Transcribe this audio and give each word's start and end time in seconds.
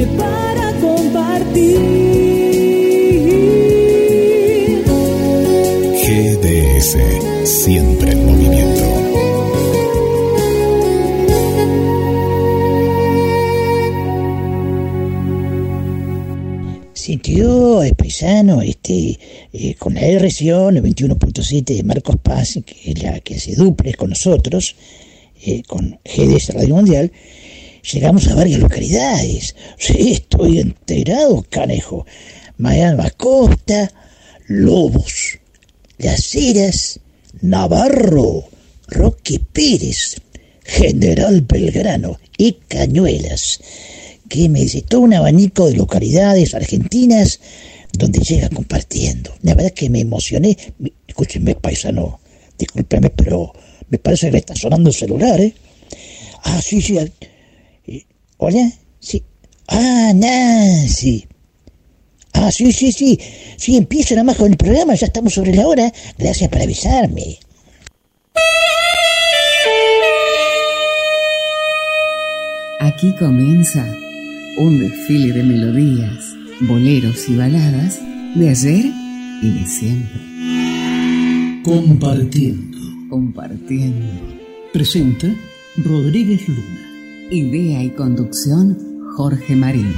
noche 0.00 0.06
para 0.16 0.72
compartir. 0.80 1.78
GDS, 6.02 6.96
siempre 7.44 8.12
en 8.12 8.26
movimiento. 8.26 8.80
Sintió 16.94 17.82
paisano 17.96 18.62
este, 18.62 19.18
eh, 19.52 19.74
con 19.74 19.94
la 19.94 20.02
RCO 20.02 20.70
91.7 20.70 21.76
de 21.76 21.82
Marcos 21.82 22.16
Paz, 22.22 22.58
que 22.64 22.92
es 22.92 23.02
la 23.02 23.20
que 23.20 23.34
hace 23.36 23.54
duples 23.54 23.96
con 23.96 24.10
nosotros, 24.10 24.76
eh, 25.44 25.62
con 25.66 25.98
GDS 26.04 26.54
Radio 26.54 26.76
Mundial, 26.76 27.10
llegamos 27.82 28.28
a 28.28 28.34
varias 28.34 28.60
localidades. 28.60 29.54
Sí, 29.78 30.12
estoy 30.12 30.58
enterado, 30.58 31.44
canejo. 31.48 32.06
Miami 32.58 33.08
Costa, 33.16 33.90
Lobos, 34.46 35.38
Las 35.98 36.34
Heras, 36.34 37.00
Navarro, 37.40 38.44
Roque 38.88 39.40
Pérez, 39.52 40.16
General 40.64 41.40
Belgrano 41.42 42.18
y 42.36 42.52
Cañuelas. 42.68 43.60
Que 44.28 44.48
me 44.48 44.66
todo 44.66 45.00
un 45.00 45.14
abanico 45.14 45.66
de 45.66 45.76
localidades 45.76 46.54
argentinas 46.54 47.40
donde 47.92 48.20
llega 48.20 48.48
compartiendo. 48.48 49.34
La 49.42 49.54
verdad 49.54 49.72
que 49.72 49.90
me 49.90 50.00
emocioné. 50.00 50.56
Escúchenme, 51.06 51.54
paisano, 51.56 52.20
discúlpeme, 52.58 53.10
pero 53.10 53.52
me 53.88 53.98
parece 53.98 54.26
que 54.26 54.32
le 54.32 54.38
está 54.38 54.54
sonando 54.54 54.90
el 54.90 54.94
celular, 54.94 55.40
¿eh? 55.40 55.54
Ah, 56.44 56.60
sí, 56.62 56.80
sí. 56.80 56.98
¿Hola? 58.42 58.72
Sí. 58.98 59.22
Ah, 59.68 60.12
Nancy. 60.14 61.26
Ah, 62.32 62.50
sí, 62.50 62.72
sí, 62.72 62.90
sí. 62.90 63.18
Sí, 63.58 63.76
empiezo 63.76 64.14
nada 64.14 64.24
más 64.24 64.36
con 64.36 64.50
el 64.50 64.56
programa, 64.56 64.94
ya 64.94 65.08
estamos 65.08 65.34
sobre 65.34 65.54
la 65.54 65.66
hora. 65.66 65.92
Gracias 66.16 66.48
por 66.48 66.62
avisarme. 66.62 67.38
Aquí 72.80 73.14
comienza 73.18 73.86
un 74.56 74.80
desfile 74.80 75.34
de 75.34 75.42
melodías, 75.42 76.24
boleros 76.60 77.28
y 77.28 77.36
baladas 77.36 78.00
de 78.34 78.48
ayer 78.48 78.86
y 79.42 79.50
de 79.50 79.66
siempre. 79.66 80.20
Compartiendo. 81.62 82.78
Compartiendo. 83.10 84.06
Presenta 84.72 85.26
Rodríguez 85.76 86.48
Luna. 86.48 86.79
Idea 87.32 87.84
y 87.84 87.90
conducción 87.90 88.76
Jorge 89.16 89.54
Marín. 89.54 89.94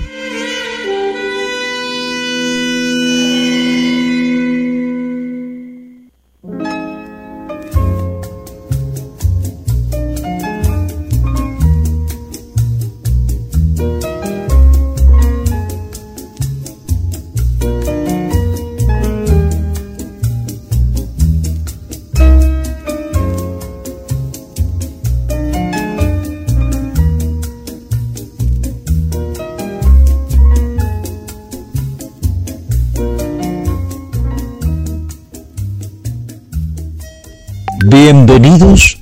Bienvenidos 38.15 38.99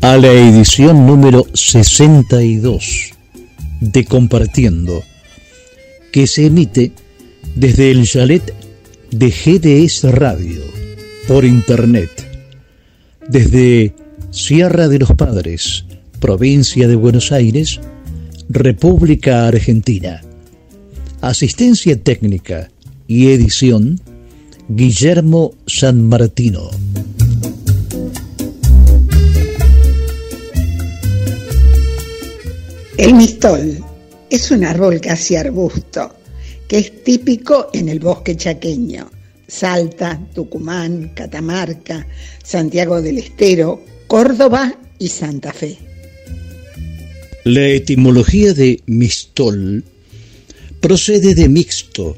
a 0.00 0.16
la 0.16 0.32
edición 0.32 1.06
número 1.06 1.44
62 1.52 3.10
de 3.82 4.06
Compartiendo, 4.06 5.02
que 6.12 6.26
se 6.26 6.46
emite 6.46 6.92
desde 7.54 7.90
el 7.90 8.06
chalet 8.06 8.54
de 9.10 9.28
GDS 9.28 10.10
Radio 10.14 10.62
por 11.28 11.44
Internet, 11.44 12.08
desde 13.28 13.94
Sierra 14.30 14.88
de 14.88 15.00
los 15.00 15.12
Padres, 15.12 15.84
provincia 16.18 16.88
de 16.88 16.96
Buenos 16.96 17.32
Aires, 17.32 17.80
República 18.48 19.46
Argentina. 19.46 20.22
Asistencia 21.20 22.02
técnica 22.02 22.70
y 23.06 23.26
edición, 23.26 24.00
Guillermo 24.70 25.52
San 25.66 26.08
Martino. 26.08 26.70
El 32.98 33.14
mistol 33.14 33.78
es 34.28 34.50
un 34.50 34.64
árbol 34.64 35.00
casi 35.00 35.36
arbusto 35.36 36.16
que 36.66 36.78
es 36.78 37.04
típico 37.04 37.70
en 37.72 37.88
el 37.88 38.00
bosque 38.00 38.36
chaqueño, 38.36 39.08
Salta, 39.46 40.20
Tucumán, 40.34 41.12
Catamarca, 41.14 42.04
Santiago 42.42 43.00
del 43.00 43.18
Estero, 43.18 43.80
Córdoba 44.08 44.76
y 44.98 45.06
Santa 45.06 45.52
Fe. 45.52 45.78
La 47.44 47.68
etimología 47.68 48.52
de 48.52 48.82
mistol 48.86 49.84
procede 50.80 51.36
de 51.36 51.48
mixto, 51.48 52.16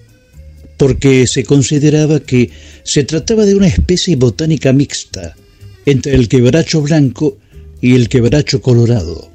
porque 0.79 1.27
se 1.27 1.45
consideraba 1.45 2.21
que 2.21 2.51
se 2.85 3.05
trataba 3.05 3.45
de 3.45 3.55
una 3.55 3.69
especie 3.69 4.17
botánica 4.17 4.73
mixta 4.73 5.37
entre 5.85 6.15
el 6.15 6.27
quebracho 6.27 6.81
blanco 6.81 7.37
y 7.83 7.95
el 7.95 8.09
quebracho 8.09 8.63
colorado. 8.63 9.30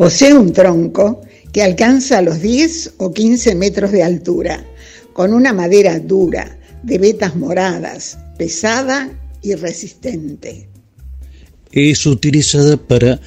Posee 0.00 0.32
un 0.32 0.54
tronco 0.54 1.20
que 1.52 1.62
alcanza 1.62 2.22
los 2.22 2.40
10 2.40 2.94
o 2.96 3.12
15 3.12 3.54
metros 3.54 3.92
de 3.92 4.02
altura, 4.02 4.64
con 5.12 5.34
una 5.34 5.52
madera 5.52 6.00
dura, 6.00 6.58
de 6.82 6.96
vetas 6.96 7.36
moradas, 7.36 8.18
pesada 8.38 9.10
y 9.42 9.56
resistente. 9.56 10.70
Es 11.70 12.06
utilizada 12.06 12.78
para 12.78 13.20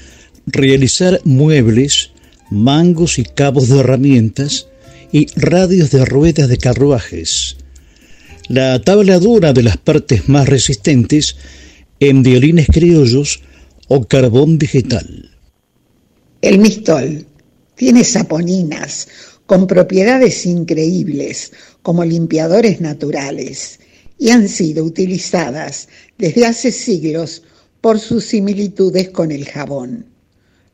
realizar 0.47 1.21
muebles, 1.25 2.09
mangos 2.49 3.19
y 3.19 3.23
cabos 3.23 3.69
de 3.69 3.81
herramientas 3.81 4.67
y 5.11 5.27
radios 5.35 5.91
de 5.91 6.03
ruedas 6.05 6.49
de 6.49 6.57
carruajes. 6.57 7.55
La 8.49 8.81
tabla 8.81 9.19
dura 9.19 9.53
de 9.53 9.61
las 9.61 9.77
partes 9.77 10.27
más 10.27 10.49
resistentes 10.49 11.35
en 11.99 12.23
violines 12.23 12.65
criollos 12.65 13.43
o 13.89 14.05
carbón 14.05 14.57
vegetal. 14.57 15.32
El 16.43 16.59
mistol 16.59 17.25
tiene 17.73 18.03
saponinas 18.03 19.07
con 19.45 19.65
propiedades 19.65 20.45
increíbles 20.45 21.53
como 21.81 22.03
limpiadores 22.03 22.81
naturales 22.81 23.79
y 24.19 24.31
han 24.31 24.49
sido 24.49 24.83
utilizadas 24.83 25.87
desde 26.17 26.45
hace 26.45 26.73
siglos 26.73 27.43
por 27.79 27.97
sus 27.97 28.25
similitudes 28.25 29.09
con 29.11 29.31
el 29.31 29.45
jabón. 29.45 30.05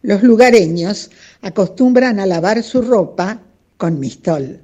Los 0.01 0.23
lugareños 0.23 1.11
acostumbran 1.43 2.19
a 2.19 2.25
lavar 2.25 2.63
su 2.63 2.81
ropa 2.81 3.43
con 3.77 3.99
mistol. 3.99 4.59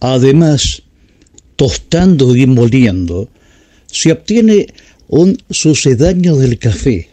Además, 0.00 0.82
tostando 1.56 2.36
y 2.36 2.46
moliendo, 2.46 3.30
se 3.86 4.12
obtiene 4.12 4.66
un 5.08 5.38
sucedáneo 5.48 6.36
del 6.36 6.58
café, 6.58 7.08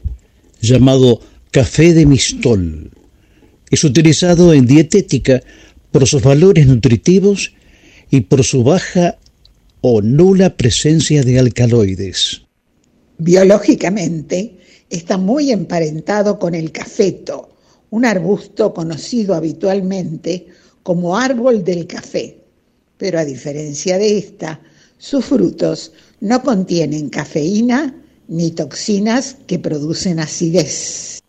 llamado 0.59 1.21
café 1.51 1.93
de 1.93 2.05
mistol 2.05 2.91
es 3.69 3.83
utilizado 3.83 4.53
en 4.53 4.65
dietética 4.65 5.41
por 5.91 6.07
sus 6.07 6.21
valores 6.21 6.67
nutritivos 6.67 7.53
y 8.09 8.21
por 8.21 8.43
su 8.43 8.63
baja 8.63 9.17
o 9.81 10.01
nula 10.01 10.55
presencia 10.57 11.23
de 11.23 11.39
alcaloides. 11.39 12.41
Biológicamente 13.17 14.57
está 14.89 15.17
muy 15.17 15.51
emparentado 15.51 16.39
con 16.39 16.55
el 16.55 16.71
cafeto, 16.71 17.49
un 17.89 18.05
arbusto 18.05 18.73
conocido 18.73 19.35
habitualmente 19.35 20.47
como 20.83 21.17
árbol 21.17 21.63
del 21.63 21.85
café, 21.87 22.37
pero 22.97 23.19
a 23.19 23.25
diferencia 23.25 23.97
de 23.97 24.17
esta, 24.17 24.61
sus 24.97 25.25
frutos 25.25 25.91
no 26.19 26.41
contienen 26.41 27.09
cafeína 27.09 27.95
ni 28.27 28.51
toxinas 28.51 29.37
que 29.47 29.59
producen 29.59 30.19
acidez. 30.19 31.21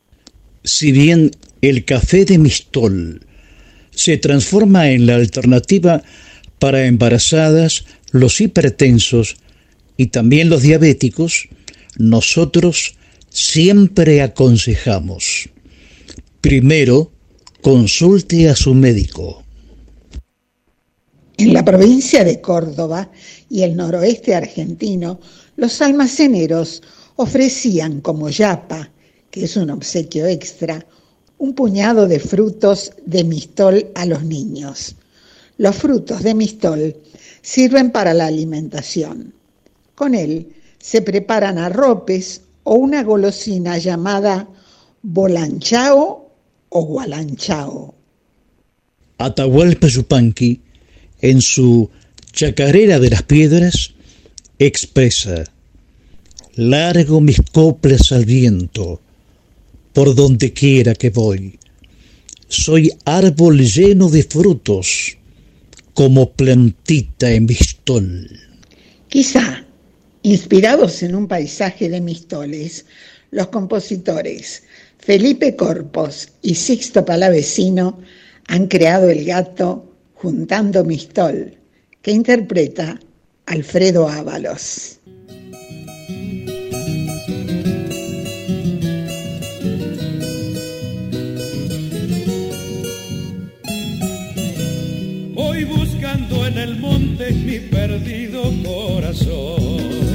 Si 0.64 0.92
bien 0.92 1.30
el 1.60 1.84
café 1.84 2.24
de 2.24 2.38
Mistol 2.38 3.26
se 3.90 4.16
transforma 4.16 4.90
en 4.90 5.06
la 5.06 5.16
alternativa 5.16 6.02
para 6.58 6.86
embarazadas, 6.86 7.84
los 8.12 8.40
hipertensos 8.40 9.36
y 9.96 10.06
también 10.06 10.48
los 10.48 10.62
diabéticos, 10.62 11.48
nosotros 11.98 12.96
siempre 13.28 14.22
aconsejamos. 14.22 15.50
Primero, 16.40 17.12
consulte 17.60 18.48
a 18.48 18.56
su 18.56 18.74
médico. 18.74 19.42
En 21.36 21.52
la 21.52 21.64
provincia 21.64 22.24
de 22.24 22.40
Córdoba 22.40 23.10
y 23.48 23.62
el 23.62 23.76
noroeste 23.76 24.34
argentino, 24.34 25.20
los 25.56 25.80
almaceneros 25.80 26.82
ofrecían 27.16 28.00
como 28.00 28.28
yapa, 28.30 28.90
que 29.30 29.44
es 29.44 29.56
un 29.56 29.70
obsequio 29.70 30.26
extra, 30.26 30.86
un 31.40 31.54
puñado 31.54 32.06
de 32.06 32.20
frutos 32.20 32.92
de 33.06 33.24
mistol 33.24 33.86
a 33.94 34.04
los 34.04 34.22
niños. 34.22 34.94
Los 35.56 35.74
frutos 35.74 36.22
de 36.22 36.34
mistol 36.34 36.94
sirven 37.40 37.90
para 37.90 38.12
la 38.12 38.26
alimentación. 38.26 39.32
Con 39.94 40.14
él 40.14 40.52
se 40.78 41.00
preparan 41.00 41.56
arropes 41.56 42.42
o 42.64 42.74
una 42.74 43.02
golosina 43.02 43.78
llamada 43.78 44.48
bolanchao 45.02 46.30
o 46.68 46.84
gualanchao. 46.84 47.94
Atahualpa 49.16 49.88
Yupanqui, 49.88 50.60
en 51.22 51.40
su 51.40 51.88
Chacarera 52.32 52.98
de 52.98 53.10
las 53.10 53.22
Piedras, 53.22 53.94
expresa, 54.58 55.44
largo 56.54 57.22
mis 57.22 57.40
coplas 57.52 58.12
al 58.12 58.26
viento, 58.26 59.00
por 59.92 60.14
donde 60.14 60.52
quiera 60.52 60.94
que 60.94 61.10
voy. 61.10 61.58
Soy 62.48 62.92
árbol 63.04 63.60
lleno 63.60 64.08
de 64.08 64.22
frutos, 64.22 65.16
como 65.94 66.32
plantita 66.32 67.30
en 67.30 67.46
mistol. 67.46 68.30
Quizá, 69.08 69.64
inspirados 70.22 71.02
en 71.02 71.14
un 71.14 71.26
paisaje 71.26 71.88
de 71.88 72.00
mistoles, 72.00 72.86
los 73.30 73.48
compositores 73.48 74.62
Felipe 74.98 75.56
Corpos 75.56 76.28
y 76.42 76.54
Sixto 76.54 77.04
Palavecino 77.04 77.98
han 78.48 78.66
creado 78.66 79.08
el 79.08 79.24
gato 79.24 79.86
Juntando 80.14 80.84
Mistol, 80.84 81.56
que 82.02 82.10
interpreta 82.10 83.00
Alfredo 83.46 84.08
Ábalos. 84.08 84.99
El 96.62 96.78
monte 96.78 97.32
mi 97.32 97.58
perdido 97.58 98.42
corazón. 98.62 100.09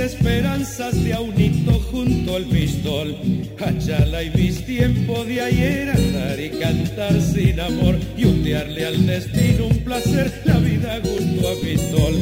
Esperanzas 0.00 1.04
de 1.04 1.12
aunito 1.12 1.72
junto 1.90 2.36
al 2.36 2.44
pistol, 2.44 3.16
Achala 3.58 4.22
y 4.22 4.30
mis 4.30 4.64
tiempos 4.64 5.26
de 5.26 5.40
ayer 5.40 5.90
andar 5.90 6.40
y 6.40 6.50
cantar 6.50 7.20
sin 7.20 7.60
amor 7.60 7.96
y 8.16 8.24
untearle 8.24 8.86
al 8.86 9.06
destino 9.06 9.66
un 9.66 9.78
placer 9.78 10.42
la 10.44 10.58
vida 10.58 11.00
junto 11.02 11.48
a 11.48 11.54
pistol. 11.60 12.14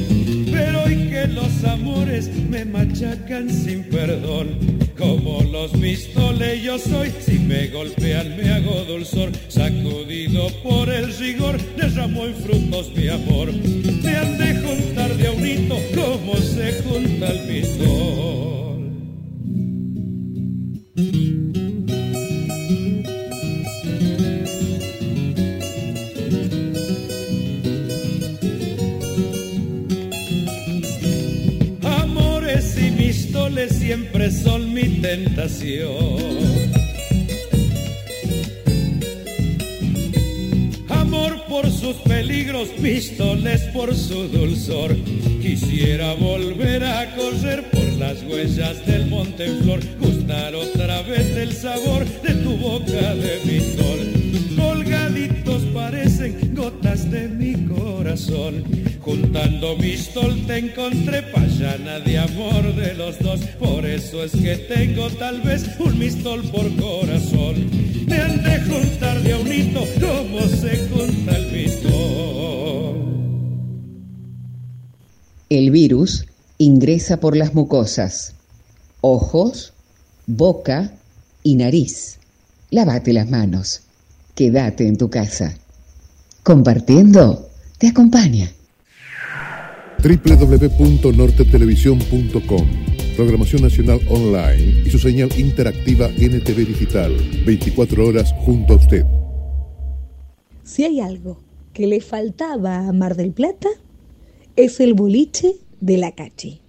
Pero 0.50 0.82
hoy 0.82 1.08
que 1.08 1.26
los 1.28 1.64
amores 1.64 2.28
me 2.50 2.64
machacan 2.64 3.48
sin 3.48 3.84
perdón, 3.84 4.58
como 4.98 5.42
los 5.42 5.70
pistoles 5.72 6.62
yo 6.62 6.78
soy, 6.78 7.12
si 7.20 7.38
me 7.38 7.68
golpean 7.68 8.36
me 8.36 8.50
hago 8.50 8.84
dulzor, 8.84 9.30
sacudido 9.48 10.48
por 10.62 10.88
el 10.90 11.16
rigor, 11.16 11.56
derramo 11.76 12.26
en 12.26 12.34
frutos 12.34 12.90
mi 12.96 13.08
amor. 13.08 13.50
Juntar 14.68 15.16
de 15.16 15.28
a 15.28 15.32
unito 15.32 15.76
como 15.94 16.36
se 16.36 16.72
junta 16.82 17.28
el 17.30 17.38
pistol. 17.48 18.78
Amores 31.82 32.76
y 32.78 32.90
mistoles 32.90 33.76
siempre 33.76 34.30
son 34.30 34.74
mi 34.74 35.00
tentación. 35.00 36.57
Por 41.60 41.72
sus 41.72 41.96
peligros, 41.96 42.68
pistoles 42.80 43.62
por 43.74 43.92
su 43.92 44.28
dulzor. 44.28 44.94
Quisiera 45.42 46.14
volver 46.14 46.84
a 46.84 47.16
correr 47.16 47.68
por 47.70 47.82
las 47.94 48.22
huellas 48.22 48.86
del 48.86 49.06
monte 49.06 49.48
flor, 49.62 49.80
gustar 49.98 50.54
otra 50.54 51.02
vez 51.02 51.34
del 51.34 51.52
sabor 51.52 52.04
de 52.04 52.34
tu 52.34 52.56
boca 52.58 53.14
de 53.14 53.38
pistol. 53.44 53.98
Colgaditos 54.56 55.62
gotas 56.54 57.10
de 57.10 57.28
mi 57.28 57.54
corazón. 57.66 58.64
Juntando 59.00 59.76
mistol 59.76 60.46
te 60.46 60.58
encontré 60.58 61.22
payana 61.22 62.00
de 62.00 62.18
amor 62.18 62.74
de 62.74 62.94
los 62.94 63.18
dos. 63.18 63.40
Por 63.58 63.86
eso 63.86 64.24
es 64.24 64.32
que 64.32 64.56
tengo 64.56 65.08
tal 65.10 65.40
vez 65.42 65.64
un 65.78 65.98
mistol 65.98 66.42
por 66.50 66.74
corazón. 66.76 67.70
Me 68.06 68.16
han 68.16 68.42
de 68.42 68.60
juntar 68.60 69.22
de 69.22 69.32
a 69.32 69.38
unito 69.38 69.80
como 70.00 70.40
se 70.48 70.88
junta 70.88 71.36
el 71.36 71.52
mistol. 71.52 72.68
El 75.50 75.70
virus 75.70 76.26
ingresa 76.58 77.20
por 77.20 77.36
las 77.36 77.54
mucosas, 77.54 78.34
ojos, 79.00 79.72
boca 80.26 80.92
y 81.42 81.56
nariz. 81.56 82.18
Lávate 82.70 83.14
las 83.14 83.30
manos. 83.30 83.80
Quédate 84.34 84.86
en 84.86 84.98
tu 84.98 85.08
casa. 85.08 85.56
Compartiendo 86.48 87.46
te 87.76 87.88
acompaña. 87.88 88.50
www.nortetelevisión.com 90.02 92.66
Programación 93.16 93.60
Nacional 93.60 94.00
Online 94.08 94.82
y 94.86 94.88
su 94.88 94.98
señal 94.98 95.28
interactiva 95.38 96.08
NTV 96.08 96.66
Digital. 96.66 97.14
24 97.44 98.06
horas 98.06 98.32
junto 98.46 98.72
a 98.72 98.76
usted. 98.76 99.04
Si 100.64 100.84
hay 100.84 101.00
algo 101.00 101.38
que 101.74 101.86
le 101.86 102.00
faltaba 102.00 102.88
a 102.88 102.94
Mar 102.94 103.14
del 103.14 103.32
Plata, 103.32 103.68
es 104.56 104.80
el 104.80 104.94
boliche 104.94 105.52
de 105.82 105.98
la 105.98 106.12
Cachi. 106.12 106.62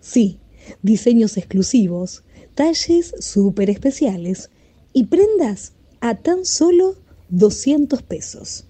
Sí, 0.00 0.38
diseños 0.80 1.36
exclusivos, 1.36 2.24
talles 2.54 3.14
súper 3.20 3.68
especiales 3.68 4.48
y 4.94 5.04
prendas 5.04 5.74
a 6.00 6.14
tan 6.14 6.46
solo 6.46 6.94
200 7.28 8.00
pesos. 8.00 8.66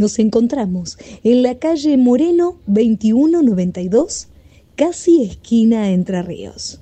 Nos 0.00 0.18
encontramos 0.18 0.96
en 1.24 1.42
la 1.42 1.58
calle 1.58 1.98
Moreno 1.98 2.56
2192, 2.68 4.28
casi 4.74 5.24
esquina 5.24 5.90
Entre 5.90 6.22
Ríos. 6.22 6.80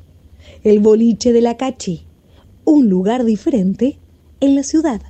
El 0.63 0.79
boliche 0.79 1.33
de 1.33 1.41
la 1.41 1.57
Cachi, 1.57 2.03
un 2.65 2.89
lugar 2.89 3.25
diferente 3.25 3.99
en 4.39 4.55
la 4.55 4.63
ciudad. 4.63 5.03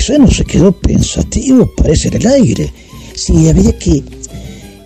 Paisano 0.00 0.30
se 0.30 0.46
quedó 0.46 0.72
pensativo, 0.72 1.70
parece 1.76 2.08
en 2.08 2.14
el 2.14 2.26
aire. 2.28 2.72
Sí, 3.14 3.50
había 3.50 3.78
que, 3.78 4.02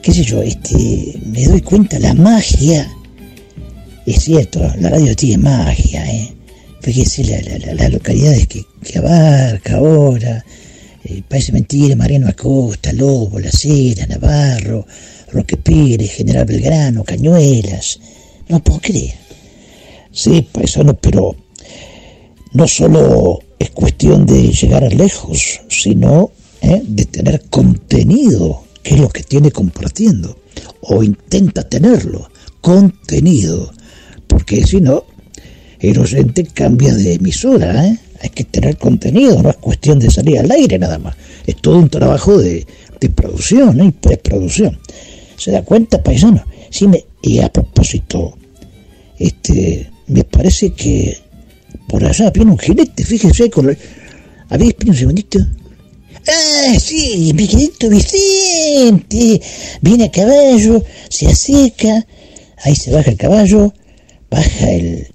qué 0.03 0.13
sé 0.13 0.25
yo, 0.25 0.43
este, 0.43 1.17
me 1.25 1.45
doy 1.45 1.61
cuenta 1.61 2.01
la 2.01 2.15
magia. 2.15 2.93
Es 4.05 4.25
cierto, 4.25 4.59
la 4.81 4.91
radio 4.91 5.15
tiene 5.15 5.39
magia, 5.39 6.05
¿eh? 6.13 6.35
Fíjese 6.81 7.23
la- 7.27 7.41
la- 7.43 7.59
la- 7.59 7.75
las 7.75 7.93
localidades 7.93 8.49
que, 8.49 8.65
abarca 8.99 9.77
ahora. 9.77 10.45
Eh, 11.05 11.23
parece 11.29 11.53
mentira, 11.53 11.95
Mariano 11.95 12.27
Acosta, 12.27 12.93
Lobo, 12.93 13.39
La 13.39 13.53
Cera, 13.53 14.07
Navarro, 14.09 14.85
Roque 15.31 15.57
Pérez, 15.57 16.11
General 16.11 16.45
Belgrano, 16.45 17.05
Cañuelas. 17.05 18.01
No 18.49 18.59
puedo 18.65 18.81
creer. 18.81 19.15
Sí, 20.11 20.45
paisano, 20.51 20.95
pero 20.95 21.37
no 22.53 22.67
solo 22.67 23.44
es 23.65 23.71
cuestión 23.71 24.27
de 24.27 24.53
llegar 24.53 24.93
lejos, 24.93 25.63
sino 25.69 26.33
¿eh? 26.61 26.83
de 26.87 27.07
tener 27.07 27.45
contenido, 27.49 28.65
que 28.83 28.95
es 28.95 29.01
lo 29.01 29.09
que 29.09 29.23
tiene 29.23 29.51
compartiendo, 29.51 30.37
o 30.83 31.03
intenta 31.03 31.67
tenerlo, 31.67 32.31
contenido, 32.61 33.73
porque 34.27 34.67
si 34.67 34.83
no, 34.83 35.05
el 35.81 35.99
oyente 35.99 36.45
cambia 36.45 36.95
de 36.95 37.15
emisora, 37.15 37.87
¿eh? 37.87 37.99
hay 38.21 38.29
que 38.29 38.45
tener 38.45 38.77
contenido, 38.77 39.43
no 39.43 39.49
es 39.49 39.57
cuestión 39.57 39.99
de 39.99 40.11
salir 40.11 40.39
al 40.39 40.51
aire 40.51 40.79
nada 40.79 40.99
más, 40.99 41.17
es 41.47 41.57
todo 41.57 41.79
un 41.79 41.89
trabajo 41.89 42.37
de, 42.37 42.67
producción 43.15 43.85
y 43.85 43.91
preproducción. 43.91 44.79
¿Se 45.37 45.51
da 45.51 45.63
cuenta, 45.63 46.03
paisano? 46.03 46.43
Sí, 46.71 46.89
me, 46.89 47.05
y 47.21 47.39
a 47.41 47.53
propósito, 47.53 48.39
este, 49.19 49.91
me 50.07 50.25
parece 50.25 50.71
que 50.71 51.24
por 51.89 52.05
allá 52.05 52.31
viene 52.31 52.53
un 52.53 52.59
jinete, 52.59 53.05
fíjese, 53.05 53.51
con 53.51 53.69
el... 53.69 53.79
A 54.51 54.57
ver, 54.57 54.75
segundito. 54.95 55.39
Ah, 56.27 56.79
sí, 56.79 57.33
mi 57.35 57.47
Vicente. 57.47 59.41
Viene 59.81 60.05
a 60.05 60.11
caballo, 60.11 60.83
se 61.09 61.27
acerca, 61.27 62.07
ahí 62.63 62.75
se 62.75 62.91
baja 62.91 63.11
el 63.11 63.17
caballo, 63.17 63.75
baja 64.31 64.71
el... 64.71 65.09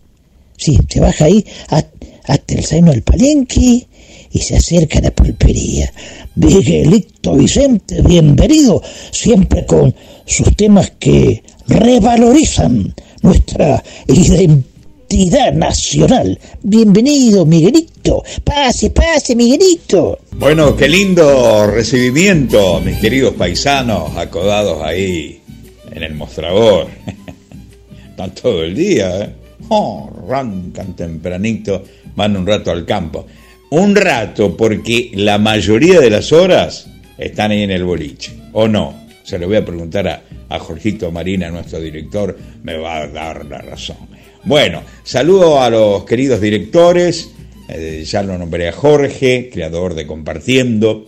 Sí, 0.57 0.77
se 0.89 0.99
baja 0.99 1.25
ahí 1.25 1.45
hasta 1.69 2.53
el 2.53 2.65
seno 2.65 2.91
del 2.91 3.01
palenque 3.01 3.87
y 4.31 4.39
se 4.39 4.57
acerca 4.57 4.99
a 4.99 5.03
la 5.03 5.11
pulpería. 5.11 5.91
Miguelito 6.35 7.35
Vicente, 7.35 8.01
bienvenido, 8.01 8.81
siempre 9.11 9.65
con 9.65 9.95
sus 10.25 10.55
temas 10.55 10.91
que 10.99 11.43
revalorizan 11.67 12.93
nuestra 13.21 13.83
identidad 14.07 14.68
nacional. 15.53 16.37
Bienvenido, 16.61 17.45
Miguelito. 17.45 18.23
Pase, 18.43 18.91
pase, 18.91 19.35
Miguelito. 19.35 20.19
Bueno, 20.33 20.75
qué 20.75 20.87
lindo 20.87 21.65
recibimiento, 21.67 22.79
mis 22.81 22.97
queridos 22.99 23.33
paisanos 23.33 24.15
acodados 24.15 24.83
ahí 24.83 25.41
en 25.91 26.03
el 26.03 26.13
mostrador. 26.13 26.87
Están 28.09 28.35
todo 28.35 28.63
el 28.63 28.75
día, 28.75 29.21
¿eh? 29.21 29.29
Oh, 29.69 30.09
arrancan 30.27 30.95
tempranito, 30.95 31.83
van 32.15 32.37
un 32.37 32.45
rato 32.45 32.69
al 32.71 32.85
campo. 32.85 33.25
Un 33.71 33.95
rato 33.95 34.55
porque 34.55 35.11
la 35.15 35.37
mayoría 35.37 35.99
de 35.99 36.09
las 36.09 36.31
horas 36.31 36.87
están 37.17 37.51
ahí 37.51 37.63
en 37.63 37.71
el 37.71 37.83
boliche, 37.83 38.31
¿o 38.53 38.67
no? 38.67 39.07
Se 39.23 39.37
lo 39.37 39.47
voy 39.47 39.57
a 39.57 39.65
preguntar 39.65 40.07
a, 40.07 40.23
a 40.49 40.59
Jorgito 40.59 41.11
Marina, 41.11 41.49
nuestro 41.49 41.79
director, 41.79 42.37
me 42.63 42.77
va 42.77 42.97
a 42.97 43.07
dar 43.07 43.45
la 43.45 43.59
razón. 43.59 44.18
Bueno, 44.43 44.83
saludo 45.03 45.61
a 45.61 45.69
los 45.69 46.05
queridos 46.05 46.39
directores, 46.39 47.29
eh, 47.67 48.03
ya 48.05 48.23
lo 48.23 48.37
nombré 48.37 48.69
a 48.69 48.71
Jorge, 48.71 49.49
creador 49.51 49.93
de 49.95 50.07
Compartiendo, 50.07 51.05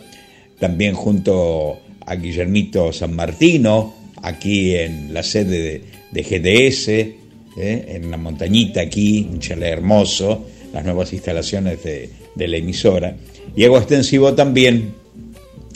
también 0.59 0.93
junto 0.93 1.79
a 2.05 2.15
Guillermito 2.15 2.91
San 2.91 3.15
Martino, 3.15 3.95
aquí 4.21 4.75
en 4.75 5.13
la 5.13 5.23
sede 5.23 5.81
de, 6.11 6.23
GDS, 6.23 6.89
eh, 6.89 7.15
en 7.57 8.11
la 8.11 8.17
montañita 8.17 8.81
aquí, 8.81 9.27
un 9.31 9.39
chale 9.39 9.69
hermoso, 9.69 10.47
las 10.73 10.83
nuevas 10.83 11.13
instalaciones 11.13 11.81
de, 11.83 12.09
de 12.35 12.47
la 12.47 12.57
emisora. 12.57 13.15
Y 13.55 13.63
hago 13.63 13.77
extensivo 13.77 14.33
también 14.33 14.93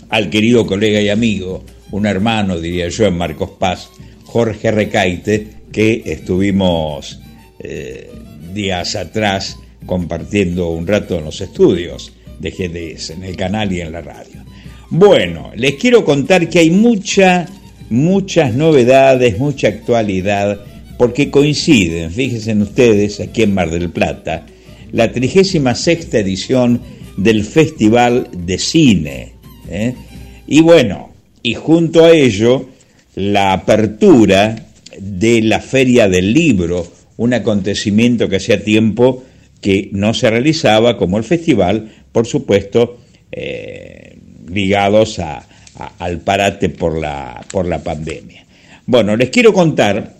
al 0.09 0.29
querido 0.29 0.67
colega 0.67 0.99
y 0.99 1.09
amigo 1.09 1.63
un 1.91 2.05
hermano, 2.05 2.59
diría 2.59 2.89
yo, 2.89 3.05
en 3.05 3.17
Marcos 3.17 3.51
Paz, 3.57 3.89
Jorge 4.25 4.71
Recaite, 4.71 5.47
que 5.71 6.03
estuvimos 6.05 7.21
eh, 7.67 8.11
días 8.53 8.95
atrás 8.95 9.57
compartiendo 9.85 10.69
un 10.69 10.87
rato 10.87 11.17
en 11.17 11.25
los 11.25 11.41
estudios 11.41 12.13
de 12.39 12.51
GDS, 12.51 13.11
en 13.11 13.23
el 13.23 13.35
canal 13.35 13.71
y 13.71 13.81
en 13.81 13.91
la 13.91 14.01
radio. 14.01 14.43
Bueno, 14.89 15.51
les 15.55 15.75
quiero 15.75 16.05
contar 16.05 16.49
que 16.49 16.59
hay 16.59 16.69
mucha, 16.69 17.47
muchas 17.89 18.53
novedades, 18.53 19.39
mucha 19.39 19.67
actualidad, 19.67 20.61
porque 20.97 21.29
coinciden, 21.29 22.11
fíjense 22.11 22.53
ustedes, 22.53 23.19
aquí 23.19 23.43
en 23.43 23.53
Mar 23.53 23.71
del 23.71 23.89
Plata, 23.89 24.45
la 24.91 25.11
36 25.11 26.13
edición 26.13 26.81
del 27.17 27.43
Festival 27.43 28.29
de 28.31 28.57
Cine. 28.57 29.33
¿eh? 29.69 29.93
Y 30.47 30.61
bueno, 30.61 31.09
y 31.41 31.55
junto 31.55 32.05
a 32.05 32.11
ello 32.11 32.69
la 33.15 33.53
apertura 33.53 34.67
de 34.99 35.41
la 35.41 35.59
Feria 35.59 36.07
del 36.07 36.33
Libro, 36.33 36.87
un 37.17 37.33
acontecimiento 37.33 38.29
que 38.29 38.37
hacía 38.37 38.63
tiempo 38.63 39.23
que 39.61 39.89
no 39.93 40.13
se 40.13 40.29
realizaba 40.29 40.97
como 40.97 41.17
el 41.17 41.23
festival, 41.23 41.91
por 42.11 42.27
supuesto, 42.27 42.99
eh, 43.31 44.17
ligados 44.47 45.19
a, 45.19 45.45
al 45.99 46.19
parate 46.21 46.69
por 46.69 46.99
la, 46.99 47.43
por 47.51 47.65
la 47.65 47.83
pandemia. 47.83 48.45
Bueno, 48.85 49.15
les 49.15 49.29
quiero 49.29 49.53
contar 49.53 50.15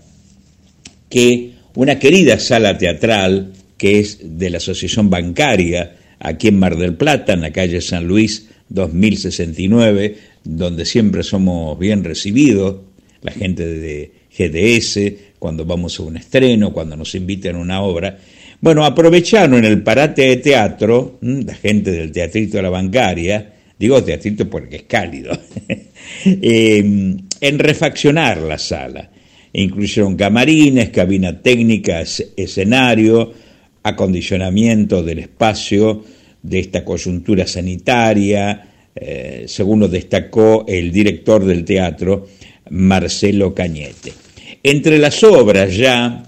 que 1.09 1.51
una 1.75 1.99
querida 1.99 2.39
sala 2.39 2.77
teatral, 2.77 3.53
que 3.77 3.99
es 3.99 4.19
de 4.23 4.49
la 4.49 4.57
Asociación 4.57 5.09
Bancaria, 5.09 5.97
aquí 6.19 6.47
en 6.47 6.59
Mar 6.59 6.77
del 6.77 6.95
Plata, 6.95 7.33
en 7.33 7.41
la 7.41 7.51
calle 7.51 7.81
San 7.81 8.07
Luis 8.07 8.49
2069, 8.69 10.17
donde 10.43 10.85
siempre 10.85 11.23
somos 11.23 11.77
bien 11.77 12.03
recibidos, 12.03 12.77
la 13.21 13.31
gente 13.31 13.65
de 13.65 14.11
GDS, 14.37 15.25
cuando 15.39 15.65
vamos 15.65 15.99
a 15.99 16.03
un 16.03 16.17
estreno, 16.17 16.73
cuando 16.73 16.95
nos 16.95 17.13
invitan 17.15 17.55
a 17.55 17.59
una 17.59 17.81
obra. 17.81 18.17
Bueno, 18.61 18.85
aprovecharon 18.85 19.63
el 19.63 19.81
parate 19.83 20.23
de 20.23 20.37
teatro, 20.37 21.19
la 21.21 21.53
gente 21.55 21.91
del 21.91 22.11
Teatrito 22.11 22.57
de 22.57 22.63
la 22.63 22.69
Bancaria, 22.69 23.53
digo 23.77 24.03
teatrito 24.03 24.49
porque 24.49 24.77
es 24.77 24.83
cálido, 24.83 25.37
em, 26.25 27.17
en 27.41 27.59
refaccionar 27.59 28.37
la 28.37 28.57
sala. 28.57 29.11
Incluyeron 29.53 30.15
camarines, 30.15 30.89
cabina 30.89 31.41
técnica, 31.41 32.01
escenario, 32.01 33.33
acondicionamiento 33.83 35.03
del 35.03 35.19
espacio 35.19 36.03
de 36.41 36.59
esta 36.59 36.83
coyuntura 36.83 37.47
sanitaria, 37.47 38.67
eh, 38.95 39.45
según 39.47 39.81
lo 39.81 39.87
destacó 39.87 40.65
el 40.67 40.91
director 40.91 41.45
del 41.45 41.63
teatro, 41.63 42.27
Marcelo 42.69 43.53
Cañete. 43.53 44.25
Entre 44.67 44.98
las 44.98 45.24
obras 45.24 45.77
ya 45.77 46.24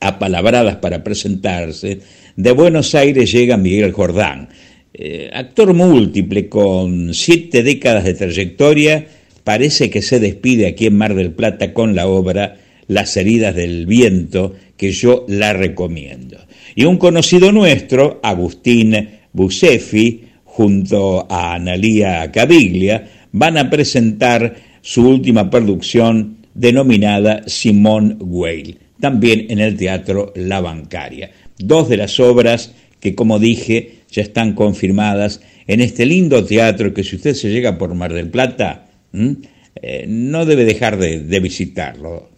apalabradas 0.00 0.76
para 0.76 1.04
presentarse, 1.04 1.98
de 2.36 2.52
Buenos 2.52 2.94
Aires 2.94 3.30
llega 3.30 3.58
Miguel 3.58 3.92
Jordán, 3.92 4.48
eh, 4.94 5.28
actor 5.30 5.74
múltiple 5.74 6.48
con 6.48 7.12
siete 7.12 7.62
décadas 7.62 8.04
de 8.04 8.14
trayectoria, 8.14 9.06
parece 9.44 9.90
que 9.90 10.00
se 10.00 10.20
despide 10.20 10.68
aquí 10.68 10.86
en 10.86 10.96
Mar 10.96 11.14
del 11.14 11.32
Plata 11.32 11.74
con 11.74 11.94
la 11.94 12.06
obra 12.06 12.56
Las 12.86 13.14
heridas 13.18 13.54
del 13.54 13.84
viento, 13.84 14.54
que 14.78 14.92
yo 14.92 15.26
la 15.28 15.52
recomiendo. 15.52 16.38
Y 16.74 16.86
un 16.86 16.96
conocido 16.96 17.52
nuestro, 17.52 18.20
Agustín 18.22 19.10
Bucefi, 19.34 20.28
junto 20.46 21.30
a 21.30 21.56
Analía 21.56 22.32
Caviglia, 22.32 23.06
van 23.32 23.58
a 23.58 23.68
presentar 23.68 24.56
su 24.80 25.06
última 25.06 25.50
producción 25.50 26.43
denominada 26.54 27.42
Simón 27.46 28.18
Weil, 28.20 28.78
también 29.00 29.46
en 29.50 29.58
el 29.58 29.76
Teatro 29.76 30.32
La 30.36 30.60
Bancaria. 30.60 31.30
Dos 31.58 31.88
de 31.88 31.96
las 31.96 32.18
obras 32.20 32.72
que, 33.00 33.14
como 33.14 33.38
dije, 33.38 33.98
ya 34.10 34.22
están 34.22 34.54
confirmadas 34.54 35.40
en 35.66 35.80
este 35.80 36.06
lindo 36.06 36.44
teatro 36.44 36.94
que 36.94 37.04
si 37.04 37.16
usted 37.16 37.34
se 37.34 37.50
llega 37.50 37.78
por 37.78 37.94
Mar 37.94 38.12
del 38.12 38.28
Plata, 38.28 38.86
eh, 39.12 40.04
no 40.08 40.44
debe 40.44 40.64
dejar 40.64 40.98
de, 40.98 41.40
visitarlo, 41.40 42.30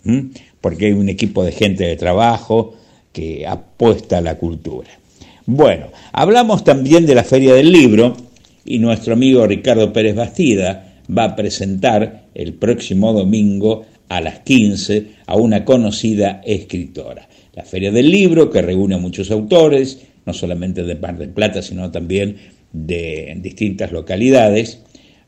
porque 0.61 0.87
hay 0.87 0.93
un 0.93 1.09
equipo 1.09 1.45
de 1.45 1.53
gente 1.53 1.85
de 1.85 1.97
trabajo 1.97 2.75
que 3.13 3.47
apuesta 3.47 4.19
a 4.19 4.23
la 4.23 4.37
cultura. 4.37 4.91
Bueno, 5.47 5.89
hablamos 6.13 6.65
también 6.65 7.07
de 7.07 7.15
la 7.15 7.25
Feria 7.25 7.55
del 7.55 7.71
Libro 7.73 8.17
y 8.65 8.79
nuestro 8.79 9.15
amigo 9.15 9.47
Ricardo 9.47 9.93
Pérez 9.93 10.17
Bastida 10.17 10.97
va 11.17 11.25
a 11.25 11.37
presentar 11.37 12.27
el 12.35 12.55
próximo 12.55 13.13
domingo 13.13 13.87
a 14.09 14.21
las 14.21 14.41
15 14.41 15.07
a 15.27 15.37
una 15.37 15.65
conocida 15.65 16.41
escritora. 16.45 17.29
La 17.55 17.65
Feria 17.65 17.91
del 17.91 18.11
Libro, 18.11 18.51
que 18.51 18.63
reúne 18.63 18.97
a 18.97 18.99
muchos 18.99 19.31
autores, 19.31 20.01
no 20.25 20.33
solamente 20.33 20.83
de 20.83 20.95
Mar 20.97 21.17
del 21.17 21.31
Plata, 21.31 21.63
sino 21.63 21.91
también 21.91 22.37
de 22.73 23.35
distintas 23.41 23.93
localidades, 23.93 24.83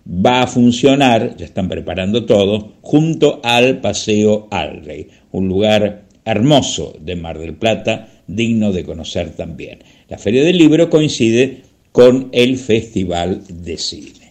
va 0.08 0.42
a 0.42 0.46
funcionar, 0.46 1.36
ya 1.36 1.46
están 1.46 1.68
preparando 1.68 2.24
todo, 2.24 2.74
junto 2.80 3.40
al 3.42 3.80
Paseo 3.80 4.48
al 4.50 4.84
Rey, 4.84 5.08
un 5.32 5.48
lugar 5.48 6.04
hermoso 6.24 6.96
de 7.00 7.16
Mar 7.16 7.38
del 7.38 7.54
Plata, 7.54 8.08
digno 8.26 8.72
de 8.72 8.84
conocer 8.84 9.30
también. 9.30 9.78
La 10.08 10.18
Feria 10.18 10.44
del 10.44 10.58
Libro 10.58 10.90
coincide 10.90 11.62
con 11.92 12.28
el 12.32 12.58
Festival 12.58 13.42
de 13.48 13.78
Cine. 13.78 14.28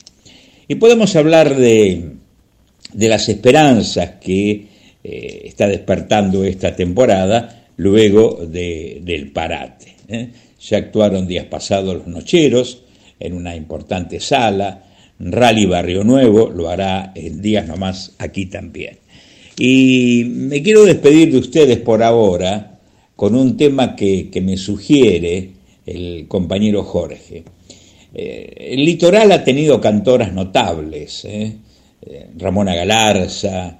Y 0.67 0.75
podemos 0.75 1.15
hablar 1.15 1.55
de, 1.55 2.16
las 2.93 3.29
esperanzas 3.29 4.11
que 4.21 4.67
eh, 5.03 5.41
está 5.45 5.67
despertando 5.67 6.43
esta 6.43 6.75
temporada 6.75 7.67
luego 7.77 8.45
del 8.45 9.31
parate. 9.31 9.95
¿eh? 10.07 10.29
Ya 10.59 10.77
actuaron 10.77 11.27
días 11.27 11.45
pasados 11.45 11.95
los 11.95 12.07
Nocheros 12.07 12.83
en 13.19 13.33
una 13.33 13.55
importante 13.55 14.19
sala, 14.19 14.83
Rally 15.19 15.65
Barrio 15.65 16.03
Nuevo 16.03 16.49
lo 16.49 16.69
hará 16.69 17.11
en 17.15 17.41
días 17.41 17.67
nomás 17.67 18.13
aquí 18.19 18.45
también. 18.45 18.97
Y 19.57 20.23
me 20.25 20.61
quiero 20.61 20.85
despedir 20.85 21.31
de 21.31 21.39
ustedes 21.39 21.77
por 21.79 22.03
ahora 22.03 22.79
con 23.15 23.35
un 23.35 23.57
tema 23.57 23.95
que, 23.95 24.29
que 24.29 24.41
me 24.41 24.57
sugiere 24.57 25.49
el 25.85 26.27
compañero 26.27 26.83
Jorge. 26.83 27.43
Eh, 28.13 28.71
el 28.71 28.85
litoral 28.85 29.31
ha 29.31 29.43
tenido 29.43 29.81
cantoras 29.81 30.33
notables, 30.33 31.25
¿eh? 31.25 31.53
Eh, 32.01 32.29
Ramona 32.37 32.75
Galarza, 32.75 33.79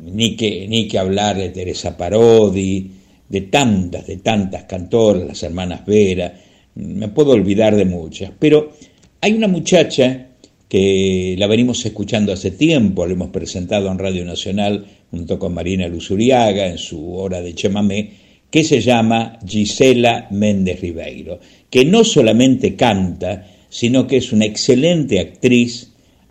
ni, 0.00 0.36
que, 0.36 0.66
ni 0.68 0.86
que 0.88 0.98
hablar 0.98 1.36
de 1.36 1.50
Teresa 1.50 1.96
Parodi, 1.96 2.90
de 3.28 3.40
tantas, 3.42 4.06
de 4.06 4.16
tantas 4.18 4.64
cantoras, 4.64 5.26
las 5.26 5.42
hermanas 5.42 5.84
Vera, 5.84 6.32
me 6.74 7.08
puedo 7.08 7.32
olvidar 7.32 7.76
de 7.76 7.84
muchas, 7.84 8.30
pero 8.38 8.72
hay 9.20 9.32
una 9.32 9.48
muchacha 9.48 10.28
que 10.68 11.34
la 11.38 11.46
venimos 11.46 11.84
escuchando 11.84 12.32
hace 12.32 12.50
tiempo, 12.52 13.06
la 13.06 13.14
hemos 13.14 13.30
presentado 13.30 13.90
en 13.90 13.98
Radio 13.98 14.24
Nacional 14.24 14.86
junto 15.10 15.38
con 15.38 15.54
Marina 15.54 15.88
Luzuriaga 15.88 16.66
en 16.66 16.78
su 16.78 17.14
hora 17.14 17.40
de 17.40 17.54
Chemamé, 17.54 18.10
que 18.50 18.64
se 18.64 18.80
llama 18.80 19.38
Gisela 19.46 20.28
Méndez 20.30 20.80
Ribeiro, 20.80 21.40
que 21.68 21.84
no 21.84 22.04
solamente 22.04 22.76
canta, 22.76 23.46
sino 23.68 24.06
que 24.06 24.18
es 24.18 24.32
una 24.32 24.44
excelente 24.44 25.20
actriz, 25.20 25.87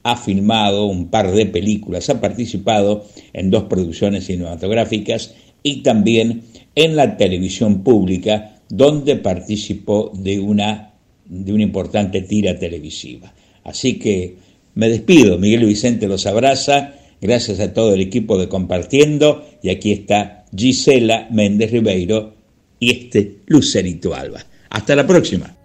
ha 0.08 0.16
filmado 0.16 0.86
un 0.86 1.10
par 1.10 1.34
de 1.34 1.46
películas, 1.48 2.10
ha 2.10 2.22
participado 2.22 3.06
en 3.34 3.52
dos 3.52 3.64
producciones 3.64 4.26
cinematográficas 4.26 5.36
y 5.64 5.82
también 5.84 6.44
en 6.76 6.96
la 6.96 7.18
televisión 7.18 7.84
pública, 7.84 8.62
donde 8.70 9.18
participó 9.18 10.14
de 10.16 10.40
una, 10.40 10.94
de 11.26 11.52
una 11.52 11.64
importante 11.64 12.22
tira 12.22 12.58
televisiva. 12.58 13.34
Así 13.66 14.00
que 14.00 14.38
me 14.76 14.88
despido, 14.88 15.38
Miguel 15.38 15.66
Vicente 15.66 16.08
los 16.08 16.26
abraza, 16.26 16.94
gracias 17.20 17.60
a 17.60 17.74
todo 17.74 17.94
el 17.94 18.00
equipo 18.00 18.38
de 18.38 18.48
Compartiendo, 18.48 19.44
y 19.62 19.72
aquí 19.72 19.92
está 19.92 20.46
Gisela 20.56 21.28
Méndez 21.32 21.72
Ribeiro 21.72 22.34
y 22.80 22.92
este 22.92 23.40
Lucerito 23.48 24.16
Alba. 24.16 24.40
Hasta 24.70 24.96
la 24.96 25.06
próxima. 25.06 25.57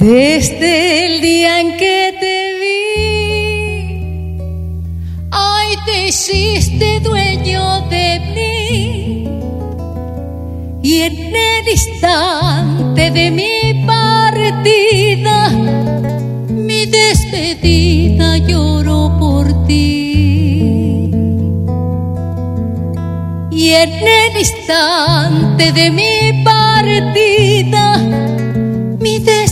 Desde 0.00 1.04
el 1.04 1.20
día 1.20 1.60
en 1.60 1.76
que 1.76 2.14
te 2.18 2.54
vi, 2.58 4.38
ay, 5.30 5.76
te 5.84 6.08
hiciste 6.08 7.00
dueño 7.00 7.82
de 7.90 8.20
mí. 8.34 9.28
Y 10.82 11.02
en 11.02 11.36
el 11.36 11.68
instante 11.70 13.10
de 13.10 13.30
mi 13.30 13.84
partida, 13.86 15.50
mi 16.48 16.86
despedida 16.86 18.38
lloro 18.38 19.14
por 19.20 19.66
ti. 19.66 21.10
Y 23.50 23.68
en 23.74 23.92
el 23.92 24.38
instante 24.38 25.72
de 25.72 25.90
mi 25.90 26.42
partida, 26.42 27.98
mi 28.98 29.18
despedida 29.18 29.49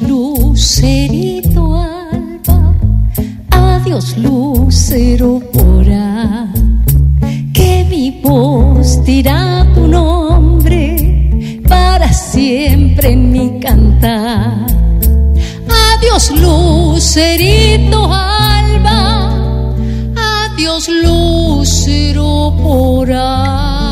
lucerito 0.00 1.74
alba, 1.74 2.74
adiós 3.50 4.16
lucero 4.16 5.40
porá, 5.52 6.48
que 7.52 7.84
mi 7.88 8.20
voz 8.22 9.02
dirá 9.04 9.66
tu 9.74 9.86
nombre 9.86 11.60
para 11.68 12.12
siempre 12.12 13.12
en 13.12 13.32
mi 13.32 13.60
cantar. 13.60 14.66
Adiós 15.94 16.30
lucerito 16.30 18.04
alba, 18.12 19.32
adiós 20.16 20.88
lucero 20.88 22.54
porá. 22.62 23.87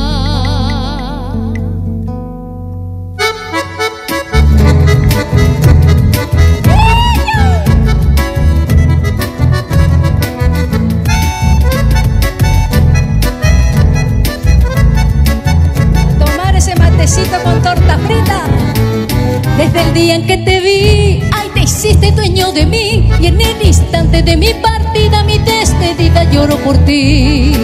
Desde 19.56 19.82
el 19.82 19.94
día 19.94 20.14
en 20.16 20.26
que 20.26 20.36
te 20.36 20.60
vi, 20.60 21.22
ay, 21.32 21.48
te 21.54 21.60
hiciste 21.62 22.12
dueño 22.12 22.52
de 22.52 22.66
mí. 22.66 23.08
Y 23.20 23.26
en 23.26 23.40
el 23.40 23.66
instante 23.66 24.22
de 24.22 24.36
mi 24.36 24.52
partida, 24.54 25.24
mi 25.24 25.38
despedida, 25.38 26.24
lloro 26.30 26.58
por 26.58 26.76
ti. 26.84 27.54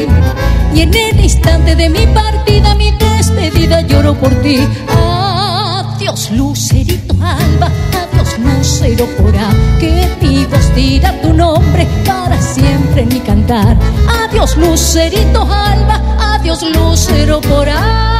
Y 0.74 0.80
en 0.80 0.94
el 0.94 1.20
instante 1.20 1.76
de 1.76 1.90
mi 1.90 2.06
partida, 2.06 2.74
mi 2.74 2.92
despedida, 2.92 3.82
lloro 3.82 4.14
por 4.14 4.30
ti. 4.42 4.66
Adiós, 4.88 6.30
lucerito 6.30 7.14
alba, 7.20 7.70
adiós, 8.02 8.38
lucero 8.38 9.06
porá. 9.18 9.50
Que 9.78 10.08
mi 10.22 10.46
voz 10.46 10.74
dirá 10.74 11.12
tu 11.20 11.32
nombre 11.34 11.86
para 12.06 12.40
siempre 12.40 13.02
en 13.02 13.08
mi 13.08 13.20
cantar. 13.20 13.76
Adiós, 14.24 14.56
lucerito 14.56 15.42
alba, 15.42 16.00
adiós, 16.18 16.62
lucero 16.62 17.40
porá. 17.42 18.12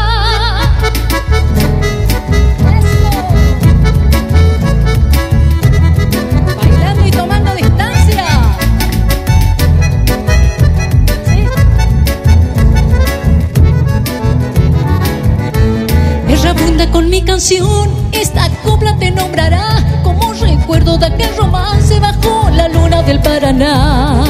Esta 18.13 18.47
copla 18.63 18.95
te 18.99 19.11
nombrará 19.11 19.83
como 20.03 20.35
recuerdo 20.35 20.99
de 20.99 21.07
aquel 21.07 21.35
romance 21.35 21.99
bajo 21.99 22.51
la 22.51 22.69
luna 22.69 23.03
del 23.03 23.21
Paraná. 23.21 24.23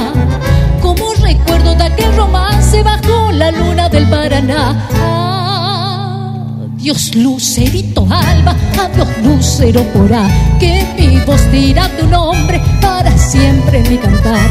Como 0.81 1.13
recuerdo 1.15 1.75
de 1.75 1.83
aquel 1.83 2.15
romance 2.15 2.81
bajo 2.85 3.33
la 3.33 3.51
luna 3.51 3.89
del 3.89 4.09
Paraná. 4.09 4.87
Adiós 6.77 7.13
lucerito 7.17 8.07
alba, 8.09 8.55
adiós 8.81 9.09
lucero 9.25 9.83
porá, 9.93 10.29
que 10.61 10.87
mi 10.97 11.19
voz 11.27 11.51
dirá 11.51 11.89
tu 11.99 12.07
nombre 12.07 12.63
para 12.81 13.11
siempre 13.19 13.83
mi 13.91 13.99
cantar. 13.99 14.49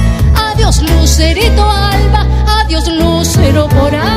Adiós 0.51 0.81
lucerito 0.81 1.63
alba, 1.63 2.25
adiós 2.59 2.85
lucero 2.89 3.69
porá. 3.69 4.10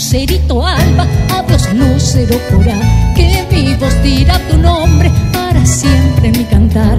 Lucerito 0.00 0.64
alba, 0.64 1.06
adiós, 1.36 1.74
lucero 1.74 2.40
porá, 2.50 2.80
que 3.14 3.46
mi 3.52 3.74
voz 3.74 4.02
dirá 4.02 4.38
tu 4.48 4.56
nombre 4.56 5.10
para 5.30 5.66
siempre 5.66 6.28
en 6.28 6.38
mi 6.38 6.44
cantar. 6.44 6.98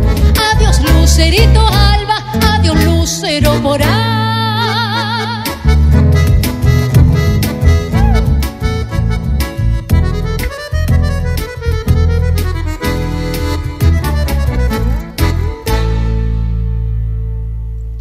Adiós, 0.53 0.79
lucerito 0.81 1.61
alba, 1.61 2.17
adiós, 2.53 2.77
lucero 2.85 3.59
porá. 3.63 5.43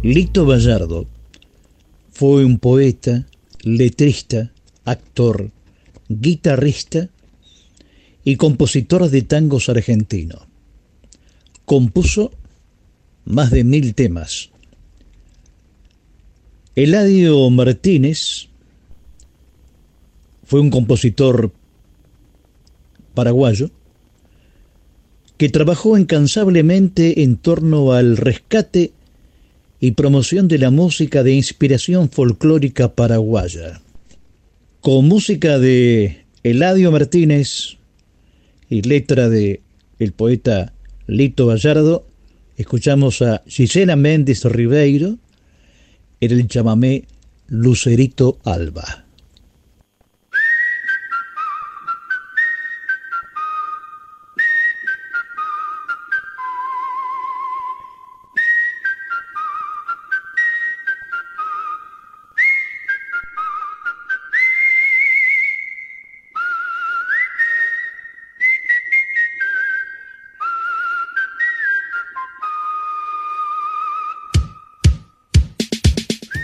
Lito 0.03 0.45
Gallardo 0.45 1.07
fue 2.11 2.45
un 2.45 2.59
poeta, 2.59 3.25
letrista, 3.63 4.51
actor, 4.85 5.51
guitarrista 6.09 7.09
y 8.23 8.35
compositor 8.35 9.09
de 9.09 9.21
tangos 9.21 9.69
argentino. 9.69 10.47
Compuso 11.65 12.31
más 13.25 13.51
de 13.51 13.63
mil 13.63 13.93
temas. 13.95 14.49
Eladio 16.75 17.49
Martínez 17.49 18.47
fue 20.43 20.59
un 20.59 20.69
compositor 20.69 21.51
paraguayo 23.13 23.71
que 25.37 25.49
trabajó 25.49 25.97
incansablemente 25.97 27.23
en 27.23 27.37
torno 27.37 27.93
al 27.93 28.15
rescate 28.15 28.91
y 29.79 29.91
promoción 29.91 30.47
de 30.47 30.59
la 30.59 30.69
música 30.69 31.23
de 31.23 31.33
inspiración 31.33 32.09
folclórica 32.09 32.93
paraguaya. 32.93 33.81
Con 34.81 35.07
música 35.07 35.59
de 35.59 36.25
Eladio 36.41 36.91
Martínez 36.91 37.77
y 38.67 38.81
letra 38.81 39.29
de 39.29 39.61
el 39.99 40.11
poeta 40.11 40.73
Lito 41.05 41.45
Gallardo, 41.45 42.07
escuchamos 42.57 43.21
a 43.21 43.43
Gisela 43.45 43.95
Méndez 43.95 44.43
Ribeiro 44.43 45.19
en 46.19 46.31
el 46.31 46.47
chamamé 46.47 47.05
Lucerito 47.47 48.39
Alba. 48.43 49.05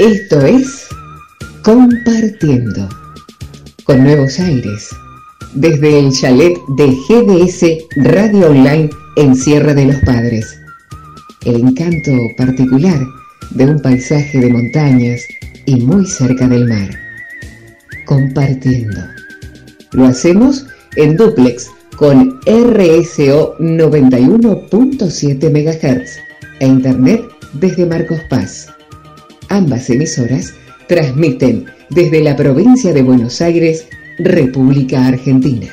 Esto 0.08 0.40
es 0.40 0.88
Compartiendo 1.64 2.88
con 3.84 4.06
nuevos 4.06 4.40
aires 4.40 4.90
desde 5.54 6.00
el 6.00 6.14
chalet 6.14 6.58
de 6.78 6.88
GDS 6.88 7.66
Radio 7.98 8.52
Online 8.52 8.90
en 9.18 9.36
Sierra 9.36 9.74
de 9.74 9.88
los 9.88 9.98
Padres. 10.06 10.62
El 11.44 11.56
encanto 11.56 12.14
particular 12.38 13.02
de 13.50 13.66
un 13.66 13.82
paisaje 13.82 14.40
de 14.40 14.50
montañas 14.50 15.26
y 15.66 15.76
muy 15.76 16.06
cerca 16.06 16.48
del 16.48 16.70
mar. 16.70 16.90
Compartiendo. 18.06 19.02
Lo 19.92 20.06
hacemos 20.06 20.68
en 20.96 21.18
duplex 21.18 21.70
con 21.98 22.40
RSO 22.46 23.58
91.7 23.58 25.52
MHz 25.52 26.12
e 26.62 26.66
Internet 26.66 27.26
desde 27.60 27.86
Marcos 27.86 28.22
Paz. 28.30 28.70
Ambas 29.50 29.90
emisoras 29.90 30.54
transmiten 30.88 31.66
desde 31.90 32.22
la 32.22 32.36
provincia 32.36 32.94
de 32.94 33.02
Buenos 33.02 33.42
Aires, 33.42 33.88
República 34.20 35.08
Argentina. 35.08 35.68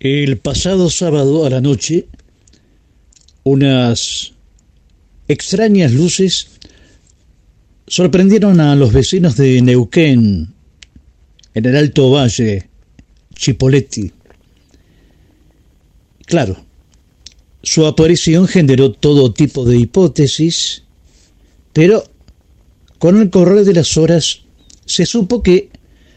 El 0.00 0.38
pasado 0.38 0.90
sábado 0.90 1.44
a 1.44 1.50
la 1.50 1.60
noche, 1.60 2.06
unas 3.42 4.32
extrañas 5.28 5.92
luces 5.92 6.57
sorprendieron 7.88 8.60
a 8.60 8.76
los 8.76 8.92
vecinos 8.92 9.36
de 9.36 9.60
Neuquén, 9.62 10.54
en 11.54 11.64
el 11.64 11.76
Alto 11.76 12.10
Valle, 12.10 12.68
Chipoletti. 13.34 14.12
Claro, 16.26 16.56
su 17.62 17.86
aparición 17.86 18.46
generó 18.46 18.92
todo 18.92 19.32
tipo 19.32 19.64
de 19.64 19.78
hipótesis, 19.78 20.84
pero 21.72 22.04
con 22.98 23.20
el 23.20 23.30
correr 23.30 23.64
de 23.64 23.74
las 23.74 23.96
horas 23.96 24.42
se 24.84 25.06
supo 25.06 25.42
que 25.42 25.70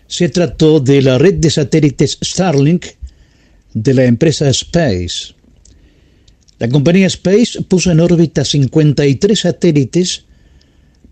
se 0.08 0.30
trató 0.30 0.80
de 0.80 1.02
la 1.02 1.18
red 1.18 1.36
de 1.36 1.50
satélites 1.50 2.18
Starlink 2.22 2.86
de 3.74 3.94
la 3.94 4.04
empresa 4.06 4.50
Space. 4.50 5.34
La 6.60 6.68
compañía 6.68 7.08
Space 7.08 7.62
puso 7.64 7.92
en 7.92 8.02
órbita 8.02 8.44
53 8.44 9.40
satélites 9.40 10.26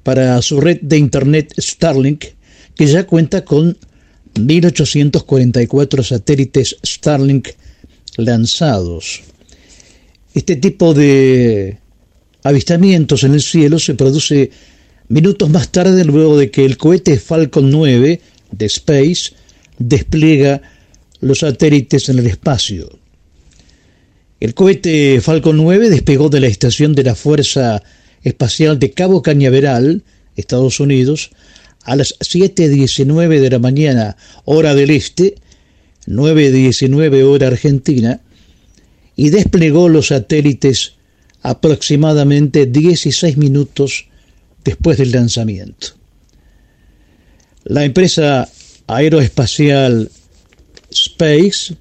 para 0.04 0.42
su 0.42 0.60
red 0.62 0.80
de 0.82 0.98
Internet 0.98 1.54
Starlink, 1.58 2.26
que 2.76 2.88
ya 2.88 3.06
cuenta 3.06 3.44
con 3.44 3.78
1.844 4.36 6.04
satélites 6.04 6.78
Starlink 6.86 7.50
lanzados. 8.18 9.22
Este 10.34 10.56
tipo 10.56 10.94
de 10.94 11.78
avistamientos 12.44 13.24
en 13.24 13.34
el 13.34 13.42
cielo 13.42 13.80
se 13.80 13.96
produce 13.96 14.52
minutos 15.08 15.50
más 15.50 15.70
tarde 15.70 16.06
luego 16.06 16.38
de 16.38 16.52
que 16.52 16.66
el 16.66 16.78
cohete 16.78 17.20
Falcon 17.20 17.70
9 17.70 18.22
de 18.52 18.66
Space 18.66 19.34
despliega 19.78 20.62
los 21.22 21.40
satélites 21.40 22.10
en 22.10 22.20
el 22.20 22.28
espacio. 22.28 22.90
El 24.40 24.54
cohete 24.54 25.20
Falcon 25.22 25.58
9 25.58 25.90
despegó 25.90 26.30
de 26.30 26.40
la 26.40 26.48
estación 26.48 26.96
de 26.96 27.04
la 27.04 27.16
Fuerza 27.16 27.84
Espacial 28.24 28.80
de 28.80 28.92
Cabo 28.92 29.22
Cañaveral, 29.22 30.04
Estados 30.36 30.80
Unidos, 30.80 31.32
a 31.84 31.96
las 31.96 32.18
7.19 32.20 33.40
de 33.40 33.50
la 33.50 33.60
mañana, 33.60 34.18
hora 34.46 34.76
del 34.76 34.92
este, 34.92 35.36
9.19 36.08 37.24
hora 37.24 37.48
argentina, 37.48 38.22
y 39.16 39.30
desplegó 39.30 39.90
los 39.90 40.08
satélites 40.08 40.94
aproximadamente 41.42 42.66
16 42.66 43.38
minutos 43.38 44.08
después 44.64 44.98
del 44.98 45.12
lanzamiento. 45.12 45.88
La 47.64 47.84
empresa 47.86 48.50
aeroespacial 48.88 50.10
Space 50.92 51.76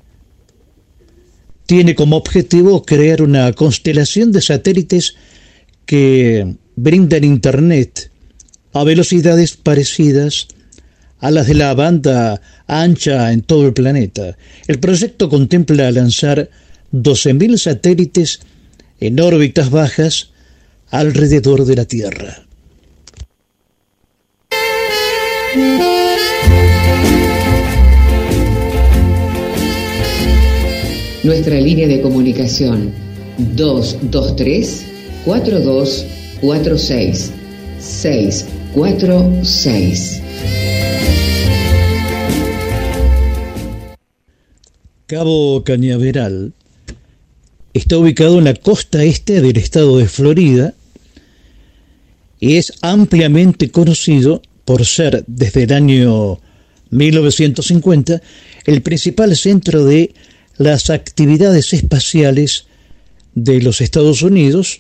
tiene 1.67 1.95
como 1.95 2.17
objetivo 2.17 2.83
crear 2.83 3.23
una 3.23 3.53
constelación 3.53 4.33
de 4.33 4.43
satélites 4.43 5.15
que 5.89 6.55
brindan 6.77 7.25
Internet 7.25 8.11
a 8.75 8.85
velocidades 8.85 9.57
parecidas 9.57 10.47
a 11.19 11.31
las 11.31 11.47
de 11.47 11.55
la 11.55 11.73
banda 11.73 12.43
ancha 12.67 13.33
en 13.33 13.41
todo 13.41 13.67
el 13.69 13.73
planeta. 13.73 14.37
El 14.67 14.81
proyecto 14.81 15.31
contempla 15.31 15.91
lanzar 15.91 16.51
12.000 16.93 17.57
satélites 17.57 18.41
en 19.01 19.19
órbitas 19.19 19.71
bajas 19.71 20.31
alrededor 20.91 21.65
de 21.65 21.77
la 21.77 21.87
Tierra. 21.87 22.45
Nuestra 31.25 31.59
línea 31.59 31.89
de 31.89 32.03
comunicación 32.03 32.93
223 33.39 34.98
4246 35.25 37.33
646. 37.81 40.23
Cabo 45.07 45.65
Cañaveral 45.65 46.53
está 47.73 47.97
ubicado 47.97 48.37
en 48.39 48.45
la 48.45 48.55
costa 48.55 49.05
este 49.05 49.41
del 49.41 49.57
estado 49.57 49.97
de 49.99 50.07
Florida 50.07 50.75
y 52.41 52.57
es 52.57 52.75
ampliamente 52.83 53.71
conocido 53.71 54.43
por 54.65 54.85
ser 54.85 55.23
desde 55.27 55.63
el 55.63 55.73
año 55.73 56.41
1950 56.91 58.21
el 58.67 58.83
principal 58.83 59.37
centro 59.37 59.85
de 59.85 60.13
las 60.59 60.91
actividades 60.91 61.73
espaciales 61.73 62.67
de 63.35 63.63
los 63.63 63.81
Estados 63.81 64.23
Unidos 64.23 64.79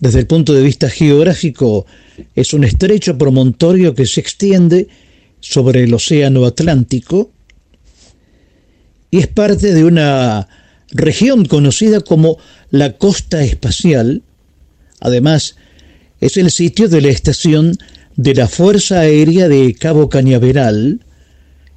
desde 0.00 0.20
el 0.20 0.26
punto 0.26 0.52
de 0.52 0.62
vista 0.62 0.88
geográfico, 0.88 1.86
es 2.34 2.52
un 2.52 2.64
estrecho 2.64 3.18
promontorio 3.18 3.94
que 3.94 4.06
se 4.06 4.20
extiende 4.20 4.88
sobre 5.40 5.84
el 5.84 5.94
Océano 5.94 6.46
Atlántico 6.46 7.30
y 9.10 9.18
es 9.18 9.26
parte 9.26 9.72
de 9.72 9.84
una 9.84 10.48
región 10.90 11.46
conocida 11.46 12.00
como 12.00 12.38
la 12.70 12.96
costa 12.96 13.42
espacial. 13.42 14.22
Además, 15.00 15.56
es 16.20 16.36
el 16.36 16.50
sitio 16.50 16.88
de 16.88 17.00
la 17.00 17.08
estación 17.08 17.76
de 18.16 18.34
la 18.34 18.48
Fuerza 18.48 19.00
Aérea 19.00 19.48
de 19.48 19.74
Cabo 19.74 20.08
Cañaveral 20.08 21.04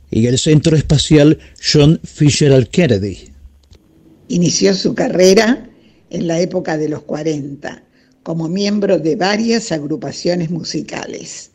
y 0.10 0.28
el 0.28 0.38
Centro 0.38 0.76
Espacial 0.76 1.40
John 1.72 2.00
Fisher 2.04 2.68
Kennedy. 2.68 3.30
Inició 4.28 4.74
su 4.74 4.94
carrera 4.94 5.70
en 6.10 6.28
la 6.28 6.40
época 6.40 6.78
de 6.78 6.90
los 6.90 7.04
40 7.04 7.84
como 8.24 8.48
miembro 8.48 9.00
de 9.00 9.16
varias 9.16 9.72
agrupaciones 9.72 10.52
musicales. 10.52 11.52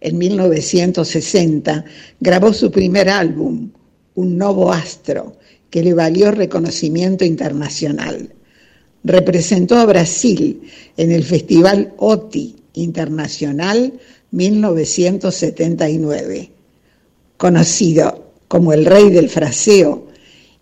En 0.00 0.18
1960 0.18 1.84
grabó 2.20 2.52
su 2.52 2.70
primer 2.70 3.08
álbum, 3.08 3.70
Un 4.14 4.36
Novo 4.36 4.72
Astro, 4.72 5.38
que 5.70 5.82
le 5.82 5.94
valió 5.94 6.32
reconocimiento 6.32 7.24
internacional. 7.24 8.34
Representó 9.04 9.76
a 9.76 9.86
Brasil 9.86 10.62
en 10.96 11.12
el 11.12 11.24
Festival 11.24 11.94
OTI 11.96 12.56
Internacional 12.74 13.92
1979. 14.32 16.50
Conocido 17.36 18.32
como 18.48 18.72
el 18.72 18.86
rey 18.86 19.10
del 19.10 19.28
fraseo, 19.28 20.08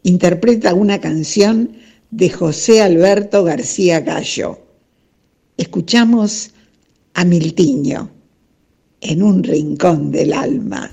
interpreta 0.02 0.74
una 0.74 1.00
canción 1.00 1.70
de 2.10 2.28
José 2.30 2.82
Alberto 2.82 3.44
García 3.44 4.00
Gallo. 4.00 4.58
Escuchamos 5.60 6.52
a 7.12 7.22
Miltiño 7.22 8.10
en 9.02 9.22
un 9.22 9.44
rincón 9.44 10.10
del 10.10 10.32
alma. 10.32 10.90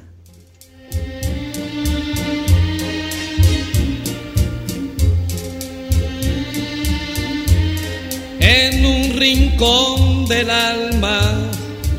En 8.41 8.85
un 8.85 9.17
rincón 9.17 10.25
del 10.25 10.49
alma 10.49 11.49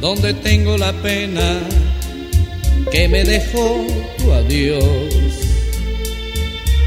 donde 0.02 0.34
tengo 0.34 0.76
la 0.76 0.92
pena 1.00 1.60
que 2.92 3.08
me 3.08 3.24
dejó 3.24 3.82
tu 4.18 4.30
adiós. 4.30 5.14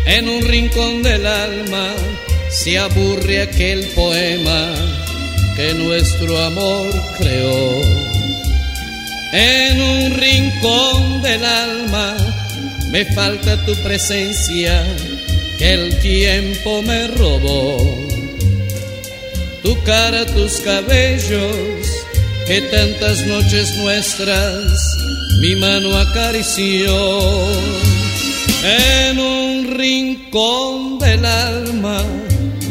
En 0.06 0.30
un 0.30 0.44
rincón 0.44 1.02
del 1.02 1.26
alma 1.26 1.88
se 2.52 2.78
aburre 2.78 3.41
aquel 3.41 3.84
poema 3.96 5.02
que 5.62 5.76
nuestro 5.76 6.36
amor 6.39 6.89
creó. 7.19 7.82
En 9.32 9.80
un 9.80 10.12
rincón 10.17 11.21
del 11.21 11.45
alma 11.45 12.17
me 12.91 13.06
falta 13.06 13.63
tu 13.63 13.76
presencia 13.84 14.84
que 15.60 15.74
el 15.74 16.00
tiempo 16.00 16.82
me 16.82 17.08
robó. 17.10 17.78
Tu 19.62 19.80
cara, 19.84 20.26
tus 20.26 20.54
cabellos, 20.62 21.56
que 22.47 22.62
tantas 22.62 23.24
noches 23.28 23.76
nuestras 23.78 24.63
mi 25.41 25.56
mano 25.58 25.95
acarició. 25.95 26.91
En 28.63 29.19
un 29.19 29.78
rincón 29.78 30.97
del 30.97 31.24
alma 31.24 32.04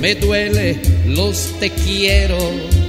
me 0.00 0.16
duele 0.16 0.80
los 1.06 1.36
te 1.60 1.70
quiero 1.70 2.79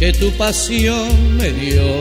que 0.00 0.14
tu 0.14 0.32
pasión 0.32 1.36
me 1.36 1.50
dio. 1.50 2.00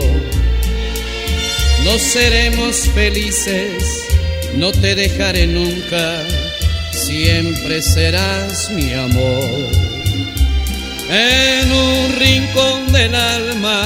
No 1.83 1.99
seremos 1.99 2.87
felices, 2.95 3.83
no 4.55 4.71
te 4.71 4.95
dejaré 4.95 5.45
nunca, 5.47 6.23
siempre 6.93 7.81
serás 7.81 8.71
mi 8.71 8.93
amor. 8.93 9.67
En 11.09 11.71
un 11.71 12.15
rincón 12.17 12.93
del 12.93 13.13
alma 13.13 13.83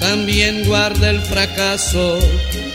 también 0.00 0.64
guarda 0.64 1.10
el 1.10 1.20
fracaso 1.20 2.18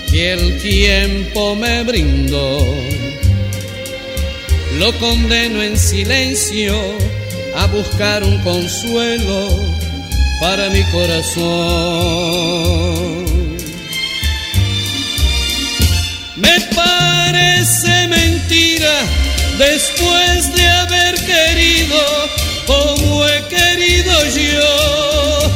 que 0.10 0.32
el 0.32 0.62
tiempo 0.62 1.56
me 1.56 1.84
brindó. 1.84 2.66
Lo 4.78 4.98
condeno 5.00 5.62
en 5.62 5.78
silencio 5.78 6.74
a 7.56 7.66
buscar 7.66 8.24
un 8.24 8.38
consuelo 8.44 9.89
para 10.40 10.70
mi 10.70 10.84
corazón. 10.86 11.46
Me 16.38 16.60
parece 16.74 18.08
mentira 18.08 18.94
después 19.58 20.56
de 20.56 20.68
haber 20.68 21.16
querido 21.16 22.00
como 22.66 23.26
he 23.28 23.44
querido 23.48 24.14
yo. 24.36 25.52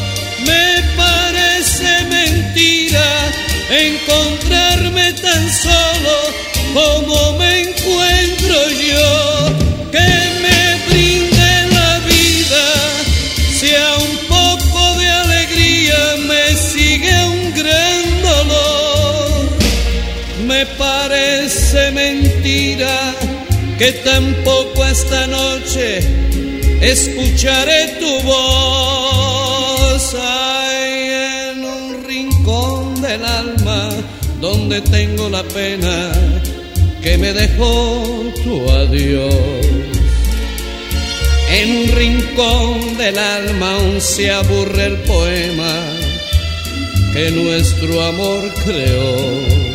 Me 0.46 0.84
parece 0.98 2.04
mentira 2.10 3.32
encontrarme 3.70 5.14
tan 5.14 5.52
solo 5.52 6.16
como 6.74 7.38
me 7.38 7.62
encuentro 7.62 8.70
yo. 8.70 9.34
Que 23.84 23.92
tampoco 23.92 24.86
esta 24.86 25.28
noche 25.28 26.00
escucharé 26.80 27.98
tu 28.00 28.22
voz. 28.22 30.16
Ay, 30.18 31.52
en 31.52 31.66
un 31.66 32.06
rincón 32.08 33.02
del 33.02 33.26
alma 33.26 33.90
donde 34.40 34.80
tengo 34.84 35.28
la 35.28 35.44
pena 35.44 36.14
que 37.02 37.18
me 37.18 37.34
dejó 37.34 38.32
tu 38.46 38.72
adiós. 38.72 39.66
En 41.50 41.68
un 41.80 41.88
rincón 41.90 42.98
del 42.98 43.18
alma 43.18 43.76
aún 43.76 44.00
se 44.00 44.32
aburre 44.32 44.86
el 44.86 44.98
poema 45.00 45.76
que 47.14 47.32
nuestro 47.32 48.02
amor 48.02 48.50
creó. 48.64 49.73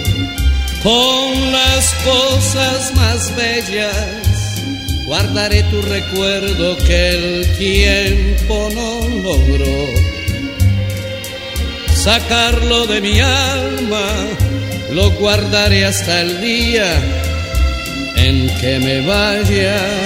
Con 0.83 1.53
las 1.53 1.95
cosas 2.05 2.95
más 2.95 3.37
bellas 3.37 4.63
guardaré 5.07 5.63
tu 5.65 5.83
recuerdo 5.83 6.77
que 6.79 7.11
el 7.11 7.57
tiempo 7.57 8.69
no 8.75 9.09
logró. 9.23 9.87
Sacarlo 11.95 12.87
de 12.87 13.01
mi 13.01 13.19
alma, 13.21 14.29
lo 14.93 15.11
guardaré 15.13 15.85
hasta 15.85 16.21
el 16.21 16.41
día 16.41 16.95
en 18.17 18.49
que 18.61 18.79
me 18.79 19.07
vaya 19.07 19.99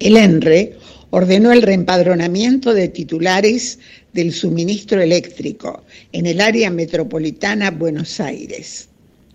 El 0.00 0.16
ENRE 0.16 0.79
ordenó 1.10 1.52
el 1.52 1.62
reempadronamiento 1.62 2.72
de 2.72 2.88
titulares 2.88 3.78
del 4.12 4.32
suministro 4.32 5.00
eléctrico 5.00 5.84
en 6.12 6.26
el 6.26 6.40
área 6.40 6.70
metropolitana 6.70 7.70
Buenos 7.70 8.20
Aires. 8.20 8.88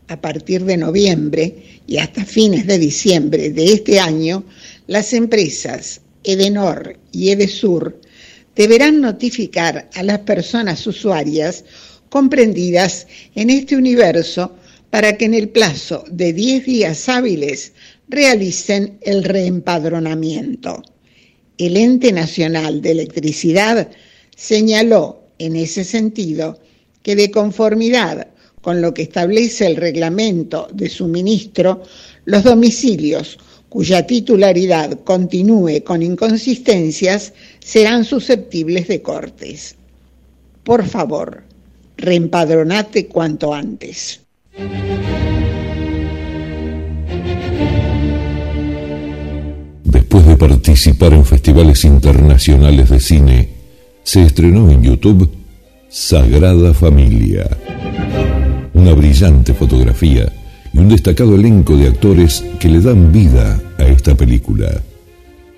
A 0.07 0.21
partir 0.21 0.63
de 0.65 0.77
noviembre 0.77 1.81
y 1.88 1.97
hasta 1.97 2.23
fines 2.25 2.67
de 2.67 2.77
diciembre 2.77 3.49
de 3.49 3.73
este 3.73 3.99
año, 3.99 4.43
las 4.88 5.13
empresas 5.13 6.01
Edenor 6.23 6.97
y 7.11 7.29
Edesur 7.29 7.99
deberán 8.55 9.01
notificar 9.01 9.89
a 9.93 10.03
las 10.03 10.19
personas 10.19 10.85
usuarias 10.88 11.65
comprendidas 12.09 13.07
en 13.35 13.49
este 13.49 13.75
universo 13.75 14.55
para 14.89 15.17
que 15.17 15.25
en 15.25 15.33
el 15.33 15.49
plazo 15.49 16.05
de 16.09 16.31
10 16.31 16.65
días 16.65 17.09
hábiles 17.09 17.73
realicen 18.07 18.97
el 19.01 19.23
reempadronamiento. 19.23 20.83
El 21.57 21.77
Ente 21.77 22.11
Nacional 22.11 22.81
de 22.81 22.91
Electricidad 22.91 23.89
señaló 24.35 25.23
en 25.39 25.55
ese 25.55 25.83
sentido 25.83 26.59
que 27.01 27.15
de 27.15 27.31
conformidad 27.31 28.27
con 28.61 28.81
lo 28.81 28.93
que 28.93 29.03
establece 29.03 29.67
el 29.67 29.75
reglamento 29.75 30.67
de 30.73 30.89
suministro, 30.89 31.83
los 32.25 32.43
domicilios 32.43 33.37
cuya 33.69 34.07
titularidad 34.07 34.99
continúe 35.03 35.83
con 35.83 36.01
inconsistencias 36.01 37.33
serán 37.59 38.05
susceptibles 38.05 38.87
de 38.87 39.01
cortes. 39.01 39.75
Por 40.63 40.85
favor, 40.85 41.43
reempadronate 41.97 43.07
cuanto 43.07 43.53
antes. 43.53 44.21
Después 50.15 50.39
de 50.39 50.47
participar 50.47 51.13
en 51.13 51.25
festivales 51.25 51.84
internacionales 51.84 52.89
de 52.89 53.01
cine, 53.01 53.49
se 54.01 54.21
estrenó 54.21 54.71
en 54.71 54.82
YouTube 54.82 55.30
Sagrada 55.89 56.73
Familia. 56.73 57.45
Una 58.73 58.93
brillante 58.93 59.54
fotografía 59.54 60.32
y 60.71 60.78
un 60.78 60.88
destacado 60.88 61.36
elenco 61.36 61.75
de 61.75 61.88
actores 61.88 62.45
que 62.62 62.69
le 62.69 62.80
dan 62.80 63.12
vida 63.12 63.60
a 63.78 63.84
esta 63.88 64.15
película. 64.15 64.82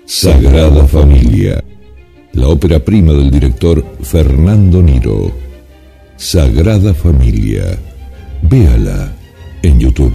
Sagrada 0.04 0.88
Familia, 0.88 1.62
la 2.32 2.48
ópera 2.48 2.80
prima 2.80 3.12
del 3.12 3.30
director 3.30 3.84
Fernando 4.02 4.82
Niro. 4.82 5.30
Sagrada 6.16 6.94
Familia, 6.94 7.78
Véala 8.42 9.12
en 9.62 9.78
YouTube. 9.78 10.14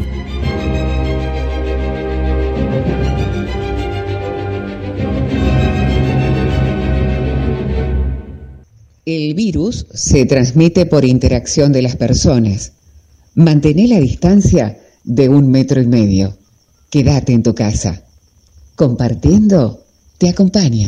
El 9.06 9.34
virus 9.34 9.86
se 9.94 10.26
transmite 10.26 10.86
por 10.86 11.04
interacción 11.04 11.74
de 11.74 11.82
las 11.82 11.98
personas. 11.98 12.72
Mantén 13.36 13.90
la 13.90 14.00
distancia 14.00 14.80
de 15.04 15.28
un 15.28 15.52
metro 15.52 15.82
y 15.82 15.88
medio. 15.88 16.38
Quédate 16.90 17.34
en 17.34 17.44
tu 17.44 17.54
casa. 17.54 18.02
Compartiendo 18.76 19.84
te 20.18 20.30
acompaña. 20.30 20.88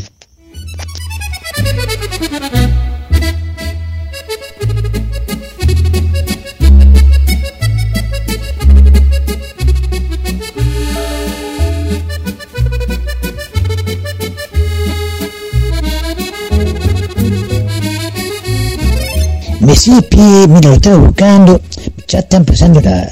Me 19.65 19.75
sigue 19.75 20.03
pie, 20.03 20.47
mira, 20.47 20.69
lo 20.69 20.75
estaba 20.75 20.97
buscando. 20.97 21.59
Ya 22.07 22.19
está 22.19 22.37
empezando 22.37 22.79
la, 22.81 23.11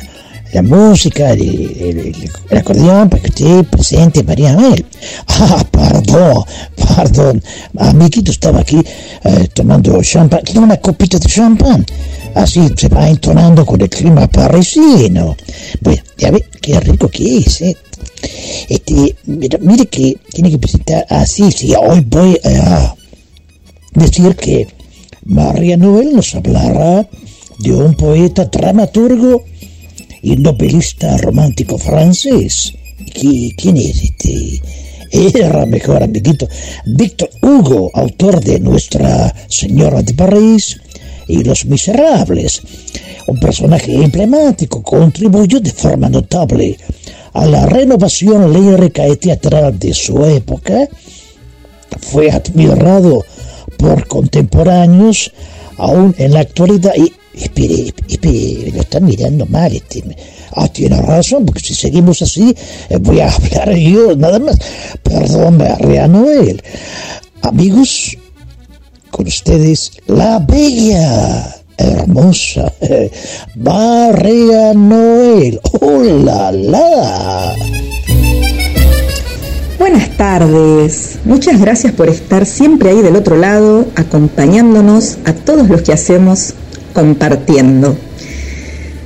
la 0.53 0.61
música, 0.61 1.31
el, 1.31 1.41
el, 1.41 2.15
el, 2.49 2.57
acordeón, 2.57 3.09
para 3.09 3.23
que 3.23 3.29
usted 3.29 3.65
presente 3.65 4.21
María 4.21 4.55
Mel. 4.55 4.85
Ah, 5.29 5.65
perdón, 5.71 6.43
perdón. 6.75 7.43
Amiguito 7.79 8.31
estaba 8.31 8.59
aquí 8.59 8.79
eh, 9.23 9.47
tomando 9.55 9.99
champán. 10.03 10.41
Quiero 10.43 10.61
una 10.61 10.77
copita 10.77 11.17
de 11.17 11.27
champán. 11.27 11.83
Así 12.35 12.67
se 12.77 12.87
va 12.87 13.09
entonando 13.09 13.65
con 13.65 13.81
el 13.81 13.89
clima 13.89 14.27
parisino. 14.27 15.35
Bueno, 15.81 16.03
ya 16.19 16.29
ve 16.29 16.45
qué 16.61 16.79
rico 16.79 17.09
que 17.09 17.39
es, 17.39 17.61
¿eh? 17.61 17.75
Este, 18.69 19.15
mira, 19.25 19.57
mire 19.59 19.87
que 19.87 20.17
tiene 20.31 20.51
que 20.51 20.59
presentar. 20.59 21.03
Ah, 21.09 21.25
sí, 21.25 21.51
sí, 21.51 21.73
hoy 21.75 22.01
voy 22.01 22.39
a 22.43 22.93
decir 23.95 24.35
que 24.35 24.67
María 25.25 25.77
Noel 25.77 26.13
nos 26.13 26.35
hablará 26.35 27.07
de 27.59 27.71
un 27.73 27.95
poeta 27.95 28.45
dramaturgo 28.45 29.43
y 30.21 30.35
novelista 30.35 31.17
romántico 31.17 31.77
francés. 31.77 32.73
¿Quién 33.13 33.77
es 33.77 34.03
este? 34.03 34.61
Era 35.11 35.65
mejor 35.65 36.03
amiguito. 36.03 36.47
Víctor 36.85 37.29
Hugo, 37.41 37.91
autor 37.93 38.43
de 38.43 38.59
Nuestra 38.59 39.33
Señora 39.47 40.01
de 40.01 40.13
París 40.13 40.81
y 41.27 41.43
Los 41.43 41.65
Miserables. 41.65 42.61
Un 43.27 43.39
personaje 43.39 43.93
emblemático, 43.93 44.83
contribuyó 44.83 45.61
de 45.61 45.71
forma 45.71 46.09
notable 46.09 46.77
a 47.31 47.45
la 47.45 47.65
renovación 47.65 48.51
lírica 48.51 49.07
y 49.07 49.15
teatral 49.15 49.79
de 49.79 49.93
su 49.93 50.21
época. 50.25 50.89
Fue 52.01 52.29
admirado 52.29 53.23
por 53.83 54.07
contemporáneos, 54.07 55.29
aún 55.77 56.15
en 56.17 56.31
la 56.31 56.39
actualidad. 56.39 56.93
Y, 56.95 57.11
espere, 57.35 57.93
espere, 58.07 58.71
lo 58.71 58.79
están 58.79 59.03
mirando 59.03 59.45
mal. 59.47 59.75
Este. 59.75 60.01
Ah, 60.55 60.69
tiene 60.69 61.01
razón, 61.01 61.45
porque 61.45 61.59
si 61.59 61.75
seguimos 61.75 62.21
así, 62.21 62.55
eh, 62.89 62.97
voy 62.97 63.19
a 63.19 63.29
hablar 63.35 63.75
yo 63.75 64.15
nada 64.15 64.39
más. 64.39 64.57
Perdón, 65.03 65.57
María 65.57 66.07
Noel. 66.07 66.63
Amigos, 67.41 68.17
con 69.11 69.27
ustedes, 69.27 69.91
la 70.07 70.39
bella, 70.39 71.57
hermosa 71.77 72.71
María 73.55 74.73
Noel. 74.73 75.59
¡Hola, 75.81 76.53
la! 76.53 77.72
Buenas 79.79 80.15
tardes, 80.17 81.19
muchas 81.25 81.59
gracias 81.59 81.93
por 81.93 82.07
estar 82.07 82.45
siempre 82.45 82.89
ahí 82.89 83.01
del 83.01 83.15
otro 83.15 83.35
lado, 83.35 83.87
acompañándonos 83.95 85.17
a 85.25 85.33
todos 85.33 85.67
los 85.67 85.81
que 85.81 85.91
hacemos 85.91 86.53
compartiendo. 86.93 87.97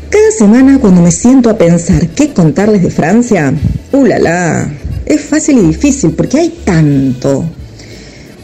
Cada 0.09 0.31
semana 0.31 0.79
cuando 0.79 1.01
me 1.01 1.11
siento 1.11 1.49
a 1.49 1.57
pensar 1.57 2.09
qué 2.09 2.33
contarles 2.33 2.83
de 2.83 2.91
Francia, 2.91 3.53
¡uh, 3.93 4.05
la! 4.05 4.69
Es 5.05 5.21
fácil 5.21 5.57
y 5.59 5.67
difícil 5.67 6.11
porque 6.11 6.39
hay 6.39 6.49
tanto. 6.65 7.45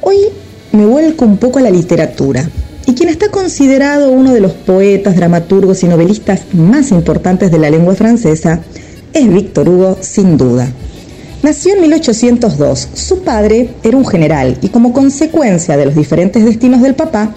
Hoy 0.01 0.17
me 0.71 0.85
vuelco 0.85 1.25
un 1.25 1.37
poco 1.37 1.59
a 1.59 1.63
la 1.63 1.71
literatura 1.71 2.49
y 2.85 2.93
quien 2.93 3.09
está 3.09 3.29
considerado 3.29 4.11
uno 4.11 4.33
de 4.33 4.39
los 4.39 4.53
poetas, 4.53 5.15
dramaturgos 5.17 5.83
y 5.83 5.87
novelistas 5.87 6.41
más 6.53 6.91
importantes 6.91 7.51
de 7.51 7.59
la 7.59 7.69
lengua 7.69 7.95
francesa 7.95 8.61
es 9.13 9.31
Víctor 9.31 9.69
Hugo, 9.69 9.97
sin 10.01 10.37
duda. 10.37 10.67
Nació 11.43 11.73
en 11.73 11.81
1802. 11.81 12.87
Su 12.93 13.21
padre 13.21 13.71
era 13.83 13.97
un 13.97 14.07
general 14.07 14.57
y 14.61 14.69
como 14.69 14.93
consecuencia 14.93 15.75
de 15.75 15.83
los 15.83 15.93
diferentes 15.93 16.45
destinos 16.45 16.81
del 16.81 16.95
papá, 16.95 17.35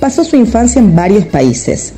pasó 0.00 0.24
su 0.24 0.36
infancia 0.36 0.80
en 0.80 0.96
varios 0.96 1.26
países. 1.26 1.92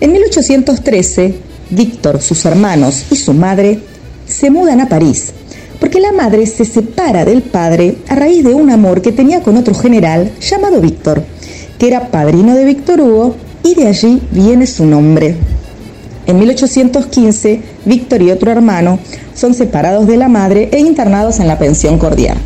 En 0.00 0.12
1813, 0.12 1.34
Víctor, 1.68 2.22
sus 2.22 2.42
hermanos 2.46 3.04
y 3.10 3.16
su 3.16 3.34
madre 3.34 3.80
se 4.26 4.50
mudan 4.50 4.80
a 4.80 4.88
París, 4.88 5.34
porque 5.78 6.00
la 6.00 6.12
madre 6.12 6.46
se 6.46 6.64
separa 6.64 7.26
del 7.26 7.42
padre 7.42 7.98
a 8.08 8.14
raíz 8.14 8.42
de 8.42 8.54
un 8.54 8.70
amor 8.70 9.02
que 9.02 9.12
tenía 9.12 9.42
con 9.42 9.58
otro 9.58 9.74
general 9.74 10.32
llamado 10.40 10.80
Víctor, 10.80 11.22
que 11.78 11.86
era 11.86 12.10
padrino 12.10 12.54
de 12.54 12.64
Víctor 12.64 13.02
Hugo 13.02 13.36
y 13.62 13.74
de 13.74 13.88
allí 13.88 14.22
viene 14.30 14.66
su 14.66 14.86
nombre. 14.86 15.36
En 16.26 16.38
1815, 16.38 17.60
Víctor 17.84 18.22
y 18.22 18.30
otro 18.30 18.50
hermano 18.50 18.98
son 19.34 19.52
separados 19.52 20.06
de 20.06 20.16
la 20.16 20.28
madre 20.28 20.70
e 20.72 20.78
internados 20.80 21.38
en 21.38 21.48
la 21.48 21.58
pensión 21.58 21.98
cordial. 21.98 22.38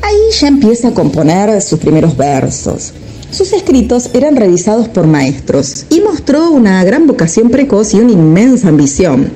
Ahí 0.00 0.16
ya 0.40 0.48
empieza 0.48 0.88
a 0.88 0.94
componer 0.94 1.60
sus 1.60 1.78
primeros 1.78 2.16
versos. 2.16 2.94
Sus 3.30 3.52
escritos 3.52 4.10
eran 4.14 4.36
revisados 4.36 4.88
por 4.88 5.06
maestros 5.06 5.86
y 5.90 6.00
mostró 6.00 6.50
una 6.50 6.82
gran 6.84 7.06
vocación 7.06 7.50
precoz 7.50 7.92
y 7.92 8.00
una 8.00 8.12
inmensa 8.12 8.68
ambición. 8.68 9.30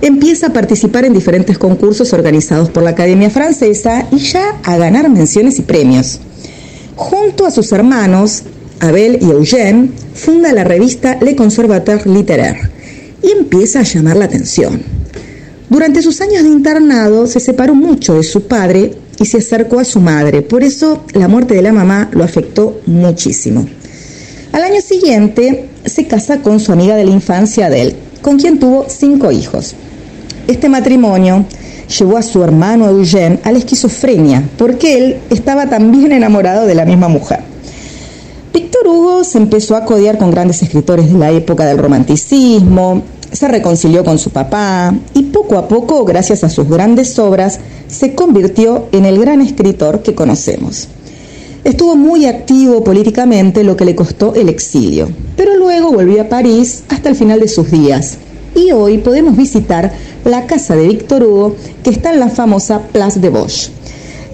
Empieza 0.00 0.48
a 0.48 0.52
participar 0.52 1.04
en 1.04 1.12
diferentes 1.12 1.58
concursos 1.58 2.12
organizados 2.12 2.70
por 2.70 2.82
la 2.82 2.90
Academia 2.90 3.30
Francesa 3.30 4.06
y 4.12 4.18
ya 4.18 4.58
a 4.62 4.76
ganar 4.76 5.08
menciones 5.08 5.58
y 5.58 5.62
premios. 5.62 6.20
Junto 6.94 7.46
a 7.46 7.50
sus 7.50 7.72
hermanos, 7.72 8.42
Abel 8.80 9.18
y 9.20 9.26
Eugène, 9.26 9.90
funda 10.14 10.52
la 10.52 10.64
revista 10.64 11.16
Le 11.20 11.34
Conservateur 11.34 12.06
Littéraire 12.06 12.71
y 13.22 13.30
empieza 13.30 13.80
a 13.80 13.84
llamar 13.84 14.16
la 14.16 14.24
atención. 14.26 14.82
Durante 15.68 16.02
sus 16.02 16.20
años 16.20 16.42
de 16.42 16.50
internado 16.50 17.26
se 17.26 17.40
separó 17.40 17.74
mucho 17.74 18.14
de 18.14 18.22
su 18.22 18.42
padre 18.42 18.94
y 19.18 19.26
se 19.26 19.38
acercó 19.38 19.78
a 19.78 19.84
su 19.84 20.00
madre, 20.00 20.42
por 20.42 20.62
eso 20.62 21.04
la 21.14 21.28
muerte 21.28 21.54
de 21.54 21.62
la 21.62 21.72
mamá 21.72 22.10
lo 22.12 22.24
afectó 22.24 22.80
muchísimo. 22.86 23.66
Al 24.52 24.64
año 24.64 24.82
siguiente 24.82 25.68
se 25.84 26.06
casa 26.06 26.42
con 26.42 26.60
su 26.60 26.72
amiga 26.72 26.94
de 26.96 27.04
la 27.04 27.10
infancia 27.10 27.66
Adele, 27.66 27.96
con 28.20 28.38
quien 28.38 28.58
tuvo 28.58 28.86
cinco 28.88 29.32
hijos. 29.32 29.74
Este 30.46 30.68
matrimonio 30.68 31.46
llevó 31.98 32.16
a 32.16 32.22
su 32.22 32.42
hermano 32.42 32.90
Eugène 32.90 33.40
a 33.44 33.52
la 33.52 33.58
esquizofrenia, 33.58 34.42
porque 34.58 34.98
él 34.98 35.16
estaba 35.30 35.68
también 35.68 36.12
enamorado 36.12 36.66
de 36.66 36.74
la 36.74 36.84
misma 36.84 37.08
mujer. 37.08 37.40
Víctor 38.52 38.86
Hugo 38.86 39.24
se 39.24 39.38
empezó 39.38 39.76
a 39.76 39.84
codiar 39.84 40.18
con 40.18 40.30
grandes 40.30 40.62
escritores 40.62 41.10
de 41.10 41.18
la 41.18 41.30
época 41.30 41.64
del 41.64 41.78
romanticismo, 41.78 43.02
se 43.32 43.48
reconcilió 43.48 44.04
con 44.04 44.18
su 44.18 44.30
papá 44.30 44.94
y 45.14 45.24
poco 45.24 45.56
a 45.56 45.68
poco, 45.68 46.04
gracias 46.04 46.44
a 46.44 46.50
sus 46.50 46.68
grandes 46.68 47.18
obras, 47.18 47.60
se 47.88 48.14
convirtió 48.14 48.88
en 48.92 49.04
el 49.04 49.18
gran 49.18 49.40
escritor 49.40 50.02
que 50.02 50.14
conocemos. 50.14 50.88
Estuvo 51.64 51.96
muy 51.96 52.26
activo 52.26 52.82
políticamente, 52.82 53.64
lo 53.64 53.76
que 53.76 53.84
le 53.84 53.94
costó 53.94 54.34
el 54.34 54.48
exilio, 54.48 55.08
pero 55.36 55.56
luego 55.56 55.92
volvió 55.92 56.22
a 56.22 56.28
París 56.28 56.84
hasta 56.88 57.08
el 57.08 57.14
final 57.14 57.40
de 57.40 57.48
sus 57.48 57.70
días. 57.70 58.18
Y 58.54 58.72
hoy 58.72 58.98
podemos 58.98 59.36
visitar 59.36 59.92
la 60.24 60.46
casa 60.46 60.76
de 60.76 60.88
Víctor 60.88 61.22
Hugo, 61.22 61.56
que 61.82 61.90
está 61.90 62.12
en 62.12 62.20
la 62.20 62.28
famosa 62.28 62.80
Place 62.88 63.20
de 63.20 63.30
Bosch. 63.30 63.70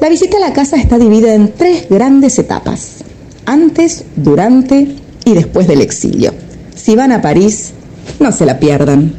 La 0.00 0.08
visita 0.08 0.38
a 0.38 0.40
la 0.40 0.52
casa 0.52 0.76
está 0.76 0.98
dividida 0.98 1.34
en 1.34 1.52
tres 1.52 1.88
grandes 1.88 2.38
etapas 2.38 2.98
antes, 3.48 4.04
durante 4.14 4.94
y 5.24 5.34
después 5.34 5.66
del 5.66 5.80
exilio. 5.80 6.32
Si 6.76 6.94
van 6.94 7.12
a 7.12 7.22
París, 7.22 7.72
no 8.20 8.32
se 8.32 8.44
la 8.44 8.58
pierdan. 8.58 9.12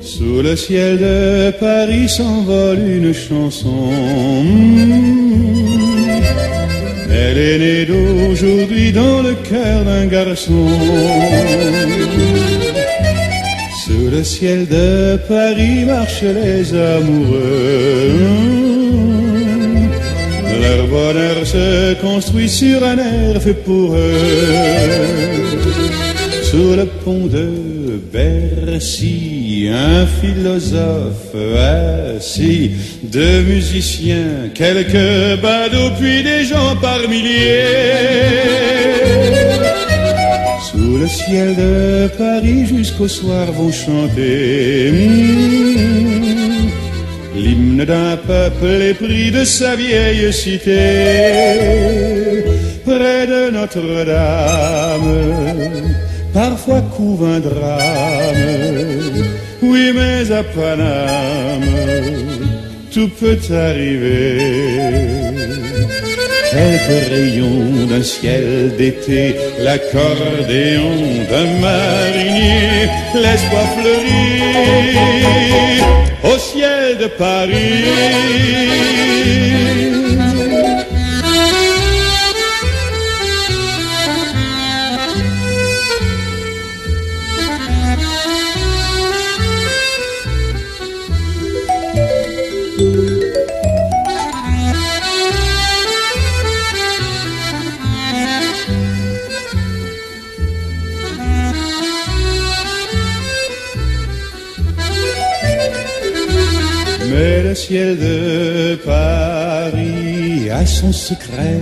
Sous 0.00 0.42
le 0.42 0.56
ciel 0.56 0.98
de 0.98 1.50
Paris 1.58 2.08
s'envole 2.08 2.78
une 2.78 3.12
chanson. 3.12 3.90
Elle 7.10 7.38
est 7.38 7.58
née 7.58 7.86
d'aujourd'hui 7.86 8.92
dans 8.92 9.22
le 9.22 9.34
cœur 9.48 9.84
d'un 9.84 10.06
garçon. 10.06 10.68
Sous 13.84 14.10
le 14.10 14.22
ciel 14.22 14.66
de 14.68 15.18
Paris 15.28 15.84
marchent 15.84 16.22
les 16.22 16.74
amoureux. 16.74 18.77
Leur 20.68 20.86
bonheur 20.86 21.46
se 21.46 21.94
construit 21.94 22.48
sur 22.48 22.84
un 22.84 22.98
air 22.98 23.40
fait 23.40 23.54
pour 23.54 23.94
eux. 23.94 25.38
Sous 26.42 26.74
le 26.76 26.84
pont 27.04 27.26
de 27.26 27.48
Bercy, 28.12 29.68
un 29.72 30.04
philosophe 30.06 31.34
assis, 32.16 32.72
deux 33.02 33.40
musiciens, 33.42 34.50
quelques 34.54 35.40
badauds, 35.40 35.94
puis 35.98 36.22
des 36.22 36.44
gens 36.44 36.76
par 36.82 37.00
milliers. 37.08 37.64
Sous 40.70 40.98
le 40.98 41.08
ciel 41.08 41.56
de 41.56 42.08
Paris 42.18 42.66
jusqu'au 42.66 43.08
soir 43.08 43.46
vont 43.52 43.72
chanter 43.72 44.90
hmm, 44.92 46.37
l'hymne 47.38 47.84
d'un 47.84 48.16
peuple 48.16 48.82
épris 48.82 49.30
de 49.30 49.44
sa 49.44 49.76
vieille 49.76 50.32
cité. 50.32 50.78
Près 52.84 53.26
de 53.26 53.50
Notre-Dame, 53.50 55.10
parfois 56.32 56.80
couvre 56.96 57.26
un 57.26 57.40
drame. 57.40 58.34
Oui, 59.62 59.92
mais 59.94 60.30
à 60.32 60.42
Paname, 60.42 61.64
tout 62.92 63.10
peut 63.20 63.38
arriver 63.50 65.27
quelques 66.50 67.08
rayons 67.10 67.86
d'un 67.86 68.02
ciel 68.02 68.74
d'été, 68.76 69.36
l'accordéon 69.60 70.96
d'un 71.30 71.48
marinier, 71.60 72.88
laisse-moi 73.14 73.64
fleurir 73.76 74.98
au 76.24 76.38
ciel 76.38 76.98
de 76.98 77.06
Paris. 77.06 77.84
Ciel 107.68 107.98
de 107.98 108.76
Paris 108.76 110.48
a 110.50 110.64
son 110.64 110.90
secret 110.90 111.60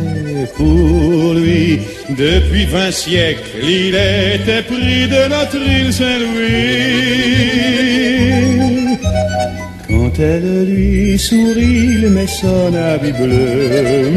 pour 0.56 1.34
lui. 1.34 1.80
Depuis 2.10 2.64
vingt 2.66 2.92
siècles, 2.92 3.58
il 3.60 3.94
était 4.36 4.62
pris 4.62 5.08
de 5.14 5.22
notre 5.34 5.60
île 5.78 5.92
Saint-Louis. 5.92 6.96
Quand 9.88 10.14
elle 10.20 10.66
lui 10.72 11.18
sourit, 11.18 11.96
il 11.96 12.10
met 12.10 12.30
son 12.40 12.72
habit 12.72 13.16
bleu. 13.20 14.16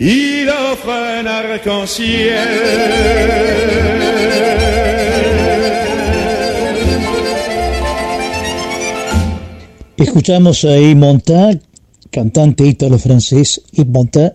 il 0.00 0.48
offre 0.48 0.90
un 0.90 1.26
arc-en-ciel. 1.26 2.36
Escuchamos 9.96 10.64
a 10.64 10.78
Yves 10.78 10.96
Montand, 10.96 11.60
cantante 12.10 12.64
ítalo-francés 12.64 13.62
Yves 13.72 13.88
Montand, 13.88 14.34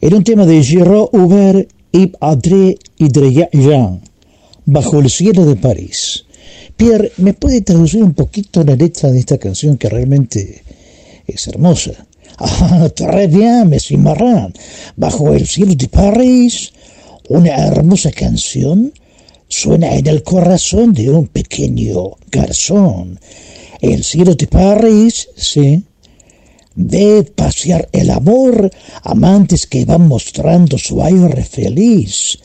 en 0.00 0.14
un 0.14 0.24
tema 0.24 0.44
de 0.44 0.62
Giraud 0.62 1.08
Hubert, 1.12 1.68
Yves 1.92 2.16
Adré 2.20 2.78
y 2.98 3.08
Jean, 3.10 4.00
Bajo 4.66 5.00
el 5.00 5.08
cielo 5.08 5.46
de 5.46 5.56
París. 5.56 6.26
Pierre, 6.76 7.12
¿me 7.16 7.32
puede 7.32 7.62
traducir 7.62 8.02
un 8.02 8.14
poquito 8.14 8.62
la 8.62 8.76
letra 8.76 9.10
de 9.10 9.18
esta 9.18 9.38
canción 9.38 9.78
que 9.78 9.88
realmente 9.88 10.62
es 11.26 11.48
hermosa? 11.48 12.06
Très 12.94 13.28
bien, 13.28 13.68
Monsieur 13.68 14.00
Marin. 14.00 14.52
Bajo 14.96 15.34
el 15.34 15.46
cielo 15.46 15.74
de 15.74 15.88
París, 15.88 16.72
una 17.28 17.56
hermosa 17.56 18.10
canción 18.10 18.92
suena 19.48 19.94
en 19.94 20.06
el 20.06 20.22
corazón 20.22 20.92
de 20.92 21.10
un 21.10 21.26
pequeño 21.26 22.16
garzón 22.30 23.18
el 23.80 24.04
cielo 24.04 24.34
de 24.34 24.46
París, 24.46 25.28
sí. 25.36 25.82
Ve 26.74 27.24
pasear 27.34 27.88
el 27.92 28.10
amor, 28.10 28.70
amantes 29.02 29.66
que 29.66 29.84
van 29.84 30.06
mostrando 30.06 30.78
su 30.78 31.02
aire 31.02 31.42
feliz 31.42 32.38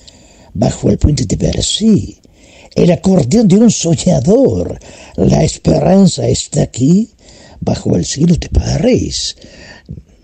bajo 0.53 0.89
el 0.89 0.97
puente 0.97 1.25
de 1.25 1.35
Bercy. 1.35 2.17
El 2.73 2.91
acordeón 2.91 3.47
de 3.47 3.57
un 3.57 3.71
soñador, 3.71 4.79
la 5.15 5.43
esperanza 5.43 6.27
está 6.27 6.63
aquí, 6.63 7.09
bajo 7.59 7.95
el 7.95 8.05
cielo 8.05 8.35
de 8.35 8.49
París. 8.49 9.35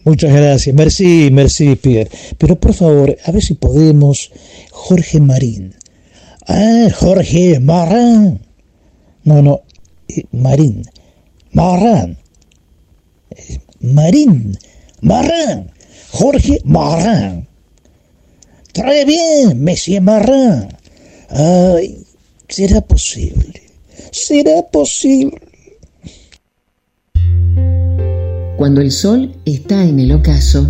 Muchas 0.04 0.34
gracias, 0.34 0.76
merci, 0.76 1.30
merci, 1.32 1.76
Pierre. 1.76 2.10
Pero 2.38 2.60
por 2.60 2.74
favor, 2.74 3.16
a 3.24 3.32
ver 3.32 3.44
si 3.44 3.54
podemos, 3.54 4.32
Jorge 4.72 5.20
Marín. 5.20 5.76
Ah, 6.48 6.88
Jorge 6.96 7.60
Marín. 7.60 8.42
No, 9.24 9.42
no, 9.42 9.62
eh, 10.08 10.24
Marín. 10.32 10.84
Marin. 11.52 12.18
Marín. 13.80 14.58
Marin. 15.02 15.72
Jorge 16.12 16.62
Marin. 16.64 17.48
Très 18.74 19.06
bien, 19.06 19.64
Monsieur 19.64 20.02
Marin. 20.02 20.70
Ay, 21.30 22.06
será 22.48 22.82
posible. 22.82 23.62
Será 24.12 24.64
posible. 24.72 25.51
Cuando 28.62 28.82
el 28.82 28.92
sol 28.92 29.38
está 29.44 29.86
en 29.86 30.00
el 30.00 30.12
ocaso, 30.12 30.70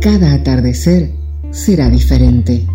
cada 0.00 0.34
atardecer 0.34 1.12
será 1.52 1.88
diferente. 1.88 2.66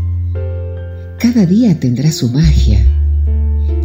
Cada 1.19 1.45
día 1.45 1.77
tendrá 1.77 2.13
su 2.13 2.29
magia. 2.29 2.79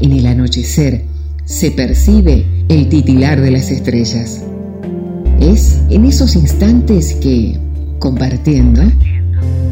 En 0.00 0.12
el 0.12 0.24
anochecer, 0.24 1.02
se 1.44 1.72
percibe 1.72 2.46
el 2.68 2.88
titilar 2.88 3.40
de 3.40 3.50
las 3.50 3.72
estrellas. 3.72 4.40
Es 5.40 5.82
en 5.90 6.04
esos 6.04 6.36
instantes 6.36 7.14
que, 7.14 7.58
compartiendo, 7.98 8.82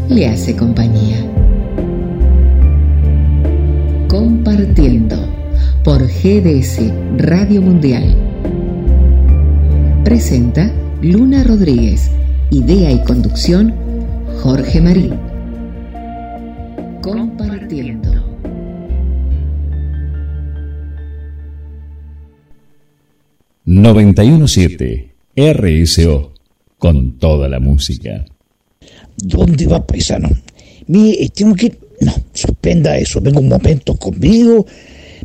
le 0.09 0.27
hace 0.27 0.57
compañía. 0.57 1.25
Compartiendo 4.09 5.25
por 5.85 6.03
GDS 6.03 6.81
Radio 7.17 7.63
Mundial. 7.63 8.34
Presenta 10.05 10.71
Luna 11.01 11.45
Rodríguez. 11.45 12.11
Idea 12.51 12.93
y 12.93 13.03
conducción 13.05 13.75
Jorge 14.43 14.79
Marín. 14.79 15.15
Compartiendo. 17.01 18.13
917 23.65 25.15
RSO 25.37 26.35
con 26.77 27.19
toda 27.19 27.49
la 27.49 27.59
música. 27.59 28.27
¿Dónde 29.17 29.67
va, 29.67 29.87
paisano? 29.87 30.29
Mire, 30.87 31.31
tengo 31.31 31.55
que... 31.55 31.79
No, 32.03 32.13
suspenda 32.35 32.99
eso. 32.99 33.23
Venga 33.23 33.41
un 33.41 33.49
momento 33.49 33.95
conmigo. 33.97 34.67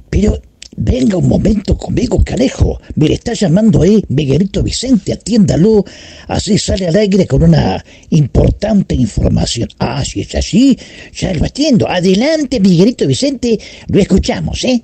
Pero 0.10 0.40
venga 0.80 1.18
un 1.18 1.28
momento 1.28 1.78
conmigo, 1.78 2.24
canejo. 2.24 2.82
Mire, 2.96 3.16
está 3.16 3.34
llamando 3.34 3.82
ahí 3.82 4.04
Miguelito 4.08 4.64
Vicente. 4.64 5.14
Atiéndalo. 5.14 5.86
Así 6.28 6.58
sale 6.58 6.88
al 6.88 6.96
aire 6.96 7.28
con 7.28 7.44
una 7.44 7.84
importante 8.10 8.96
información. 8.96 9.70
Ah, 9.78 10.04
si 10.04 10.22
es 10.22 10.34
así, 10.36 10.78
ya 11.14 11.34
lo 11.34 11.46
atiendo. 11.46 11.88
Adelante, 11.88 12.60
Miguelito 12.60 13.06
Vicente. 13.06 13.60
Lo 13.88 14.00
escuchamos, 14.00 14.64
¿eh? 14.64 14.84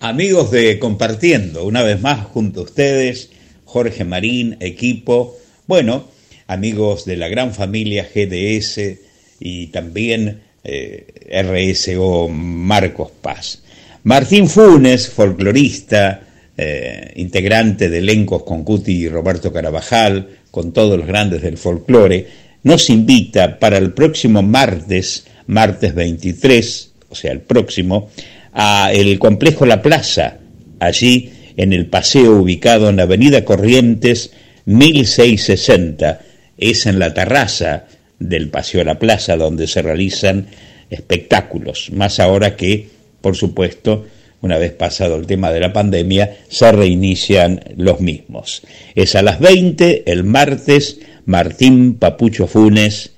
Amigos 0.00 0.50
de 0.50 0.78
Compartiendo, 0.80 1.64
una 1.64 1.82
vez 1.82 2.00
más 2.00 2.26
junto 2.26 2.60
a 2.60 2.64
ustedes, 2.64 3.30
Jorge 3.64 4.04
Marín, 4.04 4.56
equipo, 4.58 5.38
bueno, 5.68 6.08
amigos 6.48 7.04
de 7.04 7.16
la 7.16 7.28
gran 7.28 7.54
familia 7.54 8.08
GDS 8.12 8.98
y 9.38 9.68
también 9.68 10.42
eh, 10.64 11.06
RSO 11.42 12.28
Marcos 12.28 13.10
Paz. 13.20 13.62
Martín 14.04 14.48
Funes, 14.48 15.08
folclorista, 15.08 16.22
eh, 16.56 17.12
integrante 17.16 17.88
de 17.88 17.98
elencos 17.98 18.42
con 18.42 18.64
Cuti 18.64 18.92
y 18.92 19.08
Roberto 19.08 19.52
Carabajal, 19.52 20.28
con 20.50 20.72
todos 20.72 20.98
los 20.98 21.06
grandes 21.06 21.42
del 21.42 21.56
folclore, 21.56 22.26
nos 22.62 22.90
invita 22.90 23.58
para 23.58 23.78
el 23.78 23.92
próximo 23.92 24.42
martes, 24.42 25.26
martes 25.46 25.94
23, 25.94 26.92
o 27.08 27.14
sea, 27.14 27.32
el 27.32 27.40
próximo, 27.40 28.10
a 28.52 28.92
el 28.92 29.18
complejo 29.18 29.66
La 29.66 29.82
Plaza, 29.82 30.38
allí 30.78 31.32
en 31.56 31.72
el 31.72 31.86
paseo 31.86 32.36
ubicado 32.36 32.88
en 32.90 32.96
la 32.96 33.04
Avenida 33.04 33.44
Corrientes 33.44 34.32
1660, 34.66 36.20
es 36.58 36.86
en 36.86 36.98
la 36.98 37.12
terraza 37.14 37.86
del 38.28 38.48
Paseo 38.48 38.84
La 38.84 38.98
Plaza 38.98 39.36
donde 39.36 39.66
se 39.66 39.82
realizan 39.82 40.46
espectáculos, 40.90 41.90
más 41.92 42.20
ahora 42.20 42.56
que, 42.56 42.88
por 43.20 43.36
supuesto, 43.36 44.06
una 44.42 44.58
vez 44.58 44.72
pasado 44.72 45.16
el 45.16 45.26
tema 45.26 45.52
de 45.52 45.60
la 45.60 45.72
pandemia, 45.72 46.38
se 46.48 46.70
reinician 46.72 47.60
los 47.76 48.00
mismos. 48.00 48.62
Es 48.94 49.14
a 49.14 49.22
las 49.22 49.40
20, 49.40 50.10
el 50.10 50.24
martes, 50.24 50.98
Martín 51.24 51.94
Papucho 51.94 52.46
Funes 52.46 53.12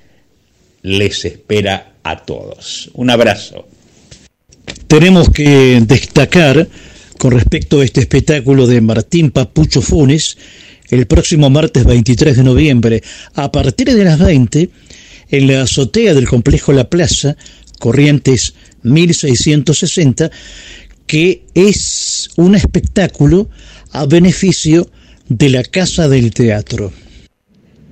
les 0.82 1.24
espera 1.24 1.94
a 2.02 2.24
todos. 2.24 2.90
Un 2.92 3.10
abrazo. 3.10 3.66
Tenemos 4.86 5.30
que 5.30 5.80
destacar 5.86 6.68
con 7.18 7.32
respecto 7.32 7.80
a 7.80 7.84
este 7.84 8.00
espectáculo 8.00 8.66
de 8.66 8.82
Martín 8.82 9.30
Papucho 9.30 9.80
Funes, 9.80 10.36
el 10.90 11.06
próximo 11.06 11.50
martes 11.50 11.84
23 11.84 12.36
de 12.36 12.44
noviembre, 12.44 13.02
a 13.34 13.50
partir 13.50 13.92
de 13.92 14.04
las 14.04 14.18
20, 14.18 14.70
en 15.30 15.46
la 15.46 15.62
azotea 15.62 16.14
del 16.14 16.28
complejo 16.28 16.72
La 16.72 16.88
Plaza, 16.88 17.36
Corrientes 17.78 18.54
1660, 18.82 20.30
que 21.06 21.44
es 21.54 22.28
un 22.36 22.54
espectáculo 22.54 23.48
a 23.92 24.06
beneficio 24.06 24.90
de 25.28 25.48
la 25.48 25.62
Casa 25.62 26.08
del 26.08 26.32
Teatro. 26.32 26.92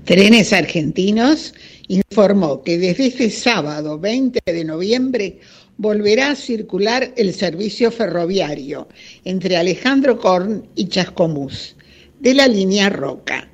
Trenes 0.05 0.53
Argentinos 0.53 1.55
informó 1.89 2.63
que 2.63 2.79
desde 2.79 3.07
este 3.07 3.31
sábado 3.31 3.99
20 3.99 4.41
de 4.45 4.65
noviembre 4.65 5.39
volverá 5.79 6.33
a 6.33 6.37
circular 6.37 7.13
el 7.17 7.33
servicio 7.33 7.91
ferroviario 7.91 8.89
entre 9.25 9.57
Alejandro 9.57 10.19
Korn 10.19 10.65
y 10.75 10.89
Chascomús 10.89 11.77
de 12.23 12.35
la 12.35 12.47
línea 12.47 12.89
Roca. 12.89 13.49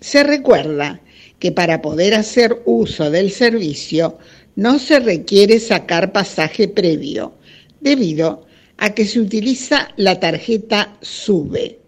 Se 0.00 0.24
recuerda 0.24 1.00
que 1.38 1.52
para 1.52 1.82
poder 1.82 2.14
hacer 2.14 2.62
uso 2.64 3.10
del 3.10 3.30
servicio 3.30 4.18
no 4.56 4.78
se 4.78 4.98
requiere 4.98 5.60
sacar 5.60 6.10
pasaje 6.10 6.68
previo, 6.68 7.34
debido 7.80 8.46
a 8.78 8.94
que 8.94 9.04
se 9.04 9.20
utiliza 9.20 9.88
la 9.96 10.18
tarjeta 10.18 10.96
SUBE. 11.02 11.78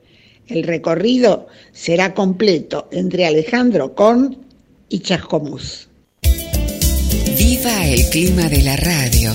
El 0.47 0.62
recorrido 0.64 1.47
será 1.73 2.14
completo 2.14 2.89
entre 2.93 3.27
Alejandro 3.27 3.95
Korn 3.95 4.37
y 4.89 5.01
Chascomús. 5.01 5.89
Viva 7.39 7.87
el 7.89 8.05
clima 8.11 8.49
de 8.49 8.62
la 8.62 8.77
radio, 8.77 9.33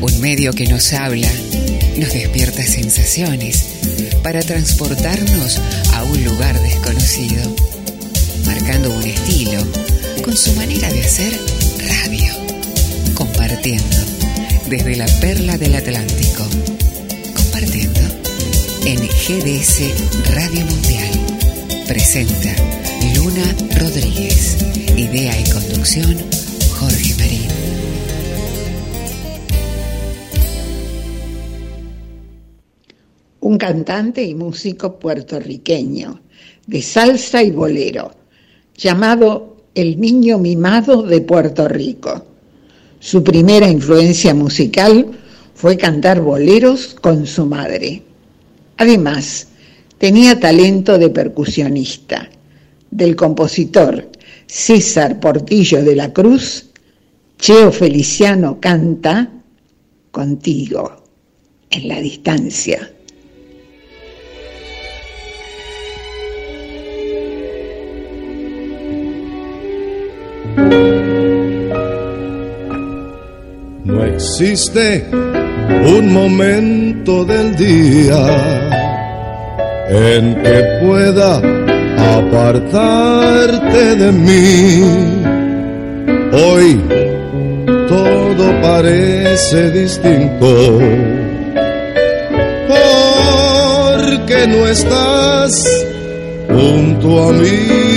un 0.00 0.20
medio 0.20 0.52
que 0.52 0.66
nos 0.66 0.92
habla, 0.92 1.28
nos 1.96 2.12
despierta 2.12 2.62
sensaciones 2.62 3.64
para 4.22 4.40
transportarnos 4.42 5.60
a 5.94 6.04
un 6.04 6.24
lugar 6.24 6.60
desconocido, 6.60 7.56
marcando 8.44 8.90
un 8.90 9.02
estilo 9.02 9.62
con 10.22 10.36
su 10.36 10.52
manera 10.54 10.90
de 10.90 11.00
hacer 11.00 11.32
radio, 12.04 12.32
compartiendo 13.14 13.96
desde 14.68 14.96
la 14.96 15.06
perla 15.20 15.58
del 15.58 15.74
Atlántico, 15.74 16.44
compartiendo 17.34 18.00
en 18.84 18.98
GDS 18.98 20.30
Radio 20.30 20.64
Mundial. 20.66 21.10
Presenta 21.86 22.54
Luna 23.14 23.54
Rodríguez, 23.76 24.56
idea 24.96 25.38
y 25.38 25.50
conducción 25.50 26.16
Jorge 26.78 27.14
Marín. 27.16 27.39
Un 33.50 33.58
cantante 33.58 34.22
y 34.22 34.36
músico 34.36 35.00
puertorriqueño 35.00 36.20
de 36.68 36.80
salsa 36.82 37.42
y 37.42 37.50
bolero, 37.50 38.12
llamado 38.76 39.56
el 39.74 40.00
niño 40.00 40.38
mimado 40.38 41.02
de 41.02 41.20
Puerto 41.20 41.66
Rico. 41.66 42.26
Su 43.00 43.24
primera 43.24 43.68
influencia 43.68 44.34
musical 44.34 45.04
fue 45.52 45.76
cantar 45.76 46.20
boleros 46.20 46.94
con 46.94 47.26
su 47.26 47.44
madre. 47.44 48.04
Además, 48.76 49.48
tenía 49.98 50.38
talento 50.38 50.96
de 50.96 51.10
percusionista. 51.10 52.30
Del 52.88 53.16
compositor 53.16 54.12
César 54.46 55.18
Portillo 55.18 55.82
de 55.82 55.96
la 55.96 56.12
Cruz 56.12 56.66
Cheo 57.36 57.72
Feliciano 57.72 58.60
canta 58.60 59.28
Contigo 60.12 61.02
en 61.68 61.88
la 61.88 62.00
distancia. 62.00 62.92
No 73.84 74.04
existe 74.04 75.04
un 75.12 76.12
momento 76.12 77.24
del 77.24 77.56
día 77.56 78.70
en 79.88 80.42
que 80.42 80.78
pueda 80.82 81.36
apartarte 82.16 83.96
de 83.96 84.12
mí. 84.12 84.82
Hoy 86.32 86.80
todo 87.88 88.60
parece 88.62 89.70
distinto. 89.70 90.78
Porque 92.68 94.46
no 94.46 94.68
estás 94.68 95.86
junto 96.48 97.28
a 97.28 97.32
mí. 97.32 97.90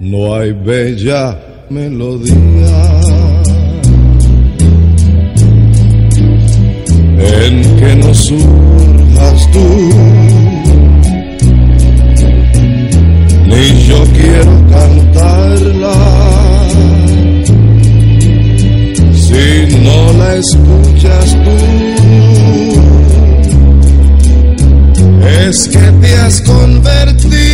No 0.00 0.34
hay 0.34 0.52
bella 0.52 1.38
melodía. 1.68 2.34
En 7.18 7.76
que 7.76 7.96
no 7.96 8.14
surjas 8.14 9.50
tú. 9.52 9.90
Ni 13.44 13.84
yo 13.84 14.02
quiero 14.14 14.54
cantarla. 14.70 15.92
Si 19.12 19.76
no 19.84 20.12
la 20.14 20.36
escuchas 20.36 21.36
tú, 21.44 21.56
es 25.46 25.68
que 25.68 25.92
te 26.00 26.14
has 26.16 26.40
convertido 26.40 27.49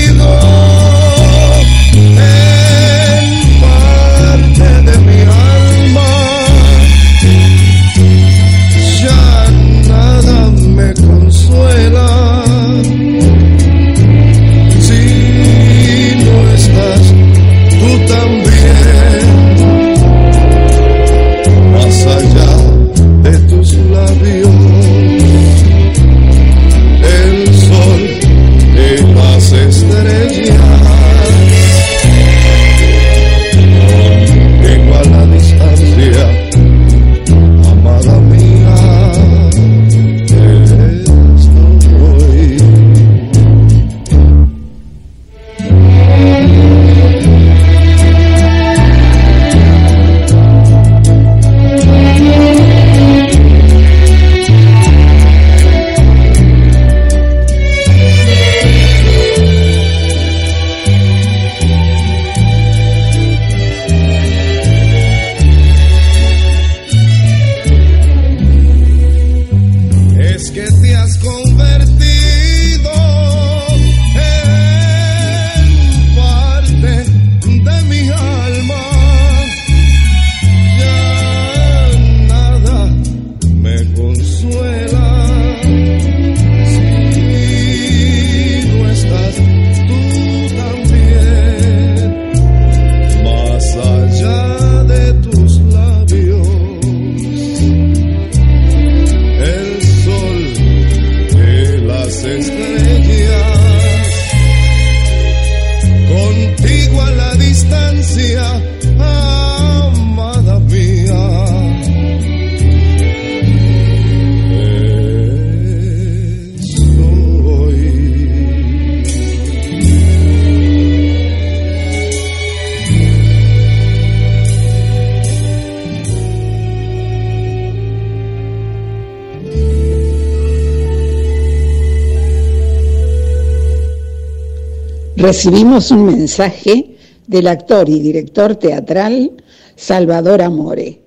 recibimos 135.26 135.90
un 135.90 136.06
mensaje 136.06 136.96
del 137.26 137.48
actor 137.48 137.88
y 137.88 137.98
director 137.98 138.54
teatral 138.54 139.32
Salvador 139.74 140.40
Amore. 140.40 141.00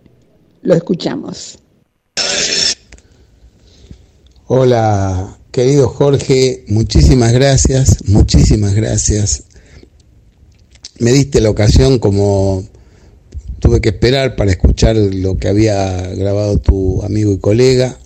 Lo 0.61 0.75
escuchamos. 0.75 1.57
Hola, 4.47 5.37
querido 5.51 5.87
Jorge, 5.87 6.65
muchísimas 6.67 7.31
gracias, 7.31 8.03
muchísimas 8.09 8.73
gracias. 8.73 9.45
Me 10.97 11.13
diste 11.13 11.39
la 11.39 11.51
ocasión 11.51 11.97
como 11.97 12.67
tuve 13.59 13.79
que 13.79 13.87
esperar 13.87 14.35
para 14.35 14.51
escuchar 14.51 14.97
lo 14.97 15.37
que 15.37 15.47
había 15.47 16.13
grabado 16.15 16.57
tu 16.57 17.01
amigo 17.03 17.31
y 17.31 17.37
colega. 17.37 17.97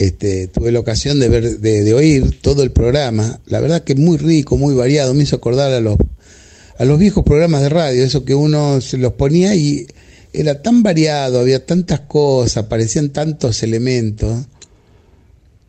Este, 0.00 0.48
tuve 0.48 0.72
la 0.72 0.80
ocasión 0.80 1.20
de 1.20 1.28
ver, 1.28 1.60
de, 1.60 1.92
oír 1.92 2.40
todo 2.40 2.62
el 2.62 2.72
programa. 2.72 3.38
La 3.44 3.60
verdad 3.60 3.84
que 3.84 3.94
muy 3.94 4.16
rico, 4.16 4.56
muy 4.56 4.74
variado. 4.74 5.12
Me 5.12 5.24
hizo 5.24 5.36
acordar 5.36 5.70
a 5.72 5.80
los, 5.80 5.98
a 6.78 6.86
los 6.86 6.98
viejos 6.98 7.22
programas 7.22 7.60
de 7.60 7.68
radio, 7.68 8.02
eso 8.02 8.24
que 8.24 8.34
uno 8.34 8.80
se 8.80 8.96
los 8.96 9.12
ponía 9.12 9.54
y 9.54 9.86
era 10.32 10.62
tan 10.62 10.82
variado, 10.82 11.40
había 11.40 11.66
tantas 11.66 12.00
cosas, 12.00 12.64
aparecían 12.64 13.10
tantos 13.10 13.62
elementos 13.62 14.46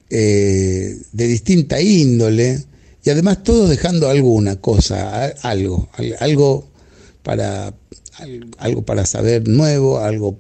eh, 0.10 0.96
de 1.12 1.28
distinta 1.28 1.82
índole 1.82 2.64
y 3.04 3.10
además 3.10 3.44
todos 3.44 3.70
dejando 3.70 4.08
alguna 4.08 4.62
cosa, 4.62 5.26
algo, 5.42 5.90
algo 6.22 6.70
para, 7.22 7.74
algo 8.60 8.82
para 8.84 9.06
saber 9.06 9.46
nuevo, 9.50 10.00
algo 10.00 10.40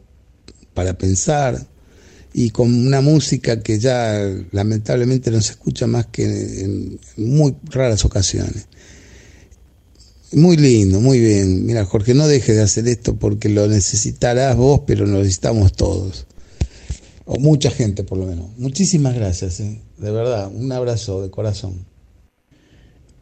para 0.74 0.98
pensar 0.98 1.68
y 2.34 2.50
con 2.52 2.88
una 2.88 3.02
música 3.02 3.62
que 3.62 3.80
ya 3.80 4.26
lamentablemente 4.52 5.32
no 5.32 5.42
se 5.42 5.52
escucha 5.52 5.88
más 5.88 6.08
que 6.08 6.24
en 6.24 7.00
muy 7.18 7.56
raras 7.66 8.06
ocasiones. 8.06 8.68
Muy 10.34 10.56
lindo, 10.56 11.02
muy 11.02 11.20
bien. 11.20 11.66
Mira, 11.66 11.84
Jorge, 11.86 12.14
no 12.14 12.28
dejes 12.28 12.56
de 12.56 12.62
hacer 12.62 12.88
esto 12.88 13.18
porque 13.18 13.50
lo 13.50 13.68
necesitarás 13.68 14.56
vos, 14.56 14.82
pero 14.88 15.06
lo 15.06 15.20
necesitamos 15.20 15.74
todos 15.74 16.26
o 17.34 17.40
mucha 17.40 17.72
gente 17.72 18.04
por 18.04 18.18
lo 18.18 18.26
menos. 18.26 18.50
Muchísimas 18.58 19.16
gracias, 19.16 19.62
¿eh? 19.62 19.82
de 19.98 20.12
verdad, 20.12 20.52
un 20.54 20.70
abrazo 20.72 21.22
de 21.22 21.30
corazón. 21.30 21.86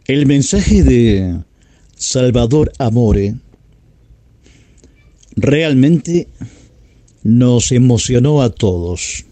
El 0.06 0.26
mensaje 0.26 0.84
de 0.84 1.40
Salvador 1.96 2.72
Amore 2.80 3.36
realmente 5.36 6.28
nos 7.24 7.72
emocionó 7.72 8.42
a 8.42 8.50
todos. 8.50 9.26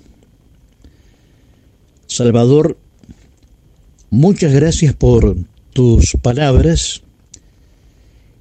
Salvador, 2.08 2.78
muchas 4.10 4.54
gracias 4.54 4.94
por 4.94 5.36
tus 5.74 6.14
palabras 6.22 7.02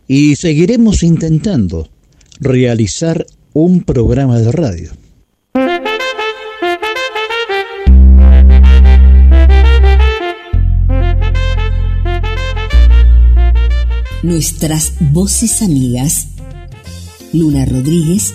y 0.09 0.37
seguiremos 0.37 1.03
intentando 1.03 1.89
realizar 2.41 3.27
un 3.53 3.83
programa 3.83 4.39
de 4.39 4.53
radio. 4.53 4.93
nuestras 14.27 14.95
voces 15.13 15.63
amigas. 15.63 16.27
Luna 17.33 17.65
Rodríguez, 17.65 18.35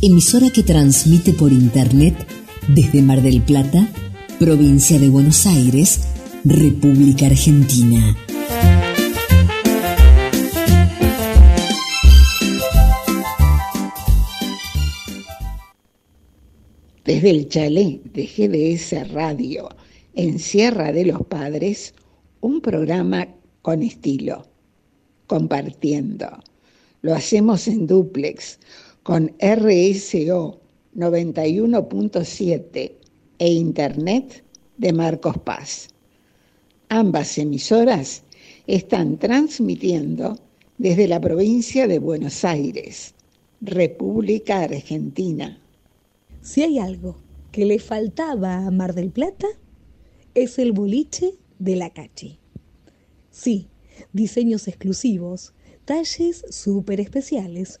emisora 0.00 0.50
que 0.50 0.62
transmite 0.62 1.32
por 1.32 1.52
Internet 1.52 2.14
desde 2.68 3.02
Mar 3.02 3.20
del 3.20 3.42
Plata, 3.42 3.88
provincia 4.38 4.98
de 4.98 5.08
Buenos 5.08 5.44
Aires, 5.46 6.00
República 6.44 7.26
Argentina. 7.26 8.16
Desde 17.04 17.30
el 17.30 17.48
chalet 17.48 18.02
de 18.04 18.26
GDS 18.26 19.12
Radio 19.12 19.68
en 20.14 20.38
Sierra 20.38 20.92
de 20.92 21.06
los 21.06 21.26
Padres, 21.26 21.94
un 22.40 22.60
programa 22.60 23.26
con 23.62 23.82
estilo 23.82 24.46
compartiendo. 25.26 26.28
Lo 27.02 27.14
hacemos 27.14 27.66
en 27.66 27.86
duplex 27.86 28.58
con 29.08 29.32
RSO 29.40 30.60
91.7 30.94 32.92
e 33.38 33.48
Internet 33.50 34.44
de 34.76 34.92
Marcos 34.92 35.38
Paz. 35.38 35.88
Ambas 36.90 37.38
emisoras 37.38 38.22
están 38.66 39.16
transmitiendo 39.16 40.38
desde 40.76 41.08
la 41.08 41.22
provincia 41.22 41.88
de 41.88 41.98
Buenos 41.98 42.44
Aires, 42.44 43.14
República 43.62 44.60
Argentina. 44.60 45.58
Si 46.42 46.62
hay 46.62 46.78
algo 46.78 47.16
que 47.50 47.64
le 47.64 47.78
faltaba 47.78 48.66
a 48.66 48.70
Mar 48.70 48.94
del 48.94 49.08
Plata, 49.08 49.46
es 50.34 50.58
el 50.58 50.72
boliche 50.72 51.32
de 51.58 51.76
la 51.76 51.88
Cachi. 51.94 52.38
Sí, 53.30 53.68
diseños 54.12 54.68
exclusivos, 54.68 55.54
talles 55.86 56.44
súper 56.50 57.00
especiales 57.00 57.80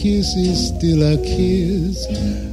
Kiss 0.00 0.36
is 0.36 0.68
still 0.68 1.02
a 1.02 1.16
kiss. 1.22 2.06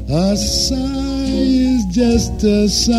A 0.10 0.36
sigh 0.36 1.30
is 1.30 1.86
just 1.94 2.44
a 2.44 2.68
sigh. 2.68 2.96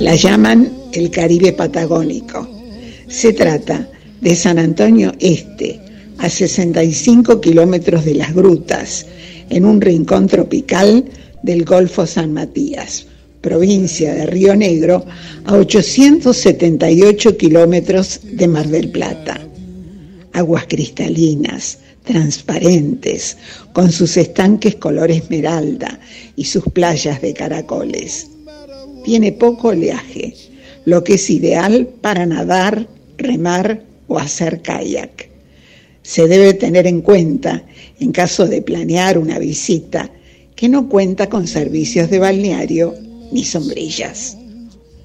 La 0.00 0.16
llaman 0.16 0.68
el 0.92 1.10
Caribe 1.12 1.52
Patagónico. 1.52 2.48
Se 3.06 3.32
trata 3.32 3.88
de 4.20 4.34
San 4.34 4.58
Antonio 4.58 5.12
Este, 5.20 5.78
a 6.18 6.28
65 6.28 7.40
kilómetros 7.40 8.04
de 8.04 8.16
las 8.16 8.34
grutas, 8.34 9.06
en 9.48 9.64
un 9.64 9.80
rincón 9.80 10.26
tropical 10.26 11.04
del 11.44 11.64
Golfo 11.64 12.04
San 12.04 12.32
Matías, 12.32 13.06
provincia 13.40 14.12
de 14.12 14.26
Río 14.26 14.56
Negro, 14.56 15.06
a 15.44 15.54
878 15.54 17.36
kilómetros 17.36 18.22
de 18.24 18.48
Mar 18.48 18.66
del 18.66 18.90
Plata. 18.90 19.47
Aguas 20.38 20.66
cristalinas, 20.68 21.78
transparentes, 22.04 23.36
con 23.72 23.90
sus 23.90 24.16
estanques 24.16 24.76
color 24.76 25.10
esmeralda 25.10 25.98
y 26.36 26.44
sus 26.44 26.62
playas 26.72 27.20
de 27.20 27.34
caracoles. 27.34 28.28
Tiene 29.04 29.32
poco 29.32 29.70
oleaje, 29.70 30.36
lo 30.84 31.02
que 31.02 31.14
es 31.14 31.28
ideal 31.28 31.88
para 32.00 32.24
nadar, 32.24 32.86
remar 33.16 33.82
o 34.06 34.16
hacer 34.16 34.62
kayak. 34.62 35.28
Se 36.02 36.28
debe 36.28 36.54
tener 36.54 36.86
en 36.86 37.00
cuenta, 37.00 37.64
en 37.98 38.12
caso 38.12 38.46
de 38.46 38.62
planear 38.62 39.18
una 39.18 39.40
visita, 39.40 40.08
que 40.54 40.68
no 40.68 40.88
cuenta 40.88 41.28
con 41.28 41.48
servicios 41.48 42.10
de 42.10 42.20
balneario 42.20 42.94
ni 43.32 43.42
sombrillas. 43.42 44.38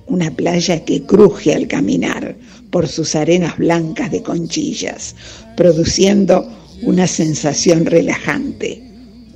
Una 0.06 0.30
playa 0.30 0.86
que 0.86 1.02
cruje 1.02 1.56
al 1.56 1.68
caminar 1.68 2.36
por 2.74 2.88
sus 2.88 3.15
arenas 3.15 3.55
blancas 3.59 4.09
de 4.11 4.24
conchillas, 4.24 5.15
produciendo 5.55 6.49
una 6.82 7.05
sensación 7.05 7.86
relajante. 7.86 8.82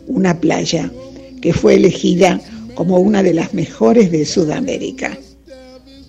Una 0.07 0.41
playa 0.41 0.91
que 1.39 1.53
fue 1.53 1.75
elegida 1.75 2.41
como 2.73 2.97
una 2.97 3.21
de 3.21 3.35
las 3.35 3.53
mejores 3.53 4.11
de 4.11 4.25
Sudamérica. 4.25 5.17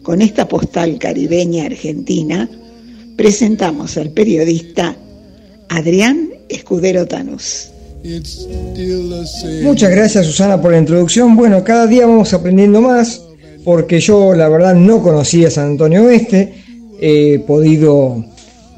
con 0.03 0.23
esta 0.23 0.49
postal 0.49 0.99
caribeña 0.99 1.67
argentina, 1.67 2.49
presentamos 3.15 3.99
al 3.99 4.09
periodista 4.09 4.97
Adrián 5.69 6.31
Escudero 6.49 7.05
Tanús. 7.05 7.69
Muchas 9.63 9.91
gracias 9.91 10.25
Susana 10.25 10.63
por 10.63 10.73
la 10.73 10.79
introducción. 10.79 11.37
Bueno, 11.37 11.63
cada 11.63 11.87
día 11.87 12.07
vamos 12.07 12.33
aprendiendo 12.33 12.81
más 12.81 13.21
porque 13.65 14.01
yo 14.01 14.33
la 14.33 14.49
verdad 14.49 14.75
no 14.75 15.03
conocía 15.03 15.51
San 15.51 15.73
Antonio 15.73 16.05
Oeste. 16.05 16.68
He 17.01 17.39
podido 17.47 18.25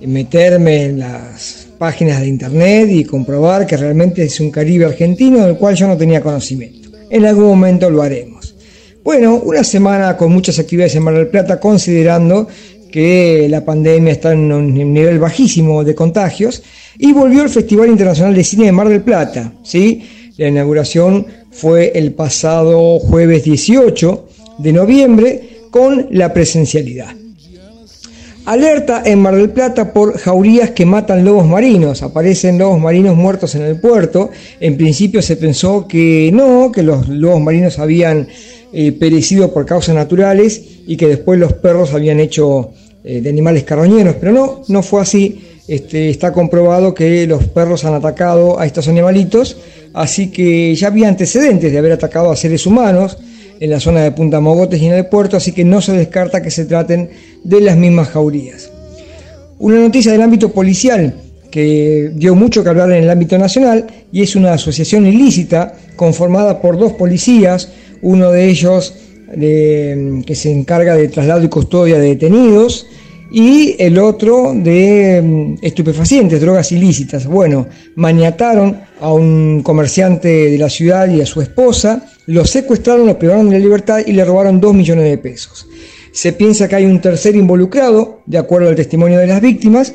meterme 0.00 0.84
en 0.84 0.98
las 0.98 1.68
páginas 1.78 2.20
de 2.20 2.28
internet 2.28 2.88
y 2.90 3.04
comprobar 3.04 3.66
que 3.66 3.76
realmente 3.76 4.22
es 4.22 4.38
un 4.40 4.50
Caribe 4.50 4.84
argentino 4.84 5.44
del 5.46 5.56
cual 5.56 5.74
yo 5.74 5.86
no 5.86 5.96
tenía 5.96 6.20
conocimiento. 6.20 6.90
En 7.08 7.24
algún 7.24 7.46
momento 7.46 7.88
lo 7.88 8.02
haremos. 8.02 8.54
Bueno, 9.02 9.40
una 9.44 9.64
semana 9.64 10.16
con 10.16 10.30
muchas 10.30 10.58
actividades 10.58 10.94
en 10.94 11.02
Mar 11.02 11.14
del 11.14 11.28
Plata, 11.28 11.58
considerando 11.58 12.46
que 12.92 13.46
la 13.48 13.64
pandemia 13.64 14.12
está 14.12 14.32
en 14.32 14.52
un 14.52 14.74
nivel 14.74 15.18
bajísimo 15.18 15.84
de 15.84 15.94
contagios, 15.94 16.62
y 16.98 17.12
volvió 17.12 17.42
el 17.42 17.48
Festival 17.48 17.88
Internacional 17.88 18.34
de 18.34 18.44
Cine 18.44 18.66
de 18.66 18.72
Mar 18.72 18.88
del 18.88 19.00
Plata. 19.00 19.54
¿sí? 19.62 20.02
La 20.36 20.48
inauguración 20.48 21.26
fue 21.50 21.92
el 21.94 22.12
pasado 22.12 22.98
jueves 22.98 23.44
18 23.44 24.28
de 24.58 24.72
noviembre 24.72 25.48
con 25.70 26.08
la 26.10 26.34
presencialidad. 26.34 27.19
Alerta 28.50 29.04
en 29.06 29.20
Mar 29.20 29.36
del 29.36 29.50
Plata 29.50 29.92
por 29.92 30.18
jaurías 30.18 30.72
que 30.72 30.84
matan 30.84 31.24
lobos 31.24 31.46
marinos. 31.46 32.02
Aparecen 32.02 32.58
lobos 32.58 32.80
marinos 32.80 33.14
muertos 33.14 33.54
en 33.54 33.62
el 33.62 33.78
puerto. 33.78 34.30
En 34.58 34.76
principio 34.76 35.22
se 35.22 35.36
pensó 35.36 35.86
que 35.86 36.32
no, 36.32 36.72
que 36.72 36.82
los 36.82 37.08
lobos 37.08 37.40
marinos 37.40 37.78
habían 37.78 38.26
eh, 38.72 38.90
perecido 38.90 39.54
por 39.54 39.66
causas 39.66 39.94
naturales 39.94 40.60
y 40.84 40.96
que 40.96 41.06
después 41.06 41.38
los 41.38 41.52
perros 41.52 41.94
habían 41.94 42.18
hecho 42.18 42.72
eh, 43.04 43.20
de 43.20 43.30
animales 43.30 43.62
carroñeros, 43.62 44.16
pero 44.18 44.32
no, 44.32 44.62
no 44.66 44.82
fue 44.82 45.02
así. 45.02 45.44
Este, 45.68 46.10
está 46.10 46.32
comprobado 46.32 46.92
que 46.92 47.28
los 47.28 47.44
perros 47.44 47.84
han 47.84 47.94
atacado 47.94 48.58
a 48.58 48.66
estos 48.66 48.88
animalitos, 48.88 49.58
así 49.94 50.32
que 50.32 50.74
ya 50.74 50.88
había 50.88 51.06
antecedentes 51.06 51.70
de 51.70 51.78
haber 51.78 51.92
atacado 51.92 52.32
a 52.32 52.34
seres 52.34 52.66
humanos 52.66 53.16
en 53.60 53.70
la 53.70 53.78
zona 53.78 54.00
de 54.00 54.12
Punta 54.12 54.40
Mogotes 54.40 54.80
y 54.80 54.86
en 54.86 54.94
el 54.94 55.06
puerto, 55.06 55.36
así 55.36 55.52
que 55.52 55.64
no 55.64 55.80
se 55.80 55.92
descarta 55.92 56.42
que 56.42 56.50
se 56.50 56.64
traten 56.64 57.10
de 57.44 57.60
las 57.60 57.76
mismas 57.76 58.08
jaurías. 58.08 58.70
Una 59.58 59.78
noticia 59.78 60.10
del 60.10 60.22
ámbito 60.22 60.50
policial 60.50 61.14
que 61.50 62.10
dio 62.14 62.34
mucho 62.34 62.62
que 62.62 62.70
hablar 62.70 62.90
en 62.92 63.04
el 63.04 63.10
ámbito 63.10 63.36
nacional 63.36 63.86
y 64.10 64.22
es 64.22 64.34
una 64.34 64.54
asociación 64.54 65.06
ilícita 65.06 65.74
conformada 65.96 66.60
por 66.60 66.78
dos 66.78 66.92
policías, 66.94 67.70
uno 68.02 68.30
de 68.30 68.48
ellos 68.48 68.94
eh, 69.32 70.22
que 70.24 70.34
se 70.34 70.50
encarga 70.50 70.96
de 70.96 71.08
traslado 71.08 71.44
y 71.44 71.48
custodia 71.48 71.98
de 71.98 72.08
detenidos 72.08 72.86
y 73.30 73.76
el 73.78 73.98
otro 73.98 74.52
de 74.54 75.22
mm, 75.22 75.64
estupefacientes, 75.64 76.40
drogas 76.40 76.72
ilícitas. 76.72 77.26
Bueno, 77.26 77.66
maniataron 77.94 78.80
a 79.00 79.12
un 79.12 79.62
comerciante 79.62 80.50
de 80.50 80.58
la 80.58 80.68
ciudad 80.68 81.08
y 81.08 81.20
a 81.20 81.26
su 81.26 81.40
esposa, 81.40 82.09
lo 82.26 82.44
secuestraron, 82.44 83.06
lo 83.06 83.18
privaron 83.18 83.48
de 83.48 83.58
la 83.58 83.64
libertad 83.64 84.00
y 84.06 84.12
le 84.12 84.24
robaron 84.24 84.60
dos 84.60 84.74
millones 84.74 85.04
de 85.04 85.18
pesos. 85.18 85.66
Se 86.12 86.32
piensa 86.32 86.68
que 86.68 86.76
hay 86.76 86.84
un 86.84 87.00
tercer 87.00 87.36
involucrado, 87.36 88.22
de 88.26 88.38
acuerdo 88.38 88.68
al 88.68 88.76
testimonio 88.76 89.18
de 89.18 89.26
las 89.26 89.40
víctimas, 89.40 89.94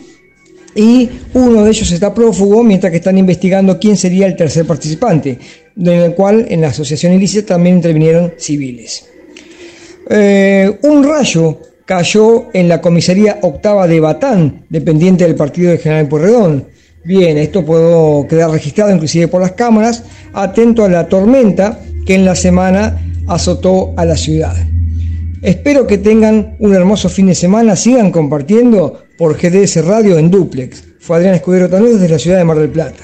y 0.76 1.10
uno 1.34 1.64
de 1.64 1.70
ellos 1.70 1.90
está 1.92 2.14
prófugo, 2.14 2.64
mientras 2.64 2.92
que 2.92 2.98
están 2.98 3.18
investigando 3.18 3.80
quién 3.80 3.96
sería 3.96 4.28
el 4.28 4.36
tercer 4.36 4.66
participante, 4.66 5.40
en 5.78 5.88
el 5.88 6.14
cual 6.14 6.46
en 6.50 6.62
la 6.62 6.68
asociación 6.68 7.14
ilícita 7.14 7.56
también 7.56 7.78
intervinieron 7.78 8.34
civiles. 8.38 9.08
Eh, 10.10 10.78
un 10.84 11.04
rayo 11.04 11.60
cayó 11.86 12.48
en 12.54 12.68
la 12.68 12.82
comisaría 12.82 13.40
octava 13.42 13.88
de 13.88 14.00
Batán, 14.00 14.66
dependiente 14.70 15.24
del 15.24 15.36
partido 15.36 15.72
de 15.72 15.78
General 15.78 16.08
Porredón. 16.08 16.68
Bien, 17.06 17.38
esto 17.38 17.64
puedo 17.64 18.28
quedar 18.28 18.50
registrado 18.50 18.92
inclusive 18.92 19.28
por 19.28 19.42
las 19.42 19.52
cámaras, 19.52 20.04
atento 20.34 20.84
a 20.84 20.90
la 20.90 21.08
tormenta 21.08 21.85
que 22.06 22.16
en 22.16 22.26
la 22.26 22.36
semana 22.36 23.00
azotó 23.28 23.94
a 23.98 24.06
la 24.06 24.16
ciudad. 24.16 24.56
Espero 25.42 25.86
que 25.86 25.98
tengan 25.98 26.56
un 26.60 26.74
hermoso 26.74 27.10
fin 27.10 27.28
de 27.28 27.36
semana, 27.36 27.76
sigan 27.76 28.12
compartiendo 28.12 29.04
por 29.18 29.38
GDS 29.38 29.86
Radio 29.86 30.18
en 30.18 30.32
Duplex. 30.32 30.84
Fue 31.00 31.18
Adrián 31.18 31.36
Escudero 31.36 31.70
Tanú 31.70 31.88
desde 31.88 32.10
la 32.10 32.20
ciudad 32.20 32.38
de 32.38 32.44
Mar 32.44 32.58
del 32.58 32.70
Plata. 32.70 33.04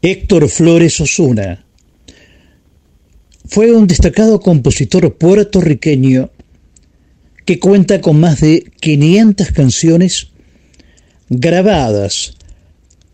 Héctor 0.00 0.48
Flores 0.48 1.00
Osuna 1.00 1.64
fue 3.46 3.72
un 3.72 3.88
destacado 3.88 4.38
compositor 4.38 5.16
puertorriqueño 5.18 6.30
que 7.44 7.58
cuenta 7.58 8.00
con 8.00 8.20
más 8.20 8.40
de 8.40 8.70
500 8.78 9.50
canciones 9.50 10.28
grabadas 11.28 12.36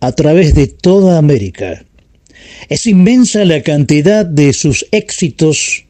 a 0.01 0.13
través 0.13 0.55
de 0.55 0.67
toda 0.67 1.17
América. 1.17 1.87
Es 2.69 2.87
inmensa 2.87 3.47
la 3.47 3.63
cantidad 3.63 4.27
de 4.27 4.53
sus 4.53 4.85
éxitos 4.91 5.87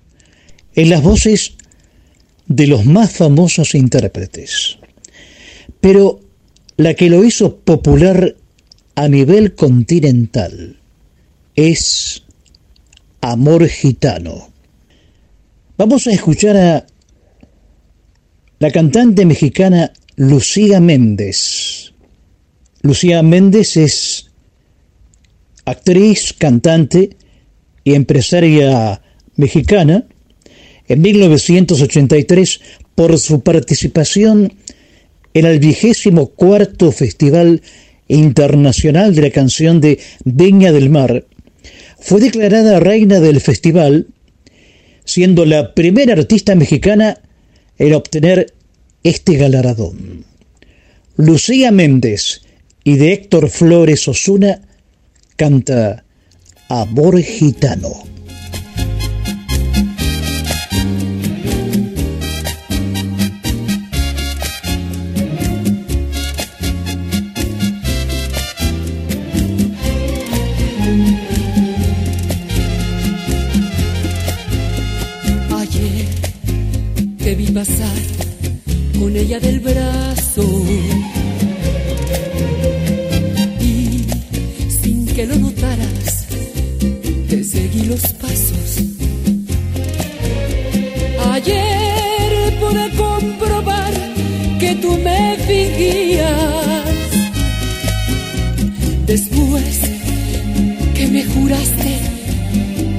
en 0.76 0.90
las 0.90 1.02
voces 1.02 1.54
de 2.46 2.68
los 2.68 2.86
más 2.86 3.10
famosos 3.10 3.74
intérpretes. 3.74 4.78
Pero 5.80 6.20
la 6.76 6.94
que 6.94 7.10
lo 7.10 7.24
hizo 7.24 7.56
popular 7.56 8.36
a 8.94 9.08
nivel 9.08 9.56
continental 9.56 10.78
es 11.54 12.22
Amor 13.20 13.66
Gitano. 13.68 14.50
Vamos 15.76 16.06
a 16.06 16.12
escuchar 16.12 16.56
a 16.56 16.86
la 18.58 18.70
cantante 18.70 19.24
mexicana 19.26 19.92
Lucía 20.16 20.80
Méndez. 20.80 21.92
Lucía 22.82 23.22
Méndez 23.22 23.76
es 23.76 24.30
actriz, 25.64 26.32
cantante 26.32 27.16
y 27.82 27.94
empresaria 27.94 29.00
mexicana. 29.36 30.04
En 30.86 31.00
1983, 31.00 32.60
por 32.94 33.18
su 33.18 33.40
participación 33.40 34.52
en 35.32 35.46
el 35.46 35.58
vigésimo 35.58 36.28
cuarto 36.28 36.92
Festival 36.92 37.62
Internacional 38.06 39.14
de 39.14 39.22
la 39.22 39.30
Canción 39.30 39.80
de 39.80 39.98
Viña 40.24 40.72
del 40.72 40.90
Mar, 40.90 41.26
fue 42.04 42.20
declarada 42.20 42.80
reina 42.80 43.18
del 43.18 43.40
festival, 43.40 44.08
siendo 45.06 45.46
la 45.46 45.74
primera 45.74 46.12
artista 46.12 46.54
mexicana 46.54 47.18
en 47.78 47.94
obtener 47.94 48.52
este 49.02 49.36
galardón. 49.36 50.26
Lucía 51.16 51.70
Méndez 51.70 52.42
y 52.84 52.96
de 52.98 53.14
Héctor 53.14 53.48
Flores 53.48 54.06
Osuna 54.06 54.60
canta 55.36 56.04
Amor 56.68 57.22
Gitano. 57.22 58.13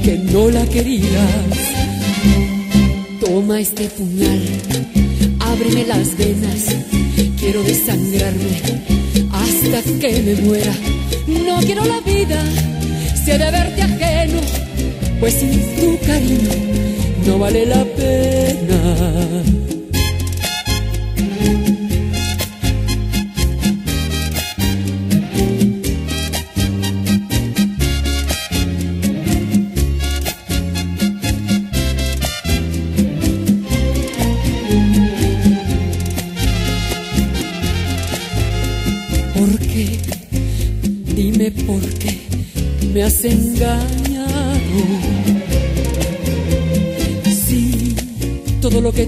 Que 0.03 0.17
no 0.31 0.49
la 0.49 0.65
querías, 0.65 1.57
toma 3.19 3.59
este 3.59 3.85
puñal, 3.89 4.41
ábreme 5.39 5.85
las 5.85 6.17
venas, 6.17 6.65
quiero 7.39 7.63
desangrarme 7.63 8.61
hasta 9.31 9.81
que 9.99 10.21
me 10.21 10.35
muera. 10.41 10.73
No 11.27 11.57
quiero 11.61 11.85
la 11.85 11.99
vida, 12.01 12.43
si 13.23 13.31
de 13.31 13.51
verte 13.51 13.81
ajeno, 13.81 14.39
pues 15.19 15.33
sin 15.33 15.59
tu 15.75 15.97
cariño 16.05 16.49
no 17.25 17.39
vale 17.39 17.65
la 17.65 17.83
pena. 17.83 19.64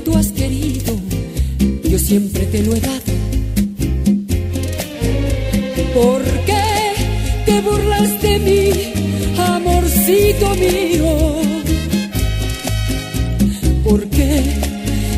Tú 0.08 0.16
has 0.16 0.28
querido, 0.28 0.96
yo 1.84 2.00
siempre 2.00 2.46
te 2.46 2.64
lo 2.64 2.74
he 2.74 2.80
dado. 2.80 3.12
¿Por 5.94 6.24
qué 6.46 6.68
te 7.46 7.60
burlas 7.60 8.22
de 8.22 8.40
mí, 8.40 8.70
amorcito 9.38 10.56
mío? 10.56 11.12
¿Por 13.84 14.08
qué 14.08 14.44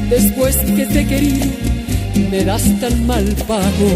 después 0.09 0.55
que 0.75 0.85
te 0.87 1.05
querido 1.05 1.45
me 2.31 2.43
das 2.43 2.63
tan 2.79 3.05
mal 3.05 3.25
pago? 3.47 3.91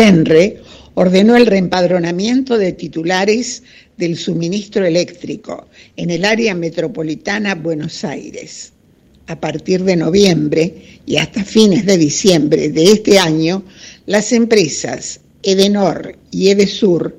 El 0.00 0.60
ordenó 0.94 1.36
el 1.36 1.46
reempadronamiento 1.46 2.56
de 2.56 2.72
titulares 2.72 3.64
del 3.96 4.16
suministro 4.16 4.86
eléctrico 4.86 5.66
en 5.96 6.10
el 6.10 6.24
área 6.24 6.54
metropolitana 6.54 7.56
Buenos 7.56 8.04
Aires. 8.04 8.72
A 9.26 9.40
partir 9.40 9.82
de 9.82 9.96
noviembre 9.96 11.00
y 11.04 11.16
hasta 11.16 11.42
fines 11.42 11.84
de 11.84 11.98
diciembre 11.98 12.68
de 12.68 12.84
este 12.92 13.18
año, 13.18 13.64
las 14.06 14.32
empresas 14.32 15.20
Edenor 15.42 16.16
y 16.30 16.50
Edesur 16.50 17.18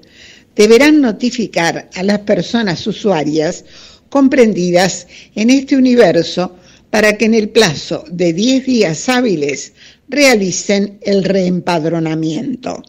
deberán 0.56 1.02
notificar 1.02 1.90
a 1.94 2.04
las 2.04 2.20
personas 2.20 2.88
usuarias 2.88 3.66
comprendidas 4.10 5.06
en 5.36 5.50
este 5.50 5.76
universo 5.76 6.56
para 6.90 7.18
que 7.18 7.26
en 7.26 7.34
el 7.34 7.50
plazo 7.50 8.06
de 8.10 8.32
10 8.32 8.66
días 8.66 9.10
hábiles 9.10 9.74
realicen 10.10 11.00
el 11.02 11.24
reempadronamiento. 11.24 12.84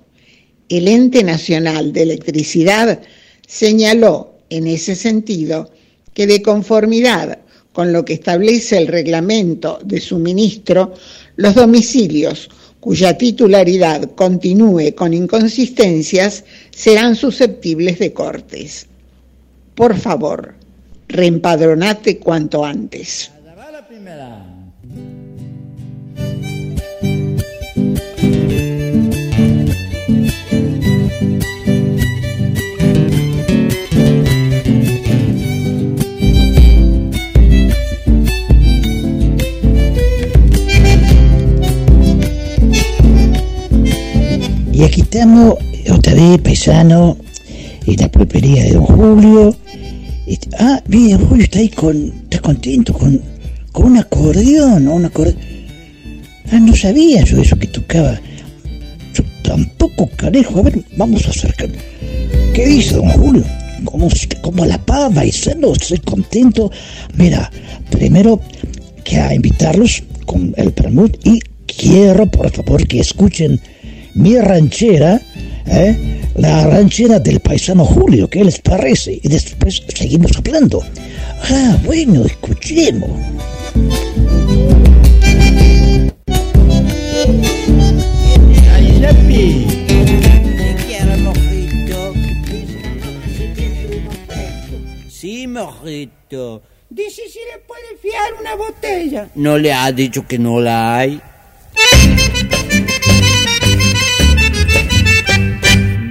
El 0.68 0.88
Ente 0.88 1.22
Nacional 1.22 1.92
de 1.92 2.02
Electricidad 2.02 3.00
señaló 3.46 4.38
en 4.48 4.66
ese 4.66 4.94
sentido 4.94 5.70
que 6.14 6.26
de 6.26 6.42
conformidad 6.42 7.38
con 7.72 7.92
lo 7.92 8.04
que 8.04 8.14
establece 8.14 8.78
el 8.78 8.88
reglamento 8.88 9.78
de 9.84 10.00
suministro, 10.00 10.94
los 11.36 11.54
domicilios 11.54 12.48
cuya 12.80 13.16
titularidad 13.16 14.10
continúe 14.14 14.94
con 14.96 15.12
inconsistencias 15.12 16.44
serán 16.70 17.14
susceptibles 17.14 17.98
de 17.98 18.12
cortes. 18.12 18.86
Por 19.74 19.96
favor, 19.96 20.54
reempadronate 21.06 22.18
cuanto 22.18 22.64
antes. 22.64 23.30
Y 44.80 44.84
aquí 44.84 45.02
estamos 45.02 45.56
otra 45.92 46.14
vez, 46.14 46.38
paisano, 46.38 47.18
en 47.86 47.96
la 47.96 48.10
propiedad 48.10 48.64
de 48.64 48.72
don 48.72 48.86
Julio. 48.86 49.54
ah, 50.58 50.82
bien, 50.86 51.18
Julio 51.18 51.44
está 51.44 51.58
ahí 51.58 51.68
con, 51.68 52.06
está 52.22 52.38
contento 52.38 52.94
con, 52.94 53.20
con 53.72 53.92
un 53.92 53.98
acordeón. 53.98 54.88
Un 54.88 55.04
acordeón. 55.04 55.36
Ah, 56.50 56.58
no 56.58 56.74
sabía 56.74 57.22
yo 57.24 57.42
eso 57.42 57.58
que 57.58 57.66
tocaba. 57.66 58.18
Yo 59.12 59.22
tampoco, 59.42 60.08
carejo. 60.16 60.60
A 60.60 60.62
ver, 60.62 60.82
vamos 60.96 61.26
a 61.26 61.30
acercar. 61.30 61.68
¿Qué 62.54 62.64
dice 62.64 62.94
don 62.94 63.10
Julio? 63.10 63.44
Como, 63.84 64.08
como 64.40 64.64
la 64.64 64.78
pava, 64.78 65.26
y 65.26 65.28
estoy 65.28 65.98
contento. 66.06 66.72
Mira, 67.16 67.50
primero 67.90 68.40
que 69.04 69.18
a 69.18 69.34
invitarlos 69.34 70.04
con 70.24 70.54
el 70.56 70.72
permut 70.72 71.18
y 71.26 71.40
quiero, 71.66 72.24
por 72.30 72.50
favor, 72.50 72.86
que 72.86 73.00
escuchen 73.00 73.60
mi 74.14 74.38
ranchera, 74.38 75.20
¿eh? 75.66 76.20
la 76.34 76.66
ranchera 76.66 77.18
del 77.18 77.40
paisano 77.40 77.84
Julio, 77.84 78.28
¿qué 78.28 78.44
les 78.44 78.58
parece? 78.60 79.20
Y 79.22 79.28
después 79.28 79.82
seguimos 79.94 80.36
hablando. 80.36 80.82
Ah, 81.50 81.78
bueno, 81.84 82.24
escuchemos. 82.24 83.10
Ay, 88.72 89.00
Sí, 95.08 95.46
mojito. 95.46 96.62
Dice 96.88 97.22
si 97.30 97.38
le 97.38 97.58
puede 97.66 97.96
fiar 98.02 98.34
una 98.40 98.54
botella. 98.56 99.28
No 99.34 99.58
le 99.58 99.72
ha 99.72 99.92
dicho 99.92 100.26
que 100.26 100.38
no 100.38 100.60
la 100.60 100.98
hay. 100.98 101.20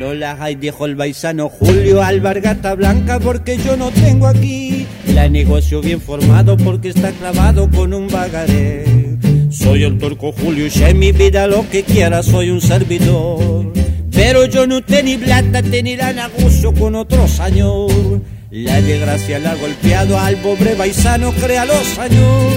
No 0.09 0.15
las 0.15 0.41
hay, 0.41 0.55
dijo 0.55 0.87
el 0.87 0.97
paisano 0.97 1.49
Julio 1.49 2.01
Albargata 2.01 2.73
Blanca, 2.73 3.19
porque 3.19 3.57
yo 3.57 3.77
no 3.77 3.91
tengo 3.91 4.25
aquí. 4.25 4.87
La 5.13 5.29
negocio 5.29 5.81
bien 5.81 6.01
formado 6.01 6.57
porque 6.57 6.89
está 6.89 7.11
clavado 7.11 7.69
con 7.69 7.93
un 7.93 8.07
bagaré. 8.07 8.85
Soy 9.51 9.83
el 9.83 9.99
turco 9.99 10.31
Julio 10.31 10.65
y 10.65 10.83
en 10.83 10.97
mi 10.97 11.11
vida 11.11 11.45
lo 11.45 11.69
que 11.69 11.83
quiera, 11.83 12.23
soy 12.23 12.49
un 12.49 12.59
servidor. 12.59 13.71
Pero 14.11 14.45
yo 14.45 14.65
no 14.65 14.81
tengo 14.81 15.25
plata, 15.25 15.61
tenirán 15.61 16.17
agucio 16.17 16.73
con 16.73 16.95
otros 16.95 17.39
años. 17.39 17.91
La 18.49 18.81
desgracia 18.81 19.37
la 19.37 19.51
ha 19.51 19.55
golpeado 19.57 20.17
al 20.17 20.37
pobre 20.37 20.71
paisano, 20.71 21.31
crea 21.33 21.65
los 21.65 21.99
años. 21.99 22.53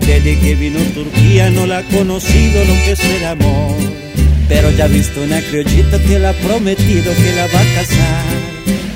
Desde 0.00 0.38
que 0.38 0.54
vino 0.54 0.80
Turquía 0.94 1.50
no 1.50 1.66
la 1.66 1.80
ha 1.80 1.82
conocido 1.82 2.64
lo 2.64 2.72
que 2.82 2.92
es 2.92 3.04
el 3.04 3.24
amor. 3.26 4.07
Pero 4.48 4.70
ya 4.70 4.84
ha 4.84 4.88
visto 4.88 5.22
una 5.22 5.40
criollita 5.40 5.98
que 5.98 6.18
la 6.18 6.30
ha 6.30 6.32
prometido 6.34 7.12
que 7.14 7.32
la 7.34 7.46
va 7.46 7.60
a 7.60 7.74
casar. 7.74 8.24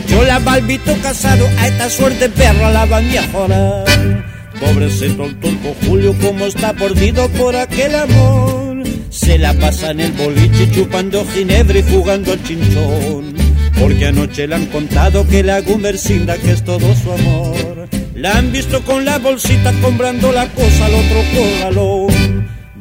Yo 0.08 0.22
la 0.24 0.38
balbito 0.38 0.94
casado, 1.02 1.48
a 1.58 1.68
esta 1.68 1.88
suerte 1.88 2.28
perra 2.28 2.70
la 2.70 2.84
va 2.84 2.98
a 2.98 3.00
mejorar. 3.00 4.24
Pobrecito 4.60 5.24
el 5.24 5.36
turco 5.40 5.74
Julio, 5.86 6.14
como 6.20 6.46
está 6.46 6.72
perdido 6.72 7.28
por 7.30 7.56
aquel 7.56 7.94
amor. 7.94 8.82
Se 9.10 9.38
la 9.38 9.52
pasa 9.54 9.90
en 9.90 10.00
el 10.00 10.12
boliche 10.12 10.70
chupando 10.70 11.26
ginebra 11.34 11.78
y 11.78 11.82
jugando 11.82 12.32
al 12.32 12.42
chinchón. 12.42 13.34
Porque 13.78 14.06
anoche 14.06 14.46
le 14.46 14.54
han 14.54 14.66
contado 14.66 15.26
que 15.26 15.42
la 15.42 15.60
gumercinda 15.60 16.36
que 16.36 16.52
es 16.52 16.64
todo 16.64 16.94
su 16.94 17.12
amor. 17.12 17.88
La 18.14 18.38
han 18.38 18.52
visto 18.52 18.82
con 18.82 19.04
la 19.04 19.18
bolsita 19.18 19.72
comprando 19.82 20.30
la 20.32 20.46
cosa 20.48 20.86
al 20.86 20.94
otro 20.94 21.22
corralón. 21.34 22.11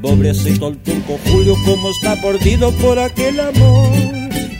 Pobrecito 0.01 0.69
el 0.69 0.77
turco 0.77 1.19
Julio, 1.25 1.55
como 1.63 1.89
está 1.91 2.19
perdido 2.19 2.71
por 2.77 2.97
aquel 2.97 3.39
amor. 3.39 3.91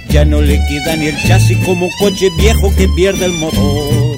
Ya 0.10 0.24
no 0.24 0.42
le 0.42 0.60
queda 0.68 0.96
ni 0.96 1.08
el 1.08 1.18
chasis 1.24 1.58
como 1.66 1.90
coche 2.00 2.30
viejo 2.38 2.72
que 2.76 2.88
pierde 2.90 3.26
el 3.26 3.34
motor. 3.34 4.18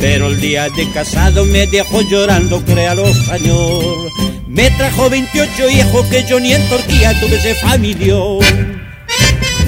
Pero 0.00 0.28
el 0.28 0.40
día 0.40 0.68
de 0.70 0.90
casado 0.90 1.44
me 1.44 1.66
dejó 1.66 2.02
llorando, 2.02 2.64
créalo 2.64 3.06
señor. 3.14 4.10
Me 4.48 4.70
trajo 4.72 5.08
28 5.08 5.70
hijos 5.70 6.06
que 6.08 6.24
yo 6.28 6.40
ni 6.40 6.52
en 6.52 6.68
Turquía 6.68 7.12
tuve 7.20 7.36
ese 7.36 7.54
familio. 7.54 8.38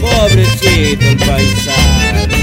Pobrecito 0.01 1.07
el 1.07 1.17
paisano. 1.19 2.37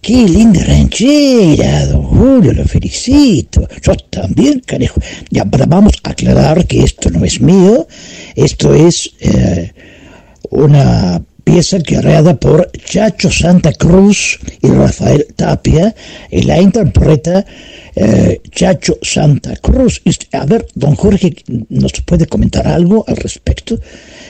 Qué 0.00 0.28
linda 0.28 0.64
ranchera, 0.64 1.86
don 1.86 2.05
Julio, 2.26 2.52
lo 2.52 2.64
felicito. 2.64 3.68
Yo 3.82 3.94
también, 4.10 4.60
carejo. 4.66 5.00
Ya, 5.30 5.44
vamos 5.44 5.94
a 6.02 6.10
aclarar 6.10 6.66
que 6.66 6.82
esto 6.82 7.08
no 7.10 7.24
es 7.24 7.40
mío, 7.40 7.86
esto 8.34 8.74
es 8.74 9.12
eh, 9.20 9.72
una 10.50 11.22
pieza 11.44 11.78
creada 11.80 12.34
por 12.34 12.72
Chacho 12.72 13.30
Santa 13.30 13.72
Cruz 13.74 14.40
y 14.60 14.68
Rafael 14.68 15.28
Tapia, 15.36 15.94
y 16.28 16.42
la 16.42 16.60
interpreta 16.60 17.46
eh, 17.94 18.40
Chacho 18.50 18.98
Santa 19.02 19.54
Cruz. 19.56 20.02
A 20.32 20.46
ver, 20.46 20.66
don 20.74 20.96
Jorge, 20.96 21.32
¿nos 21.68 21.92
puede 22.04 22.26
comentar 22.26 22.66
algo 22.66 23.04
al 23.06 23.18
respecto? 23.18 23.78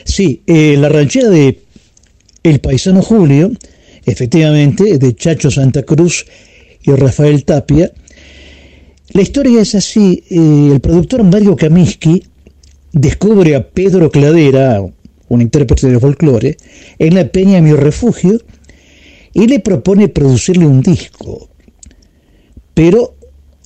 Sí, 0.05 0.43
eh, 0.47 0.77
la 0.79 0.91
ranchera 0.91 1.31
de 1.31 1.63
El 2.43 2.61
Paisano 2.61 3.01
Julio 3.01 3.53
efectivamente, 4.07 4.99
de 4.99 5.15
Chacho 5.17 5.51
Santa 5.51 5.83
Cruz 5.83 6.25
y 6.87 6.93
Rafael 6.93 7.45
Tapia. 7.45 7.93
La 9.11 9.23
historia 9.23 9.61
es 9.61 9.75
así, 9.75 10.23
eh, 10.31 10.71
el 10.73 10.81
productor 10.81 11.23
Mario 11.25 11.57
Kaminsky 11.57 12.25
descubre 12.93 13.55
a 13.55 13.69
Pedro 13.69 14.11
Cladera, 14.11 14.83
un 15.29 15.43
intérprete 15.43 15.89
de 15.89 16.01
folclore, 16.01 16.57
en 16.99 17.15
la 17.15 17.29
peña 17.29 17.61
Mi 17.61 17.73
Refugio 17.73 18.41
y 19.35 19.47
le 19.47 19.61
propone 19.61 20.09
producirle 20.09 20.67
un 20.67 20.81
disco, 20.81 21.51
pero 22.75 23.17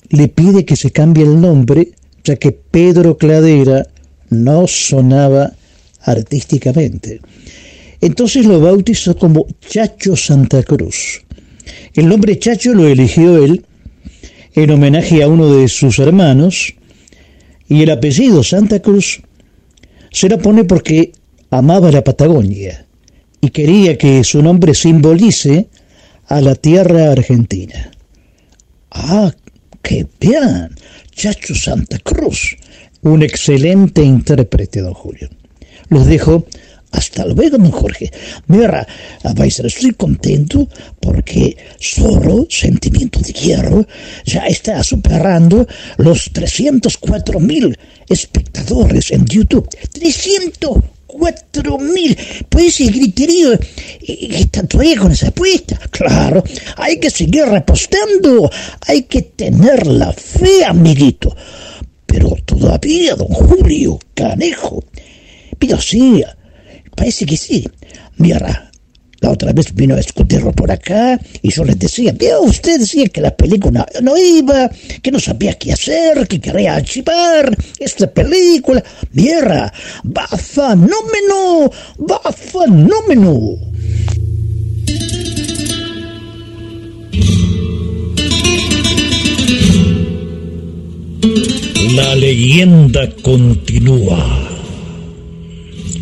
le 0.09 0.27
pide 0.27 0.65
que 0.65 0.75
se 0.75 0.91
cambie 0.91 1.23
el 1.23 1.39
nombre, 1.39 1.91
ya 2.23 2.35
que 2.35 2.51
Pedro 2.51 3.17
Cladera 3.17 3.87
no 4.29 4.67
sonaba 4.67 5.53
artísticamente. 6.01 7.21
Entonces 8.01 8.45
lo 8.45 8.59
bautizó 8.59 9.15
como 9.15 9.47
Chacho 9.61 10.15
Santa 10.15 10.63
Cruz. 10.63 11.21
El 11.93 12.07
nombre 12.07 12.39
Chacho 12.39 12.73
lo 12.73 12.87
eligió 12.87 13.43
él 13.43 13.65
en 14.53 14.71
homenaje 14.71 15.23
a 15.23 15.27
uno 15.27 15.55
de 15.55 15.67
sus 15.67 15.99
hermanos 15.99 16.73
y 17.67 17.83
el 17.83 17.91
apellido 17.91 18.43
Santa 18.43 18.81
Cruz 18.81 19.21
se 20.11 20.29
lo 20.29 20.37
pone 20.39 20.65
porque 20.65 21.13
amaba 21.49 21.91
la 21.91 22.03
Patagonia 22.03 22.85
y 23.39 23.49
quería 23.49 23.97
que 23.97 24.23
su 24.23 24.41
nombre 24.41 24.73
simbolice 24.73 25.67
a 26.27 26.41
la 26.41 26.55
tierra 26.55 27.11
argentina. 27.11 27.91
Ah, 28.91 29.33
qué 29.81 30.05
bien, 30.19 30.69
Chacho 31.11 31.55
Santa 31.55 31.97
Cruz. 31.99 32.57
Un 33.01 33.23
excelente 33.23 34.03
intérprete, 34.03 34.81
don 34.81 34.93
Julio. 34.93 35.29
Los 35.89 36.05
dejo 36.05 36.45
hasta 36.91 37.25
luego, 37.25 37.57
don 37.57 37.71
Jorge. 37.71 38.11
Mira, 38.47 38.85
vais 39.35 39.59
a 39.59 39.67
estoy 39.67 39.93
contento 39.93 40.67
porque 40.99 41.57
solo 41.79 42.45
Sentimiento 42.49 43.19
de 43.19 43.31
Hierro 43.31 43.87
ya 44.25 44.45
está 44.47 44.83
superando 44.83 45.67
los 45.97 46.31
304 46.33 47.39
mil 47.39 47.77
espectadores 48.09 49.11
en 49.11 49.25
YouTube. 49.25 49.67
304 49.93 51.77
mil. 51.77 52.17
Puede 52.49 52.71
seguir 52.71 53.13
querido 53.13 53.57
está 54.01 54.63
todavía 54.63 54.97
con 54.97 55.11
esa 55.11 55.29
apuesta. 55.29 55.79
Claro, 55.89 56.43
hay 56.75 56.99
que 56.99 57.09
seguir 57.09 57.45
repostando. 57.45 58.49
Hay 58.87 59.03
que 59.03 59.21
tener 59.21 59.87
la 59.87 60.11
fe, 60.11 60.65
amiguito. 60.65 61.35
Pero 62.05 62.35
todavía, 62.45 63.15
don 63.15 63.27
Julio, 63.27 63.97
canejo. 64.13 64.83
Pero 65.57 65.79
sí, 65.79 66.23
Parece 67.01 67.25
que 67.25 67.35
sí. 67.35 67.67
Mira, 68.17 68.69
la 69.21 69.31
otra 69.31 69.51
vez 69.53 69.73
vino 69.73 69.95
a 69.95 69.97
discutirlo 69.97 70.51
por 70.51 70.71
acá 70.71 71.19
y 71.41 71.49
yo 71.49 71.65
les 71.65 71.79
decía, 71.79 72.11
vio, 72.11 72.43
usted 72.43 72.79
decía 72.79 73.07
que 73.07 73.21
la 73.21 73.35
película 73.35 73.87
no 74.03 74.15
iba, 74.15 74.69
que 75.01 75.09
no 75.09 75.19
sabía 75.19 75.55
qué 75.55 75.73
hacer, 75.73 76.27
que 76.27 76.39
quería 76.39 76.75
archivar 76.75 77.57
esta 77.79 78.05
película. 78.05 78.83
Mira, 79.13 79.73
va 80.05 80.27
fenómeno, 80.27 81.71
va 81.97 82.31
fenómeno. 82.31 83.57
La 91.95 92.13
leyenda 92.13 93.09
continúa. 93.23 94.60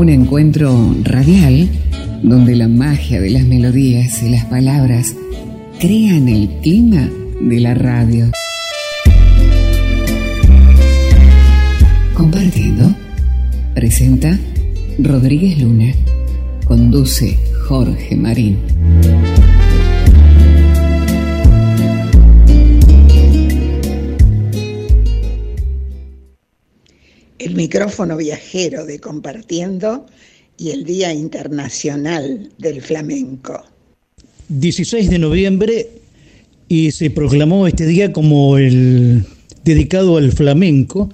un 0.00 0.08
encuentro 0.08 0.96
radial 1.02 1.68
donde 2.22 2.56
la 2.56 2.68
magia 2.68 3.20
de 3.20 3.28
las 3.28 3.42
melodías 3.42 4.22
y 4.22 4.30
las 4.30 4.46
palabras 4.46 5.14
crean 5.78 6.26
el 6.26 6.48
clima 6.62 7.06
de 7.38 7.60
la 7.60 7.74
radio. 7.74 8.30
Compartiendo, 12.14 12.94
presenta 13.74 14.38
Rodríguez 14.98 15.58
Luna, 15.58 15.92
conduce 16.66 17.36
Jorge 17.68 18.16
Marín. 18.16 18.69
El 27.40 27.54
micrófono 27.54 28.18
viajero 28.18 28.84
de 28.84 29.00
Compartiendo 29.00 30.06
y 30.58 30.70
el 30.70 30.84
Día 30.84 31.12
Internacional 31.12 32.50
del 32.58 32.82
Flamenco. 32.82 33.64
16 34.48 35.08
de 35.08 35.18
noviembre 35.18 35.88
y 36.68 36.90
se 36.90 37.08
proclamó 37.10 37.66
este 37.66 37.86
día 37.86 38.12
como 38.12 38.58
el 38.58 39.24
dedicado 39.64 40.18
al 40.18 40.32
flamenco, 40.32 41.08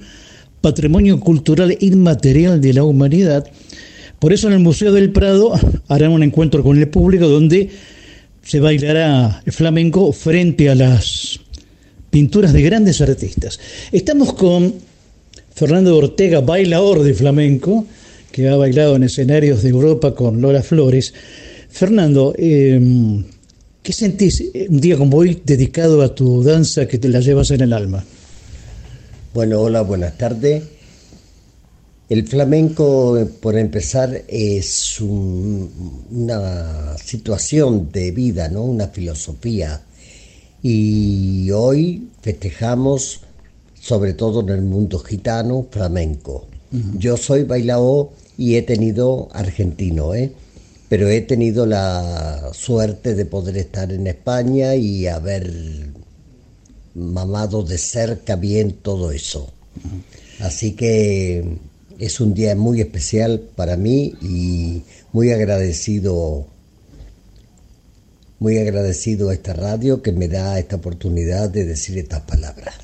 patrimonio 0.60 1.20
cultural 1.20 1.76
inmaterial 1.80 2.60
de 2.60 2.72
la 2.74 2.82
humanidad. 2.82 3.48
Por 4.18 4.32
eso 4.32 4.48
en 4.48 4.54
el 4.54 4.60
Museo 4.60 4.92
del 4.92 5.12
Prado 5.12 5.52
harán 5.86 6.10
un 6.10 6.24
encuentro 6.24 6.64
con 6.64 6.76
el 6.76 6.88
público 6.88 7.28
donde 7.28 7.70
se 8.42 8.58
bailará 8.58 9.42
el 9.46 9.52
flamenco 9.52 10.12
frente 10.12 10.68
a 10.70 10.74
las 10.74 11.38
pinturas 12.10 12.52
de 12.52 12.62
grandes 12.62 13.00
artistas. 13.00 13.60
Estamos 13.92 14.32
con 14.32 14.74
Fernando 15.56 15.96
Ortega, 15.96 16.42
bailador 16.42 17.02
de 17.02 17.14
flamenco, 17.14 17.86
que 18.30 18.46
ha 18.46 18.56
bailado 18.56 18.94
en 18.94 19.04
escenarios 19.04 19.62
de 19.62 19.70
Europa 19.70 20.14
con 20.14 20.42
Lola 20.42 20.62
Flores. 20.62 21.14
Fernando, 21.70 22.34
em, 22.36 23.24
¿qué 23.82 23.92
sentís 23.94 24.44
un 24.68 24.78
día 24.82 24.98
como 24.98 25.16
hoy 25.16 25.40
dedicado 25.42 26.02
a 26.02 26.14
tu 26.14 26.42
danza 26.42 26.86
que 26.86 26.98
te 26.98 27.08
la 27.08 27.20
llevas 27.20 27.50
en 27.52 27.62
el 27.62 27.72
alma? 27.72 28.04
Bueno, 29.32 29.62
hola, 29.62 29.80
buenas 29.80 30.18
tardes. 30.18 30.62
El 32.10 32.28
flamenco, 32.28 33.18
por 33.40 33.56
empezar, 33.56 34.24
es 34.28 35.00
una 35.00 36.98
situación 36.98 37.90
de 37.90 38.10
vida, 38.10 38.50
¿no? 38.50 38.62
Una 38.62 38.88
filosofía. 38.88 39.80
Y 40.62 41.50
hoy 41.50 42.08
festejamos 42.20 43.22
sobre 43.80 44.14
todo 44.14 44.40
en 44.40 44.48
el 44.48 44.62
mundo 44.62 44.98
gitano, 44.98 45.66
flamenco. 45.70 46.46
Yo 46.98 47.16
soy 47.16 47.44
bailador 47.44 48.10
y 48.36 48.56
he 48.56 48.62
tenido 48.62 49.28
argentino, 49.32 50.14
¿eh? 50.14 50.32
pero 50.88 51.08
he 51.08 51.20
tenido 51.20 51.66
la 51.66 52.50
suerte 52.52 53.14
de 53.14 53.24
poder 53.24 53.56
estar 53.56 53.92
en 53.92 54.06
España 54.06 54.74
y 54.74 55.06
haber 55.06 55.50
mamado 56.94 57.62
de 57.62 57.78
cerca 57.78 58.36
bien 58.36 58.72
todo 58.72 59.10
eso. 59.10 59.50
Así 60.40 60.72
que 60.72 61.58
es 61.98 62.20
un 62.20 62.34
día 62.34 62.54
muy 62.56 62.80
especial 62.80 63.40
para 63.54 63.76
mí 63.76 64.14
y 64.20 64.82
muy 65.12 65.30
agradecido 65.32 66.46
muy 68.38 68.58
agradecido 68.58 69.30
a 69.30 69.34
esta 69.34 69.54
radio 69.54 70.02
que 70.02 70.12
me 70.12 70.28
da 70.28 70.58
esta 70.58 70.76
oportunidad 70.76 71.48
de 71.48 71.64
decir 71.64 71.96
estas 71.96 72.20
palabras. 72.20 72.74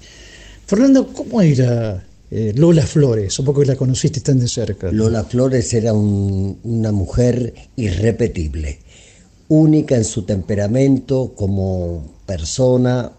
Fernando, 0.66 1.06
¿cómo 1.08 1.40
era 1.42 2.02
eh, 2.30 2.52
Lola 2.56 2.86
Flores? 2.86 3.32
Supongo 3.34 3.60
que 3.60 3.66
la 3.66 3.76
conociste 3.76 4.20
tan 4.20 4.38
de 4.38 4.48
cerca. 4.48 4.90
Lola 4.90 5.24
Flores 5.24 5.72
era 5.74 5.92
un- 5.92 6.58
una 6.62 6.92
mujer 6.92 7.52
irrepetible, 7.76 8.78
única 9.48 9.96
en 9.96 10.04
su 10.04 10.22
temperamento 10.22 11.32
como 11.36 12.12
persona, 12.26 13.10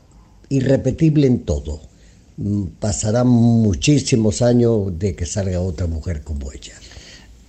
irrepetible 0.49 1.27
en 1.27 1.39
todo. 1.41 1.81
Mm, 2.37 2.63
Pasarán 2.79 3.27
muchísimos 3.27 4.41
años 4.41 4.97
de 4.97 5.15
que 5.15 5.25
salga 5.27 5.59
otra 5.61 5.85
mujer 5.85 6.23
como 6.23 6.51
ella. 6.51 6.73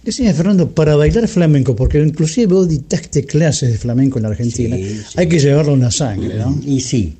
Decía 0.02 0.34
Fernando, 0.34 0.70
para 0.70 0.96
bailar 0.96 1.26
flamenco, 1.28 1.74
porque 1.74 1.98
inclusive 1.98 2.46
vos 2.52 2.68
dictaste 2.68 3.24
clases 3.24 3.72
de 3.72 3.78
flamenco 3.78 4.18
en 4.18 4.24
la 4.24 4.28
Argentina, 4.28 4.76
hay 5.16 5.28
que 5.28 5.38
llevarlo 5.40 5.72
en 5.72 5.80
la 5.80 5.90
sangre, 5.90 6.34
¿no? 6.36 6.60
Y 6.66 6.80
sí, 6.82 7.16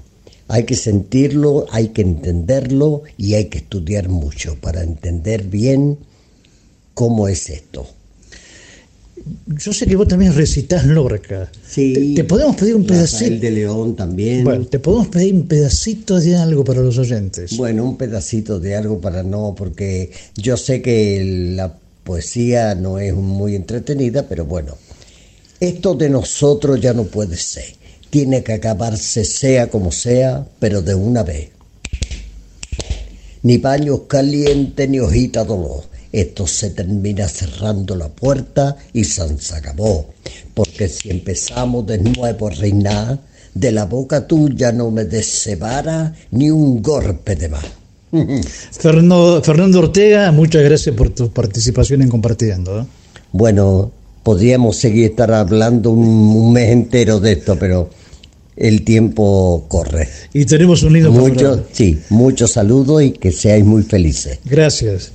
hay 0.49 0.65
que 0.65 0.77
sentirlo, 0.77 1.67
hay 1.71 1.89
que 1.89 2.03
entenderlo 2.03 3.03
y 3.17 3.35
hay 3.35 3.47
que 3.47 3.59
estudiar 3.59 4.09
mucho 4.09 4.57
para 4.61 4.83
entender 4.83 5.45
bien 5.45 5.99
cómo 6.93 7.29
es 7.29 7.51
esto. 7.51 7.87
Yo 9.47 9.73
sé 9.73 9.87
que 9.87 9.97
vos 9.97 10.07
también 10.07 10.35
recitas 10.35 10.85
Lorca. 10.85 11.51
Sí. 11.67 11.95
Te, 11.95 12.23
te 12.23 12.25
podemos 12.25 12.57
pedir 12.57 12.75
un 12.75 12.85
pedacito. 12.85 13.41
de 13.41 13.51
León 13.51 13.97
también. 13.97 14.45
Bueno, 14.45 14.67
te 14.67 14.79
podemos 14.79 15.09
pedir 15.09 15.35
un 15.35 15.47
pedacito 15.47 16.21
de 16.21 16.37
algo 16.37 16.63
para 16.63 16.83
los 16.83 16.99
oyentes. 16.99 17.57
Bueno, 17.57 17.85
un 17.85 17.97
pedacito 17.97 18.61
de 18.61 18.77
algo 18.77 19.01
para 19.01 19.23
no, 19.23 19.55
porque 19.57 20.11
yo 20.37 20.59
sé 20.59 20.83
que 20.83 21.53
la 21.57 21.75
poesía 22.05 22.75
no 22.75 22.99
es 22.99 23.15
muy 23.15 23.55
entretenida, 23.55 24.27
pero 24.29 24.45
bueno, 24.45 24.77
esto 25.59 25.95
de 25.95 26.11
nosotros 26.11 26.81
ya 26.81 26.93
no 26.93 27.05
puede 27.05 27.37
ser. 27.37 27.84
Tiene 28.15 28.45
que 28.45 28.53
acabarse 28.53 29.25
sea 29.25 29.67
como 29.67 29.91
sea, 29.91 30.47
pero 30.61 30.83
de 30.83 30.95
una 30.95 31.25
vez. 31.25 31.49
Ni 33.43 33.59
baños 33.59 34.03
calientes 34.07 34.89
ni 34.89 35.01
hojita 35.01 35.43
dolor. 35.43 35.83
Esto 36.13 36.47
se 36.47 36.71
termina 36.71 37.27
cerrando 37.27 37.97
la 37.97 38.09
puerta 38.09 38.77
y 38.93 39.03
se 39.03 39.21
acabó. 39.53 40.15
Porque 40.55 40.89
si 40.89 41.11
empezamos 41.11 41.89
de 41.89 41.99
nuevo 41.99 42.47
a 42.47 42.51
reinar, 42.53 43.19
de 43.53 43.73
la 43.73 43.87
boca 43.87 44.29
tuya 44.29 44.71
no 44.71 44.93
me 44.93 45.07
desebara 45.07 46.15
ni 46.31 46.53
un 46.53 46.81
golpe 46.81 47.35
de 47.35 47.49
más. 47.49 47.65
Fernando, 48.71 49.43
Fernando 49.43 49.81
Ortega, 49.81 50.31
muchas 50.31 50.63
gracias 50.63 50.95
por 50.95 51.11
tu 51.11 51.33
participación 51.33 52.03
en 52.03 52.11
Compartiendo. 52.11 52.83
¿eh? 52.83 52.87
Bueno, 53.33 53.91
podríamos 54.23 54.77
seguir 54.77 55.07
estar 55.11 55.33
hablando 55.33 55.91
un, 55.91 56.07
un 56.07 56.53
mes 56.53 56.71
entero 56.71 57.19
de 57.19 57.33
esto, 57.33 57.57
pero 57.59 57.91
el 58.57 58.83
tiempo 58.85 59.67
corre. 59.69 60.09
Y 60.33 60.45
tenemos 60.47 60.83
un 60.83 60.93
lindo 60.93 61.11
Mucho, 61.11 61.35
programa. 61.35 61.63
sí, 61.73 61.99
muchos 62.11 62.53
saludos 62.53 63.03
y 63.03 63.11
que 63.13 63.33
seáis 63.33 63.65
muy 63.65 63.83
felices. 63.83 64.39
Gracias. 64.45 65.13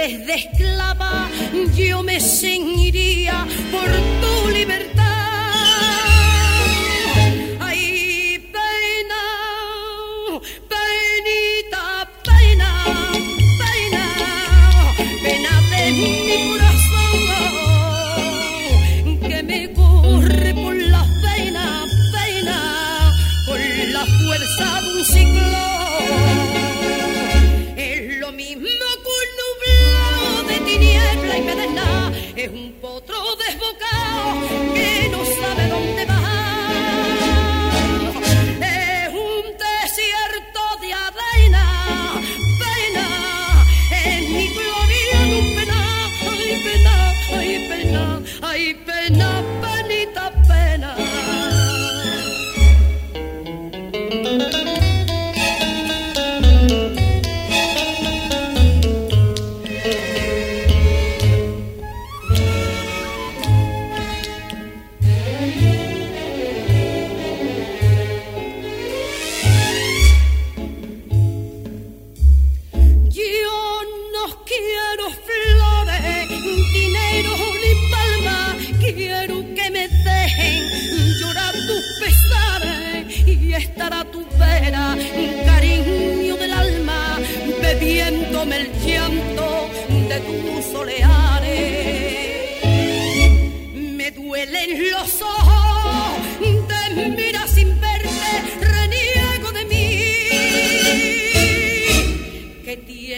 Cordeles 0.00 0.26
de 0.26 1.88
yo 1.88 2.02
me 2.02 2.20
ceñiría 2.20 2.89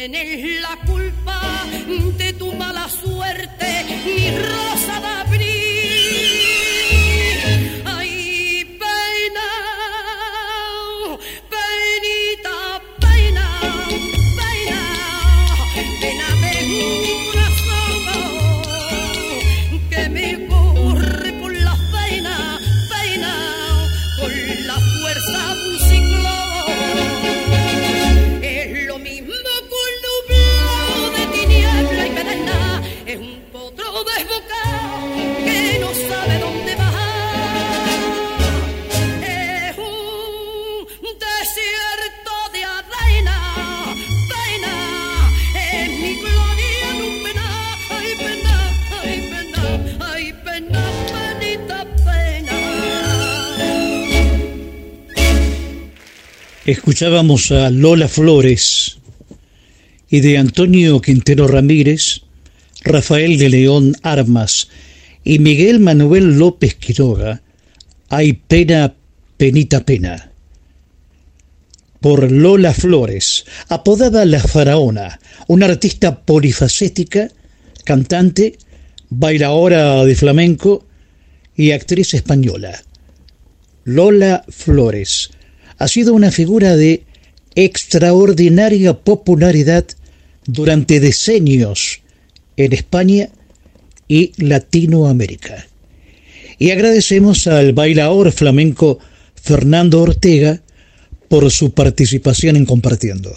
tienes 0.09 0.61
la 0.61 0.77
culpa 0.85 1.41
de 2.19 2.33
tu 2.33 2.53
mala 2.55 2.89
suerte, 2.89 3.85
mi 4.05 4.37
rosa 4.37 5.01
de 5.01 5.07
abril. 5.07 5.81
Escuchábamos 56.64 57.51
a 57.51 57.70
Lola 57.70 58.06
Flores 58.06 58.98
y 60.09 60.20
de 60.20 60.39
Antonio 60.39 61.01
Quintero 61.01 61.48
Ramírez, 61.48 62.20
Rafael 62.84 63.36
de 63.36 63.48
León 63.48 63.97
Armas 64.05 64.68
y 65.24 65.40
Miguel 65.40 65.80
Manuel 65.80 66.39
López 66.39 66.76
Quiroga, 66.76 67.43
Hay 68.10 68.34
pena, 68.34 68.94
penita 69.36 69.84
pena. 69.84 70.30
Por 72.01 72.30
Lola 72.30 72.72
Flores, 72.72 73.44
apodada 73.68 74.24
La 74.24 74.39
Faraona, 74.39 75.18
una 75.48 75.66
artista 75.66 76.20
polifacética, 76.20 77.28
cantante, 77.84 78.56
bailaora 79.10 80.05
de 80.05 80.14
flamenco 80.14 80.86
y 81.56 81.72
actriz 81.72 82.14
española. 82.14 82.84
Lola 83.82 84.44
Flores 84.48 85.30
ha 85.82 85.88
sido 85.88 86.14
una 86.14 86.30
figura 86.30 86.76
de 86.76 87.02
extraordinaria 87.56 89.00
popularidad 89.00 89.84
durante 90.46 91.00
decenios 91.00 92.02
en 92.56 92.72
España 92.72 93.30
y 94.06 94.30
Latinoamérica. 94.36 95.66
Y 96.56 96.70
agradecemos 96.70 97.48
al 97.48 97.72
bailaor 97.72 98.30
flamenco 98.30 99.00
Fernando 99.34 100.00
Ortega 100.02 100.62
por 101.26 101.50
su 101.50 101.72
participación 101.72 102.54
en 102.54 102.64
Compartiendo. 102.64 103.36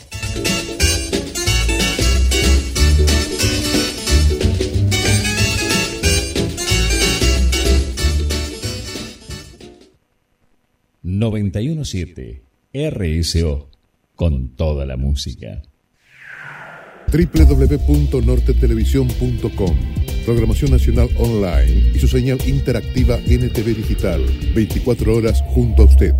917 11.21 12.41
RSO 12.73 13.69
con 14.15 14.55
toda 14.55 14.87
la 14.87 14.97
música. 14.97 15.61
www.nortetelevisión.com 17.11 19.77
Programación 20.25 20.71
Nacional 20.71 21.09
Online 21.19 21.91
y 21.93 21.99
su 21.99 22.07
señal 22.07 22.39
interactiva 22.47 23.17
NTV 23.17 23.75
Digital, 23.75 24.25
24 24.55 25.15
horas 25.15 25.43
junto 25.49 25.83
a 25.83 25.85
usted. 25.85 26.15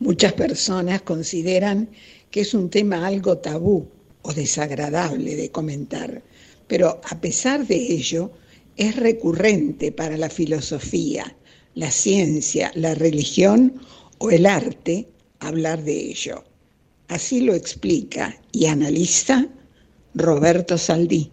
Muchas 0.00 0.34
personas 0.34 1.00
consideran 1.00 1.88
que 2.30 2.42
es 2.42 2.52
un 2.52 2.68
tema 2.68 3.06
algo 3.06 3.38
tabú 3.38 3.88
o 4.20 4.34
desagradable 4.34 5.34
de 5.34 5.50
comentar, 5.50 6.22
pero 6.66 7.00
a 7.08 7.22
pesar 7.22 7.66
de 7.66 7.76
ello 7.76 8.32
es 8.76 8.96
recurrente 8.96 9.92
para 9.92 10.18
la 10.18 10.28
filosofía, 10.28 11.37
la 11.78 11.92
ciencia, 11.92 12.72
la 12.74 12.96
religión 12.96 13.74
o 14.18 14.30
el 14.30 14.46
arte 14.46 15.06
hablar 15.38 15.84
de 15.84 16.10
ello. 16.10 16.42
Así 17.06 17.40
lo 17.40 17.54
explica 17.54 18.36
y 18.50 18.66
analiza 18.66 19.46
Roberto 20.12 20.76
Saldí. 20.76 21.30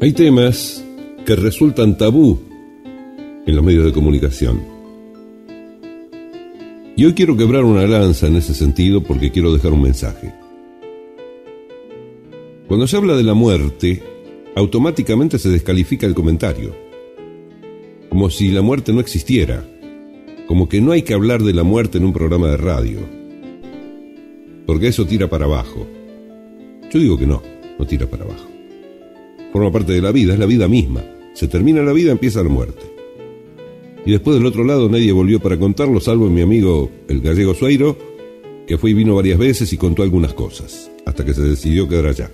Hay 0.00 0.12
temas 0.12 0.84
que 1.26 1.34
resultan 1.34 1.98
tabú 1.98 2.38
en 3.44 3.56
los 3.56 3.64
medios 3.64 3.86
de 3.86 3.92
comunicación. 3.92 4.73
Y 6.96 7.04
hoy 7.04 7.14
quiero 7.14 7.36
quebrar 7.36 7.64
una 7.64 7.86
lanza 7.88 8.28
en 8.28 8.36
ese 8.36 8.54
sentido 8.54 9.02
porque 9.02 9.32
quiero 9.32 9.52
dejar 9.52 9.72
un 9.72 9.82
mensaje. 9.82 10.32
Cuando 12.68 12.86
se 12.86 12.96
habla 12.96 13.16
de 13.16 13.24
la 13.24 13.34
muerte, 13.34 14.00
automáticamente 14.54 15.40
se 15.40 15.48
descalifica 15.48 16.06
el 16.06 16.14
comentario, 16.14 16.72
como 18.10 18.30
si 18.30 18.52
la 18.52 18.62
muerte 18.62 18.92
no 18.92 19.00
existiera, 19.00 19.66
como 20.46 20.68
que 20.68 20.80
no 20.80 20.92
hay 20.92 21.02
que 21.02 21.14
hablar 21.14 21.42
de 21.42 21.52
la 21.52 21.64
muerte 21.64 21.98
en 21.98 22.04
un 22.04 22.12
programa 22.12 22.48
de 22.48 22.56
radio, 22.58 23.00
porque 24.64 24.86
eso 24.88 25.04
tira 25.04 25.28
para 25.28 25.46
abajo. 25.46 25.88
Yo 26.92 27.00
digo 27.00 27.18
que 27.18 27.26
no, 27.26 27.42
no 27.76 27.86
tira 27.86 28.06
para 28.06 28.24
abajo. 28.24 28.48
Forma 29.52 29.72
parte 29.72 29.92
de 29.92 30.00
la 30.00 30.12
vida, 30.12 30.32
es 30.32 30.38
la 30.38 30.46
vida 30.46 30.68
misma. 30.68 31.04
Se 31.34 31.48
termina 31.48 31.82
la 31.82 31.92
vida, 31.92 32.12
empieza 32.12 32.42
la 32.42 32.48
muerte. 32.48 32.93
Y 34.06 34.12
después 34.12 34.36
del 34.36 34.46
otro 34.46 34.64
lado 34.64 34.88
nadie 34.88 35.12
volvió 35.12 35.40
para 35.40 35.58
contarlo, 35.58 36.00
salvo 36.00 36.28
mi 36.28 36.42
amigo 36.42 36.90
el 37.08 37.20
gallego 37.20 37.54
Sueiro, 37.54 37.96
que 38.66 38.78
fue 38.78 38.90
y 38.90 38.94
vino 38.94 39.14
varias 39.14 39.38
veces 39.38 39.72
y 39.72 39.76
contó 39.76 40.02
algunas 40.02 40.34
cosas, 40.34 40.90
hasta 41.06 41.24
que 41.24 41.34
se 41.34 41.42
decidió 41.42 41.88
quedar 41.88 42.06
allá. 42.06 42.30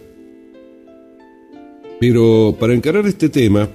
Pero 2.01 2.57
para 2.59 2.75
encarar 2.75 3.07
este 3.07 3.29
tema, 3.29 3.69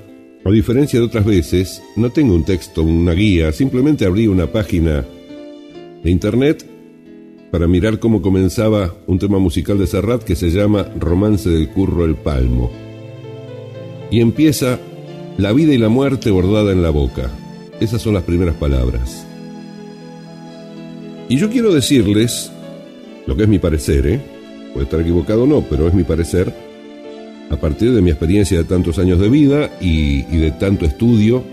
a 0.44 0.52
diferencia 0.52 1.00
de 1.00 1.06
otras 1.06 1.26
veces, 1.26 1.82
no 1.96 2.12
tengo 2.12 2.34
un 2.34 2.44
texto, 2.44 2.84
una 2.84 3.14
guía, 3.14 3.52
simplemente 3.52 4.06
abrí 4.06 4.28
una 4.28 4.48
página 4.48 5.06
de 6.04 6.12
internet 6.12 6.66
para 7.52 7.68
mirar 7.68 8.00
cómo 8.00 8.22
comenzaba 8.22 8.94
un 9.08 9.20
tema 9.20 9.40
musical 9.40 9.78
de 9.78 9.88
Serrat 9.88 10.24
que 10.24 10.36
se 10.36 10.50
llama 10.50 10.92
Romance 11.00 11.50
del 11.50 11.70
Curro 11.70 12.04
el 12.06 12.16
Palmo. 12.16 12.72
Y 14.12 14.22
empieza 14.22 14.80
La 15.38 15.52
vida 15.52 15.74
y 15.74 15.78
la 15.78 15.90
muerte 15.90 16.32
bordada 16.32 16.72
en 16.72 16.82
la 16.82 16.90
boca. 16.90 17.30
Esas 17.80 18.02
son 18.02 18.14
las 18.14 18.24
primeras 18.24 18.56
palabras. 18.56 19.26
Y 21.28 21.38
yo 21.38 21.50
quiero 21.50 21.74
decirles 21.74 22.52
lo 23.28 23.36
que 23.36 23.44
es 23.44 23.50
mi 23.50 23.60
parecer, 23.60 24.08
¿eh? 24.08 24.22
puede 24.74 24.86
estar 24.86 25.02
equivocado 25.02 25.44
o 25.44 25.48
no, 25.48 25.62
pero 25.62 25.88
es 25.88 25.94
mi 25.94 26.04
parecer, 26.04 26.54
a 27.50 27.56
partir 27.58 27.92
de 27.92 28.02
mi 28.02 28.12
experiencia 28.12 28.58
de 28.58 28.64
tantos 28.64 29.00
años 29.00 29.20
de 29.20 29.30
vida 29.30 29.72
y, 29.82 30.26
y 30.34 30.38
de 30.38 30.52
tanto 30.52 30.86
estudio 30.86 31.44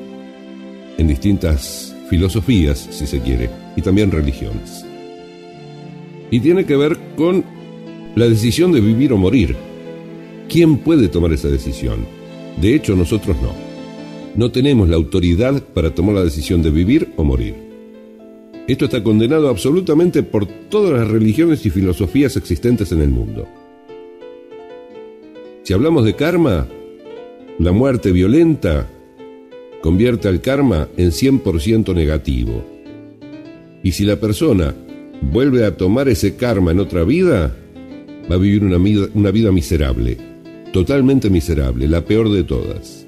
en 0.99 1.09
distintas 1.09 1.95
filosofías, 2.09 2.87
si 2.91 3.07
se 3.07 3.21
quiere, 3.21 3.49
y 3.77 3.83
también 3.83 4.11
religiones. 4.11 4.85
Y 6.31 6.41
tiene 6.41 6.65
que 6.65 6.77
ver 6.77 6.99
con 7.17 7.45
la 8.15 8.29
decisión 8.29 8.73
de 8.73 8.81
vivir 8.81 9.13
o 9.13 9.17
morir. 9.17 9.57
¿Quién 10.49 10.79
puede 10.79 11.09
tomar 11.09 11.33
esa 11.33 11.49
decisión? 11.49 12.07
De 12.61 12.75
hecho, 12.75 12.95
nosotros 12.95 13.37
no 13.43 13.62
no 14.35 14.51
tenemos 14.51 14.89
la 14.89 14.97
autoridad 14.97 15.63
para 15.75 15.95
tomar 15.95 16.15
la 16.15 16.25
decisión 16.25 16.63
de 16.63 16.71
vivir 16.71 17.13
o 17.17 17.25
morir. 17.25 17.55
Esto 18.67 18.85
está 18.87 19.03
condenado 19.03 19.49
absolutamente 19.49 20.23
por 20.23 20.47
todas 20.47 20.99
las 20.99 21.09
religiones 21.09 21.67
y 21.67 21.71
filosofías 21.71 22.37
existentes 22.37 22.93
en 22.93 23.03
el 23.03 23.11
mundo. 23.11 23.47
Si 25.65 25.73
hablamos 25.73 26.05
de 26.05 26.15
karma, 26.15 26.67
la 27.59 27.73
muerte 27.73 28.13
violenta 28.13 28.89
convierte 29.83 30.29
al 30.29 30.41
karma 30.41 30.89
en 30.97 31.11
100% 31.11 31.95
negativo. 31.95 32.65
Y 33.83 33.93
si 33.93 34.05
la 34.05 34.17
persona 34.17 34.75
vuelve 35.21 35.65
a 35.65 35.77
tomar 35.77 36.09
ese 36.09 36.37
karma 36.37 36.71
en 36.71 36.81
otra 36.81 37.05
vida, 37.05 37.55
va 38.31 38.37
a 38.37 38.39
vivir 38.39 38.65
una 38.65 38.79
vida, 38.79 39.09
una 39.15 39.31
vida 39.33 39.51
miserable, 39.51 40.17
totalmente 40.73 41.31
miserable, 41.31 41.89
la 41.89 42.05
peor 42.05 42.31
de 42.31 42.45
todas. 42.45 43.02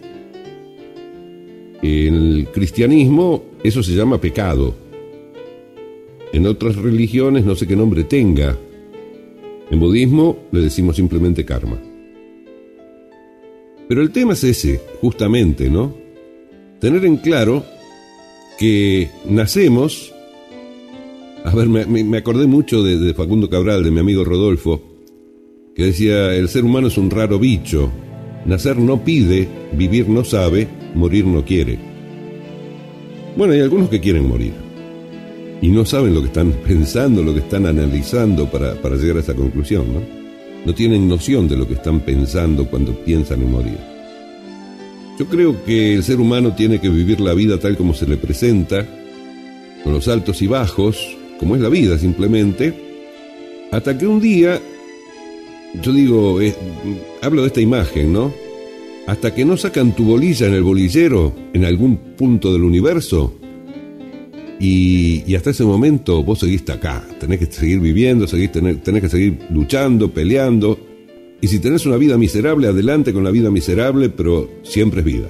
En 1.86 2.15
el 2.15 2.48
cristianismo 2.51 3.44
eso 3.62 3.82
se 3.82 3.93
llama 3.93 4.19
pecado. 4.19 4.74
En 6.32 6.47
otras 6.47 6.77
religiones 6.77 7.44
no 7.44 7.55
sé 7.55 7.66
qué 7.66 7.77
nombre 7.77 8.05
tenga. 8.05 8.56
En 9.70 9.78
budismo 9.78 10.39
le 10.51 10.62
decimos 10.62 10.97
simplemente 10.97 11.44
karma. 11.44 11.78
Pero 13.86 14.01
el 14.01 14.12
tema 14.12 14.32
es 14.32 14.44
ese, 14.44 14.81
justamente, 15.02 15.69
¿no? 15.69 15.94
Tener 16.81 17.05
en 17.05 17.19
claro 17.19 17.62
que 18.59 19.11
nacemos, 19.28 20.15
a 21.44 21.55
ver, 21.55 21.69
me, 21.69 22.16
acordé 22.16 22.47
mucho 22.47 22.82
de 22.82 23.12
Facundo 23.12 23.51
Cabral, 23.51 23.85
de 23.85 23.90
mi 23.90 24.01
amigo 24.01 24.24
Rodolfo, 24.24 24.82
que 25.74 25.85
decía, 25.85 26.35
el 26.35 26.48
ser 26.48 26.65
humano 26.65 26.86
es 26.86 26.97
un 26.97 27.11
raro 27.11 27.39
bicho, 27.39 27.90
nacer 28.47 28.78
no 28.78 29.05
pide, 29.05 29.47
vivir 29.74 30.09
no 30.09 30.24
sabe, 30.24 30.66
morir 30.95 31.27
no 31.27 31.45
quiere. 31.45 31.79
Bueno, 33.37 33.53
hay 33.53 33.61
algunos 33.61 33.89
que 33.89 34.01
quieren 34.01 34.29
morir 34.29 34.53
y 35.61 35.69
no 35.69 35.85
saben 35.85 36.15
lo 36.15 36.21
que 36.21 36.29
están 36.29 36.53
pensando, 36.66 37.23
lo 37.23 37.35
que 37.35 37.41
están 37.41 37.66
analizando 37.66 38.51
para, 38.51 38.75
para 38.75 38.97
llegar 38.97 39.19
a 39.19 39.21
esa 39.21 39.35
conclusión, 39.35 39.93
¿no? 39.93 40.01
No 40.65 40.75
tienen 40.75 41.09
noción 41.09 41.47
de 41.47 41.57
lo 41.57 41.69
que 41.69 41.75
están 41.75 42.01
pensando 42.01 42.66
cuando 42.66 42.93
piensan 43.05 43.43
en 43.43 43.51
morir. 43.51 43.79
Yo 45.19 45.27
creo 45.27 45.62
que 45.65 45.95
el 45.95 46.03
ser 46.03 46.21
humano 46.21 46.55
tiene 46.55 46.81
que 46.81 46.89
vivir 46.89 47.21
la 47.21 47.35
vida 47.35 47.59
tal 47.59 47.77
como 47.77 47.95
se 47.95 48.07
le 48.07 48.16
presenta, 48.16 48.87
con 49.83 49.93
los 49.93 50.09
altos 50.09 50.41
y 50.41 50.47
bajos, 50.47 51.16
como 51.39 51.55
es 51.55 51.61
la 51.61 51.69
vida 51.69 51.99
simplemente, 51.99 52.75
hasta 53.71 53.97
que 53.97 54.07
un 54.07 54.21
día, 54.21 54.61
yo 55.83 55.93
digo, 55.93 56.41
eh, 56.41 56.55
hablo 57.21 57.43
de 57.43 57.49
esta 57.49 57.61
imagen, 57.61 58.12
¿no? 58.12 58.33
Hasta 59.07 59.35
que 59.35 59.45
no 59.45 59.57
sacan 59.57 59.95
tu 59.95 60.05
bolilla 60.05 60.47
en 60.47 60.55
el 60.55 60.63
bolillero, 60.63 61.35
en 61.53 61.65
algún 61.65 61.97
punto 62.17 62.53
del 62.53 62.63
universo, 62.65 63.35
y, 64.59 65.35
hasta 65.35 65.51
ese 65.51 65.65
momento 65.65 66.23
vos 66.23 66.39
seguiste 66.39 66.73
acá, 66.73 67.07
tenés 67.21 67.39
que 67.41 67.47
seguir 67.47 67.81
viviendo, 67.81 68.27
seguís, 68.27 68.51
tener- 68.53 68.81
tenés 68.83 69.03
que 69.03 69.09
seguir 69.11 69.39
luchando, 69.51 70.11
peleando, 70.11 70.79
y 71.41 71.49
si 71.49 71.59
tenés 71.59 71.85
una 71.85 71.97
vida 71.99 72.17
miserable, 72.17 72.69
adelante 72.69 73.13
con 73.13 73.25
la 73.25 73.31
vida 73.31 73.51
miserable, 73.51 74.09
pero 74.09 74.49
siempre 74.63 75.01
es 75.01 75.05
vida. 75.07 75.29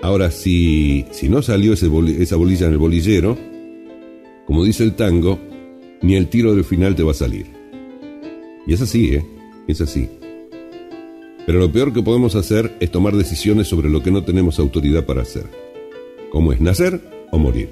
Ahora, 0.00 0.30
si, 0.30 1.04
si 1.10 1.28
no 1.28 1.42
salió 1.42 1.72
esa 1.74 2.36
bolilla 2.36 2.66
en 2.66 2.72
el 2.72 2.78
bolillero, 2.78 3.36
como 4.46 4.64
dice 4.64 4.84
el 4.84 4.94
tango, 4.94 5.38
ni 6.00 6.14
el 6.16 6.28
tiro 6.28 6.54
del 6.54 6.64
final 6.64 6.94
te 6.94 7.02
va 7.02 7.10
a 7.10 7.14
salir. 7.14 7.46
Y 8.66 8.72
es 8.72 8.80
así, 8.80 9.14
¿eh? 9.14 9.24
Es 9.66 9.80
así. 9.80 10.08
Pero 11.46 11.58
lo 11.58 11.70
peor 11.70 11.92
que 11.92 12.02
podemos 12.02 12.34
hacer 12.34 12.74
es 12.80 12.90
tomar 12.90 13.14
decisiones 13.14 13.68
sobre 13.68 13.90
lo 13.90 14.02
que 14.02 14.10
no 14.10 14.24
tenemos 14.24 14.58
autoridad 14.58 15.04
para 15.04 15.22
hacer. 15.22 15.44
Como 16.30 16.52
es 16.52 16.60
nacer 16.60 17.00
o 17.30 17.38
morir. 17.38 17.68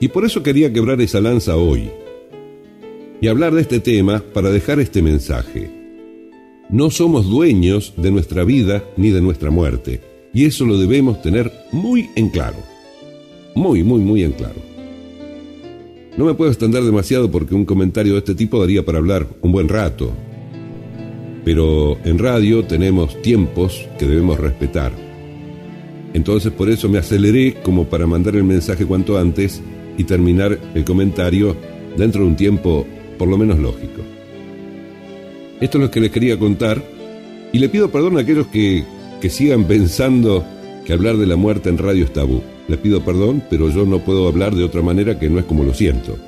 Y 0.00 0.08
por 0.08 0.24
eso 0.24 0.42
quería 0.42 0.72
quebrar 0.72 1.00
esa 1.00 1.20
lanza 1.20 1.56
hoy. 1.56 1.90
Y 3.20 3.28
hablar 3.28 3.54
de 3.54 3.60
este 3.60 3.80
tema 3.80 4.22
para 4.32 4.50
dejar 4.50 4.80
este 4.80 5.02
mensaje. 5.02 5.70
No 6.70 6.90
somos 6.90 7.28
dueños 7.28 7.94
de 7.96 8.10
nuestra 8.10 8.44
vida 8.44 8.84
ni 8.96 9.10
de 9.10 9.20
nuestra 9.20 9.50
muerte. 9.50 10.00
Y 10.32 10.46
eso 10.46 10.64
lo 10.64 10.78
debemos 10.78 11.22
tener 11.22 11.52
muy 11.70 12.10
en 12.16 12.30
claro. 12.30 12.56
Muy, 13.54 13.84
muy, 13.84 14.00
muy 14.00 14.22
en 14.22 14.32
claro. 14.32 14.60
No 16.16 16.24
me 16.24 16.34
puedo 16.34 16.50
extender 16.50 16.82
demasiado 16.82 17.30
porque 17.30 17.54
un 17.54 17.64
comentario 17.64 18.12
de 18.12 18.18
este 18.18 18.34
tipo 18.34 18.60
daría 18.60 18.84
para 18.84 18.98
hablar 18.98 19.26
un 19.40 19.52
buen 19.52 19.68
rato. 19.68 20.12
Pero 21.44 21.98
en 22.04 22.18
radio 22.18 22.64
tenemos 22.64 23.20
tiempos 23.22 23.88
que 23.98 24.06
debemos 24.06 24.38
respetar. 24.38 24.92
Entonces 26.14 26.52
por 26.52 26.68
eso 26.68 26.88
me 26.88 26.98
aceleré 26.98 27.54
como 27.62 27.84
para 27.84 28.06
mandar 28.06 28.36
el 28.36 28.44
mensaje 28.44 28.84
cuanto 28.84 29.18
antes 29.18 29.62
y 29.96 30.04
terminar 30.04 30.58
el 30.74 30.84
comentario 30.84 31.56
dentro 31.96 32.22
de 32.22 32.28
un 32.28 32.36
tiempo 32.36 32.86
por 33.18 33.28
lo 33.28 33.38
menos 33.38 33.58
lógico. 33.58 34.02
Esto 35.60 35.78
es 35.78 35.84
lo 35.84 35.90
que 35.90 36.00
les 36.00 36.10
quería 36.10 36.38
contar 36.38 36.82
y 37.52 37.58
le 37.58 37.68
pido 37.68 37.90
perdón 37.90 38.16
a 38.16 38.20
aquellos 38.20 38.46
que, 38.48 38.84
que 39.20 39.30
sigan 39.30 39.64
pensando 39.64 40.44
que 40.84 40.92
hablar 40.92 41.16
de 41.16 41.26
la 41.26 41.36
muerte 41.36 41.68
en 41.68 41.78
radio 41.78 42.04
es 42.04 42.12
tabú. 42.12 42.42
Les 42.68 42.78
pido 42.78 43.04
perdón, 43.04 43.42
pero 43.48 43.68
yo 43.70 43.84
no 43.84 44.00
puedo 44.00 44.26
hablar 44.28 44.54
de 44.54 44.64
otra 44.64 44.82
manera 44.82 45.18
que 45.18 45.28
no 45.28 45.38
es 45.38 45.44
como 45.44 45.64
lo 45.64 45.74
siento. 45.74 46.18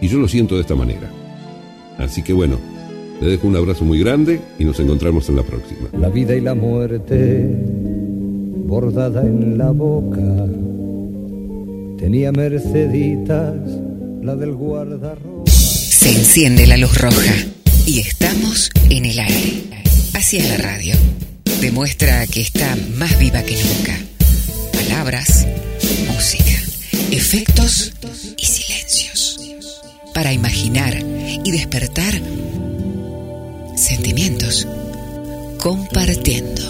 Y 0.00 0.08
yo 0.08 0.18
lo 0.18 0.28
siento 0.28 0.54
de 0.54 0.62
esta 0.62 0.74
manera. 0.74 1.10
Así 1.98 2.22
que 2.22 2.32
bueno, 2.32 2.58
les 3.22 3.30
dejo 3.30 3.46
un 3.46 3.56
abrazo 3.56 3.84
muy 3.84 4.00
grande 4.00 4.40
y 4.58 4.64
nos 4.64 4.80
encontramos 4.80 5.28
en 5.28 5.36
la 5.36 5.44
próxima. 5.44 5.88
La 5.96 6.08
vida 6.08 6.34
y 6.34 6.40
la 6.40 6.54
muerte 6.54 7.46
bordada 8.66 9.22
en 9.22 9.56
la 9.56 9.70
boca. 9.70 10.20
Tenía 11.98 12.32
Merceditas, 12.32 13.54
la 14.22 14.34
del 14.34 14.52
guardarropa. 14.54 15.48
Se 15.50 16.10
enciende 16.10 16.66
la 16.66 16.76
luz 16.76 17.00
roja 17.00 17.34
y 17.86 18.00
estamos 18.00 18.72
en 18.90 19.04
el 19.04 19.20
aire. 19.20 19.62
Así 20.14 20.38
es 20.38 20.48
la 20.48 20.56
radio. 20.56 20.94
Demuestra 21.60 22.26
que 22.26 22.40
está 22.40 22.76
más 22.96 23.20
viva 23.20 23.42
que 23.42 23.54
nunca. 23.54 23.96
Palabras, 24.72 25.46
música, 26.12 26.60
efectos 27.12 27.92
y 28.36 28.46
silencios. 28.46 29.38
Para 30.12 30.32
imaginar 30.32 30.98
y 31.44 31.52
despertar 31.52 32.20
sentimientos. 33.74 34.66
Compartiendo 35.58 36.62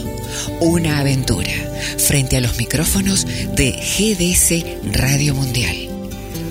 una 0.60 1.00
aventura 1.00 1.50
frente 1.98 2.36
a 2.36 2.40
los 2.40 2.56
micrófonos 2.58 3.26
de 3.56 3.72
GDS 3.72 4.94
Radio 4.94 5.34
Mundial. 5.34 5.88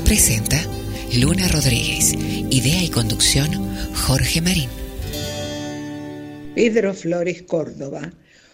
Presenta 0.05 0.57
Luna 1.19 1.47
Rodríguez. 1.47 2.13
Idea 2.13 2.83
y 2.83 2.89
conducción 2.89 3.51
Jorge 3.93 4.41
Marín. 4.41 4.69
Pedro 6.55 6.93
Flores 6.93 7.43
Córdoba 7.43 8.11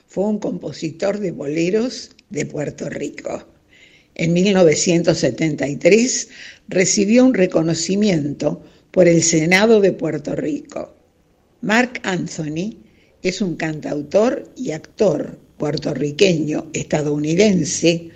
fue 0.07 0.25
un 0.25 0.39
compositor 0.39 1.19
de 1.19 1.31
boleros 1.31 2.11
de 2.29 2.45
Puerto 2.45 2.89
Rico. 2.89 3.47
En 4.15 4.33
1973 4.33 6.29
recibió 6.67 7.25
un 7.25 7.33
reconocimiento 7.33 8.63
por 8.91 9.07
el 9.07 9.21
Senado 9.23 9.79
de 9.79 9.93
Puerto 9.93 10.35
Rico. 10.35 10.96
Mark 11.61 12.01
Anthony 12.03 12.77
es 13.23 13.41
un 13.41 13.55
cantautor 13.55 14.51
y 14.55 14.71
actor 14.71 15.39
puertorriqueño 15.57 16.69
estadounidense 16.71 18.09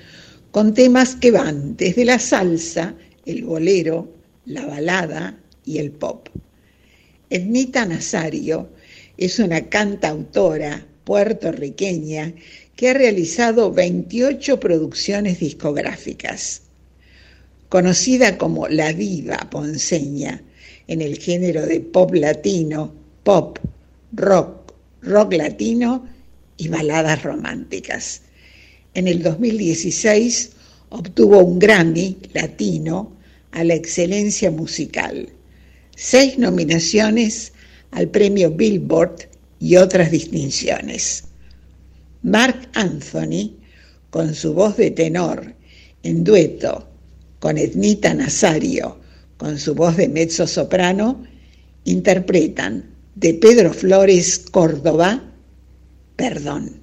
con 0.52 0.76
temas 0.76 1.16
que 1.16 1.32
van 1.32 1.76
desde 1.76 2.06
la 2.06 2.20
salsa, 2.20 2.96
el 3.26 3.44
bolero, 3.44 4.14
la 4.46 4.68
balada 4.68 5.40
y 5.66 5.80
el 5.80 5.92
pop. 5.92 6.30
Ednita 7.32 7.86
Nazario 7.86 8.70
es 9.18 9.40
una 9.40 9.70
cantautora 9.70 10.86
puertorriqueña 11.04 12.36
que 12.76 12.90
ha 12.90 12.94
realizado 12.94 13.72
28 13.74 14.60
producciones 14.60 15.40
discográficas. 15.40 16.62
Conocida 17.70 18.38
como 18.38 18.68
la 18.68 18.94
diva 18.94 19.48
ponceña 19.50 20.44
en 20.88 21.02
el 21.02 21.18
género 21.18 21.66
de 21.66 21.80
pop 21.80 22.14
latino, 22.14 23.01
pop, 23.24 23.60
rock, 24.14 24.74
rock 25.02 25.34
latino 25.34 26.08
y 26.58 26.68
baladas 26.68 27.24
románticas. 27.24 28.22
En 28.94 29.08
el 29.08 29.24
2016 29.24 30.52
obtuvo 30.90 31.40
un 31.40 31.60
Grammy 31.60 32.18
latino 32.34 33.16
a 33.52 33.64
la 33.64 33.76
excelencia 33.76 34.52
musical, 34.52 35.30
seis 35.96 36.38
nominaciones 36.38 37.54
al 37.92 38.10
premio 38.10 38.52
Billboard 38.52 39.30
y 39.60 39.76
otras 39.76 40.12
distinciones. 40.12 41.26
Mark 42.24 42.70
Anthony, 42.74 43.56
con 44.10 44.34
su 44.36 44.54
voz 44.54 44.78
de 44.78 44.92
tenor, 44.92 45.56
en 46.04 46.24
dueto 46.24 46.88
con 47.40 47.58
Ednita 47.58 48.14
Nazario, 48.14 49.00
con 49.38 49.58
su 49.58 49.74
voz 49.74 49.98
de 49.98 50.08
mezzo 50.08 50.46
soprano, 50.46 51.24
interpretan 51.86 52.91
de 53.16 53.34
Pedro 53.34 53.74
Flores 53.74 54.40
Córdoba, 54.52 55.22
Perdón. 56.16 56.81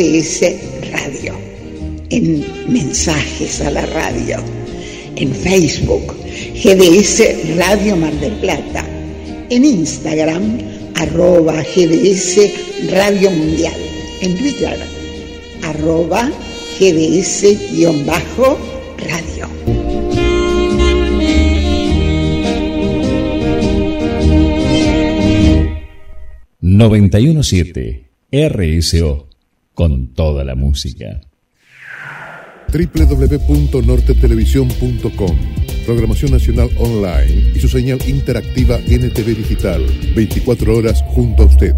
GDS 0.00 0.40
Radio, 0.92 1.34
en 2.08 2.42
Mensajes 2.72 3.60
a 3.60 3.70
la 3.70 3.84
Radio, 3.84 4.38
en 5.16 5.34
Facebook, 5.34 6.16
GDS 6.54 7.56
Radio 7.58 7.96
Mar 7.96 8.14
del 8.14 8.32
Plata, 8.40 8.82
en 9.50 9.62
Instagram, 9.62 10.58
arroba 10.94 11.62
GDS 11.62 12.38
Radio 12.90 13.30
Mundial, 13.30 13.74
en 14.22 14.38
Twitter, 14.38 14.78
arroba 15.64 16.30
GDS-radio. 16.78 17.60
917 26.62 28.08
RSO 28.32 29.29
con 29.74 30.14
toda 30.14 30.44
la 30.44 30.54
música. 30.54 31.20
www.nortetelevisión.com 32.72 35.36
Programación 35.86 36.30
Nacional 36.30 36.70
Online 36.78 37.52
y 37.54 37.58
su 37.58 37.68
señal 37.68 37.98
interactiva 38.06 38.78
NTV 38.78 39.36
Digital. 39.36 39.84
24 40.14 40.76
horas 40.76 41.02
junto 41.08 41.42
a 41.42 41.46
usted. 41.46 41.74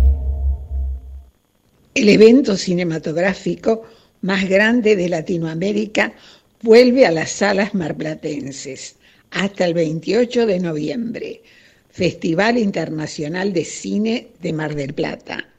El 1.95 2.09
evento 2.09 2.57
cinematográfico 2.57 3.85
más 4.23 4.49
grande 4.49 4.97
de 4.97 5.09
Latinoamérica 5.09 6.15
vuelve 6.63 7.07
a 7.07 7.11
las 7.11 7.31
salas 7.31 7.75
marplatenses 7.75 8.97
hasta 9.31 9.65
el 9.65 9.75
28 9.75 10.47
de 10.47 10.61
noviembre. 10.61 11.43
Festival 11.91 12.59
Internacional 12.59 13.53
de 13.53 13.65
Cine 13.65 14.29
de 14.41 14.53
Mar 14.53 14.75
del 14.75 14.95
Plata. 14.95 15.52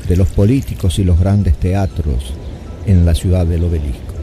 de 0.09 0.17
los 0.17 0.29
políticos 0.29 0.99
y 0.99 1.05
los 1.05 1.19
grandes 1.19 1.57
teatros 1.57 2.35
en 2.87 3.07
la 3.07 3.15
ciudad 3.15 3.47
del 3.47 3.65
obelisco. 3.65 4.15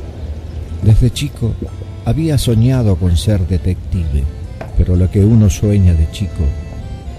Desde 0.83 1.11
chico 1.11 1.55
había 2.03 2.37
soñado 2.37 2.97
con 2.97 3.17
ser 3.17 3.47
detective, 3.47 4.23
pero 4.77 4.95
lo 4.95 5.09
que 5.09 5.23
uno 5.23 5.49
sueña 5.49 5.93
de 5.93 6.11
chico 6.11 6.43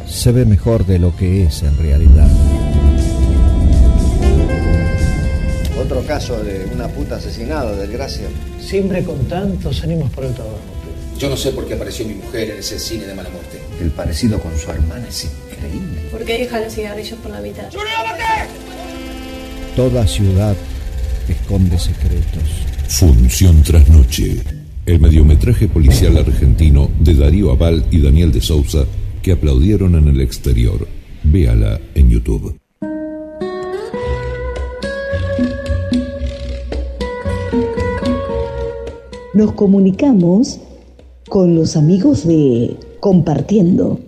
se 0.09 0.33
ve 0.33 0.45
mejor 0.45 0.87
de 0.87 0.99
lo 0.99 1.15
que 1.17 1.45
es 1.45 1.63
en 1.63 1.77
realidad. 1.79 2.29
Otro 5.81 6.03
caso 6.07 6.43
de 6.43 6.67
una 6.73 6.89
puta 6.89 7.17
asesinada, 7.17 7.77
desgracia. 7.77 8.27
Siempre 8.61 9.05
con 9.05 9.19
tantos 9.27 9.83
ánimos 9.83 10.11
por 10.11 10.25
el 10.25 10.35
trabajo. 10.35 10.59
Yo 11.19 11.31
no 11.31 11.37
sé 11.37 11.51
por 11.53 11.67
qué 11.67 11.75
apareció 11.75 12.07
mi 12.07 12.15
mujer 12.15 12.51
en 12.51 12.59
ese 12.59 12.79
cine 12.79 13.07
de 13.07 13.15
mala 13.15 13.31
muerte. 13.31 13.61
El 13.81 13.91
parecido 13.91 14.39
con 14.39 14.57
su 14.59 14.71
hermana 14.71 15.07
es 15.09 15.25
increíble. 15.25 16.09
¿Por 16.11 16.25
qué 16.25 16.39
deja 16.39 16.61
los 16.61 16.75
cigarrillos 16.75 17.19
por 17.21 17.31
la 17.31 17.41
mitad? 17.41 17.69
Toda 19.75 20.07
ciudad 20.07 20.57
esconde 21.29 21.79
secretos. 21.79 22.43
Función 22.89 23.63
tras 23.63 23.89
noche. 23.89 24.43
El 24.85 25.01
mediometraje 25.01 25.69
policial 25.69 26.17
argentino 26.17 26.91
de 27.01 27.15
Darío 27.15 27.51
Aval 27.51 27.85
y 27.91 28.01
Daniel 28.01 28.31
de 28.31 28.41
Sousa 28.41 28.85
que 29.27 29.33
aplaudieron 29.33 29.97
en 29.97 30.07
el 30.07 30.21
exterior. 30.21 30.87
Véala 31.25 31.81
en 31.97 32.11
YouTube. 32.11 32.61
Nos 39.35 39.53
comunicamos 39.55 40.61
con 41.29 41.57
los 41.57 41.75
amigos 41.77 42.25
de 42.25 42.77
Compartiendo. 43.01 43.99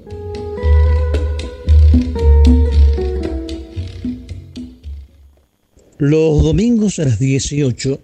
Los 5.99 6.45
domingos 6.45 7.01
a 7.01 7.07
las 7.07 7.19
18 7.19 7.99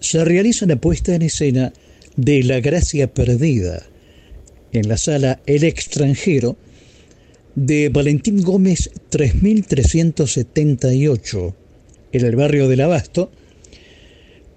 se 0.00 0.24
realiza 0.24 0.64
la 0.64 0.76
puesta 0.76 1.14
en 1.14 1.20
escena 1.20 1.74
de 2.16 2.42
La 2.42 2.60
Gracia 2.60 3.12
Perdida 3.12 3.91
en 4.72 4.88
la 4.88 4.96
sala 4.96 5.40
El 5.46 5.62
extranjero 5.64 6.56
de 7.54 7.90
Valentín 7.90 8.42
Gómez 8.42 8.90
3378 9.10 11.54
en 12.12 12.24
el 12.24 12.36
barrio 12.36 12.68
del 12.68 12.80
Abasto. 12.80 13.30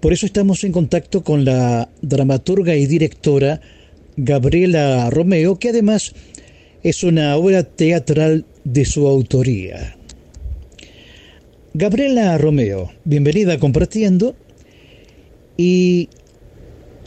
Por 0.00 0.12
eso 0.12 0.26
estamos 0.26 0.64
en 0.64 0.72
contacto 0.72 1.22
con 1.22 1.44
la 1.44 1.88
dramaturga 2.02 2.74
y 2.76 2.86
directora 2.86 3.60
Gabriela 4.16 5.08
Romeo, 5.10 5.58
que 5.58 5.68
además 5.70 6.12
es 6.82 7.02
una 7.02 7.34
obra 7.36 7.62
teatral 7.64 8.44
de 8.64 8.84
su 8.84 9.08
autoría. 9.08 9.96
Gabriela 11.74 12.38
Romeo, 12.38 12.92
bienvenida 13.04 13.58
Compartiendo. 13.58 14.36
Y 15.58 16.10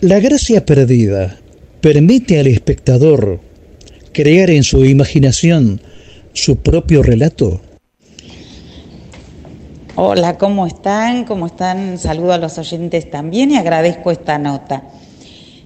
la 0.02 0.20
gracia 0.20 0.66
perdida 0.66 1.40
permite 1.82 2.40
al 2.40 2.48
espectador 2.48 3.40
crear 4.12 4.50
en 4.50 4.64
su 4.64 4.86
imaginación 4.86 5.82
su 6.34 6.58
propio 6.58 7.04
relato. 7.04 7.62
Hola, 9.96 10.38
¿cómo 10.38 10.66
están? 10.66 11.26
¿Cómo 11.26 11.48
están? 11.48 11.98
Saludo 11.98 12.34
a 12.34 12.38
los 12.38 12.58
oyentes 12.58 13.10
también 13.10 13.52
y 13.52 13.58
agradezco 13.58 14.12
esta 14.12 14.38
nota. 14.38 14.84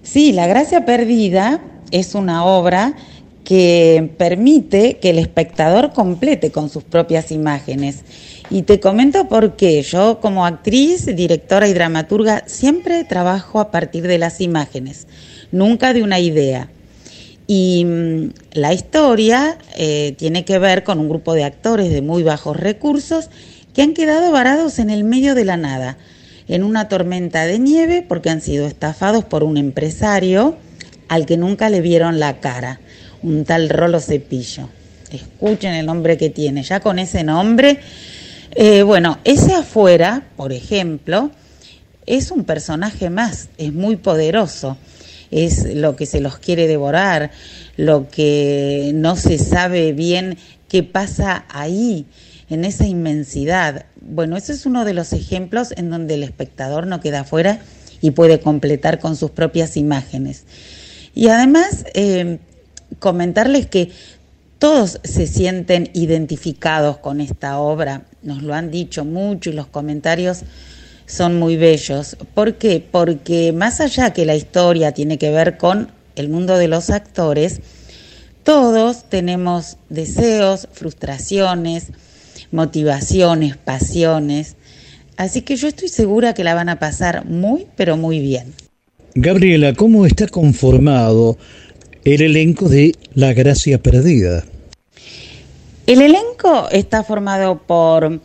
Sí, 0.02 0.32
La 0.32 0.48
Gracia 0.48 0.86
Perdida 0.86 1.62
es 1.92 2.16
una 2.16 2.46
obra 2.46 2.96
que 3.44 4.14
permite 4.18 4.98
que 4.98 5.10
el 5.10 5.20
espectador 5.20 5.94
complete 5.94 6.52
con 6.52 6.70
sus 6.70 6.84
propias 6.84 7.32
imágenes. 7.32 8.04
Y 8.50 8.64
te 8.64 8.80
comento 8.80 9.28
por 9.28 9.56
qué. 9.56 9.82
Yo 9.82 10.20
como 10.20 10.46
actriz, 10.46 11.06
directora 11.06 11.68
y 11.68 11.74
dramaturga 11.74 12.44
siempre 12.48 13.04
trabajo 13.04 13.60
a 13.60 13.72
partir 13.72 14.08
de 14.08 14.18
las 14.18 14.42
imágenes, 14.42 15.08
nunca 15.54 15.94
de 15.94 16.04
una 16.04 16.20
idea. 16.20 16.68
Y 17.48 17.86
mm, 17.86 18.34
la 18.54 18.74
historia 18.74 19.58
eh, 19.76 20.14
tiene 20.18 20.44
que 20.44 20.60
ver 20.60 20.84
con 20.84 21.00
un 21.00 21.08
grupo 21.08 21.34
de 21.34 21.46
actores 21.46 21.90
de 21.92 22.02
muy 22.02 22.24
bajos 22.24 22.58
recursos 22.58 23.30
que 23.74 23.82
han 23.82 23.94
quedado 23.94 24.32
varados 24.32 24.80
en 24.80 24.90
el 24.90 25.04
medio 25.06 25.36
de 25.36 25.46
la 25.46 25.56
nada, 25.56 25.98
en 26.48 26.64
una 26.64 26.90
tormenta 26.90 27.46
de 27.46 27.60
nieve 27.60 28.06
porque 28.08 28.30
han 28.30 28.42
sido 28.42 28.68
estafados 28.68 29.24
por 29.24 29.44
un 29.44 29.58
empresario 29.58 30.58
al 31.08 31.26
que 31.26 31.38
nunca 31.38 31.70
le 31.70 31.82
vieron 31.82 32.20
la 32.20 32.40
cara, 32.40 32.80
un 33.22 33.46
tal 33.46 33.70
Rolo 33.70 34.00
Cepillo. 34.00 34.70
Escuchen 35.12 35.74
el 35.74 35.86
nombre 35.86 36.18
que 36.18 36.30
tiene, 36.30 36.64
ya 36.64 36.80
con 36.80 36.98
ese 36.98 37.24
nombre. 37.24 37.80
Eh, 38.56 38.82
bueno, 38.82 39.20
ese 39.24 39.54
afuera, 39.54 40.24
por 40.36 40.52
ejemplo, 40.54 41.32
es 42.06 42.32
un 42.32 42.44
personaje 42.44 43.10
más, 43.10 43.50
es 43.58 43.72
muy 43.74 43.96
poderoso, 43.96 44.78
es 45.34 45.76
lo 45.76 45.96
que 45.96 46.06
se 46.06 46.22
los 46.22 46.38
quiere 46.38 46.68
devorar, 46.68 47.32
lo 47.76 48.08
que 48.10 48.92
no 48.94 49.16
se 49.16 49.38
sabe 49.38 49.94
bien 49.94 50.38
qué 50.68 50.84
pasa 50.84 51.46
ahí, 51.50 52.06
en 52.50 52.66
esa 52.66 52.86
inmensidad. 52.86 53.86
Bueno, 54.02 54.38
ese 54.38 54.54
es 54.54 54.66
uno 54.66 54.86
de 54.86 54.94
los 54.94 55.14
ejemplos 55.14 55.74
en 55.76 55.90
donde 55.90 56.16
el 56.16 56.24
espectador 56.24 56.88
no 56.88 57.00
queda 57.00 57.24
fuera 57.24 57.60
y 58.02 58.12
puede 58.12 58.40
completar 58.40 59.00
con 59.00 59.16
sus 59.16 59.32
propias 59.32 59.78
imágenes. 59.78 60.44
Y 61.16 61.30
además, 61.30 61.86
eh, 61.94 62.40
comentarles 63.00 63.68
que 63.68 63.92
todos 64.60 65.00
se 65.04 65.28
sienten 65.28 65.90
identificados 65.94 66.98
con 66.98 67.22
esta 67.22 67.60
obra, 67.60 68.04
nos 68.22 68.44
lo 68.44 68.54
han 68.54 68.72
dicho 68.72 69.04
mucho 69.04 69.50
y 69.50 69.54
los 69.54 69.68
comentarios 69.68 70.44
son 71.14 71.38
muy 71.38 71.58
bellos. 71.58 72.18
¿Por 72.34 72.56
qué? 72.56 72.84
Porque 72.92 73.54
más 73.54 73.80
allá 73.82 74.14
que 74.14 74.26
la 74.26 74.36
historia 74.36 74.92
tiene 74.92 75.18
que 75.18 75.32
ver 75.32 75.58
con 75.58 75.92
el 76.16 76.30
mundo 76.30 76.58
de 76.58 76.68
los 76.68 76.90
actores, 76.90 77.62
todos 78.44 79.10
tenemos 79.10 79.78
deseos, 79.90 80.68
frustraciones, 80.74 81.88
motivaciones, 82.52 83.58
pasiones. 83.58 84.56
Así 85.16 85.42
que 85.44 85.56
yo 85.56 85.68
estoy 85.68 85.90
segura 85.90 86.34
que 86.34 86.44
la 86.44 86.56
van 86.56 86.70
a 86.70 86.80
pasar 86.80 87.26
muy, 87.26 87.68
pero 87.76 87.96
muy 87.96 88.20
bien. 88.20 88.54
Gabriela, 89.16 89.74
¿cómo 89.74 90.06
está 90.08 90.28
conformado 90.28 91.38
el 92.04 92.22
elenco 92.22 92.68
de 92.68 92.96
La 93.14 93.34
Gracia 93.34 93.78
Perdida? 93.78 94.44
El 95.86 96.02
elenco 96.02 96.70
está 96.72 97.04
formado 97.04 97.60
por 97.60 98.20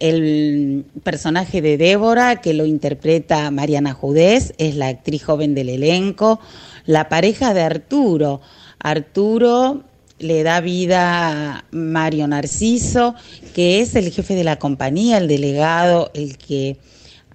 el 0.00 0.84
personaje 1.02 1.62
de 1.62 1.76
Débora, 1.76 2.40
que 2.40 2.54
lo 2.54 2.66
interpreta 2.66 3.50
Mariana 3.50 3.92
Judez, 3.92 4.54
es 4.58 4.76
la 4.76 4.88
actriz 4.88 5.24
joven 5.24 5.54
del 5.54 5.68
elenco, 5.68 6.40
la 6.86 7.08
pareja 7.08 7.54
de 7.54 7.62
Arturo. 7.62 8.40
Arturo 8.78 9.84
le 10.18 10.42
da 10.42 10.60
vida 10.60 11.56
a 11.56 11.64
Mario 11.70 12.26
Narciso, 12.26 13.14
que 13.54 13.80
es 13.80 13.94
el 13.94 14.10
jefe 14.10 14.34
de 14.34 14.44
la 14.44 14.58
compañía, 14.58 15.18
el 15.18 15.28
delegado, 15.28 16.10
el 16.14 16.38
que 16.38 16.78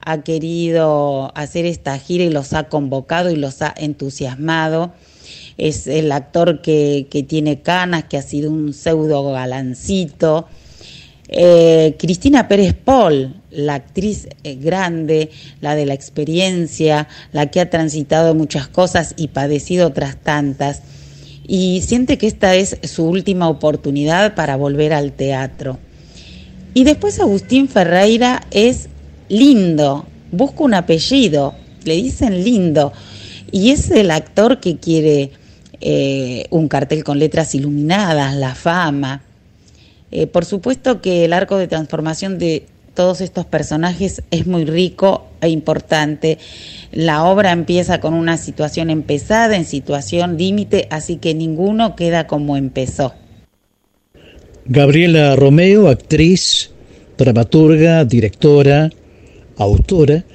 ha 0.02 0.22
querido 0.22 1.32
hacer 1.36 1.66
esta 1.66 1.98
gira 2.00 2.24
y 2.24 2.30
los 2.30 2.54
ha 2.54 2.70
convocado 2.70 3.30
y 3.30 3.36
los 3.36 3.62
ha 3.62 3.74
entusiasmado. 3.76 4.94
Es 5.58 5.88
el 5.88 6.12
actor 6.12 6.62
que, 6.62 7.08
tiene 7.28 7.62
canas, 7.62 8.06
que 8.06 8.18
ha 8.18 8.22
sido 8.22 8.50
un 8.50 8.74
pseudo 8.74 9.32
galancito. 9.32 10.48
Eh, 11.32 11.96
Cristina 12.00 12.48
Pérez 12.48 12.74
Paul, 12.74 13.36
la 13.52 13.76
actriz 13.76 14.28
eh, 14.44 14.56
grande, 14.56 15.30
la 15.62 15.76
de 15.76 15.86
la 15.86 15.94
experiencia, 15.94 17.08
la 17.32 17.48
que 17.48 17.62
ha 17.62 17.70
transitado 17.70 18.34
muchas 18.34 18.68
cosas 18.68 19.14
y 19.16 19.28
padecido 19.30 19.88
otras 19.88 20.18
tantas 20.18 20.82
y 21.50 21.82
siente 21.82 22.20
que 22.20 22.28
esta 22.28 22.54
es 22.54 22.78
su 22.84 23.06
última 23.06 23.50
oportunidad 23.50 24.36
para 24.36 24.56
volver 24.56 24.94
al 24.94 25.14
teatro. 25.14 25.80
Y 26.76 26.84
después 26.84 27.20
Agustín 27.20 27.68
Ferreira 27.68 28.44
es 28.52 28.88
lindo, 29.30 30.06
busca 30.32 30.64
un 30.64 30.76
apellido, 30.76 31.56
le 31.86 31.96
dicen 31.96 32.44
lindo, 32.44 32.94
y 33.52 33.72
es 33.72 33.90
el 33.90 34.12
actor 34.12 34.60
que 34.60 34.78
quiere 34.78 35.32
eh, 35.82 36.46
un 36.52 36.68
cartel 36.68 37.04
con 37.04 37.18
letras 37.18 37.56
iluminadas, 37.56 38.36
la 38.36 38.54
fama. 38.54 39.24
Eh, 40.12 40.28
por 40.28 40.46
supuesto 40.46 41.02
que 41.02 41.26
el 41.26 41.34
arco 41.34 41.58
de 41.58 41.68
transformación 41.68 42.40
de 42.40 42.66
todos 42.94 43.22
estos 43.22 43.46
personajes 43.46 44.24
es 44.32 44.48
muy 44.48 44.66
rico 44.66 45.28
e 45.42 45.50
importante. 45.50 46.38
La 46.92 47.24
obra 47.24 47.52
empieza 47.52 48.02
con 48.02 48.14
una 48.14 48.38
situación 48.38 48.90
empezada, 48.90 49.56
en 49.56 49.66
situación 49.66 50.38
límite, 50.38 50.88
así 50.90 51.18
que 51.18 51.34
ninguno 51.34 51.96
queda 51.96 52.28
como 52.28 52.58
empezó. 52.58 53.14
Gabriela 54.66 55.36
Romeo, 55.36 55.88
actriz, 55.88 56.72
dramaturga, 57.18 58.06
directora, 58.06 58.90
autora, 59.58 60.26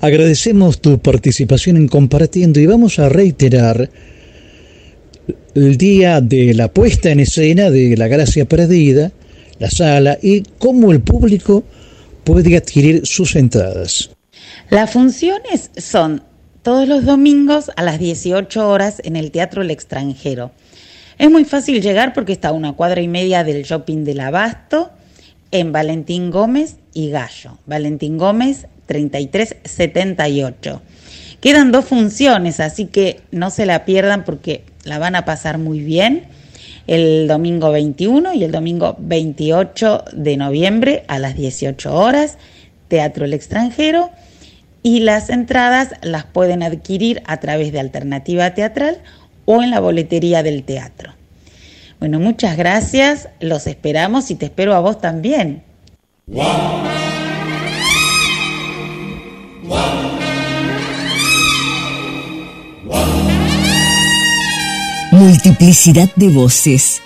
agradecemos 0.00 0.80
tu 0.80 0.98
participación 1.00 1.76
en 1.76 1.88
Compartiendo 1.88 2.58
y 2.60 2.66
vamos 2.66 2.98
a 2.98 3.08
reiterar 3.08 3.90
el 5.54 5.76
día 5.76 6.20
de 6.20 6.54
la 6.54 6.68
puesta 6.68 7.10
en 7.10 7.20
escena 7.20 7.70
de 7.70 7.96
La 7.96 8.08
Gracia 8.08 8.44
Perdida, 8.46 9.12
la 9.58 9.70
sala 9.70 10.18
y 10.22 10.42
cómo 10.58 10.92
el 10.92 11.00
público 11.00 11.64
puede 12.24 12.56
adquirir 12.56 13.06
sus 13.06 13.36
entradas. 13.36 14.10
Las 14.70 14.90
funciones 14.92 15.70
son 15.76 16.22
todos 16.62 16.86
los 16.86 17.04
domingos 17.04 17.70
a 17.76 17.82
las 17.82 17.98
18 17.98 18.68
horas 18.68 19.00
en 19.04 19.16
el 19.16 19.30
Teatro 19.30 19.62
El 19.62 19.70
Extranjero. 19.70 20.50
Es 21.18 21.30
muy 21.30 21.44
fácil 21.44 21.80
llegar 21.82 22.12
porque 22.12 22.32
está 22.32 22.48
a 22.48 22.52
una 22.52 22.74
cuadra 22.74 23.00
y 23.00 23.08
media 23.08 23.44
del 23.44 23.64
shopping 23.64 24.04
del 24.04 24.20
Abasto 24.20 24.90
en 25.50 25.72
Valentín 25.72 26.30
Gómez 26.30 26.76
y 26.92 27.10
Gallo. 27.10 27.58
Valentín 27.66 28.18
Gómez 28.18 28.66
3378. 28.86 30.82
Quedan 31.40 31.72
dos 31.72 31.84
funciones, 31.84 32.60
así 32.60 32.86
que 32.86 33.20
no 33.30 33.50
se 33.50 33.66
la 33.66 33.84
pierdan 33.84 34.24
porque 34.24 34.64
la 34.88 34.98
van 34.98 35.14
a 35.14 35.24
pasar 35.24 35.58
muy 35.58 35.80
bien. 35.80 36.24
El 36.86 37.28
domingo 37.28 37.70
21 37.70 38.34
y 38.34 38.44
el 38.44 38.50
domingo 38.50 38.96
28 38.98 40.04
de 40.12 40.36
noviembre 40.36 41.04
a 41.06 41.18
las 41.18 41.36
18 41.36 41.94
horas, 41.94 42.38
Teatro 42.88 43.26
El 43.26 43.34
Extranjero 43.34 44.10
y 44.82 45.00
las 45.00 45.28
entradas 45.28 45.90
las 46.02 46.24
pueden 46.24 46.62
adquirir 46.62 47.22
a 47.26 47.38
través 47.40 47.72
de 47.72 47.80
Alternativa 47.80 48.54
Teatral 48.54 48.98
o 49.44 49.62
en 49.62 49.70
la 49.70 49.80
boletería 49.80 50.42
del 50.42 50.62
teatro. 50.62 51.12
Bueno, 52.00 52.20
muchas 52.20 52.56
gracias, 52.56 53.28
los 53.40 53.66
esperamos 53.66 54.30
y 54.30 54.36
te 54.36 54.46
espero 54.46 54.74
a 54.74 54.80
vos 54.80 55.00
también. 55.00 55.62
Multiplicidad 65.18 66.14
de 66.14 66.28
voces, 66.28 67.02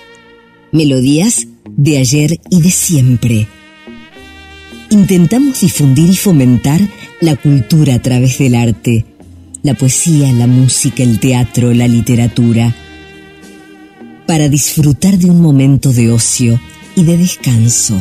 melodías 0.70 1.46
de 1.64 1.96
ayer 1.96 2.38
y 2.50 2.60
de 2.60 2.70
siempre. 2.70 3.48
Intentamos 4.90 5.62
difundir 5.62 6.10
y 6.10 6.16
fomentar 6.16 6.78
la 7.22 7.36
cultura 7.36 7.94
a 7.94 8.02
través 8.02 8.36
del 8.36 8.54
arte, 8.54 9.06
la 9.62 9.72
poesía, 9.72 10.30
la 10.30 10.46
música, 10.46 11.02
el 11.02 11.20
teatro, 11.20 11.72
la 11.72 11.88
literatura, 11.88 12.74
para 14.26 14.50
disfrutar 14.50 15.16
de 15.16 15.30
un 15.30 15.40
momento 15.40 15.90
de 15.90 16.12
ocio 16.12 16.60
y 16.94 17.04
de 17.04 17.16
descanso. 17.16 17.96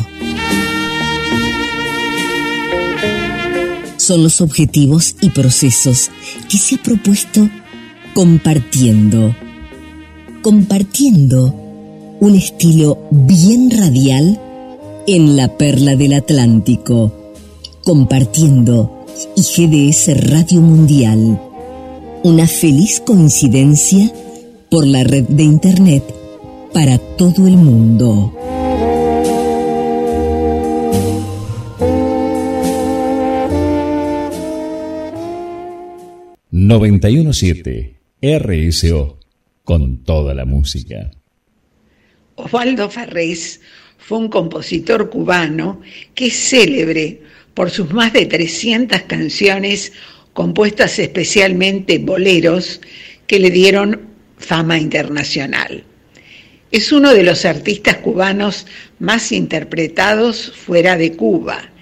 Son 3.96 4.22
los 4.22 4.42
objetivos 4.42 5.16
y 5.22 5.30
procesos 5.30 6.10
que 6.50 6.58
se 6.58 6.74
ha 6.74 6.82
propuesto 6.82 7.48
compartiendo. 8.12 9.34
Compartiendo 10.42 11.54
un 12.18 12.34
estilo 12.34 12.98
bien 13.12 13.70
radial 13.70 14.40
en 15.06 15.36
la 15.36 15.56
perla 15.56 15.94
del 15.94 16.14
Atlántico. 16.14 17.12
Compartiendo 17.84 19.06
y 19.36 19.42
GDS 19.42 20.28
Radio 20.28 20.60
Mundial. 20.60 21.40
Una 22.24 22.48
feliz 22.48 23.00
coincidencia 23.06 24.12
por 24.68 24.84
la 24.84 25.04
red 25.04 25.28
de 25.28 25.44
Internet 25.44 26.02
para 26.72 26.98
todo 26.98 27.46
el 27.46 27.56
mundo. 27.56 28.32
...917... 36.50 37.98
RSO... 38.20 39.21
...con 39.72 40.04
toda 40.04 40.34
la 40.34 40.44
música. 40.44 41.10
Osvaldo 42.34 42.90
Farrés 42.90 43.62
fue 43.96 44.18
un 44.18 44.28
compositor 44.28 45.08
cubano 45.08 45.80
que 46.14 46.26
es 46.26 46.50
célebre 46.50 47.22
por 47.54 47.70
sus 47.70 47.90
más 47.90 48.12
de 48.12 48.26
300 48.26 49.00
canciones 49.04 49.94
compuestas 50.34 50.98
especialmente 50.98 51.96
boleros 51.96 52.82
que 53.26 53.38
le 53.38 53.50
dieron 53.50 53.98
fama 54.36 54.78
internacional. 54.78 55.84
Es 56.70 56.92
uno 56.92 57.14
de 57.14 57.22
los 57.22 57.46
artistas 57.46 57.96
cubanos 57.96 58.66
más 58.98 59.32
interpretados 59.32 60.52
fuera 60.54 60.98
de 60.98 61.16
Cuba. 61.16 61.72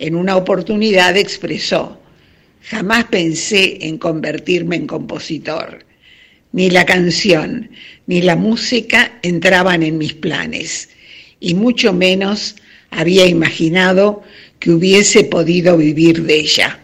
En 0.00 0.16
una 0.16 0.36
oportunidad 0.36 1.16
expresó, 1.16 2.00
jamás 2.62 3.04
pensé 3.04 3.86
en 3.86 3.98
convertirme 3.98 4.74
en 4.74 4.88
compositor. 4.88 5.85
Ni 6.56 6.70
la 6.70 6.86
canción 6.86 7.68
ni 8.06 8.22
la 8.22 8.34
música 8.34 9.18
entraban 9.20 9.82
en 9.82 9.98
mis 9.98 10.14
planes, 10.14 10.88
y 11.38 11.52
mucho 11.52 11.92
menos 11.92 12.56
había 12.90 13.26
imaginado 13.26 14.22
que 14.58 14.70
hubiese 14.70 15.24
podido 15.24 15.76
vivir 15.76 16.22
de 16.22 16.36
ella. 16.36 16.80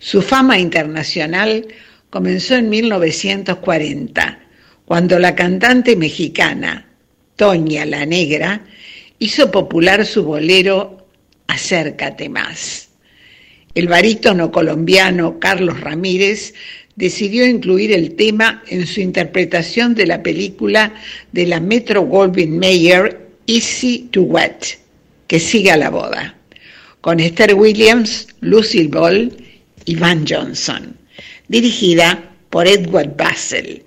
Su 0.00 0.22
fama 0.22 0.58
internacional 0.58 1.68
comenzó 2.10 2.56
en 2.56 2.68
1940, 2.68 4.40
cuando 4.84 5.20
la 5.20 5.36
cantante 5.36 5.94
mexicana 5.94 6.88
Toña 7.36 7.86
la 7.86 8.06
Negra 8.06 8.64
hizo 9.20 9.52
popular 9.52 10.04
su 10.04 10.24
bolero 10.24 11.06
Acércate 11.46 12.28
más. 12.28 12.88
El 13.72 13.86
barítono 13.86 14.50
colombiano 14.50 15.38
Carlos 15.38 15.80
Ramírez 15.80 16.54
decidió 16.96 17.46
incluir 17.46 17.92
el 17.92 18.16
tema 18.16 18.62
en 18.68 18.86
su 18.86 19.00
interpretación 19.00 19.94
de 19.94 20.06
la 20.06 20.22
película 20.22 20.94
de 21.30 21.46
la 21.46 21.60
Metro 21.60 22.02
Goldwyn 22.02 22.58
Mayer 22.58 23.28
Easy 23.46 24.08
to 24.10 24.22
Wet, 24.22 24.78
que 25.26 25.38
siga 25.38 25.76
la 25.76 25.90
boda, 25.90 26.38
con 27.02 27.20
Esther 27.20 27.54
Williams, 27.54 28.28
Lucille 28.40 28.88
Ball 28.88 29.36
y 29.84 29.94
Van 29.94 30.26
Johnson, 30.26 30.96
dirigida 31.46 32.32
por 32.50 32.66
Edward 32.66 33.14
Basel. 33.16 33.84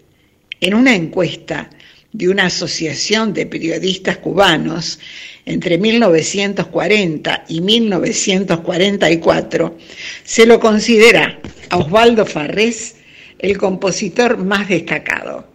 En 0.62 0.76
una 0.76 0.96
encuesta 0.96 1.70
de 2.12 2.30
una 2.30 2.46
asociación 2.46 3.34
de 3.34 3.46
periodistas 3.46 4.18
cubanos 4.18 5.00
entre 5.46 5.78
1940 5.78 7.46
y 7.50 7.62
1944, 7.62 9.78
se 10.24 10.46
lo 10.46 10.60
considera 10.60 11.40
a 11.70 11.78
Osvaldo 11.78 12.26
Farrés 12.26 12.96
el 13.40 13.58
compositor 13.58 14.38
más 14.38 14.68
destacado. 14.70 15.46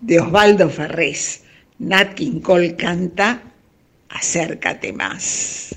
De 0.00 0.20
Osvaldo 0.20 0.70
Farrés, 0.70 1.42
Nat 1.78 2.14
King 2.14 2.40
Cole 2.40 2.76
canta 2.76 3.42
Acércate 4.08 4.92
más. 4.92 5.74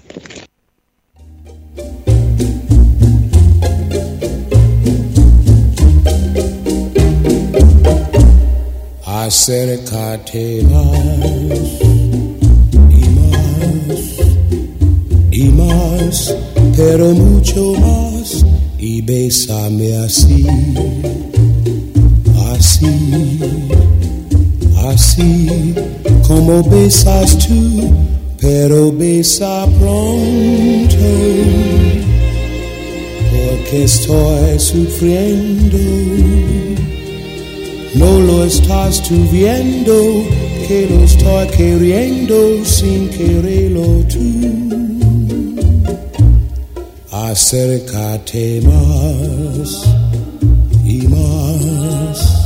acércate 9.26 10.64
más 10.64 11.80
y 12.90 13.04
más 13.16 14.02
y 15.32 15.44
más, 15.50 16.36
pero 16.76 17.10
mucho 17.12 17.74
más 17.80 18.13
bésame 19.06 19.96
así, 19.98 20.46
así, 22.52 23.40
así. 24.88 25.74
Como 26.28 26.64
besas 26.64 27.38
tú, 27.38 27.92
pero 28.40 28.92
besa 28.92 29.68
pronto, 29.80 30.96
porque 33.32 33.84
estoy 33.84 34.60
sufriendo. 34.60 35.78
No 37.96 38.20
lo 38.22 38.46
estás 38.46 39.04
tú 39.04 39.16
viendo, 39.32 39.94
que 40.68 40.88
lo 40.90 41.04
estoy 41.04 41.48
queriendo 41.56 42.66
sin 42.66 43.10
quererlo 43.10 44.04
tú. 44.08 44.63
Acércate 47.34 48.62
más 48.62 49.90
y 50.86 51.02
más 51.08 52.46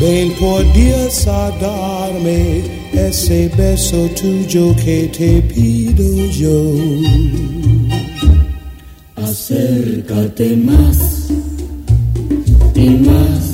Ven 0.01 0.31
por 0.39 0.63
Dios 0.73 1.27
a 1.27 1.51
darme 1.61 2.63
ese 2.91 3.49
beso 3.55 4.09
tuyo 4.19 4.75
que 4.83 5.07
te 5.15 5.39
pido 5.43 6.25
yo. 6.31 6.73
Acércate 9.15 10.55
más 10.55 11.29
y 12.73 12.89
más 12.89 13.50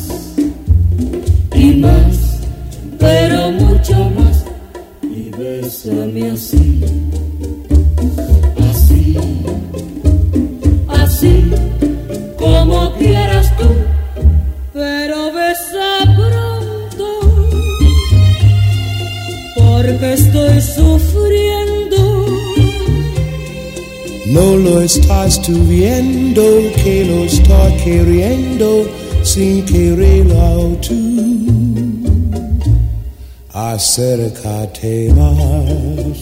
Acércate 33.78 35.14
más 35.14 36.18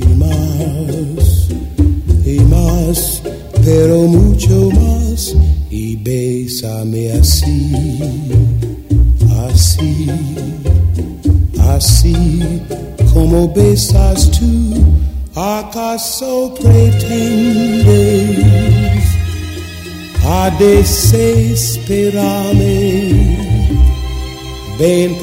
y 0.00 0.08
más 0.16 1.28
y 2.24 2.40
más 2.48 3.20
pero 3.62 4.08
mucho 4.08 4.70
más 4.70 5.36
y 5.68 5.96
bésame 5.96 7.12
así, 7.12 7.98
así, 9.46 10.08
así 11.68 12.16
como 13.12 13.52
besas 13.52 14.30
tú. 14.30 14.72
¿Acaso 15.34 16.54
pretendes 16.54 17.84
a 20.24 20.48
desesperarme? 20.58 23.51
Ven 24.82 25.14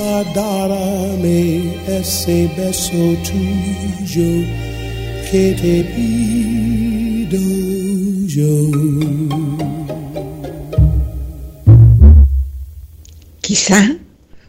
a 0.00 0.24
darme 0.34 1.76
ese 1.86 2.50
beso 2.56 3.14
tuyo 3.22 4.30
que 5.30 5.54
te 5.62 5.84
pido 5.94 7.38
yo. 8.26 8.58
Quizá 13.40 13.96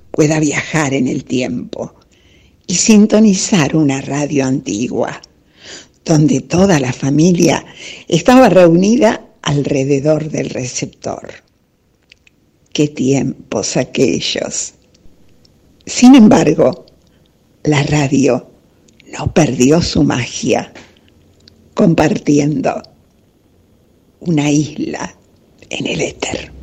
pueda 0.09 0.39
viajar 0.39 0.95
en 0.95 1.07
el 1.07 1.23
tiempo 1.23 1.93
y 2.65 2.73
sintonizar 2.73 3.75
una 3.75 4.01
radio 4.01 4.43
antigua, 4.43 5.21
donde 6.03 6.41
toda 6.41 6.79
la 6.79 6.93
familia 6.93 7.63
estaba 8.07 8.49
reunida 8.49 9.23
alrededor 9.43 10.31
del 10.31 10.49
receptor. 10.49 11.48
Qué 12.73 12.87
tiempos 12.87 13.77
aquellos. 13.77 14.73
Sin 15.85 16.15
embargo, 16.15 16.85
la 17.63 17.83
radio 17.83 18.49
no 19.17 19.33
perdió 19.33 19.81
su 19.81 20.03
magia, 20.03 20.71
compartiendo 21.73 22.81
una 24.19 24.51
isla 24.51 25.15
en 25.69 25.87
el 25.87 26.01
éter. 26.01 26.58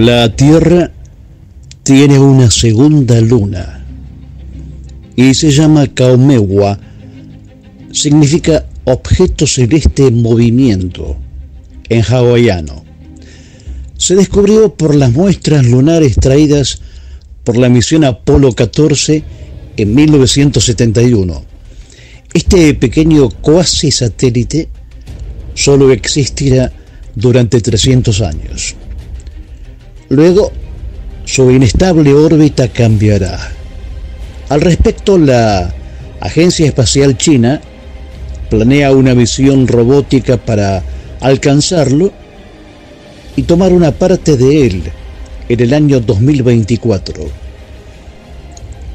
La 0.00 0.28
Tierra 0.28 0.92
tiene 1.82 2.20
una 2.20 2.52
segunda 2.52 3.20
luna 3.20 3.84
y 5.16 5.34
se 5.34 5.50
llama 5.50 5.88
Kaumewa. 5.88 6.78
Significa 7.90 8.64
objeto 8.84 9.44
celeste 9.44 10.06
en 10.06 10.22
movimiento 10.22 11.16
en 11.88 12.04
hawaiano. 12.04 12.84
Se 13.96 14.14
descubrió 14.14 14.72
por 14.72 14.94
las 14.94 15.10
muestras 15.10 15.66
lunares 15.66 16.14
traídas 16.14 16.80
por 17.42 17.56
la 17.56 17.68
misión 17.68 18.04
Apolo 18.04 18.52
14 18.52 19.24
en 19.78 19.94
1971. 19.96 21.44
Este 22.32 22.72
pequeño 22.74 23.30
cuasi 23.30 23.90
satélite 23.90 24.68
solo 25.54 25.90
existirá 25.90 26.70
durante 27.16 27.60
300 27.60 28.20
años. 28.20 28.76
Luego, 30.10 30.52
su 31.24 31.50
inestable 31.50 32.14
órbita 32.14 32.68
cambiará. 32.68 33.38
Al 34.48 34.60
respecto, 34.62 35.18
la 35.18 35.74
Agencia 36.20 36.66
Espacial 36.66 37.16
China 37.18 37.60
planea 38.48 38.92
una 38.92 39.14
misión 39.14 39.68
robótica 39.68 40.38
para 40.38 40.82
alcanzarlo 41.20 42.12
y 43.36 43.42
tomar 43.42 43.72
una 43.72 43.92
parte 43.92 44.36
de 44.36 44.66
él 44.66 44.82
en 45.48 45.60
el 45.60 45.74
año 45.74 46.00
2024. 46.00 47.48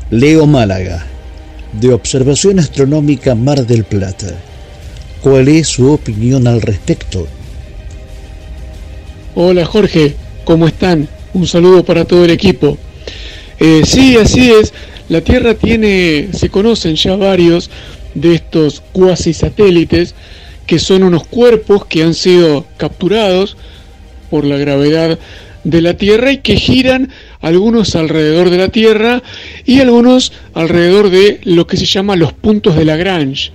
Leo 0.10 0.48
Málaga, 0.48 1.06
de 1.80 1.94
Observación 1.94 2.60
Astronómica 2.60 3.36
Mar 3.36 3.66
del 3.66 3.84
Plata. 3.84 4.34
¿Cuál 5.22 5.48
es 5.48 5.68
su 5.68 5.92
opinión 5.92 6.48
al 6.48 6.62
respecto? 6.62 7.28
Hola 9.36 9.66
Jorge, 9.66 10.16
¿cómo 10.44 10.68
están? 10.68 11.08
Un 11.34 11.48
saludo 11.48 11.84
para 11.84 12.06
todo 12.06 12.26
el 12.26 12.32
equipo. 12.32 12.78
Eh, 13.60 13.82
sí, 13.86 14.18
así 14.18 14.52
es. 14.52 14.74
La 15.10 15.22
Tierra 15.22 15.54
tiene, 15.54 16.30
se 16.34 16.50
conocen 16.50 16.96
ya 16.96 17.16
varios 17.16 17.70
de 18.14 18.36
estos 18.36 18.82
cuasi 18.92 19.34
satélites 19.34 20.16
que 20.66 20.80
son 20.80 21.04
unos 21.04 21.26
cuerpos 21.26 21.86
que 21.86 22.04
han 22.04 22.14
sido 22.14 22.66
capturados 22.78 23.58
por 24.30 24.46
la 24.46 24.58
gravedad 24.58 25.20
de 25.64 25.82
la 25.82 25.96
Tierra 25.96 26.32
y 26.32 26.38
que 26.38 26.56
giran 26.56 27.12
algunos 27.42 27.96
alrededor 27.96 28.50
de 28.50 28.58
la 28.58 28.70
Tierra 28.70 29.24
y 29.66 29.80
algunos 29.80 30.34
alrededor 30.54 31.10
de 31.10 31.40
lo 31.44 31.68
que 31.68 31.78
se 31.78 31.86
llama 31.86 32.16
los 32.16 32.34
puntos 32.34 32.76
de 32.76 32.86
Lagrange. 32.86 33.52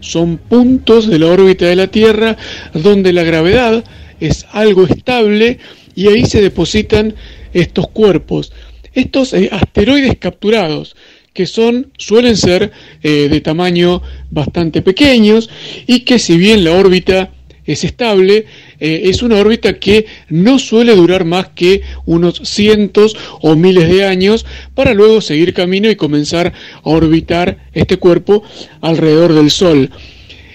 Son 0.00 0.38
puntos 0.38 1.08
de 1.08 1.18
la 1.18 1.26
órbita 1.26 1.66
de 1.66 1.76
la 1.76 1.88
Tierra 1.88 2.36
donde 2.72 3.12
la 3.12 3.22
gravedad 3.22 3.84
es 4.20 4.46
algo 4.52 4.84
estable 4.86 5.58
y 6.00 6.08
ahí 6.08 6.24
se 6.24 6.40
depositan 6.40 7.14
estos 7.52 7.88
cuerpos. 7.88 8.52
Estos 8.94 9.34
eh, 9.34 9.50
asteroides 9.52 10.16
capturados 10.18 10.96
que 11.34 11.44
son, 11.44 11.92
suelen 11.98 12.38
ser 12.38 12.72
eh, 13.02 13.28
de 13.28 13.40
tamaño 13.42 14.00
bastante 14.30 14.80
pequeños 14.80 15.50
y 15.86 16.00
que 16.00 16.18
si 16.18 16.38
bien 16.38 16.64
la 16.64 16.72
órbita 16.72 17.34
es 17.66 17.84
estable, 17.84 18.46
eh, 18.80 19.02
es 19.04 19.22
una 19.22 19.36
órbita 19.36 19.78
que 19.78 20.06
no 20.30 20.58
suele 20.58 20.96
durar 20.96 21.26
más 21.26 21.48
que 21.48 21.82
unos 22.06 22.40
cientos 22.44 23.14
o 23.42 23.54
miles 23.54 23.86
de 23.90 24.06
años 24.06 24.46
para 24.74 24.94
luego 24.94 25.20
seguir 25.20 25.52
camino 25.52 25.90
y 25.90 25.96
comenzar 25.96 26.54
a 26.82 26.88
orbitar 26.88 27.68
este 27.74 27.98
cuerpo 27.98 28.42
alrededor 28.80 29.34
del 29.34 29.50
Sol. 29.50 29.90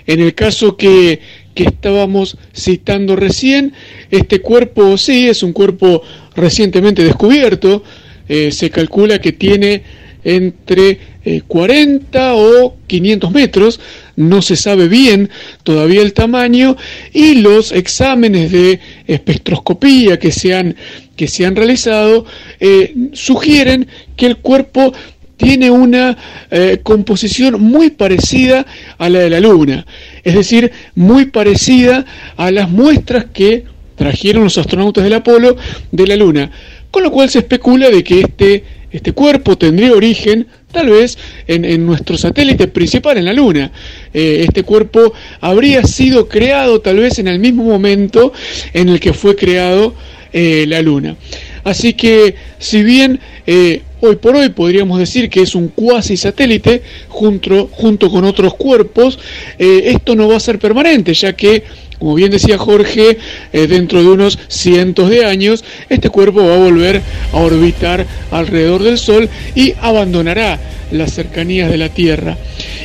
En 0.08 0.22
el 0.22 0.36
caso 0.36 0.78
que, 0.78 1.20
que 1.56 1.64
estábamos 1.64 2.38
citando 2.54 3.16
recién, 3.16 3.74
este 4.12 4.42
cuerpo 4.42 4.98
sí 4.98 5.28
es 5.28 5.42
un 5.42 5.54
cuerpo 5.54 6.04
recientemente 6.36 7.04
descubierto, 7.04 7.84
eh, 8.28 8.52
se 8.52 8.70
calcula 8.70 9.20
que 9.20 9.32
tiene 9.32 9.84
entre 10.26 11.00
40 11.48 12.20
eh, 12.20 12.36
o 12.36 12.76
500 12.88 13.32
metros, 13.32 13.80
no 14.16 14.42
se 14.42 14.56
sabe 14.56 14.88
bien 14.88 15.30
todavía 15.64 16.02
el 16.02 16.14
tamaño. 16.14 16.76
Y 17.14 17.36
los 17.36 17.72
exámenes 17.72 18.52
de 18.52 18.80
espectroscopía 19.08 20.18
que 20.20 20.32
se 20.32 20.56
han, 20.56 20.76
que 21.16 21.28
se 21.28 21.46
han 21.46 21.56
realizado 21.56 22.26
eh, 22.60 22.94
sugieren 23.14 23.88
que 24.18 24.26
el 24.26 24.38
cuerpo 24.38 24.94
tiene 25.38 25.70
una 25.70 26.18
eh, 26.50 26.80
composición 26.82 27.62
muy 27.62 27.92
parecida 27.92 28.66
a 28.98 29.10
la 29.10 29.20
de 29.20 29.30
la 29.30 29.40
Luna, 29.40 29.86
es 30.26 30.36
decir, 30.36 30.72
muy 30.96 31.28
parecida 31.28 32.06
a 32.36 32.52
las 32.52 32.70
muestras 32.70 33.28
que 33.34 33.64
trajeron 33.96 34.44
los 34.44 34.58
astronautas 34.58 35.06
del 35.06 35.14
Apolo 35.14 35.56
de 35.92 36.08
la 36.08 36.18
Luna, 36.18 36.52
con 36.92 37.04
lo 37.04 37.12
cual 37.12 37.30
se 37.30 37.40
especula 37.40 37.90
de 37.90 38.04
que 38.04 38.20
este 38.20 38.64
este 38.96 39.12
cuerpo 39.12 39.58
tendría 39.58 39.92
origen 39.92 40.48
tal 40.72 40.90
vez 40.90 41.18
en, 41.48 41.86
nuestro 41.86 42.18
satélite 42.18 42.70
principal, 42.70 43.18
en 43.18 43.26
la 43.26 43.34
Luna. 43.34 43.70
Eh, 44.14 44.46
este 44.48 44.64
cuerpo 44.64 45.12
habría 45.42 45.84
sido 45.84 46.30
creado 46.30 46.80
tal 46.80 47.00
vez 47.00 47.20
en 47.20 47.28
el 47.28 47.40
mismo 47.40 47.66
momento 47.66 48.32
en 48.74 48.88
el 48.88 49.02
que 49.02 49.12
fue 49.12 49.36
creado 49.36 49.94
eh, 50.32 50.64
la 50.70 50.82
Luna. 50.82 51.18
Así 51.66 51.92
que 51.94 52.36
si 52.58 52.84
bien 52.84 53.20
eh, 53.46 53.82
hoy 54.06 54.16
por 54.16 54.36
hoy 54.36 54.50
podríamos 54.50 55.00
decir 55.00 55.30
que 55.30 55.42
es 55.42 55.56
un 55.56 55.70
cuasi 55.70 56.18
satélite 56.18 56.82
junto, 57.10 57.70
junto 57.72 58.10
con 58.10 58.24
otros 58.24 58.56
cuerpos, 58.56 59.20
esto 59.58 60.16
no 60.16 60.28
va 60.28 60.38
a 60.38 60.40
ser 60.40 60.60
permanente, 60.60 61.14
ya 61.14 61.34
que 61.34 61.64
como 62.00 62.16
bien 62.16 62.32
decía 62.32 62.58
Jorge, 62.58 63.18
eh, 63.54 63.68
dentro 63.68 64.02
de 64.02 64.10
unos 64.10 64.38
cientos 64.48 65.10
de 65.10 65.26
años, 65.26 65.64
este 65.90 66.10
cuerpo 66.10 66.46
va 66.46 66.56
a 66.56 66.60
volver 66.60 67.02
a 67.32 67.38
orbitar 67.38 68.06
alrededor 68.32 68.84
del 68.84 68.98
Sol 68.98 69.30
y 69.56 69.74
abandonará 69.80 70.60
las 70.92 71.14
cercanías 71.14 71.72
de 71.72 71.78
la 71.78 71.90
Tierra. 71.90 72.38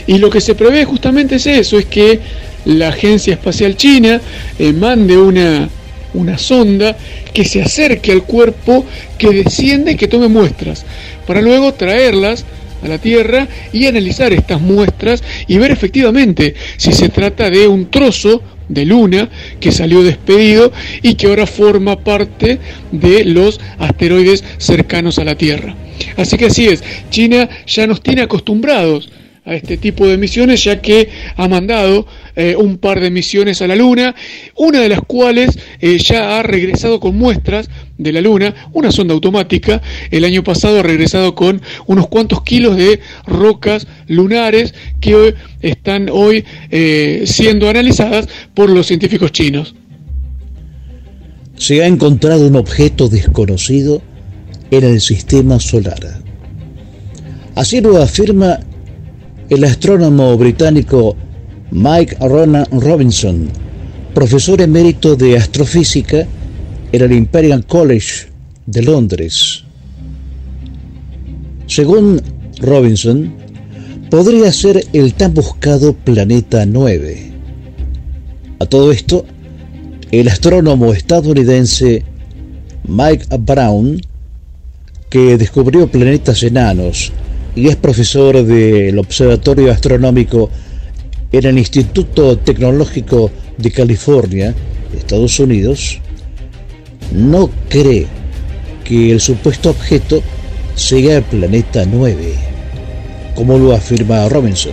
Y 0.07 0.19
lo 0.19 0.31
que 0.31 0.41
se 0.41 0.55
prevé 0.55 0.85
justamente 0.85 1.37
es 1.37 1.47
eso, 1.47 1.79
es 1.79 1.87
que 1.87 2.21
la 2.65 2.89
Agencia 2.89 3.35
Espacial 3.35 3.77
China 3.77 4.21
eh, 4.59 4.73
mande 4.73 5.17
una, 5.17 5.69
una 6.15 6.39
sonda 6.39 6.97
que 7.33 7.45
se 7.45 7.63
acerque 7.63 8.13
al 8.13 8.25
cuerpo, 8.25 8.85
que 9.19 9.31
desciende 9.31 9.93
y 9.93 9.97
que 9.97 10.09
tome 10.09 10.29
muestras, 10.29 10.85
para 11.27 11.43
luego 11.43 11.75
traerlas 11.75 12.45
a 12.83 12.89
la 12.89 12.99
Tierra 12.99 13.47
y 13.73 13.87
analizar 13.87 14.33
estas 14.33 14.61
muestras 14.61 15.23
y 15.47 15.59
ver 15.59 15.71
efectivamente 15.71 16.55
si 16.77 16.93
se 16.93 17.09
trata 17.09 17.51
de 17.51 17.69
un 17.69 17.91
trozo 17.91 18.43
de 18.69 18.85
Luna 18.87 19.29
que 19.59 19.73
salió 19.73 20.03
despedido 20.03 20.73
y 21.03 21.15
que 21.15 21.27
ahora 21.27 21.47
forma 21.47 21.99
parte 21.99 22.59
de 22.93 23.25
los 23.25 23.61
asteroides 23.79 24.45
cercanos 24.59 25.19
a 25.19 25.25
la 25.25 25.35
Tierra. 25.35 25.75
Así 26.17 26.37
que 26.37 26.47
así 26.47 26.67
es, 26.67 26.83
China 27.11 27.49
ya 27.67 27.87
nos 27.87 28.01
tiene 28.01 28.23
acostumbrados 28.23 29.11
a 29.45 29.55
este 29.55 29.77
tipo 29.77 30.07
de 30.07 30.17
misiones 30.17 30.63
ya 30.65 30.81
que 30.81 31.09
ha 31.37 31.49
mandado 31.49 32.07
eh, 32.41 32.57
un 32.57 32.79
par 32.79 33.01
de 33.01 33.11
misiones 33.11 33.61
a 33.61 33.67
la 33.67 33.77
Luna, 33.77 34.15
una 34.57 34.81
de 34.81 34.89
las 34.89 35.03
cuales 35.03 35.59
eh, 35.79 35.99
ya 35.99 36.39
ha 36.39 36.43
regresado 36.43 36.99
con 36.99 37.15
muestras 37.15 37.69
de 37.99 38.13
la 38.13 38.23
Luna, 38.23 38.55
una 38.73 38.91
sonda 38.91 39.13
automática, 39.13 39.83
el 40.11 40.25
año 40.25 40.43
pasado 40.43 40.79
ha 40.79 40.83
regresado 40.83 41.35
con 41.35 41.61
unos 41.87 42.09
cuantos 42.09 42.43
kilos 42.43 42.79
de 42.79 43.01
rocas 43.27 43.87
lunares 44.07 44.73
que 45.01 45.35
están 45.61 46.09
hoy 46.11 46.47
eh, 46.71 47.25
siendo 47.27 47.69
analizadas 47.69 48.27
por 48.55 48.71
los 48.71 48.87
científicos 48.87 49.33
chinos. 49.33 49.75
Se 51.57 51.83
ha 51.83 51.87
encontrado 51.87 52.47
un 52.47 52.57
objeto 52.57 53.11
desconocido 53.11 54.01
en 54.71 54.85
el 54.85 55.03
sistema 55.03 55.61
solar. 55.61 56.23
Así 57.55 57.83
lo 57.83 58.01
afirma 58.01 58.61
el 59.51 59.63
astrónomo 59.65 60.39
británico 60.39 61.19
Mike 61.73 62.17
Ronan 62.21 62.67
Robinson, 62.73 63.49
profesor 64.13 64.61
emérito 64.61 65.15
de 65.15 65.37
astrofísica 65.37 66.27
en 66.91 67.03
el 67.03 67.13
Imperial 67.13 67.65
College 67.65 68.27
de 68.67 68.83
Londres. 68.83 69.63
Según 71.69 72.21
Robinson, 72.59 73.33
podría 74.11 74.51
ser 74.51 74.85
el 74.93 75.15
tan 75.15 75.33
buscado 75.33 75.95
Planeta 75.95 76.67
9. 76.67 77.33
A 78.59 78.67
todo 78.67 78.91
esto, 78.91 79.25
el 80.11 80.27
astrónomo 80.27 80.93
estadounidense 80.93 82.03
Mike 82.89 83.27
Brown, 83.39 84.01
que 85.09 85.39
descubrió 85.39 85.87
planetas 85.87 86.43
enanos 86.43 87.13
y 87.55 87.69
es 87.69 87.77
profesor 87.77 88.45
del 88.45 88.99
Observatorio 88.99 89.71
Astronómico 89.71 90.51
en 91.33 91.45
el 91.45 91.59
Instituto 91.59 92.37
Tecnológico 92.39 93.31
de 93.57 93.71
California, 93.71 94.55
Estados 94.97 95.39
Unidos, 95.39 96.01
no 97.13 97.51
cree 97.69 98.07
que 98.85 99.13
el 99.13 99.21
supuesto 99.21 99.71
objeto 99.71 100.23
sea 100.75 101.19
el 101.19 101.23
planeta 101.25 101.85
9, 101.85 102.35
como 103.35 103.59
lo 103.59 103.73
afirma 103.73 104.29
Robinson. 104.29 104.73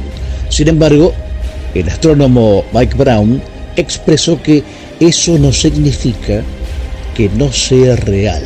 Sin 0.50 0.68
embargo, 0.68 1.14
El 1.74 1.90
astrónomo 1.90 2.64
Mike 2.74 2.96
Brown 2.98 3.42
expresó 3.76 4.42
que 4.42 4.64
eso 5.00 5.38
no 5.38 5.52
significa 5.52 6.42
que 7.16 7.30
no 7.30 7.52
sea 7.52 7.96
real. 7.98 8.42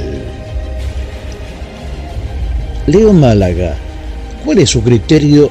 Leo 2.88 3.13
Málaga, 3.13 3.75
¿cuál 4.43 4.57
es 4.57 4.71
su 4.71 4.81
criterio 4.81 5.49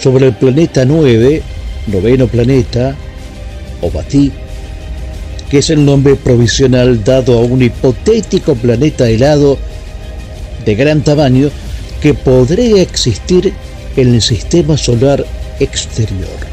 sobre 0.00 0.26
el 0.26 0.32
planeta 0.32 0.84
9, 0.84 1.42
noveno 1.86 2.26
planeta, 2.26 2.94
o 3.80 3.90
que 5.50 5.58
es 5.58 5.70
el 5.70 5.84
nombre 5.84 6.16
provisional 6.16 7.04
dado 7.04 7.38
a 7.38 7.42
un 7.42 7.62
hipotético 7.62 8.54
planeta 8.54 9.08
helado 9.08 9.58
de 10.64 10.74
gran 10.74 11.02
tamaño 11.02 11.50
que 12.00 12.14
podría 12.14 12.80
existir 12.82 13.52
en 13.96 14.14
el 14.14 14.22
sistema 14.22 14.76
solar 14.76 15.24
exterior? 15.60 16.52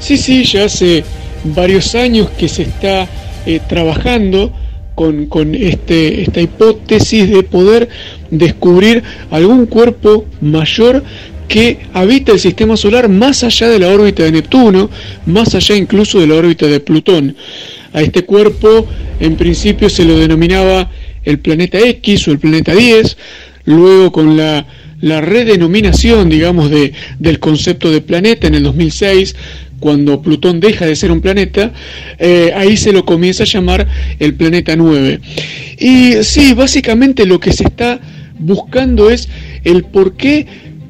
Sí, 0.00 0.16
sí, 0.16 0.44
ya 0.44 0.66
hace 0.66 1.04
varios 1.44 1.94
años 1.94 2.28
que 2.38 2.48
se 2.48 2.62
está 2.62 3.08
eh, 3.46 3.60
trabajando 3.68 4.52
con, 4.94 5.26
con 5.26 5.54
este, 5.54 6.22
esta 6.22 6.40
hipótesis 6.40 7.30
de 7.30 7.42
poder 7.42 7.88
descubrir 8.30 9.02
algún 9.30 9.66
cuerpo 9.66 10.24
mayor 10.40 11.02
que 11.48 11.78
habita 11.94 12.32
el 12.32 12.38
sistema 12.38 12.76
solar 12.76 13.08
más 13.08 13.42
allá 13.42 13.68
de 13.68 13.78
la 13.78 13.88
órbita 13.88 14.22
de 14.22 14.32
Neptuno, 14.32 14.90
más 15.26 15.54
allá 15.54 15.74
incluso 15.74 16.20
de 16.20 16.26
la 16.26 16.34
órbita 16.34 16.66
de 16.66 16.80
Plutón. 16.80 17.34
A 17.92 18.02
este 18.02 18.24
cuerpo 18.24 18.86
en 19.18 19.36
principio 19.36 19.88
se 19.88 20.04
lo 20.04 20.18
denominaba 20.18 20.90
el 21.24 21.38
planeta 21.38 21.78
X 21.78 22.28
o 22.28 22.32
el 22.32 22.38
planeta 22.38 22.74
10, 22.74 23.16
luego 23.64 24.12
con 24.12 24.36
la, 24.36 24.66
la 25.00 25.20
redenominación, 25.20 26.28
digamos, 26.28 26.70
de, 26.70 26.92
del 27.18 27.38
concepto 27.38 27.90
de 27.90 28.02
planeta 28.02 28.46
en 28.46 28.54
el 28.54 28.62
2006, 28.64 29.34
cuando 29.80 30.20
Plutón 30.22 30.60
deja 30.60 30.86
de 30.86 30.96
ser 30.96 31.12
un 31.12 31.20
planeta, 31.20 31.72
eh, 32.18 32.52
ahí 32.54 32.76
se 32.76 32.92
lo 32.92 33.04
comienza 33.04 33.44
a 33.44 33.46
llamar 33.46 33.86
el 34.18 34.34
planeta 34.34 34.76
9. 34.76 35.20
Y 35.78 36.14
sí, 36.22 36.52
básicamente 36.52 37.26
lo 37.26 37.38
que 37.40 37.52
se 37.52 37.64
está 37.64 38.00
buscando 38.38 39.10
es 39.10 39.28
el 39.64 39.84
por 39.84 40.16
qué 40.16 40.46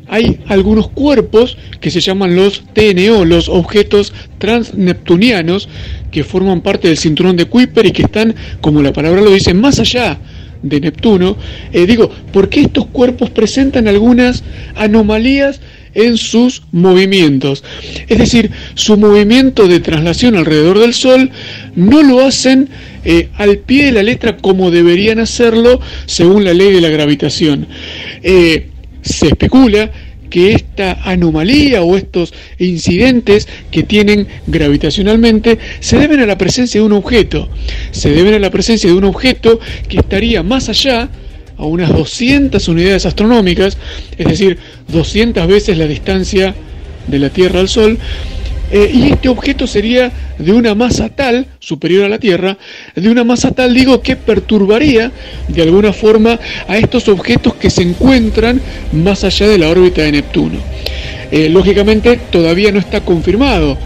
hay 0.08 0.40
algunos 0.48 0.88
cuerpos 0.88 1.56
que 1.80 1.90
se 1.90 2.00
llaman 2.00 2.36
los 2.36 2.62
TNO, 2.72 3.24
los 3.24 3.48
objetos 3.48 4.12
transneptunianos, 4.38 5.68
que 6.10 6.24
forman 6.24 6.62
parte 6.62 6.88
del 6.88 6.98
cinturón 6.98 7.36
de 7.36 7.46
Kuiper 7.46 7.86
y 7.86 7.92
que 7.92 8.02
están, 8.02 8.34
como 8.60 8.82
la 8.82 8.92
palabra 8.92 9.20
lo 9.20 9.30
dice, 9.30 9.54
más 9.54 9.78
allá 9.78 10.18
de 10.62 10.80
Neptuno. 10.80 11.36
Eh, 11.72 11.86
digo, 11.86 12.10
¿por 12.32 12.48
qué 12.48 12.62
estos 12.62 12.86
cuerpos 12.86 13.30
presentan 13.30 13.86
algunas 13.88 14.42
anomalías 14.74 15.60
en 15.94 16.16
sus 16.16 16.62
movimientos. 16.70 17.64
Es 18.08 18.18
decir, 18.18 18.50
su 18.74 18.96
movimiento 18.96 19.66
de 19.66 19.80
traslación 19.80 20.36
alrededor 20.36 20.78
del 20.78 20.94
Sol 20.94 21.30
no 21.74 22.02
lo 22.02 22.20
hacen 22.20 22.68
eh, 23.04 23.28
al 23.36 23.58
pie 23.58 23.86
de 23.86 23.92
la 23.92 24.02
letra 24.02 24.36
como 24.36 24.70
deberían 24.70 25.18
hacerlo 25.18 25.80
según 26.06 26.44
la 26.44 26.54
ley 26.54 26.72
de 26.72 26.80
la 26.80 26.88
gravitación. 26.88 27.66
Eh, 28.22 28.68
se 29.08 29.28
especula 29.28 29.90
que 30.30 30.52
esta 30.52 30.92
anomalía 31.04 31.82
o 31.82 31.96
estos 31.96 32.34
incidentes 32.58 33.48
que 33.70 33.82
tienen 33.82 34.26
gravitacionalmente 34.46 35.58
se 35.80 35.98
deben 35.98 36.20
a 36.20 36.26
la 36.26 36.38
presencia 36.38 36.80
de 36.80 36.86
un 36.86 36.92
objeto, 36.92 37.48
se 37.90 38.10
deben 38.10 38.34
a 38.34 38.38
la 38.38 38.50
presencia 38.50 38.90
de 38.90 38.96
un 38.96 39.04
objeto 39.04 39.58
que 39.88 39.98
estaría 39.98 40.42
más 40.42 40.68
allá 40.68 41.08
a 41.56 41.64
unas 41.64 41.90
200 41.90 42.68
unidades 42.68 43.06
astronómicas, 43.06 43.78
es 44.16 44.26
decir, 44.26 44.58
200 44.88 45.46
veces 45.46 45.76
la 45.76 45.86
distancia 45.86 46.54
de 47.06 47.18
la 47.18 47.30
Tierra 47.30 47.60
al 47.60 47.68
Sol, 47.68 47.98
eh, 48.70 48.90
y 48.92 49.10
este 49.10 49.28
objeto 49.28 49.66
sería 49.66 50.12
de 50.38 50.52
una 50.52 50.74
masa 50.74 51.08
tal, 51.08 51.46
superior 51.58 52.04
a 52.04 52.08
la 52.08 52.18
Tierra, 52.18 52.58
de 52.94 53.08
una 53.08 53.24
masa 53.24 53.50
tal, 53.52 53.74
digo, 53.74 54.00
que 54.02 54.16
perturbaría 54.16 55.10
de 55.48 55.62
alguna 55.62 55.92
forma 55.92 56.38
a 56.66 56.76
estos 56.76 57.08
objetos 57.08 57.54
que 57.54 57.70
se 57.70 57.82
encuentran 57.82 58.60
más 58.92 59.24
allá 59.24 59.48
de 59.48 59.58
la 59.58 59.68
órbita 59.68 60.02
de 60.02 60.12
Neptuno. 60.12 60.58
Eh, 61.30 61.48
lógicamente 61.48 62.18
todavía 62.30 62.72
no 62.72 62.78
está 62.78 63.02
confirmado 63.02 63.76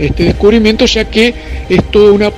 este 0.00 0.24
descubrimiento, 0.24 0.86
ya 0.86 1.04
que 1.04 1.34
es 1.68 1.84
toda 1.90 2.12
una 2.12 2.28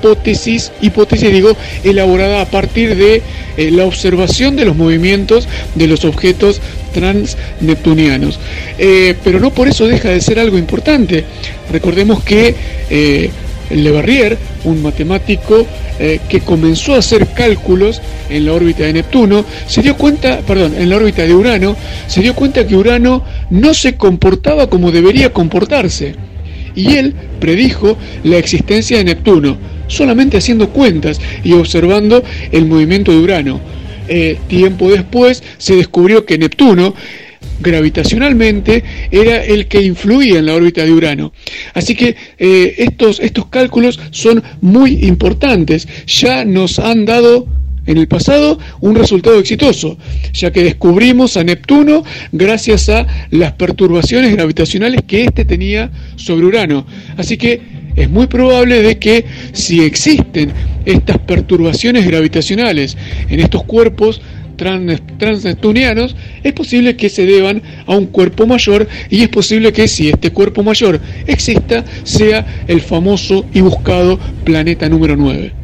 hipótesis, 0.81 1.31
digo, 1.31 1.55
elaborada 1.83 2.41
a 2.41 2.45
partir 2.45 2.95
de 2.95 3.21
eh, 3.57 3.71
la 3.71 3.85
observación 3.85 4.55
de 4.55 4.65
los 4.65 4.75
movimientos 4.75 5.47
de 5.75 5.87
los 5.87 6.05
objetos 6.05 6.61
transneptunianos. 6.93 8.39
Eh, 8.77 9.15
pero 9.23 9.39
no 9.39 9.51
por 9.51 9.67
eso 9.67 9.87
deja 9.87 10.09
de 10.09 10.21
ser 10.21 10.39
algo 10.39 10.57
importante. 10.57 11.23
Recordemos 11.71 12.23
que 12.23 12.53
eh, 12.89 13.29
Le 13.69 13.91
Verrier, 13.91 14.37
un 14.65 14.81
matemático 14.81 15.65
que 16.27 16.41
comenzó 16.41 16.95
a 16.95 16.97
hacer 16.97 17.27
cálculos 17.27 18.01
en 18.29 18.47
la 18.47 18.53
órbita 18.53 18.83
de 18.83 18.93
Neptuno, 18.93 19.45
se 19.67 19.83
dio 19.83 19.95
cuenta, 19.95 20.39
perdón, 20.39 20.73
en 20.77 20.89
la 20.89 20.97
órbita 20.97 21.21
de 21.21 21.33
Urano, 21.33 21.77
se 22.07 22.21
dio 22.21 22.33
cuenta 22.33 22.65
que 22.65 22.75
Urano 22.75 23.23
no 23.51 23.73
se 23.75 23.95
comportaba 23.95 24.67
como 24.67 24.91
debería 24.91 25.31
comportarse 25.31 26.15
y 26.75 26.95
él 26.95 27.13
predijo 27.39 27.97
la 28.23 28.37
existencia 28.37 28.97
de 28.97 29.03
Neptuno, 29.03 29.57
solamente 29.87 30.37
haciendo 30.37 30.69
cuentas 30.69 31.19
y 31.43 31.53
observando 31.53 32.23
el 32.51 32.65
movimiento 32.65 33.11
de 33.11 33.19
Urano. 33.19 33.61
Eh, 34.07 34.37
tiempo 34.47 34.91
después 34.91 35.43
se 35.57 35.75
descubrió 35.75 36.25
que 36.25 36.37
Neptuno 36.37 36.93
gravitacionalmente 37.59 38.83
era 39.11 39.43
el 39.43 39.67
que 39.67 39.81
influía 39.81 40.39
en 40.39 40.45
la 40.45 40.55
órbita 40.55 40.83
de 40.83 40.91
Urano. 40.91 41.33
Así 41.73 41.95
que 41.95 42.15
eh, 42.37 42.75
estos, 42.77 43.19
estos 43.19 43.47
cálculos 43.47 43.99
son 44.11 44.43
muy 44.61 45.05
importantes. 45.05 45.87
Ya 46.07 46.43
nos 46.45 46.79
han 46.79 47.05
dado 47.05 47.47
en 47.85 47.97
el 47.97 48.07
pasado 48.07 48.59
un 48.81 48.95
resultado 48.95 49.39
exitoso, 49.39 49.97
ya 50.33 50.51
que 50.51 50.63
descubrimos 50.63 51.37
a 51.37 51.43
Neptuno 51.43 52.03
gracias 52.31 52.89
a 52.89 53.05
las 53.31 53.53
perturbaciones 53.53 54.33
gravitacionales 54.33 55.01
que 55.05 55.23
éste 55.23 55.45
tenía 55.45 55.91
sobre 56.15 56.45
Urano. 56.45 56.85
Así 57.17 57.37
que 57.37 57.61
es 57.95 58.09
muy 58.09 58.27
probable 58.27 58.81
de 58.81 58.97
que 58.97 59.25
si 59.51 59.81
existen 59.81 60.51
estas 60.85 61.19
perturbaciones 61.19 62.05
gravitacionales 62.05 62.97
en 63.29 63.39
estos 63.39 63.63
cuerpos 63.63 64.21
transneptunianos, 64.57 66.15
es 66.43 66.53
posible 66.53 66.95
que 66.95 67.09
se 67.09 67.25
deban 67.25 67.61
a 67.85 67.95
un 67.95 68.07
cuerpo 68.07 68.45
mayor 68.45 68.87
y 69.09 69.21
es 69.21 69.29
posible 69.29 69.73
que 69.73 69.87
si 69.87 70.09
este 70.09 70.31
cuerpo 70.31 70.63
mayor 70.63 70.99
exista, 71.27 71.83
sea 72.03 72.45
el 72.67 72.81
famoso 72.81 73.45
y 73.53 73.61
buscado 73.61 74.19
planeta 74.43 74.87
número 74.89 75.15
9. 75.15 75.62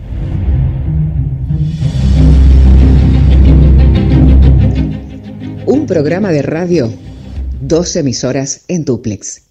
Un 5.71 5.85
programa 5.85 6.31
de 6.31 6.41
radio, 6.41 6.91
dos 7.61 7.95
emisoras 7.95 8.61
en 8.69 8.85
duplex. 8.85 9.43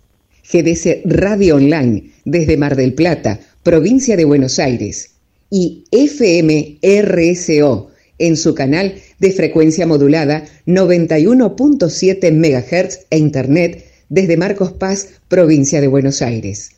GDC 0.53 1.03
Radio 1.05 1.55
Online 1.55 2.11
desde 2.25 2.57
Mar 2.57 2.75
del 2.75 2.93
Plata, 2.93 3.39
provincia 3.63 4.17
de 4.17 4.25
Buenos 4.25 4.59
Aires, 4.59 5.13
y 5.49 5.85
FM 5.93 6.81
RSO 6.83 7.91
en 8.19 8.37
su 8.37 8.53
canal 8.57 8.97
de 9.21 9.31
frecuencia 9.31 9.87
modulada 9.87 10.45
91.7 10.67 12.33
MHz 12.33 13.07
e 13.11 13.17
Internet 13.17 13.85
desde 14.09 14.37
Marcos 14.37 14.73
Paz, 14.73 15.21
provincia 15.29 15.81
de 15.81 15.87
Buenos 15.87 16.21
Aires. 16.21 16.73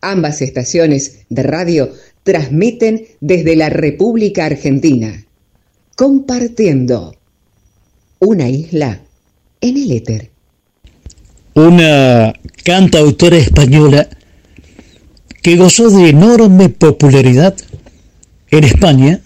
Ambas 0.00 0.42
estaciones 0.42 1.20
de 1.28 1.44
radio 1.44 1.92
transmiten 2.24 3.04
desde 3.20 3.54
la 3.54 3.68
República 3.68 4.46
Argentina, 4.46 5.24
compartiendo 5.94 7.14
una 8.22 8.48
isla 8.48 9.00
en 9.60 9.76
el 9.76 9.90
éter. 9.90 10.30
Una 11.54 12.32
cantautora 12.64 13.36
española 13.36 14.08
que 15.42 15.56
gozó 15.56 15.90
de 15.90 16.10
enorme 16.10 16.68
popularidad 16.68 17.56
en 18.52 18.62
España 18.62 19.20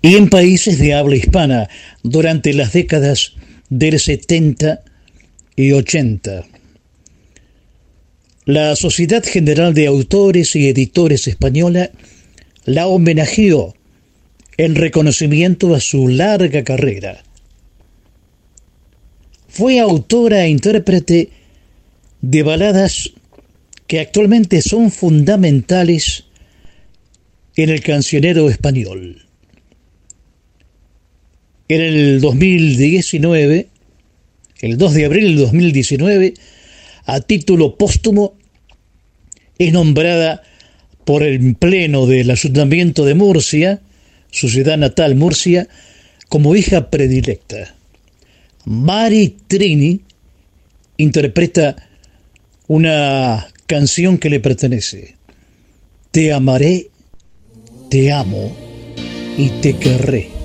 y 0.00 0.16
en 0.16 0.30
países 0.30 0.78
de 0.78 0.94
habla 0.94 1.16
hispana 1.16 1.68
durante 2.02 2.54
las 2.54 2.72
décadas 2.72 3.34
del 3.68 4.00
70 4.00 4.82
y 5.56 5.72
80. 5.72 6.46
La 8.46 8.76
Sociedad 8.76 9.22
General 9.22 9.74
de 9.74 9.86
Autores 9.86 10.56
y 10.56 10.68
Editores 10.68 11.28
Española 11.28 11.90
la 12.64 12.86
homenajeó 12.86 13.74
en 14.56 14.74
reconocimiento 14.74 15.74
a 15.74 15.80
su 15.80 16.08
larga 16.08 16.64
carrera 16.64 17.24
fue 19.60 19.78
autora 19.78 20.46
e 20.46 20.48
intérprete 20.48 21.28
de 22.22 22.42
baladas 22.42 23.12
que 23.86 24.00
actualmente 24.00 24.62
son 24.62 24.90
fundamentales 24.90 26.24
en 27.56 27.68
el 27.68 27.82
cancionero 27.82 28.48
español. 28.48 29.26
En 31.68 31.80
el 31.82 32.22
2019, 32.22 33.68
el 34.62 34.78
2 34.78 34.94
de 34.94 35.04
abril 35.04 35.26
del 35.26 35.36
2019, 35.36 36.32
a 37.04 37.20
título 37.20 37.76
póstumo, 37.76 38.38
es 39.58 39.74
nombrada 39.74 40.42
por 41.04 41.22
el 41.22 41.54
Pleno 41.54 42.06
del 42.06 42.30
Ayuntamiento 42.30 43.04
de 43.04 43.14
Murcia, 43.14 43.82
su 44.30 44.48
ciudad 44.48 44.78
natal 44.78 45.16
Murcia, 45.16 45.68
como 46.30 46.56
hija 46.56 46.88
predilecta. 46.88 47.74
Mari 48.64 49.36
Trini 49.46 50.00
interpreta 50.98 51.76
una 52.68 53.48
canción 53.66 54.18
que 54.18 54.30
le 54.30 54.40
pertenece. 54.40 55.16
Te 56.10 56.32
amaré, 56.32 56.90
te 57.88 58.12
amo 58.12 58.54
y 59.38 59.48
te 59.60 59.76
querré. 59.76 60.39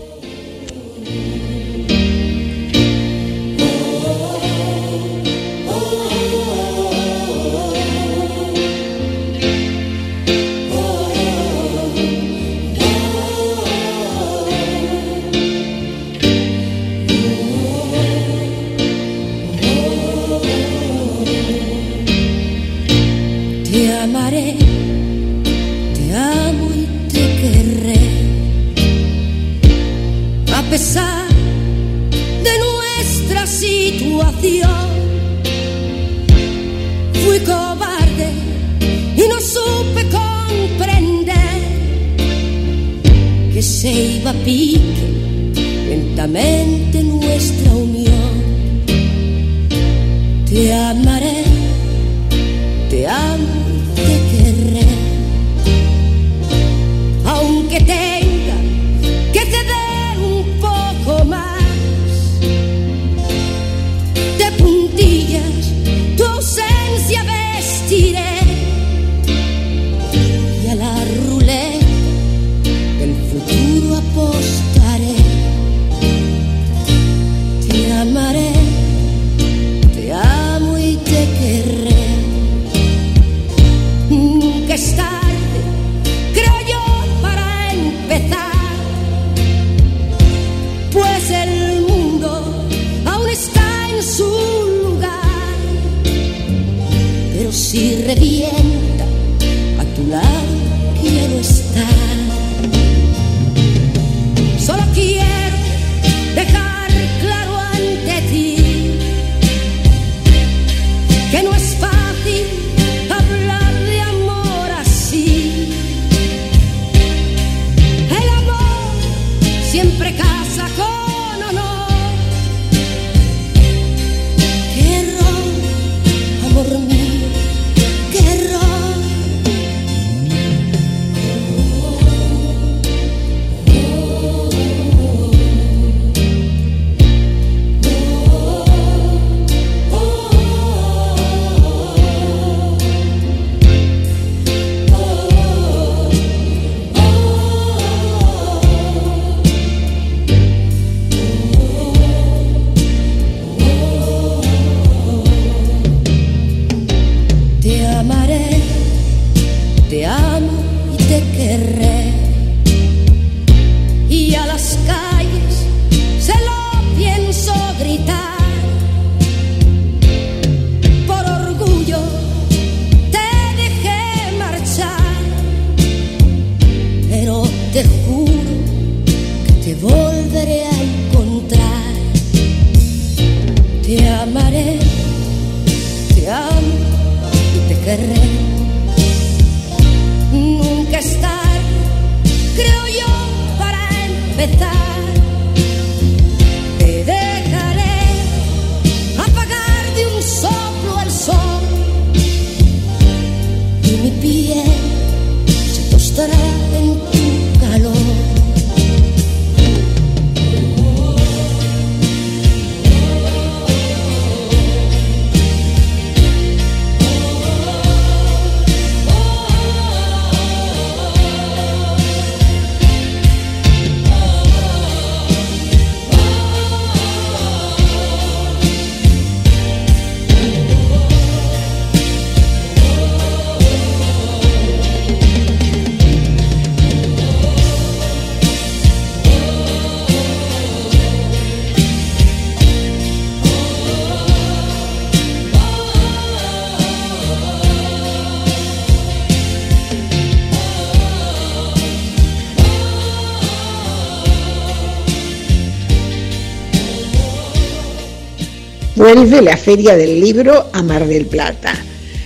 la 259.41 259.57
Feria 259.57 259.97
del 259.97 260.21
Libro 260.21 260.69
a 260.71 260.81
Mar 260.81 261.07
del 261.07 261.25
Plata. 261.25 261.73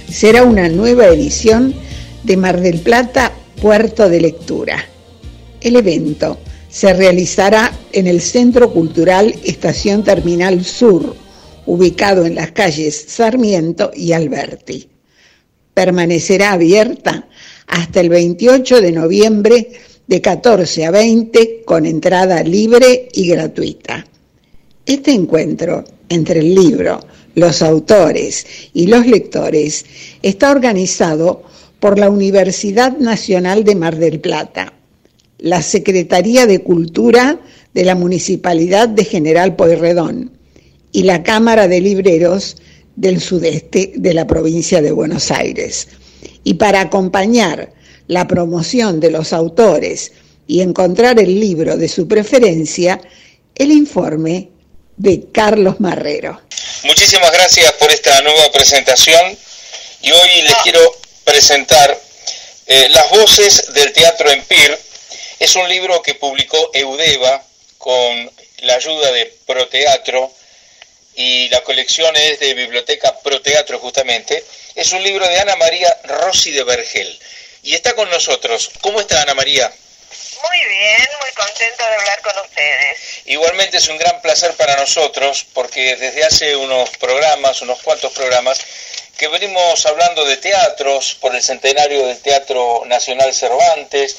Será 0.09 0.43
una 0.43 0.69
nueva 0.69 1.07
edición 1.07 1.73
de 2.23 2.37
Mar 2.37 2.61
del 2.61 2.79
Plata 2.79 3.31
Puerto 3.61 4.09
de 4.09 4.21
Lectura. 4.21 4.85
El 5.61 5.75
evento 5.75 6.37
se 6.69 6.93
realizará 6.93 7.71
en 7.93 8.05
el 8.05 8.21
Centro 8.21 8.71
Cultural 8.71 9.33
Estación 9.43 10.03
Terminal 10.03 10.63
Sur, 10.63 11.15
ubicado 11.65 12.25
en 12.25 12.35
las 12.35 12.51
calles 12.51 13.05
Sarmiento 13.07 13.91
y 13.95 14.11
Alberti. 14.13 14.89
Permanecerá 15.73 16.51
abierta 16.51 17.27
hasta 17.67 18.01
el 18.01 18.09
28 18.09 18.81
de 18.81 18.91
noviembre 18.91 19.71
de 20.05 20.21
14 20.21 20.85
a 20.85 20.91
20 20.91 21.63
con 21.65 21.85
entrada 21.85 22.43
libre 22.43 23.09
y 23.13 23.27
gratuita. 23.27 24.05
Este 24.85 25.11
encuentro 25.11 25.83
entre 26.09 26.39
el 26.39 26.55
libro, 26.55 26.99
los 27.35 27.61
autores 27.61 28.45
y 28.73 28.87
los 28.87 29.05
lectores 29.05 29.85
está 30.21 30.51
organizado 30.51 31.43
por 31.79 31.97
la 31.97 32.09
Universidad 32.09 32.97
Nacional 32.97 33.63
de 33.63 33.75
Mar 33.75 33.97
del 33.97 34.19
Plata, 34.19 34.73
la 35.37 35.61
Secretaría 35.61 36.45
de 36.45 36.61
Cultura 36.61 37.39
de 37.73 37.85
la 37.85 37.95
Municipalidad 37.95 38.89
de 38.89 39.05
General 39.05 39.55
Pueyrredón 39.55 40.31
y 40.91 41.03
la 41.03 41.23
Cámara 41.23 41.67
de 41.67 41.79
Libreros 41.79 42.57
del 42.95 43.21
Sudeste 43.21 43.93
de 43.95 44.13
la 44.13 44.27
provincia 44.27 44.81
de 44.81 44.91
Buenos 44.91 45.31
Aires. 45.31 45.87
Y 46.43 46.55
para 46.55 46.81
acompañar 46.81 47.71
la 48.07 48.27
promoción 48.27 48.99
de 48.99 49.11
los 49.11 49.31
autores 49.31 50.11
y 50.47 50.61
encontrar 50.61 51.19
el 51.19 51.39
libro 51.39 51.77
de 51.77 51.87
su 51.87 52.07
preferencia, 52.07 52.99
el 53.55 53.71
informe 53.71 54.49
de 54.99 55.31
Carlos 55.31 55.79
Marrero. 55.79 56.41
Muchísimas 56.83 57.31
gracias 57.31 57.71
por 57.73 57.89
esta 57.89 58.21
nueva 58.21 58.51
presentación 58.51 59.37
y 60.01 60.11
hoy 60.11 60.41
les 60.41 60.55
quiero 60.63 60.79
presentar 61.23 61.97
eh, 62.67 62.87
Las 62.89 63.09
voces 63.09 63.73
del 63.73 63.93
teatro 63.93 64.29
Empir. 64.29 64.77
Es 65.39 65.55
un 65.55 65.67
libro 65.69 66.01
que 66.01 66.15
publicó 66.15 66.71
Eudeva 66.73 67.41
con 67.77 68.31
la 68.59 68.75
ayuda 68.75 69.11
de 69.13 69.33
Proteatro 69.47 70.33
y 71.15 71.47
la 71.47 71.61
colección 71.61 72.13
es 72.17 72.39
de 72.41 72.53
Biblioteca 72.53 73.17
Proteatro 73.21 73.79
justamente. 73.79 74.43
Es 74.75 74.91
un 74.91 75.01
libro 75.01 75.25
de 75.27 75.39
Ana 75.39 75.55
María 75.55 75.97
Rossi 76.03 76.51
de 76.51 76.63
Vergel 76.65 77.19
y 77.63 77.73
está 77.73 77.95
con 77.95 78.09
nosotros. 78.09 78.69
¿Cómo 78.81 78.99
está 78.99 79.21
Ana 79.21 79.33
María? 79.33 79.71
Muy 80.41 80.65
bien, 80.67 81.07
muy 81.21 81.31
contento 81.31 81.83
de 81.85 81.95
hablar 81.95 82.21
con 82.21 82.33
ustedes. 82.45 82.97
Igualmente 83.25 83.77
es 83.77 83.87
un 83.89 83.97
gran 83.97 84.21
placer 84.21 84.53
para 84.53 84.75
nosotros 84.77 85.45
porque 85.53 85.95
desde 85.95 86.23
hace 86.23 86.55
unos 86.55 86.89
programas, 86.97 87.61
unos 87.61 87.81
cuantos 87.81 88.13
programas, 88.13 88.59
que 89.17 89.27
venimos 89.27 89.85
hablando 89.85 90.23
de 90.23 90.37
teatros 90.37 91.15
por 91.15 91.35
el 91.35 91.43
centenario 91.43 92.07
del 92.07 92.21
Teatro 92.21 92.83
Nacional 92.85 93.33
Cervantes 93.33 94.15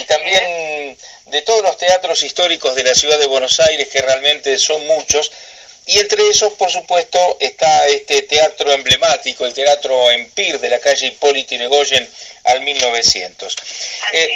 y 0.00 0.04
también 0.04 0.98
de 1.26 1.42
todos 1.42 1.62
los 1.62 1.76
teatros 1.76 2.22
históricos 2.22 2.74
de 2.74 2.82
la 2.82 2.94
ciudad 2.94 3.18
de 3.18 3.26
Buenos 3.26 3.60
Aires, 3.60 3.88
que 3.88 4.02
realmente 4.02 4.58
son 4.58 4.84
muchos, 4.86 5.30
y 5.86 5.98
entre 5.98 6.28
esos, 6.28 6.52
por 6.54 6.70
supuesto, 6.70 7.36
está 7.40 7.86
este 7.88 8.22
teatro 8.22 8.72
emblemático, 8.72 9.46
el 9.46 9.54
Teatro 9.54 10.10
Empir 10.10 10.60
de 10.60 10.68
la 10.68 10.78
calle 10.78 11.08
Hipólito 11.08 11.54
Yrigoyen 11.54 12.08
al 12.44 12.60
1900. 12.60 13.56
Eh, 14.12 14.30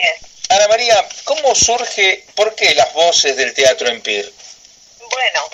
Ana 0.49 0.69
María, 0.69 1.09
¿cómo 1.25 1.55
surge, 1.55 2.25
por 2.35 2.55
qué 2.55 2.75
las 2.75 2.93
voces 2.93 3.37
del 3.37 3.55
Teatro 3.55 3.89
Empir? 3.89 4.33
Bueno, 5.11 5.51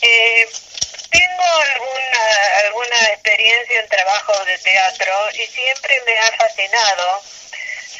eh, 0.00 0.48
tengo 1.10 1.44
alguna, 1.44 2.58
alguna 2.64 3.04
experiencia 3.12 3.80
en 3.80 3.88
trabajo 3.88 4.44
de 4.44 4.58
teatro 4.58 5.14
y 5.34 5.46
siempre 5.46 6.02
me 6.06 6.18
ha 6.18 6.32
fascinado 6.32 7.22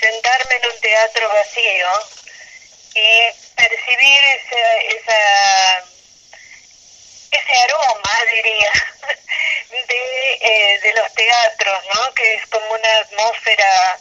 sentarme 0.01 0.56
en 0.56 0.70
un 0.70 0.81
teatro 0.81 1.28
vacío 1.28 1.89
y 2.94 3.55
percibir 3.55 4.24
esa, 4.24 4.77
esa 4.97 5.85
ese 7.32 7.55
aroma, 7.64 8.19
diría, 8.32 8.73
de, 9.70 10.39
eh, 10.40 10.81
de 10.81 10.93
los 10.94 11.12
teatros, 11.14 11.85
¿no? 11.94 12.14
Que 12.14 12.35
es 12.35 12.47
como 12.47 12.73
una 12.73 12.97
atmósfera 12.98 13.98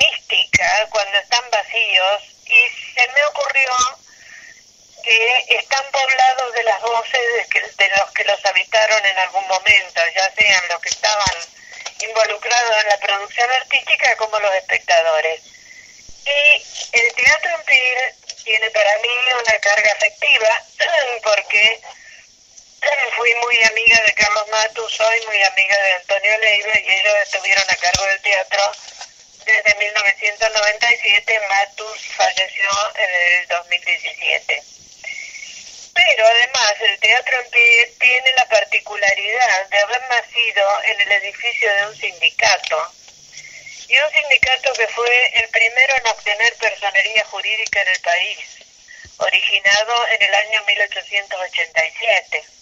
mística 0.00 0.86
cuando 0.90 1.18
están 1.18 1.44
vacíos 1.50 2.22
y 2.46 2.94
se 2.94 3.08
me 3.12 3.24
ocurrió 3.24 3.70
que 5.02 5.44
están 5.50 5.84
poblados 5.92 6.52
de 6.54 6.64
las 6.64 6.80
voces 6.80 7.48
de, 7.76 7.88
los 7.90 8.10
que 8.10 8.24
los 8.24 8.44
habitaron 8.44 9.04
en 9.04 9.18
algún 9.18 9.46
momento, 9.46 10.00
ya 10.14 10.32
sean 10.32 10.68
los 10.68 10.80
que 10.80 10.88
estaban 10.88 11.36
involucrados 12.00 12.82
en 12.82 12.88
la 12.88 12.98
producción 12.98 13.50
artística 13.52 14.16
como 14.16 14.38
los 14.40 14.54
espectadores. 14.56 15.42
Y 16.24 16.96
el 16.96 17.14
teatro 17.14 17.50
Empir 17.54 18.14
tiene 18.44 18.68
para 18.70 18.98
mí 18.98 19.08
una 19.40 19.58
carga 19.60 19.92
afectiva 19.92 20.62
porque 21.22 21.80
fui 23.16 23.34
muy 23.36 23.62
amiga 23.62 24.00
de 24.02 24.14
Carlos 24.14 24.48
Matus, 24.48 24.92
soy 24.92 25.26
muy 25.26 25.42
amiga 25.42 25.76
de 25.78 25.92
Antonio 25.92 26.38
Leiva 26.38 26.78
y 26.80 26.90
ellos 26.90 27.14
estuvieron 27.22 27.64
a 27.68 27.74
cargo 27.76 28.04
del 28.06 28.20
teatro 28.22 28.72
desde 29.46 29.74
1997. 29.74 31.40
Matus 31.48 32.00
falleció 32.16 32.70
en 32.96 33.40
el 33.40 33.48
2017. 33.48 34.62
Pero 35.94 36.26
además 36.26 36.74
el 36.80 36.98
teatro 36.98 37.40
en 37.40 37.50
pie 37.50 37.94
tiene 37.98 38.32
la 38.36 38.44
particularidad 38.48 39.68
de 39.70 39.78
haber 39.78 40.02
nacido 40.10 40.82
en 40.84 41.00
el 41.00 41.12
edificio 41.12 41.74
de 41.74 41.86
un 41.86 41.96
sindicato. 41.96 42.92
Y 43.88 43.98
un 43.98 44.12
sindicato 44.12 44.72
que 44.74 44.88
fue 44.88 45.40
el 45.40 45.48
primero 45.48 45.96
en 45.96 46.06
obtener 46.08 46.54
personería 46.56 47.24
jurídica 47.24 47.80
en 47.80 47.88
el 47.88 48.00
país, 48.00 48.38
originado 49.16 50.08
en 50.08 50.22
el 50.22 50.34
año 50.34 50.64
1887 50.66 52.56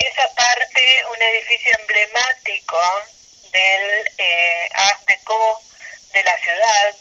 esa 0.00 0.34
parte, 0.34 1.04
un 1.12 1.22
edificio 1.22 1.76
emblemático 1.78 2.80
del 3.52 4.12
eh, 4.16 4.68
de 6.12 6.22
la 6.24 6.38
ciudad, 6.38 6.94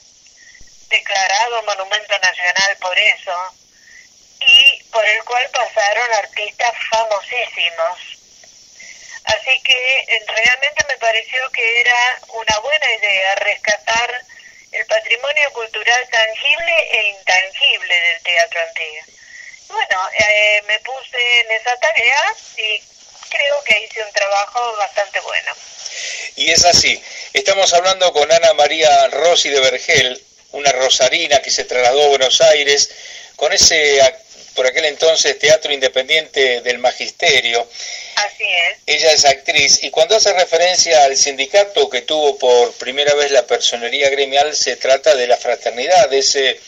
declarado 0.90 1.64
Monumento 1.64 2.18
Nacional 2.20 2.78
por 2.80 2.98
eso, 2.98 3.54
y 4.42 4.84
por 4.92 5.06
el 5.06 5.24
cual 5.24 5.50
pasaron 5.52 6.14
artistas 6.14 6.74
famosísimos. 6.90 8.20
Así 9.26 9.62
que 9.62 10.00
eh, 10.00 10.26
realmente 10.28 10.86
me 10.88 10.98
pareció 10.98 11.50
que 11.52 11.82
era 11.82 12.20
una 12.30 12.60
buena 12.60 12.92
idea 12.96 13.36
rescatar 13.36 14.26
el 14.72 14.86
patrimonio 14.86 15.52
cultural 15.54 16.08
tangible 16.10 16.90
e 16.92 17.08
intangible 17.10 18.02
del 18.02 18.22
teatro 18.24 18.62
antiguo. 18.62 19.04
Bueno, 19.68 20.10
eh, 20.18 20.64
me 20.68 20.80
puse 20.80 21.40
en 21.42 21.52
esa 21.52 21.76
tarea 21.78 22.34
y 22.58 22.82
creo 23.30 23.64
que 23.64 23.84
hice 23.84 24.04
un 24.04 24.12
trabajo 24.12 24.76
bastante 24.78 25.20
bueno. 25.22 25.52
Y 26.36 26.52
es 26.52 26.66
así. 26.66 27.02
Estamos 27.34 27.74
hablando 27.74 28.12
con 28.14 28.32
Ana 28.32 28.54
María 28.54 29.08
Rossi 29.10 29.50
de 29.50 29.60
Vergel, 29.60 30.22
una 30.52 30.72
rosarina 30.72 31.40
que 31.40 31.52
se 31.52 31.66
trasladó 31.66 32.06
a 32.06 32.08
Buenos 32.08 32.42
Aires 32.42 32.90
con 33.36 33.54
ese, 33.54 34.02
por 34.56 34.66
aquel 34.66 34.86
entonces, 34.86 35.38
Teatro 35.40 35.72
Independiente 35.72 36.62
del 36.62 36.80
Magisterio. 36.80 37.68
Así 38.16 38.44
es. 38.44 38.78
Ella 38.86 39.12
es 39.12 39.26
actriz 39.26 39.84
y 39.84 39.90
cuando 39.90 40.16
hace 40.16 40.34
referencia 40.34 41.06
al 41.06 41.16
sindicato 41.16 41.90
que 41.90 42.02
tuvo 42.02 42.38
por 42.38 42.74
primera 42.74 43.14
vez 43.14 43.32
la 43.32 43.46
personería 43.46 44.10
gremial, 44.10 44.56
se 44.56 44.76
trata 44.76 45.16
de 45.16 45.28
la 45.28 45.38
fraternidad, 45.38 46.10
de 46.10 46.20
ese 46.20 46.60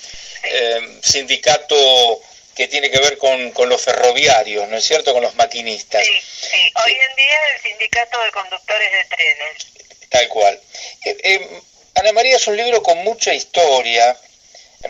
eh, 0.44 1.00
sindicato 1.02 2.22
que 2.62 2.68
tiene 2.68 2.92
que 2.92 3.00
ver 3.00 3.18
con, 3.18 3.50
con, 3.54 3.70
los 3.70 3.82
ferroviarios, 3.82 4.70
¿no 4.70 4.78
es 4.78 4.86
cierto?, 4.86 5.14
con 5.14 5.24
los 5.24 5.34
maquinistas. 5.34 6.06
Sí, 6.06 6.14
sí. 6.22 6.72
Hoy 6.86 6.92
en 6.92 7.16
día 7.16 7.34
es 7.34 7.56
el 7.56 7.72
sindicato 7.72 8.22
de 8.22 8.32
conductores 8.32 8.92
de 8.92 9.16
trenes. 9.16 10.08
Tal 10.10 10.28
cual. 10.28 10.62
Eh, 11.04 11.18
eh, 11.24 11.62
Ana 11.96 12.12
María 12.12 12.36
es 12.36 12.46
un 12.46 12.56
libro 12.56 12.84
con 12.84 13.00
mucha 13.00 13.34
historia 13.34 14.16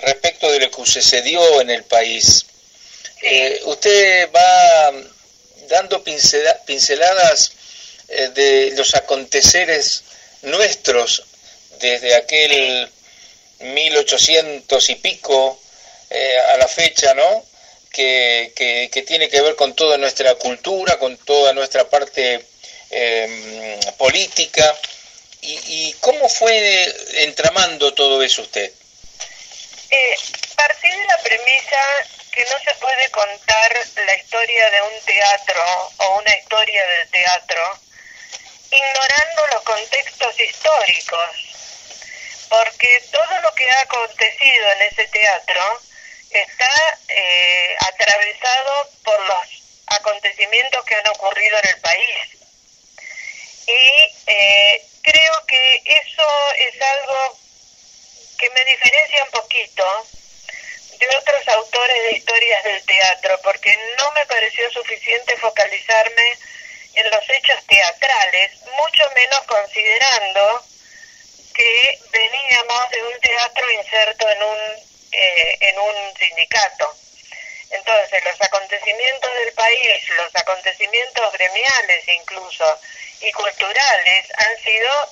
respecto 0.02 0.52
de 0.52 0.60
lo 0.60 0.70
que 0.70 0.86
sucedió 0.86 1.62
en 1.62 1.70
el 1.70 1.86
país. 1.86 2.46
Eh, 3.22 3.62
usted 3.64 4.30
va 4.34 4.92
dando 5.70 6.04
pinceladas 6.04 7.54
de 8.08 8.74
los 8.76 8.94
aconteceres 8.96 10.04
nuestros 10.42 11.24
desde 11.80 12.16
aquel 12.16 12.92
1800 13.60 14.90
y 14.90 14.96
pico 14.96 15.58
a 16.54 16.58
la 16.58 16.68
fecha, 16.68 17.14
¿no? 17.14 17.51
Que, 17.92 18.90
que, 18.92 19.02
tiene 19.04 19.30
que 19.30 19.42
ver 19.42 19.56
con 19.56 19.76
toda 19.76 19.98
nuestra 19.98 20.36
cultura, 20.36 20.98
con 20.98 21.18
toda 21.18 21.54
nuestra 21.54 21.90
parte 21.90 22.46
em, 22.90 23.80
política. 23.98 24.76
Y, 25.44 25.94
cómo 26.02 26.30
fue 26.30 26.86
entramando 27.24 27.94
todo 27.94 28.22
eso 28.22 28.44
usted? 28.44 28.72
Eh, 29.90 30.16
partí 30.56 30.88
de 30.88 31.06
la 31.06 31.18
premisa 31.18 31.82
que 32.32 32.46
no 32.46 32.60
se 32.64 32.74
puede 32.80 33.10
contar 33.10 33.78
la 34.06 34.16
historia 34.16 34.70
de 34.70 34.82
un 34.84 35.06
teatro 35.06 35.92
o 35.98 36.20
una 36.20 36.38
historia 36.38 36.86
del 36.86 37.10
teatro 37.10 37.80
ignorando 38.72 39.48
los 39.54 39.64
contextos 39.64 40.40
históricos, 40.40 41.30
porque 42.50 43.04
todo 43.12 43.42
lo 43.42 43.54
que 43.56 43.70
ha 43.70 43.82
acontecido 43.82 44.72
en 44.74 44.82
ese 44.84 45.08
teatro 45.08 45.82
está 46.32 47.00
eh, 47.10 47.76
atravesado 47.80 48.90
por 49.04 49.20
los 49.26 49.62
acontecimientos 49.88 50.86
que 50.86 50.96
han 50.96 51.08
ocurrido 51.08 51.58
en 51.60 51.70
el 51.70 51.82
país. 51.82 52.18
Y 53.68 54.14
eh, 54.28 54.86
creo 55.02 55.46
que 55.46 55.82
eso 55.86 56.54
es 56.58 56.82
algo 56.82 57.38
que 58.38 58.50
me 58.50 58.66
diferencia 58.66 59.24
un 59.24 59.32
poquito 59.32 60.08
de 60.98 61.08
otros 61.18 61.48
autores 61.48 62.04
de 62.04 62.18
historias 62.18 62.64
del 62.64 62.84
teatro, 62.86 63.40
porque 63.44 63.78
no 63.98 64.12
me 64.12 64.26
pareció 64.26 64.70
suficiente 64.72 65.36
focalizarme 65.38 66.38
en 66.94 67.10
los 67.10 67.30
hechos 67.30 67.66
teatrales, 67.68 68.52
mucho 68.78 69.10
menos 69.16 69.42
considerando 69.42 70.66
que 71.54 72.00
veníamos 72.12 72.90
de 72.90 73.04
un 73.04 73.20
teatro 73.20 73.72
inserto 73.72 74.30
en 74.30 74.44
un 74.44 74.91
eh, 75.12 75.58
en 75.62 75.80
un 75.80 76.18
sindicato. 76.18 76.96
Entonces, 77.70 78.24
los 78.24 78.42
acontecimientos 78.42 79.34
del 79.34 79.54
país, 79.54 80.10
los 80.18 80.36
acontecimientos 80.36 81.32
gremiales 81.34 82.08
incluso, 82.08 82.80
y 83.22 83.32
culturales, 83.32 84.26
han 84.38 84.58
sido 84.64 85.12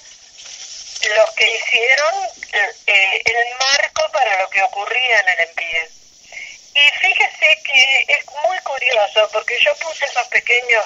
los 1.15 1.31
que 1.31 1.49
hicieron 1.49 2.13
eh, 2.87 3.21
el 3.25 3.55
marco 3.59 4.11
para 4.11 4.37
lo 4.41 4.49
que 4.49 4.61
ocurría 4.63 5.19
en 5.19 5.29
el 5.29 5.39
EMPIE. 5.39 5.89
Y 6.75 6.99
fíjese 6.99 7.61
que 7.63 8.05
es 8.07 8.25
muy 8.45 8.57
curioso 8.59 9.29
porque 9.31 9.57
yo 9.61 9.73
puse 9.75 10.05
esos 10.05 10.27
pequeños, 10.27 10.85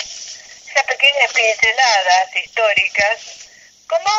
esas 0.69 0.83
pequeñas 0.83 1.31
pinceladas 1.33 2.35
históricas 2.35 3.19
como 3.87 4.09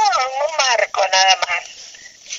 un 0.47 0.57
marco 0.57 1.07
nada 1.09 1.39
más. 1.49 1.94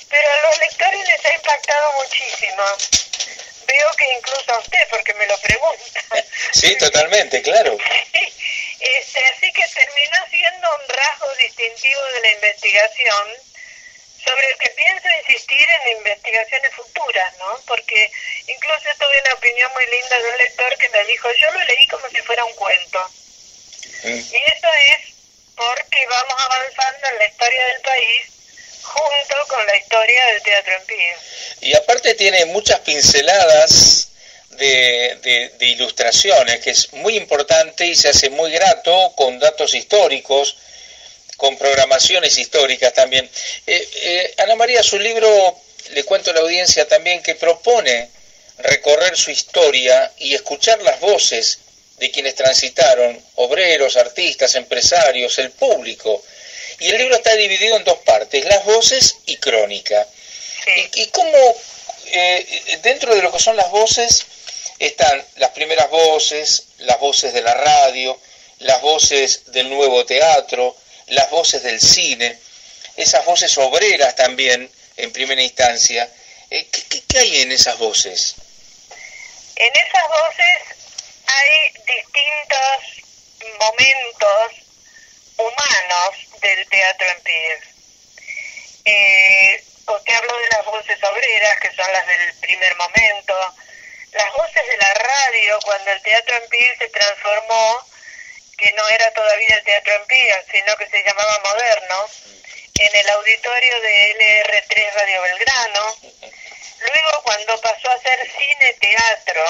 Pero 0.09 0.31
a 0.31 0.41
los 0.47 0.59
lectores 0.59 1.07
les 1.07 1.25
ha 1.25 1.33
impactado 1.33 1.93
muchísimo. 1.93 2.63
Veo 3.67 3.91
que 3.93 4.05
incluso 4.17 4.51
a 4.53 4.59
usted, 4.59 4.87
porque 4.89 5.13
me 5.15 5.27
lo 5.27 5.37
pregunta. 5.39 6.01
Sí, 6.53 6.77
totalmente, 6.77 7.41
claro. 7.41 7.77
Este, 8.77 9.25
así 9.25 9.51
que 9.51 9.67
terminó 9.73 10.17
siendo 10.29 10.69
un 10.75 10.95
rasgo 10.95 11.33
distintivo 11.39 12.01
de 12.13 12.19
la 12.19 12.31
investigación 12.33 13.27
sobre 14.23 14.47
el 14.47 14.57
que 14.57 14.69
pienso 14.69 15.07
insistir 15.21 15.67
en 15.81 15.97
investigaciones 15.97 16.71
futuras, 16.73 17.37
¿no? 17.37 17.59
Porque 17.65 18.11
incluso 18.47 18.89
tuve 18.99 19.21
una 19.23 19.33
opinión 19.33 19.71
muy 19.73 19.85
linda 19.87 20.19
de 20.19 20.29
un 20.29 20.37
lector 20.37 20.77
que 20.77 20.89
me 20.89 21.05
dijo, 21.05 21.29
yo 21.39 21.51
lo 21.51 21.63
leí 21.63 21.87
como 21.87 22.07
si 22.09 22.17
fuera 22.17 22.45
un 22.45 22.53
cuento. 22.53 23.09
Mm. 24.03 24.17
Y 24.17 24.43
eso 24.55 24.73
es 24.73 25.15
porque 25.55 26.05
vamos 26.07 26.35
avanzando 26.37 27.07
en 27.07 27.17
la 27.19 27.25
historia 27.25 27.65
del 27.67 27.81
país 27.81 28.34
junto 28.85 29.35
con 29.47 29.65
la 29.65 29.75
historia 29.77 30.25
del 30.27 30.43
teatro 30.43 30.73
en. 30.73 31.17
Y 31.61 31.75
aparte 31.75 32.13
tiene 32.13 32.45
muchas 32.45 32.79
pinceladas 32.79 34.09
de, 34.51 35.17
de, 35.21 35.51
de, 35.57 35.65
ilustraciones, 35.65 36.59
que 36.59 36.69
es 36.71 36.93
muy 36.93 37.17
importante 37.17 37.85
y 37.85 37.95
se 37.95 38.09
hace 38.09 38.29
muy 38.29 38.51
grato 38.51 39.13
con 39.15 39.39
datos 39.39 39.73
históricos, 39.73 40.55
con 41.37 41.57
programaciones 41.57 42.37
históricas 42.37 42.93
también. 42.93 43.29
Eh, 43.67 43.89
eh, 43.95 44.33
Ana 44.37 44.55
María, 44.55 44.81
su 44.83 44.99
libro, 44.99 45.57
le 45.91 46.03
cuento 46.03 46.31
a 46.31 46.33
la 46.33 46.41
audiencia 46.41 46.87
también, 46.87 47.21
que 47.21 47.35
propone 47.35 48.09
recorrer 48.59 49.17
su 49.17 49.31
historia 49.31 50.11
y 50.17 50.33
escuchar 50.33 50.81
las 50.81 50.99
voces 50.99 51.59
de 51.97 52.11
quienes 52.11 52.35
transitaron, 52.35 53.21
obreros, 53.35 53.97
artistas, 53.97 54.55
empresarios, 54.55 55.37
el 55.39 55.51
público. 55.51 56.23
Y 56.79 56.89
el 56.89 56.97
libro 56.97 57.15
está 57.15 57.35
dividido 57.35 57.77
en 57.77 57.83
dos 57.83 57.99
partes, 57.99 58.45
las 58.45 58.65
voces 58.65 59.17
y 59.25 59.37
crónica. 59.37 60.07
Y, 60.93 61.01
y 61.01 61.07
cómo 61.07 61.55
eh, 62.07 62.79
dentro 62.81 63.15
de 63.15 63.21
lo 63.21 63.31
que 63.31 63.39
son 63.39 63.55
las 63.55 63.69
voces 63.71 64.25
están 64.79 65.23
las 65.37 65.51
primeras 65.51 65.89
voces, 65.89 66.67
las 66.79 66.99
voces 66.99 67.33
de 67.33 67.41
la 67.41 67.53
radio, 67.53 68.19
las 68.59 68.81
voces 68.81 69.51
del 69.51 69.69
nuevo 69.69 70.05
teatro, 70.05 70.75
las 71.07 71.29
voces 71.29 71.63
del 71.63 71.79
cine, 71.79 72.37
esas 72.95 73.25
voces 73.25 73.57
obreras 73.57 74.15
también, 74.15 74.69
en 74.97 75.11
primera 75.11 75.41
instancia. 75.41 76.09
Eh, 76.49 76.67
¿qué, 76.71 76.83
qué, 76.83 77.03
qué 77.07 77.19
hay 77.19 77.41
en 77.41 77.51
esas 77.51 77.77
voces? 77.79 78.35
En 79.55 79.71
esas 79.75 80.07
voces 80.07 80.77
hay 81.27 81.69
distintos 81.85 83.05
momentos 83.59 84.64
humanos 85.37 86.39
del 86.41 86.67
teatro 86.69 87.07
en 87.07 87.21
pie. 87.21 87.59
Eh, 88.85 89.63
te 90.05 90.13
hablo 90.13 90.37
de 90.37 90.47
las 90.49 90.65
voces 90.65 91.03
obreras, 91.03 91.59
que 91.59 91.71
son 91.75 91.91
las 91.91 92.07
del 92.07 92.33
primer 92.35 92.75
momento, 92.75 93.35
las 94.11 94.33
voces 94.33 94.67
de 94.67 94.77
la 94.77 94.93
radio, 94.93 95.59
cuando 95.63 95.91
el 95.91 96.01
teatro 96.01 96.35
en 96.37 96.49
pie 96.49 96.75
se 96.77 96.87
transformó, 96.89 97.85
que 98.57 98.71
no 98.73 98.87
era 98.89 99.11
todavía 99.11 99.55
el 99.55 99.63
teatro 99.63 99.93
en 99.95 100.05
pie, 100.05 100.43
sino 100.51 100.75
que 100.77 100.87
se 100.87 101.03
llamaba 101.03 101.41
moderno, 101.43 102.09
en 102.77 102.95
el 102.95 103.09
auditorio 103.09 103.81
de 103.81 104.15
LR3 104.17 104.93
Radio 104.93 105.21
Belgrano. 105.21 105.95
Luego, 106.79 107.23
cuando 107.23 107.61
pasó 107.61 107.89
a 107.89 107.99
ser 107.99 108.19
cine-teatro, 108.31 109.45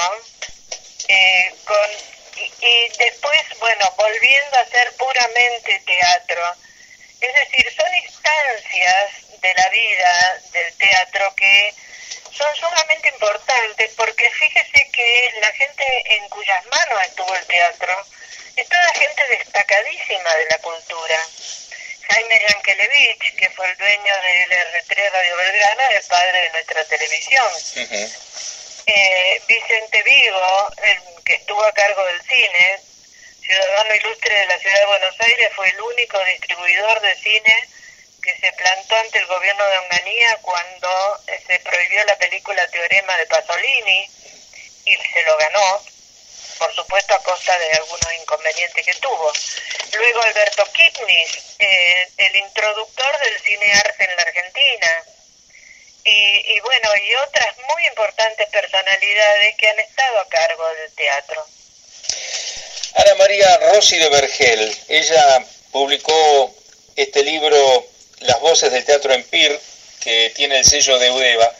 eh, 1.08 1.54
con, 1.64 1.90
y, 2.36 2.88
después, 2.98 3.40
bueno, 3.58 3.92
volviendo 3.96 4.56
a 4.58 4.66
ser 4.66 4.92
puramente 4.94 5.80
teatro. 5.86 6.42
Es 7.20 7.34
decir, 7.34 7.74
son 7.74 7.94
instancias 7.94 9.40
de 9.40 9.54
la 9.54 9.68
vida 9.70 10.42
del 10.52 10.74
teatro 10.74 11.34
que 11.34 11.74
son 12.36 12.54
sumamente 12.56 13.08
importantes 13.08 13.90
porque 13.96 14.30
fíjese 14.30 14.90
que 14.92 15.32
la 15.40 15.50
gente 15.52 15.84
en 16.16 16.28
cuyas 16.28 16.64
manos 16.66 17.02
estuvo 17.06 17.34
el 17.34 17.46
teatro 17.46 18.06
es 18.56 18.68
toda 18.68 18.94
gente 18.94 19.22
destacadísima 19.28 20.34
de 20.34 20.46
la 20.46 20.58
cultura. 20.58 21.18
Jaime 22.08 22.40
Yankelevich, 22.48 23.36
que 23.36 23.50
fue 23.50 23.66
el 23.68 23.76
dueño 23.76 24.14
del 24.22 24.50
R3 24.50 25.10
Radio 25.12 25.36
Belgrano, 25.36 25.82
es 25.90 25.96
el 25.96 26.08
padre 26.08 26.40
de 26.42 26.50
nuestra 26.50 26.84
televisión. 26.84 27.46
Eh, 28.86 29.42
Vicente 29.48 30.02
Vigo, 30.02 30.72
el 30.84 31.24
que 31.24 31.34
estuvo 31.34 31.62
a 31.64 31.72
cargo 31.72 32.04
del 32.06 32.22
cine, 32.22 32.80
ciudadano 33.40 33.94
ilustre 33.94 34.34
de 34.34 34.46
la 34.46 34.58
ciudad 34.58 34.80
de 34.80 34.86
Buenos 34.86 35.20
Aires, 35.20 35.52
fue 35.54 35.68
el 35.68 35.80
único 35.80 36.18
distribuidor 36.24 37.00
de 37.00 37.14
cine 37.16 37.68
que 38.22 38.36
se 38.38 38.52
plantó 38.52 38.96
ante 38.96 39.18
el 39.18 39.26
gobierno 39.26 39.64
de 39.66 39.78
Onganía 39.78 40.36
cuando 40.42 41.20
se 41.46 41.58
prohibió 41.60 42.04
la 42.04 42.16
película 42.16 42.66
Teorema 42.68 43.16
de 43.16 43.26
Pasolini 43.26 44.10
y 44.84 44.96
se 44.96 45.22
lo 45.22 45.36
ganó, 45.36 45.82
por 46.58 46.74
supuesto 46.74 47.14
a 47.14 47.22
costa 47.22 47.58
de 47.58 47.72
algunos 47.72 48.12
inconvenientes 48.20 48.84
que 48.84 48.94
tuvo. 48.94 49.32
Luego 49.94 50.22
Alberto 50.22 50.64
Kipnis, 50.72 51.56
eh, 51.58 52.08
el 52.18 52.36
introductor 52.36 53.18
del 53.18 53.40
cine 53.42 53.72
arte 53.72 54.04
en 54.04 54.16
la 54.16 54.22
Argentina, 54.22 55.04
y, 56.06 56.54
y, 56.54 56.60
bueno, 56.60 56.88
y 57.04 57.14
otras 57.28 57.56
muy 57.74 57.86
importantes 57.86 58.48
personalidades 58.48 59.56
que 59.56 59.68
han 59.68 59.78
estado 59.80 60.20
a 60.20 60.28
cargo 60.28 60.64
del 60.80 60.92
teatro. 60.92 61.46
Ana 62.94 63.14
María 63.16 63.58
Rossi 63.72 63.98
de 63.98 64.08
Vergel, 64.08 64.76
ella 64.88 65.44
publicó 65.72 66.54
este 66.94 67.22
libro 67.24 67.86
Las 68.20 68.40
voces 68.40 68.72
del 68.72 68.84
teatro 68.84 69.12
Empir, 69.12 69.58
que 70.00 70.30
tiene 70.30 70.58
el 70.58 70.64
sello 70.64 70.98
de 70.98 71.10
Udeva, 71.10 71.52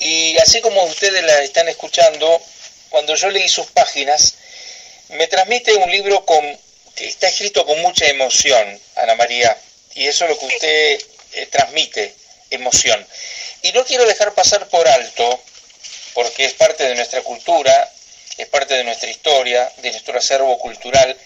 y 0.00 0.36
así 0.38 0.60
como 0.60 0.82
ustedes 0.84 1.22
la 1.22 1.42
están 1.42 1.68
escuchando, 1.68 2.40
cuando 2.88 3.14
yo 3.14 3.30
leí 3.30 3.48
sus 3.48 3.66
páginas, 3.68 4.34
me 5.10 5.26
transmite 5.28 5.74
un 5.74 5.90
libro 5.90 6.24
con, 6.24 6.42
que 6.96 7.06
está 7.06 7.28
escrito 7.28 7.66
con 7.66 7.80
mucha 7.82 8.06
emoción, 8.06 8.80
Ana 8.96 9.14
María, 9.14 9.56
y 9.94 10.06
eso 10.06 10.24
es 10.24 10.30
lo 10.30 10.38
que 10.38 10.46
usted 10.46 11.00
eh, 11.34 11.46
transmite, 11.50 12.14
emoción. 12.50 13.06
Y 13.64 13.72
no 13.72 13.82
quiero 13.86 14.04
dejar 14.04 14.34
pasar 14.34 14.68
por 14.68 14.86
alto, 14.86 15.42
porque 16.12 16.44
es 16.44 16.52
parte 16.52 16.84
de 16.84 16.94
nuestra 16.96 17.22
cultura, 17.22 17.90
es 18.36 18.46
parte 18.48 18.74
de 18.74 18.84
nuestra 18.84 19.08
historia, 19.08 19.72
de 19.78 19.90
nuestro 19.90 20.18
acervo 20.18 20.58
cultural, 20.58 21.16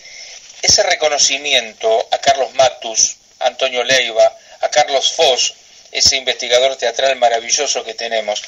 ese 0.63 0.85
reconocimiento 0.85 2.09
a 2.13 2.19
Carlos 2.19 2.55
Matus, 2.55 3.17
a 3.41 3.47
Antonio 3.47 3.83
Leiva, 3.83 4.33
a 4.61 4.69
Carlos 4.69 5.15
Foss, 5.15 5.55
ese 5.91 6.15
investigador 6.15 6.77
teatral 6.77 7.17
maravilloso 7.17 7.83
que 7.83 7.95
tenemos. 7.95 8.41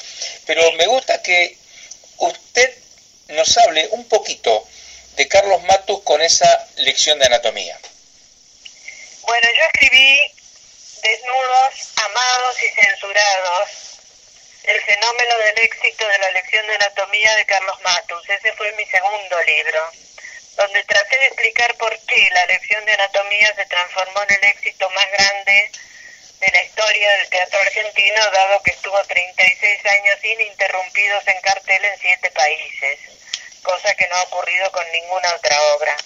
Pero 0.45 0.71
me 0.73 0.87
gusta 0.87 1.21
que 1.21 1.57
usted 2.15 2.73
nos 3.27 3.57
hable 3.57 3.89
un 3.91 4.05
poquito 4.05 4.65
de 5.17 5.27
Carlos 5.27 5.63
Matus 5.63 6.01
con 6.03 6.21
esa 6.21 6.65
lección 6.77 7.19
de 7.19 7.25
anatomía. 7.25 7.77
Bueno, 9.23 9.47
yo 9.53 9.63
escribí 9.73 10.40
Desnudos, 11.01 11.93
Amados 11.95 12.61
y 12.61 12.69
Censurados, 12.69 13.69
el 14.63 14.81
fenómeno 14.81 15.37
del 15.39 15.57
éxito 15.57 16.07
de 16.07 16.17
la 16.19 16.29
lección 16.29 16.67
de 16.67 16.75
anatomía 16.75 17.35
de 17.37 17.45
Carlos 17.45 17.81
Matus. 17.81 18.29
Ese 18.29 18.53
fue 18.53 18.71
mi 18.73 18.85
segundo 18.85 19.41
libro, 19.41 19.91
donde 20.57 20.83
traté 20.83 21.17
de 21.17 21.25
explicar 21.25 21.73
por 21.77 21.97
qué 22.05 22.29
la 22.31 22.45
lección 22.45 22.85
de 22.85 22.93
anatomía 22.93 23.51
se 23.55 23.65
transformó 23.65 24.21
en 24.23 24.35
el 24.35 24.43
éxito 24.43 24.87
más 24.91 25.11
grande 25.11 25.71
de 26.39 26.51
la 26.51 26.63
historia 26.63 27.11
del 27.17 27.29
teatro 27.29 27.59
argentino, 27.59 28.31
dado 28.31 28.61
que 28.61 28.71
estuvo 28.71 29.03
36 29.03 29.85
años 29.87 30.23
ininterrumpidos 30.23 31.27
en 31.27 31.41
cartel 31.41 31.83
en 31.83 31.99
siete 31.99 32.29
países, 32.29 32.99
cosa 33.63 33.95
que 33.95 34.07
no 34.07 34.15
ha 34.17 34.23
ocurrido 34.23 34.71
con 34.71 34.85
ninguna 34.91 35.33
otra 35.33 35.61
obra. 35.73 35.97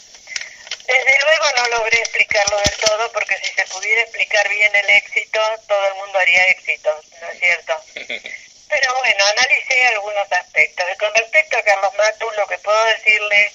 Logré 1.85 2.01
explicarlo 2.01 2.57
del 2.57 2.77
todo 2.77 3.11
porque 3.11 3.37
si 3.37 3.51
se 3.53 3.63
pudiera 3.67 4.01
explicar 4.01 4.49
bien 4.49 4.75
el 4.75 4.89
éxito, 4.89 5.39
todo 5.67 5.87
el 5.87 5.93
mundo 5.93 6.17
haría 6.17 6.43
éxito, 6.47 6.89
¿no 7.21 7.29
es 7.29 7.39
cierto? 7.39 7.79
Pero 8.69 8.95
bueno, 8.95 9.23
analicé 9.23 9.85
algunos 9.89 10.31
aspectos. 10.31 10.83
Y 10.91 10.97
con 10.97 11.13
respecto 11.13 11.57
a 11.57 11.61
Carlos 11.61 11.93
Matus, 11.93 12.37
lo 12.37 12.47
que 12.47 12.57
puedo 12.57 12.85
decirle 12.85 13.51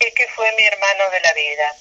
es 0.00 0.12
que 0.12 0.28
fue 0.28 0.52
mi 0.52 0.64
hermano 0.64 1.08
de 1.08 1.20
la 1.20 1.32
vida. 1.32 1.74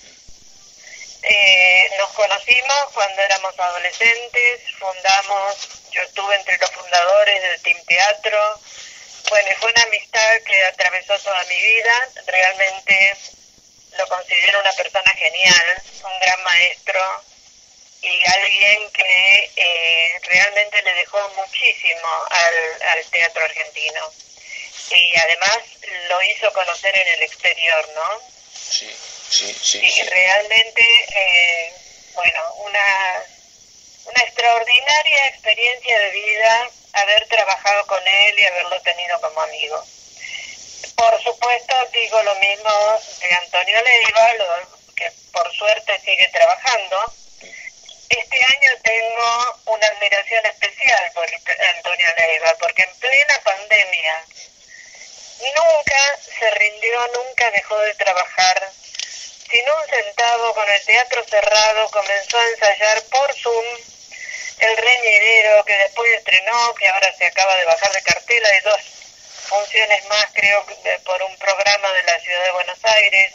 Eh, 1.23 1.89
nos 1.97 2.09
conocimos 2.11 2.85
cuando 2.93 3.21
éramos 3.21 3.59
adolescentes, 3.59 4.61
fundamos, 4.79 5.89
yo 5.91 6.03
estuve 6.03 6.35
entre 6.37 6.57
los 6.57 6.71
fundadores 6.71 7.41
del 7.41 7.61
Team 7.63 7.85
Teatro. 7.85 8.61
Bueno, 9.29 9.49
y 9.51 9.55
fue 9.55 9.71
una 9.71 9.83
amistad 9.83 10.41
que 10.47 10.65
atravesó 10.67 11.19
toda 11.19 11.43
mi 11.43 11.61
vida. 11.61 12.09
Realmente 12.27 13.17
lo 13.97 14.07
considero 14.07 14.59
una 14.59 14.71
persona 14.73 15.11
genial, 15.11 15.81
un 16.03 16.19
gran 16.19 16.43
maestro 16.43 17.23
y 18.01 18.23
alguien 18.29 18.91
que 18.91 19.51
eh, 19.55 20.19
realmente 20.23 20.81
le 20.83 20.93
dejó 20.93 21.29
muchísimo 21.35 22.07
al, 22.29 22.81
al 22.89 23.05
teatro 23.05 23.43
argentino. 23.43 24.11
Y 24.91 25.17
además 25.17 25.59
lo 26.09 26.21
hizo 26.21 26.53
conocer 26.53 26.95
en 26.95 27.07
el 27.07 27.23
exterior, 27.23 27.89
¿no? 27.95 28.21
Sí, 28.53 28.95
sí, 29.29 29.57
sí. 29.59 29.81
Y 29.83 30.01
realmente, 30.03 30.83
eh, 31.15 31.73
bueno, 32.13 32.53
una, 32.65 33.23
una 34.05 34.21
extraordinaria 34.21 35.27
experiencia 35.27 35.99
de 35.99 36.09
vida 36.11 36.69
haber 36.93 37.27
trabajado 37.27 37.85
con 37.87 38.07
él 38.07 38.39
y 38.39 38.45
haberlo 38.45 38.79
tenido 38.81 39.19
como 39.21 39.41
amigo. 39.41 39.83
Por 40.95 41.21
supuesto, 41.21 41.75
digo 41.91 42.23
lo 42.23 42.35
mismo 42.35 42.71
de 43.19 43.35
Antonio 43.35 43.81
Leiva, 43.81 44.31
que 44.95 45.11
por 45.33 45.53
suerte 45.55 45.99
sigue 45.99 46.27
trabajando. 46.29 47.13
Este 48.09 48.45
año 48.45 48.71
tengo 48.81 49.59
una 49.65 49.87
admiración 49.87 50.45
especial 50.45 51.11
por 51.13 51.27
Antonio 51.75 52.07
Leiva, 52.17 52.55
porque 52.59 52.83
en 52.83 52.95
plena 52.95 53.41
pandemia 53.43 54.25
nunca 55.53 56.17
se 56.39 56.49
rindió, 56.51 57.07
nunca 57.07 57.51
dejó 57.51 57.77
de 57.79 57.93
trabajar. 57.95 58.71
Sin 59.49 59.69
un 59.69 59.89
centavo, 59.89 60.53
con 60.53 60.69
el 60.69 60.85
teatro 60.85 61.23
cerrado, 61.25 61.89
comenzó 61.91 62.37
a 62.37 62.47
ensayar 62.47 63.03
por 63.03 63.33
Zoom 63.35 63.65
El 64.59 64.77
Reñidero, 64.77 65.65
que 65.65 65.77
después 65.77 66.11
estrenó, 66.13 66.73
que 66.75 66.87
ahora 66.87 67.13
se 67.17 67.25
acaba 67.25 67.55
de 67.57 67.65
bajar 67.65 67.91
de 67.91 68.01
cartela, 68.01 68.49
de 68.49 68.61
dos 68.61 68.94
funciones 69.45 70.05
más, 70.05 70.25
creo, 70.33 70.65
por 71.05 71.21
un 71.23 71.37
programa 71.37 71.91
de 71.93 72.03
la 72.03 72.19
ciudad 72.19 72.43
de 72.43 72.51
Buenos 72.51 72.79
Aires. 72.83 73.33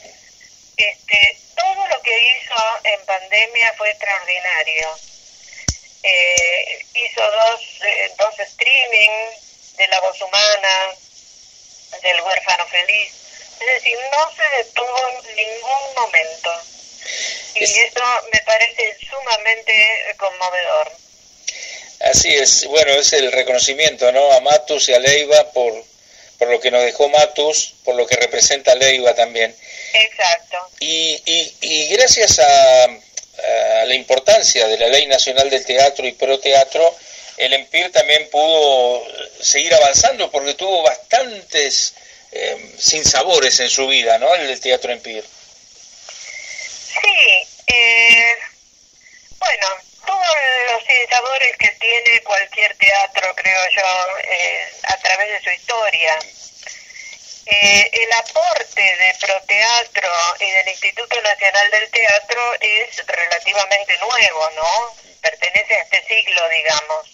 Este, 0.77 1.39
todo 1.57 1.87
lo 1.87 2.03
que 2.03 2.19
hizo 2.19 2.55
en 2.85 3.05
pandemia 3.07 3.73
fue 3.77 3.91
extraordinario. 3.91 4.99
Eh, 6.03 6.87
hizo 6.95 7.23
dos, 7.23 7.61
eh, 7.85 8.13
dos 8.19 8.39
streaming 8.39 9.11
de 9.77 9.89
La 9.89 10.01
Voz 10.01 10.21
Humana, 10.23 10.95
del 12.03 12.21
Huérfano 12.23 12.67
Feliz. 12.69 13.13
Es 13.61 13.67
decir, 13.67 13.99
no 14.13 14.31
se 14.35 14.57
detuvo 14.57 15.09
en 15.09 15.37
ningún 15.37 15.95
momento. 15.97 16.51
Y 17.55 17.65
eso 17.65 18.03
me 18.33 18.41
parece 18.41 18.97
sumamente 19.09 20.15
conmovedor. 20.17 20.93
Así 22.01 22.35
es, 22.35 22.65
bueno, 22.67 22.93
es 22.93 23.13
el 23.13 23.31
reconocimiento, 23.31 24.11
¿no? 24.13 24.33
A 24.33 24.41
Matus 24.41 24.89
y 24.89 24.95
a 24.95 24.99
Leiva 24.99 25.53
por, 25.53 25.85
por 26.41 26.49
lo 26.49 26.59
que 26.59 26.71
nos 26.71 26.83
dejó 26.83 27.11
Matus, 27.11 27.75
por 27.85 27.95
lo 27.97 28.07
que 28.07 28.17
representa 28.17 28.75
Leiva 28.75 29.15
también. 29.15 29.55
Exacto. 29.93 30.57
Y, 30.81 31.21
y, 31.27 31.55
y 31.61 31.89
gracias 31.89 32.39
a, 32.39 32.85
a, 32.85 33.85
la 33.85 33.95
importancia 33.95 34.67
de 34.67 34.79
la 34.79 34.89
Ley 34.89 35.07
Nacional 35.07 35.51
del 35.51 35.67
Teatro 35.67 36.07
y 36.07 36.13
Pro 36.13 36.41
Teatro, 36.41 36.97
el 37.37 37.53
EMPIR 37.53 37.93
también 37.93 38.31
pudo 38.31 39.07
seguir 39.43 39.75
avanzando 39.75 40.31
porque 40.31 40.55
tuvo 40.55 40.83
bastantes 40.83 41.93
eh, 42.33 42.75
sinsabores 42.79 43.61
en 43.61 43.69
su 43.69 43.87
vida, 43.87 44.17
¿no? 44.17 44.35
El 44.35 44.49
del 44.49 44.61
Teatro 44.61 44.93
EMPIR. 44.93 45.25
Sí, 47.03 47.49
eh, 47.67 48.35
bueno, 49.39 49.67
todos 50.07 50.37
los 50.71 50.85
sinsabores 50.85 51.57
que 51.57 51.69
tiene 51.81 52.23
cualquier 52.23 52.77
teatro, 52.77 53.35
creo 53.35 53.63
yo, 53.71 54.19
eh, 54.23 54.73
a 54.85 54.97
través 54.99 55.29
de 55.31 55.43
su 55.43 55.51
historia. 55.51 56.19
Eh, 57.47 57.91
el 57.93 58.13
aporte 58.13 58.81
de 58.81 59.17
Proteatro 59.19 60.13
y 60.39 60.51
del 60.51 60.69
Instituto 60.69 61.21
Nacional 61.21 61.71
del 61.71 61.91
Teatro 61.91 62.55
es 62.61 63.07
relativamente 63.07 63.99
nuevo, 63.99 64.51
¿no? 64.51 64.95
Pertenece 65.21 65.75
a 65.75 65.83
este 65.83 66.05
siglo, 66.07 66.49
digamos. 66.49 67.07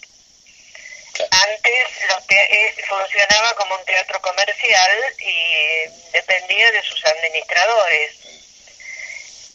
Antes 1.31 1.87
lo 2.09 2.21
te 2.27 2.75
funcionaba 2.87 3.55
como 3.55 3.75
un 3.75 3.85
teatro 3.85 4.21
comercial 4.21 5.15
y 5.19 5.85
dependía 6.11 6.71
de 6.71 6.83
sus 6.83 7.03
administradores. 7.05 8.11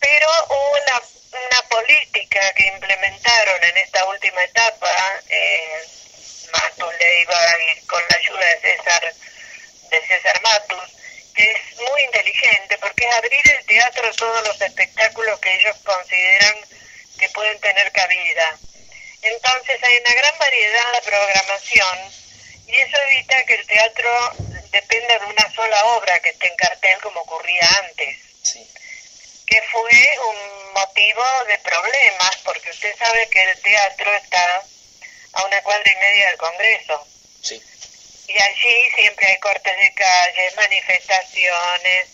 Pero 0.01 0.29
hubo 0.49 0.71
una, 0.83 1.03
una 1.33 1.63
política 1.69 2.53
que 2.55 2.67
implementaron 2.67 3.65
en 3.65 3.77
esta 3.79 4.05
última 4.07 4.43
etapa, 4.45 5.21
eh, 5.29 5.83
Matus 6.53 6.95
Leiva 6.99 7.57
y 7.61 7.81
con 7.87 8.03
la 8.09 8.17
ayuda 8.17 8.47
de 8.47 8.61
César, 8.61 9.15
de 9.91 10.07
César 10.07 10.43
Matus, 10.43 10.91
que 11.35 11.51
es 11.51 11.77
muy 11.77 12.03
inteligente 12.03 12.79
porque 12.79 13.07
es 13.07 13.15
abrir 13.15 13.51
el 13.51 13.67
teatro 13.67 14.09
a 14.09 14.13
todos 14.13 14.47
los 14.47 14.61
espectáculos 14.61 15.41
que 15.41 15.55
ellos 15.55 15.77
consideran 15.85 16.57
que 17.19 17.29
pueden 17.31 17.59
tener 17.61 17.91
cabida 17.93 18.59
entonces 19.23 19.79
hay 19.85 19.99
una 19.99 20.15
gran 20.15 20.39
variedad 20.39 20.93
de 20.95 21.03
programación 21.03 21.99
y 22.67 22.77
eso 22.77 22.97
evita 23.09 23.45
que 23.45 23.55
el 23.55 23.67
teatro 23.67 24.33
dependa 24.71 25.19
de 25.21 25.27
una 25.27 25.53
sola 25.55 25.85
obra 25.97 26.19
que 26.21 26.31
esté 26.31 26.49
en 26.49 26.57
cartel 26.57 26.99
como 27.01 27.21
ocurría 27.21 27.69
antes. 27.85 28.17
Que 29.53 29.61
fue 29.71 30.19
un 30.31 30.73
motivo 30.73 31.23
de 31.47 31.59
problemas 31.59 32.37
porque 32.43 32.71
usted 32.71 32.97
sabe 32.97 33.29
que 33.29 33.43
el 33.43 33.61
teatro 33.61 34.11
está 34.15 34.65
a 35.35 35.45
una 35.45 35.61
cuadra 35.61 35.93
y 35.93 35.97
media 35.97 36.29
del 36.29 36.39
Congreso. 36.39 37.07
Y 38.29 38.41
allí 38.41 38.91
siempre 38.97 39.27
hay 39.27 39.39
cortes 39.41 39.77
de 39.77 39.93
calles, 39.93 40.57
manifestaciones, 40.57 42.09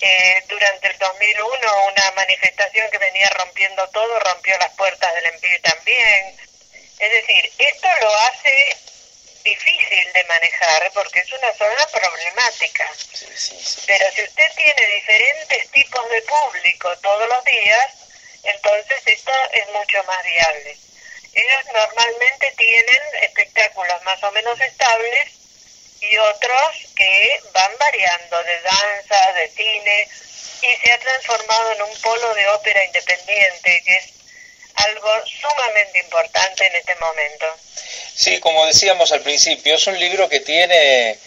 eh, 0.00 0.42
durante 0.48 0.88
el 0.88 0.98
2001 0.98 1.86
una 1.86 2.10
manifestación 2.16 2.90
que 2.90 2.98
venía 2.98 3.30
rompiendo 3.30 3.88
todo, 3.90 4.18
rompió 4.18 4.58
las 4.58 4.72
puertas 4.72 5.14
del 5.14 5.26
EMPIR 5.26 5.62
también. 5.62 6.36
Es 6.98 7.12
decir, 7.12 7.52
esto 7.58 7.88
lo 8.00 8.12
hace 8.12 8.76
difícil 9.42 10.12
de 10.12 10.24
manejar 10.24 10.90
porque 10.92 11.20
es 11.20 11.32
una 11.32 11.52
zona 11.54 11.86
problemática. 11.86 12.90
Pero 13.86 14.12
si 14.12 14.22
usted 14.22 14.52
tiene 14.56 14.86
diferentes 14.94 15.70
tipos 15.70 16.10
de 16.10 16.22
público 16.22 16.96
todos 16.98 17.28
los 17.28 17.44
días, 17.44 17.86
entonces 18.42 19.02
esto 19.06 19.32
es 19.52 19.68
mucho 19.68 20.02
más 20.04 20.22
viable. 20.24 20.76
Ellos 21.34 21.64
normalmente 21.72 22.52
tienen 22.58 23.02
espectáculos 23.22 24.02
más 24.02 24.22
o 24.22 24.30
menos 24.32 24.60
estables 24.60 25.30
y 26.00 26.18
otros 26.18 26.92
que 26.96 27.40
van 27.52 27.72
variando 27.78 28.42
de 28.42 28.60
danza, 28.60 29.32
de 29.32 29.48
cine, 29.50 30.08
y 30.62 30.76
se 30.76 30.92
ha 30.92 30.98
transformado 30.98 31.72
en 31.72 31.82
un 31.82 32.00
polo 32.00 32.34
de 32.34 32.48
ópera 32.48 32.84
independiente, 32.84 33.82
que 33.84 33.96
es 33.96 34.21
algo 34.84 35.10
sumamente 35.26 35.98
importante 35.98 36.66
en 36.66 36.76
este 36.76 36.94
momento. 36.96 37.46
Sí, 38.14 38.38
como 38.40 38.66
decíamos 38.66 39.12
al 39.12 39.20
principio, 39.20 39.74
es 39.74 39.86
un 39.86 39.98
libro 39.98 40.28
que 40.28 40.40
tiene 40.40 41.18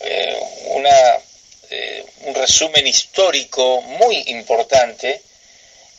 eh, 0.00 0.40
una, 0.66 1.18
eh, 1.70 2.04
un 2.22 2.34
resumen 2.34 2.86
histórico 2.86 3.80
muy 3.82 4.16
importante 4.28 5.22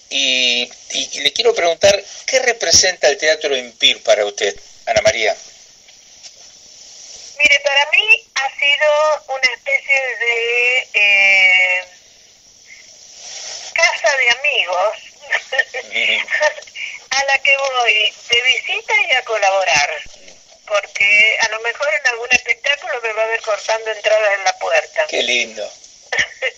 y, 0.09 0.69
y, 0.91 1.19
le 1.21 1.33
quiero 1.33 1.55
preguntar, 1.55 2.03
¿qué 2.25 2.39
representa 2.39 3.07
el 3.07 3.17
Teatro 3.17 3.55
Impir 3.57 4.03
para 4.03 4.25
usted, 4.25 4.55
Ana 4.85 5.01
María? 5.01 5.35
Mire, 7.39 7.59
para 7.61 7.89
mí 7.91 8.27
ha 8.35 8.49
sido 8.59 9.23
una 9.27 9.53
especie 9.55 10.01
de 10.19 10.89
eh, 10.93 11.83
casa 13.73 14.17
de 14.17 14.29
amigos 14.29 14.97
a 17.13 17.23
la 17.25 17.37
que 17.39 17.55
voy 17.57 18.13
de 18.29 18.41
visita 18.41 18.93
y 19.07 19.15
a 19.15 19.23
colaborar. 19.23 20.01
Porque 20.65 21.37
a 21.41 21.49
lo 21.49 21.59
mejor 21.59 21.87
en 21.93 22.07
algún 22.07 22.29
espectáculo 22.31 22.99
me 23.01 23.13
va 23.13 23.23
a 23.23 23.27
ver 23.27 23.41
cortando 23.41 23.91
entradas 23.91 24.37
en 24.37 24.43
la 24.43 24.57
puerta. 24.57 25.05
Qué 25.09 25.21
lindo. 25.21 25.69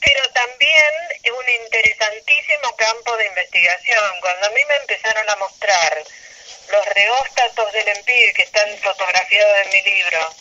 Pero 0.00 0.30
también 0.30 0.92
es 1.22 1.32
un 1.32 1.48
interesantísimo 1.64 2.74
campo 2.76 3.16
de 3.16 3.26
investigación. 3.26 4.20
Cuando 4.20 4.46
a 4.46 4.50
mí 4.50 4.60
me 4.68 4.76
empezaron 4.76 5.28
a 5.28 5.36
mostrar 5.36 6.04
los 6.70 6.86
reóstatos 6.86 7.72
del 7.72 7.88
EMPIR 7.88 8.32
que 8.34 8.42
están 8.42 8.78
fotografiados 8.78 9.66
en 9.66 9.70
mi 9.70 9.82
libro, 9.82 10.34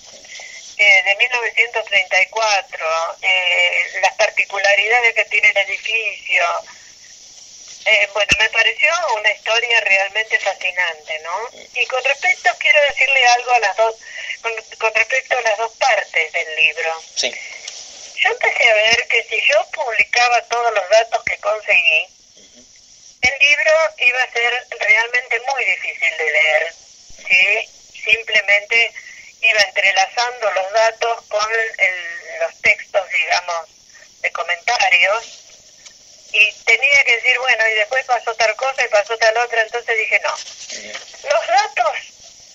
eh, 0.77 1.03
de 1.03 1.15
1934, 1.15 3.17
eh, 3.23 3.99
las 4.01 4.13
particularidades 4.13 5.15
que 5.15 5.25
tiene 5.25 5.49
el 5.49 5.57
edificio. 5.57 6.43
Eh, 7.89 8.09
bueno, 8.13 8.29
me 8.39 8.49
pareció 8.49 8.91
una 9.15 9.31
historia 9.31 9.79
realmente 9.79 10.37
fascinante, 10.39 11.19
¿no? 11.19 11.49
Y 11.73 11.85
con 11.85 12.03
respecto, 12.03 12.49
quiero 12.59 12.81
decirle 12.81 13.27
algo 13.27 13.51
a 13.51 13.59
las 13.59 13.77
dos, 13.77 13.95
con, 14.41 14.51
con 14.77 14.93
respecto 14.93 15.37
a 15.37 15.41
las 15.41 15.57
dos 15.57 15.71
partes 15.77 16.33
del 16.33 16.55
libro. 16.57 17.01
Sí. 17.15 17.31
Yo 18.17 18.29
empecé 18.31 18.69
a 18.69 18.73
ver 18.73 19.07
que 19.07 19.23
si 19.23 19.41
yo 19.47 19.65
publicaba 19.71 20.41
todos 20.49 20.73
los 20.73 20.89
datos 20.89 21.23
que 21.23 21.37
conseguí, 21.37 22.07
el 23.21 23.39
libro 23.39 23.71
iba 23.99 24.21
a 24.21 24.31
ser 24.33 24.67
realmente 24.81 25.39
muy 25.51 25.63
difícil 25.65 26.17
de 26.17 26.31
leer. 26.31 26.73
¿sí? 27.29 27.69
Simplemente 28.03 28.91
iba 29.41 29.61
entrelazando 29.61 30.51
los 30.51 30.71
datos 30.73 31.21
con 31.27 31.51
el- 31.53 32.39
los 32.41 32.61
textos, 32.61 33.09
digamos, 33.11 33.69
de 34.21 34.31
comentarios 34.31 35.23
y 36.33 36.51
tenía 36.65 37.03
que 37.03 37.15
decir, 37.15 37.37
bueno, 37.39 37.67
y 37.67 37.73
después 37.75 38.05
pasó 38.05 38.33
tal 38.35 38.55
cosa 38.55 38.83
y 38.83 38.89
pasó 38.89 39.17
tal 39.17 39.37
otra, 39.37 39.61
entonces 39.61 39.97
dije, 39.97 40.19
no. 40.23 40.31
Los 41.29 41.47
datos 41.47 41.97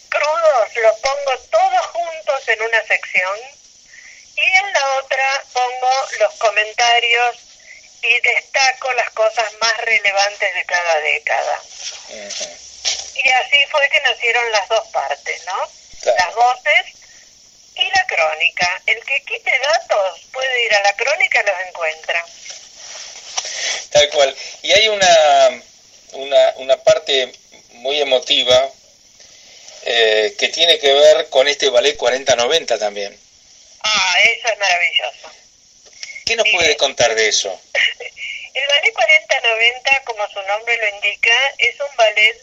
crudos 0.08 0.76
los 0.76 0.98
pongo 0.98 1.38
todos 1.50 1.86
juntos 1.86 2.48
en 2.48 2.62
una 2.62 2.82
sección 2.84 3.38
y 4.36 4.58
en 4.58 4.72
la 4.72 4.94
otra 4.96 5.44
pongo 5.52 5.92
los 6.20 6.34
comentarios 6.34 7.36
y 8.02 8.20
destaco 8.20 8.92
las 8.94 9.10
cosas 9.10 9.52
más 9.60 9.76
relevantes 9.78 10.54
de 10.54 10.64
cada 10.64 11.00
década. 11.00 11.62
Y 13.14 13.28
así 13.30 13.64
fue 13.70 13.88
que 13.88 14.00
nacieron 14.00 14.50
las 14.52 14.68
dos 14.68 14.86
partes, 14.88 15.44
¿no? 15.46 15.70
Las 16.04 16.34
voces 16.34 16.86
y 17.76 17.90
la 17.90 18.06
crónica. 18.06 18.82
El 18.86 19.04
que 19.04 19.22
quite 19.22 19.58
datos 19.58 20.20
puede 20.32 20.64
ir 20.64 20.74
a 20.74 20.82
la 20.82 20.96
crónica 20.96 21.40
y 21.40 21.46
los 21.46 21.60
encuentra. 21.68 22.24
Tal 23.90 24.08
cual. 24.10 24.34
Y 24.62 24.72
hay 24.72 24.88
una, 24.88 25.62
una, 26.12 26.52
una 26.56 26.76
parte 26.78 27.32
muy 27.74 28.00
emotiva 28.00 28.70
eh, 29.84 30.34
que 30.38 30.48
tiene 30.48 30.78
que 30.78 30.92
ver 30.92 31.28
con 31.28 31.48
este 31.48 31.68
ballet 31.68 31.96
40-90 31.96 32.78
también. 32.78 33.18
Ah, 33.82 34.14
eso 34.22 34.48
es 34.48 34.58
maravilloso. 34.58 35.32
¿Qué 36.24 36.36
nos 36.36 36.48
puede 36.48 36.76
contar 36.76 37.14
de 37.14 37.28
eso? 37.28 37.60
El 38.54 38.66
ballet 38.68 38.94
40-90, 38.94 40.04
como 40.04 40.28
su 40.28 40.42
nombre 40.42 40.76
lo 40.76 40.88
indica, 40.96 41.34
es 41.58 41.74
un 41.80 41.96
ballet 41.96 42.40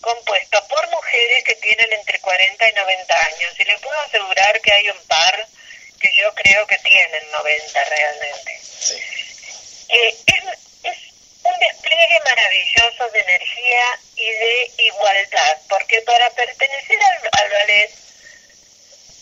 compuesto 0.00 0.64
por 0.68 0.88
mujeres 0.90 1.44
que 1.44 1.54
tienen 1.56 1.92
entre 1.92 2.20
40 2.20 2.68
y 2.68 2.72
90 2.72 3.18
años. 3.18 3.54
Y 3.58 3.64
le 3.64 3.78
puedo 3.78 4.00
asegurar 4.02 4.60
que 4.60 4.72
hay 4.72 4.90
un 4.90 5.02
par 5.06 5.48
que 6.00 6.10
yo 6.16 6.32
creo 6.34 6.66
que 6.66 6.78
tienen 6.78 7.30
90 7.32 7.84
realmente. 7.84 8.60
Eh, 9.92 10.16
es, 10.84 10.98
un 11.42 11.58
despliegue 11.58 12.20
maravilloso 12.24 13.08
de 13.10 13.20
energía 13.20 13.98
y 14.14 14.30
de 14.30 14.70
igualdad, 14.78 15.58
porque 15.68 16.00
para 16.02 16.30
pertenecer 16.30 16.98
al, 17.02 17.30
al 17.32 17.50
ballet 17.50 17.90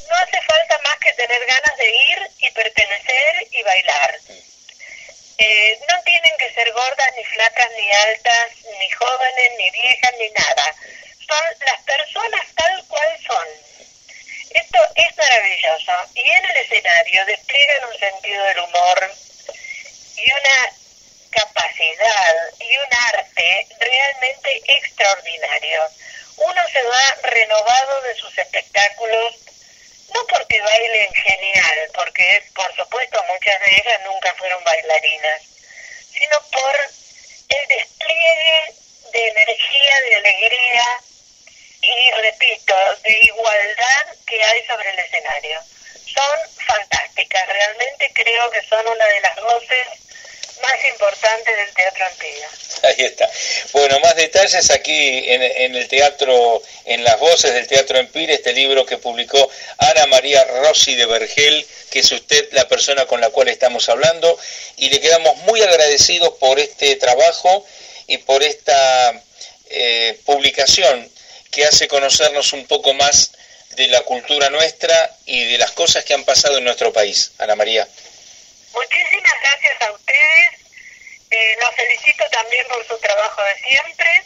no 0.09 0.17
hace 0.17 0.41
falta 0.43 0.79
más 0.85 0.97
que 0.99 1.13
tener 1.15 1.45
ganas 1.47 1.77
de 1.77 1.91
ir 1.91 2.31
y 2.41 2.51
pertenecer 2.51 3.47
y 3.51 3.63
bailar. 3.63 4.19
Eh, 5.39 5.81
no 5.89 6.03
tienen 6.03 6.37
que 6.39 6.53
ser 6.53 6.71
gordas, 6.73 7.13
ni 7.17 7.25
flacas, 7.25 7.71
ni 7.77 7.91
altas, 7.91 8.49
ni 8.79 8.91
jóvenes, 8.91 9.53
ni 9.57 9.71
viejas, 9.71 10.13
ni 10.19 10.29
nada. 10.31 10.75
Son 11.27 11.45
las 11.67 11.83
personas 11.83 12.47
tal 12.57 12.85
cual 12.89 13.19
son. 13.27 13.49
Esto 14.51 14.79
es 14.97 15.17
maravilloso. 15.17 15.93
Y 16.15 16.31
en 16.31 16.45
el 16.45 16.57
escenario 16.57 17.25
despliegan 17.27 17.85
un 17.85 17.99
sentido 17.99 18.45
del 18.45 18.59
humor 18.61 19.15
y 20.23 20.33
una 20.33 20.73
capacidad 21.31 22.35
y 22.61 22.77
un 22.77 22.95
arte 23.15 23.67
realmente 23.79 24.63
extraordinario. 24.67 25.83
Uno 26.37 26.63
se 26.73 26.83
va 26.83 27.17
renovado 27.23 28.03
de 28.03 28.15
sus 28.15 28.37
espectáculos 28.39 29.35
no 30.15 30.27
porque 30.27 30.61
bailen 30.61 31.13
genial, 31.13 31.91
porque 31.95 32.43
por 32.55 32.75
supuesto 32.77 33.23
muchas 33.29 33.61
de 33.61 33.77
ellas 33.77 34.01
nunca 34.05 34.35
fueron 34.35 34.63
bailarinas, 34.65 35.43
sino 36.13 36.41
por 36.51 36.77
el 37.49 37.69
despliegue 37.69 38.75
de 39.13 39.29
energía, 39.29 40.01
de 40.03 40.17
alegría 40.17 41.01
y, 41.83 42.11
repito, 42.13 42.75
de 43.03 43.19
igualdad 43.23 44.07
que 44.27 44.43
hay 44.43 44.67
sobre 44.67 44.91
el 44.91 44.99
escenario. 44.99 45.61
Son 46.15 46.65
fantásticas, 46.67 47.47
realmente 47.47 48.11
creo 48.15 48.51
que 48.51 48.63
son 48.63 48.87
una 48.89 49.07
de 49.07 49.21
las 49.21 49.37
voces 49.43 50.08
más 50.63 50.85
importantes 50.93 51.57
del 51.57 51.75
teatro 51.75 52.07
antiguo. 52.07 52.45
Ahí 52.83 53.05
está. 53.05 53.31
Bueno, 53.73 53.99
más 54.01 54.15
detalles 54.17 54.71
aquí 54.71 55.31
en, 55.31 55.43
en 55.43 55.75
el 55.75 55.89
teatro, 55.89 56.63
en 56.85 57.03
las 57.05 57.19
voces 57.19 57.53
del 57.55 57.67
Teatro 57.67 57.99
Empire, 57.99 58.35
este 58.35 58.53
libro 58.53 58.87
que 58.87 58.99
publicó 58.99 59.51
Ana 59.79 60.07
María 60.07 60.45
Rossi 60.63 60.95
de 60.95 61.07
Vergel, 61.07 61.67
que 61.91 62.01
es 62.01 62.13
usted 62.13 62.49
la 62.53 62.69
persona 62.69 63.07
con 63.07 63.21
la 63.21 63.31
cual 63.31 63.49
estamos 63.49 63.89
hablando, 63.89 64.39
y 64.77 64.91
le 64.91 65.01
quedamos 65.01 65.37
muy 65.39 65.61
agradecidos 65.63 66.35
por 66.35 66.59
este 66.61 66.97
trabajo 66.97 67.67
y 68.07 68.19
por 68.19 68.43
esta 68.43 69.23
eh, 69.71 70.19
publicación 70.25 71.11
que 71.51 71.65
hace 71.65 71.89
conocernos 71.89 72.53
un 72.53 72.67
poco 72.67 72.95
más 72.95 73.33
de 73.77 73.87
la 73.89 74.03
cultura 74.03 74.51
nuestra 74.51 75.17
y 75.27 75.45
de 75.45 75.59
las 75.59 75.73
cosas 75.73 76.05
que 76.05 76.15
han 76.15 76.25
pasado 76.25 76.59
en 76.59 76.65
nuestro 76.65 76.93
país. 76.93 77.33
Ana 77.39 77.55
María. 77.55 77.87
Muchísimas 78.79 79.35
gracias 79.43 79.83
a 79.83 79.93
ustedes. 79.93 80.51
Eh, 81.31 81.57
los 81.61 81.75
felicito 81.75 82.25
también 82.31 82.65
por 82.69 82.87
su 82.87 82.97
trabajo 82.99 83.43
de 83.43 83.69
siempre. 83.69 84.25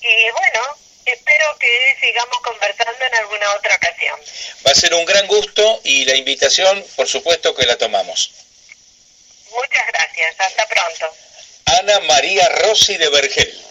Y 0.00 0.30
bueno, 0.30 0.60
espero 1.04 1.58
que 1.58 1.96
sigamos 2.00 2.40
conversando 2.40 3.04
en 3.04 3.14
alguna 3.16 3.54
otra 3.54 3.76
ocasión. 3.76 4.18
Va 4.66 4.70
a 4.70 4.74
ser 4.74 4.94
un 4.94 5.04
gran 5.04 5.26
gusto 5.26 5.80
y 5.84 6.06
la 6.06 6.16
invitación, 6.16 6.82
por 6.96 7.06
supuesto 7.06 7.54
que 7.54 7.66
la 7.66 7.76
tomamos. 7.76 8.32
Muchas 9.50 9.86
gracias. 9.88 10.34
Hasta 10.38 10.66
pronto. 10.66 11.14
Ana 11.66 12.00
María 12.00 12.48
Rossi 12.62 12.96
de 12.96 13.08
Vergel. 13.10 13.64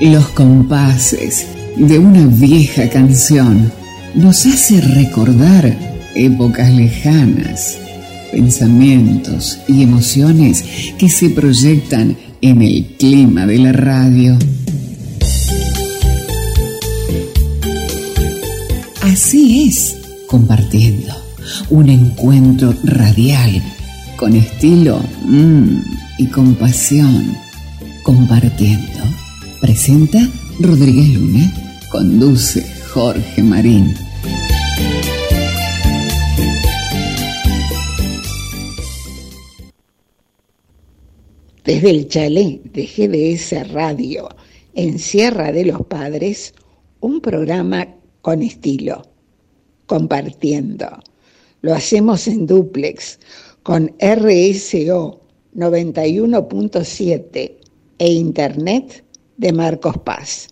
Los 0.00 0.28
compases 0.32 1.55
de 1.76 1.98
una 1.98 2.26
vieja 2.26 2.88
canción 2.88 3.70
nos 4.14 4.46
hace 4.46 4.80
recordar 4.80 5.76
épocas 6.14 6.72
lejanas, 6.72 7.78
pensamientos 8.32 9.58
y 9.68 9.82
emociones 9.82 10.64
que 10.98 11.10
se 11.10 11.28
proyectan 11.30 12.16
en 12.40 12.62
el 12.62 12.86
clima 12.98 13.46
de 13.46 13.58
la 13.58 13.72
radio. 13.72 14.38
Así 19.02 19.68
es, 19.68 19.96
compartiendo 20.28 21.14
un 21.68 21.90
encuentro 21.90 22.74
radial 22.84 23.62
con 24.16 24.34
estilo 24.34 24.98
mm, 25.26 25.76
y 26.18 26.26
compasión, 26.28 27.36
compartiendo. 28.02 28.86
Presenta 29.60 30.26
Rodríguez 30.60 31.08
Luna, 31.14 31.65
conduce 31.96 32.60
Jorge 32.92 33.42
Marín. 33.42 33.94
Desde 41.64 41.88
el 41.88 42.06
chalet 42.08 42.62
de 42.64 42.84
GDS 42.84 43.72
Radio 43.72 44.28
en 44.74 44.98
Sierra 44.98 45.52
de 45.52 45.64
los 45.64 45.86
Padres, 45.86 46.52
un 47.00 47.22
programa 47.22 47.88
con 48.20 48.42
estilo, 48.42 49.00
compartiendo. 49.86 51.02
Lo 51.62 51.74
hacemos 51.74 52.28
en 52.28 52.46
duplex 52.46 53.18
con 53.62 53.94
RSO 53.98 55.22
91.7 55.54 57.56
e 57.98 58.12
Internet 58.12 59.02
de 59.38 59.52
Marcos 59.54 59.96
Paz. 59.96 60.48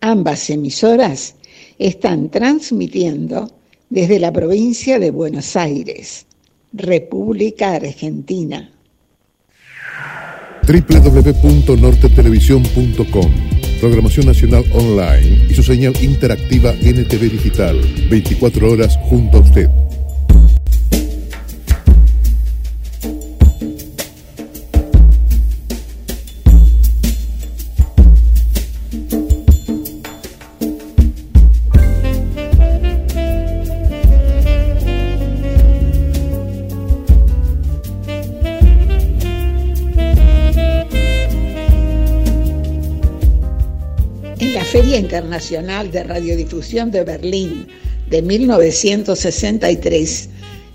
Ambas 0.00 0.50
emisoras 0.50 1.36
están 1.78 2.30
transmitiendo 2.30 3.52
desde 3.90 4.18
la 4.18 4.32
provincia 4.32 4.98
de 4.98 5.10
Buenos 5.10 5.54
Aires, 5.56 6.24
República 6.72 7.74
Argentina. 7.74 8.72
www.nortetelevisión.com 10.66 13.58
Programación 13.80 14.26
Nacional 14.26 14.64
Online 14.72 15.46
y 15.48 15.54
su 15.54 15.62
señal 15.62 15.94
interactiva 16.02 16.72
NTV 16.72 17.30
Digital. 17.30 17.80
24 18.10 18.72
horas 18.72 18.98
junto 19.08 19.38
a 19.38 19.40
usted. 19.40 19.68
Internacional 45.08 45.90
de 45.90 46.04
Radiodifusión 46.04 46.90
de 46.90 47.02
Berlín 47.02 47.66
de 48.10 48.20
1963, 48.20 50.28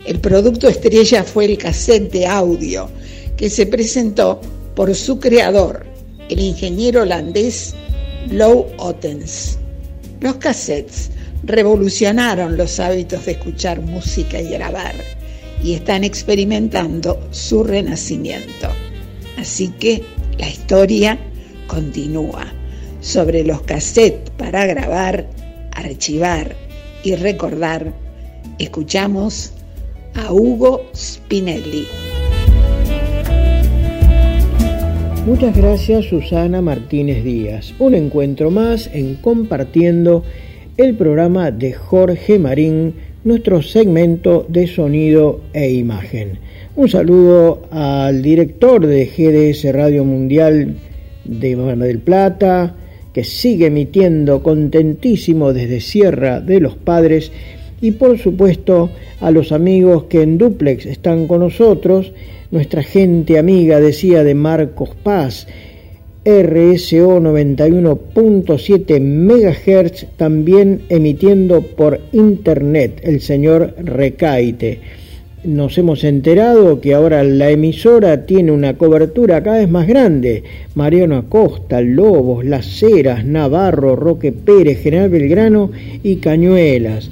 el 0.07 0.19
producto 0.19 0.68
estrella 0.68 1.23
fue 1.23 1.45
el 1.45 1.60
cassette 1.60 2.11
de 2.11 2.26
audio 2.26 2.89
que 3.38 3.51
se 3.51 3.68
presentó 3.68 4.41
por 4.73 4.95
su 4.95 5.19
creador, 5.19 5.85
el 6.30 6.39
ingeniero 6.39 7.03
holandés 7.03 7.76
Lou 8.31 8.65
Ottens. 8.77 9.60
Los 10.19 10.38
cassettes 10.38 11.11
revolucionaron 11.43 12.57
los 12.57 12.80
hábitos 12.80 13.27
de 13.27 13.34
escuchar 13.34 13.81
música 13.81 14.41
y 14.41 14.49
grabar 14.49 14.95
y 15.64 15.76
están 15.76 16.03
experimentando 16.03 17.19
su 17.30 17.64
renacimiento. 17.64 18.69
Así 19.38 19.68
que 19.80 20.01
la 20.39 20.49
historia 20.49 21.19
continúa 21.68 22.51
sobre 23.03 23.43
los 23.43 23.61
cassettes 23.63 24.31
para 24.38 24.65
grabar, 24.65 25.27
archivar 25.73 26.55
y 27.03 27.15
recordar. 27.15 27.91
Escuchamos 28.59 29.51
a 30.15 30.31
Hugo 30.31 30.85
Spinelli. 30.95 31.85
Muchas 35.25 35.55
gracias 35.55 36.05
Susana 36.05 36.61
Martínez 36.61 37.23
Díaz. 37.25 37.73
Un 37.77 37.93
encuentro 37.93 38.51
más 38.51 38.89
en 38.93 39.15
compartiendo 39.15 40.23
el 40.77 40.95
programa 40.95 41.51
de 41.51 41.73
Jorge 41.73 42.39
Marín, 42.39 42.95
nuestro 43.25 43.61
segmento 43.61 44.45
de 44.47 44.65
sonido 44.67 45.41
e 45.51 45.71
imagen. 45.71 46.39
Un 46.75 46.88
saludo 46.88 47.63
al 47.69 48.21
director 48.21 48.85
de 48.88 49.05
GDS 49.05 49.73
Radio 49.73 50.05
Mundial 50.05 50.75
de 51.25 51.55
Mar 51.57 51.77
del 51.77 51.99
Plata, 51.99 52.75
que 53.14 53.23
sigue 53.23 53.68
emitiendo 53.68 54.41
contentísimo 54.41 55.53
desde 55.53 55.80
Sierra 55.80 56.41
de 56.41 56.60
los 56.60 56.76
Padres, 56.76 57.31
y 57.81 57.91
por 57.91 58.18
supuesto 58.18 58.90
a 59.19 59.30
los 59.30 59.52
amigos 59.52 60.06
que 60.06 60.22
en 60.22 60.38
Duplex 60.38 60.85
están 60.85 61.27
con 61.27 61.41
nosotros, 61.41 62.14
nuestra 62.49 62.81
gente 62.81 63.38
amiga 63.38 63.80
decía 63.80 64.23
de 64.23 64.35
Marcos 64.35 64.91
Paz, 65.03 65.48
RSO 66.26 67.19
91.7 67.19 69.02
MHz, 69.02 70.07
también 70.15 70.84
emitiendo 70.88 71.61
por 71.61 71.99
internet 72.14 73.02
el 73.03 73.19
señor 73.19 73.76
Recaite. 73.77 75.02
Nos 75.44 75.78
hemos 75.78 76.06
enterado 76.06 76.80
que 76.80 76.94
ahora 76.94 77.22
la 77.22 77.49
emisora 77.49 78.26
tiene 78.26 78.53
una 78.53 78.78
cobertura 78.78 79.44
cada 79.44 79.57
vez 79.57 79.70
más 79.70 79.88
grande. 79.88 80.44
Mariano 80.74 81.18
Acosta, 81.18 81.82
Lobos, 81.82 82.45
Las 82.45 82.82
Heras, 82.82 83.26
Navarro, 83.26 83.98
Roque 83.98 84.32
Pérez, 84.32 84.82
General 84.82 85.10
Belgrano 85.10 85.72
y 86.02 86.15
Cañuelas. 86.18 87.10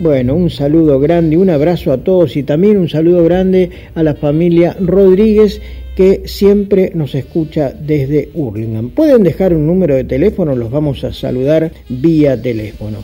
Bueno, 0.00 0.34
un 0.34 0.48
saludo 0.48 0.98
grande, 0.98 1.36
un 1.36 1.50
abrazo 1.50 1.92
a 1.92 1.98
todos 1.98 2.38
y 2.38 2.42
también 2.42 2.78
un 2.78 2.88
saludo 2.88 3.22
grande 3.22 3.68
a 3.94 4.02
la 4.02 4.14
familia 4.14 4.74
Rodríguez 4.80 5.60
que 5.94 6.22
siempre 6.24 6.90
nos 6.94 7.14
escucha 7.14 7.70
desde 7.70 8.30
Hurlingham. 8.32 8.90
Pueden 8.90 9.22
dejar 9.22 9.52
un 9.52 9.66
número 9.66 9.94
de 9.94 10.04
teléfono, 10.04 10.56
los 10.56 10.70
vamos 10.70 11.04
a 11.04 11.12
saludar 11.12 11.70
vía 11.90 12.40
teléfono. 12.40 12.98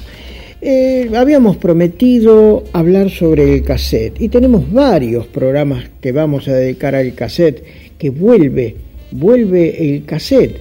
Eh, 0.62 1.10
habíamos 1.16 1.56
prometido 1.56 2.64
hablar 2.74 3.08
sobre 3.08 3.54
el 3.54 3.62
cassette 3.62 4.20
y 4.20 4.28
tenemos 4.28 4.70
varios 4.70 5.26
programas 5.26 5.88
que 6.02 6.12
vamos 6.12 6.48
a 6.48 6.52
dedicar 6.52 6.94
al 6.94 7.14
cassette, 7.14 7.64
que 7.96 8.10
vuelve, 8.10 8.76
vuelve 9.10 9.88
el 9.88 10.04
cassette. 10.04 10.58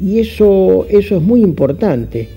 Y 0.00 0.20
eso, 0.20 0.86
eso 0.88 1.16
es 1.16 1.22
muy 1.22 1.40
importante. 1.40 2.28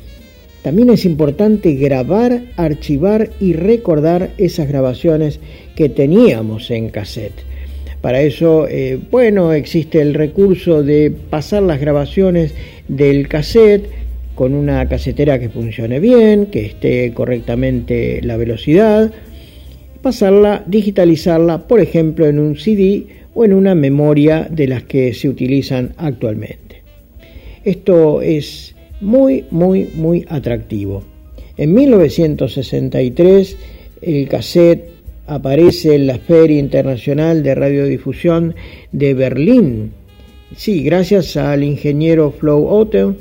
También 0.63 0.89
es 0.89 1.05
importante 1.05 1.75
grabar, 1.75 2.41
archivar 2.57 3.29
y 3.39 3.53
recordar 3.53 4.31
esas 4.39 4.67
grabaciones 4.67 5.39
que 5.75 5.87
teníamos 5.87 6.71
en 6.71 6.89
cassette. 6.89 7.43
Para 8.01 8.21
eso, 8.23 8.67
eh, 8.67 8.99
bueno, 9.11 9.53
existe 9.53 10.01
el 10.01 10.15
recurso 10.15 10.81
de 10.81 11.11
pasar 11.11 11.61
las 11.61 11.79
grabaciones 11.79 12.55
del 12.87 13.27
cassette 13.27 14.00
con 14.35 14.53
una 14.53 14.87
casetera 14.87 15.39
que 15.39 15.49
funcione 15.49 15.99
bien, 15.99 16.47
que 16.47 16.65
esté 16.65 17.13
correctamente 17.13 18.21
la 18.21 18.37
velocidad, 18.37 19.11
pasarla, 20.01 20.63
digitalizarla, 20.65 21.67
por 21.67 21.79
ejemplo, 21.79 22.27
en 22.27 22.39
un 22.39 22.55
CD 22.55 23.05
o 23.33 23.45
en 23.45 23.53
una 23.53 23.75
memoria 23.75 24.47
de 24.49 24.67
las 24.67 24.83
que 24.83 25.13
se 25.13 25.29
utilizan 25.29 25.93
actualmente. 25.97 26.81
Esto 27.63 28.21
es 28.21 28.75
muy, 28.99 29.45
muy, 29.51 29.89
muy 29.95 30.25
atractivo. 30.29 31.03
En 31.57 31.73
1963 31.73 33.57
el 34.01 34.27
cassette 34.27 34.89
aparece 35.27 35.95
en 35.95 36.07
la 36.07 36.17
Feria 36.17 36.59
Internacional 36.59 37.43
de 37.43 37.55
Radiodifusión 37.55 38.55
de 38.91 39.13
Berlín. 39.13 39.91
Sí, 40.55 40.83
gracias 40.83 41.37
al 41.37 41.63
ingeniero 41.63 42.31
Flow 42.31 42.67
Otto, 42.67 43.15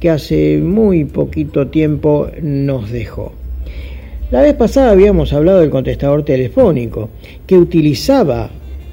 que 0.00 0.10
hace 0.10 0.58
muy 0.58 1.04
poquito 1.04 1.68
tiempo 1.68 2.28
nos 2.42 2.90
dejó. 2.90 3.32
La 4.30 4.42
vez 4.42 4.54
pasada 4.54 4.90
habíamos 4.90 5.32
hablado 5.32 5.60
del 5.60 5.70
contestador 5.70 6.24
telefónico, 6.24 7.10
que 7.46 7.56
utilizaba 7.56 8.50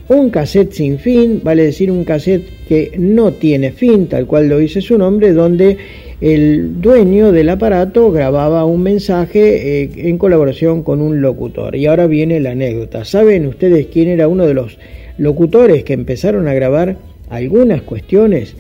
un 0.08 0.30
cassette 0.30 0.74
sin 0.74 1.00
fin, 1.00 1.42
vale 1.44 1.64
decir 1.64 1.90
un 1.90 2.04
cassette 2.04 2.46
que 2.68 2.92
no 2.98 3.34
tiene 3.34 3.72
fin, 3.72 4.08
tal 4.08 4.28
cual 4.28 4.48
lo 4.48 4.60
dice 4.60 4.82
su 4.82 4.98
nombre, 4.98 5.34
donde 5.34 5.78
el 6.22 6.80
dueño 6.82 7.32
del 7.32 7.50
aparato 7.50 8.12
grababa 8.12 8.64
un 8.66 8.84
mensaje 8.84 9.84
eh, 9.84 9.90
en 9.96 10.18
colaboración 10.18 10.84
con 10.84 11.02
un 11.02 11.22
locutor. 11.22 11.76
Y 11.76 11.88
ahora 11.88 12.08
viene 12.08 12.40
la 12.40 12.52
anécdota. 12.52 13.04
¿Saben 13.04 13.48
ustedes 13.48 13.88
quién 13.88 14.10
era 14.10 14.28
uno 14.28 14.46
de 14.46 14.54
los 14.54 14.78
locutores 15.18 15.84
que 15.84 15.94
empezaron 15.94 16.48
a 16.48 16.54
grabar 16.54 16.98
algunas 17.30 17.82
cuestiones 17.82 18.56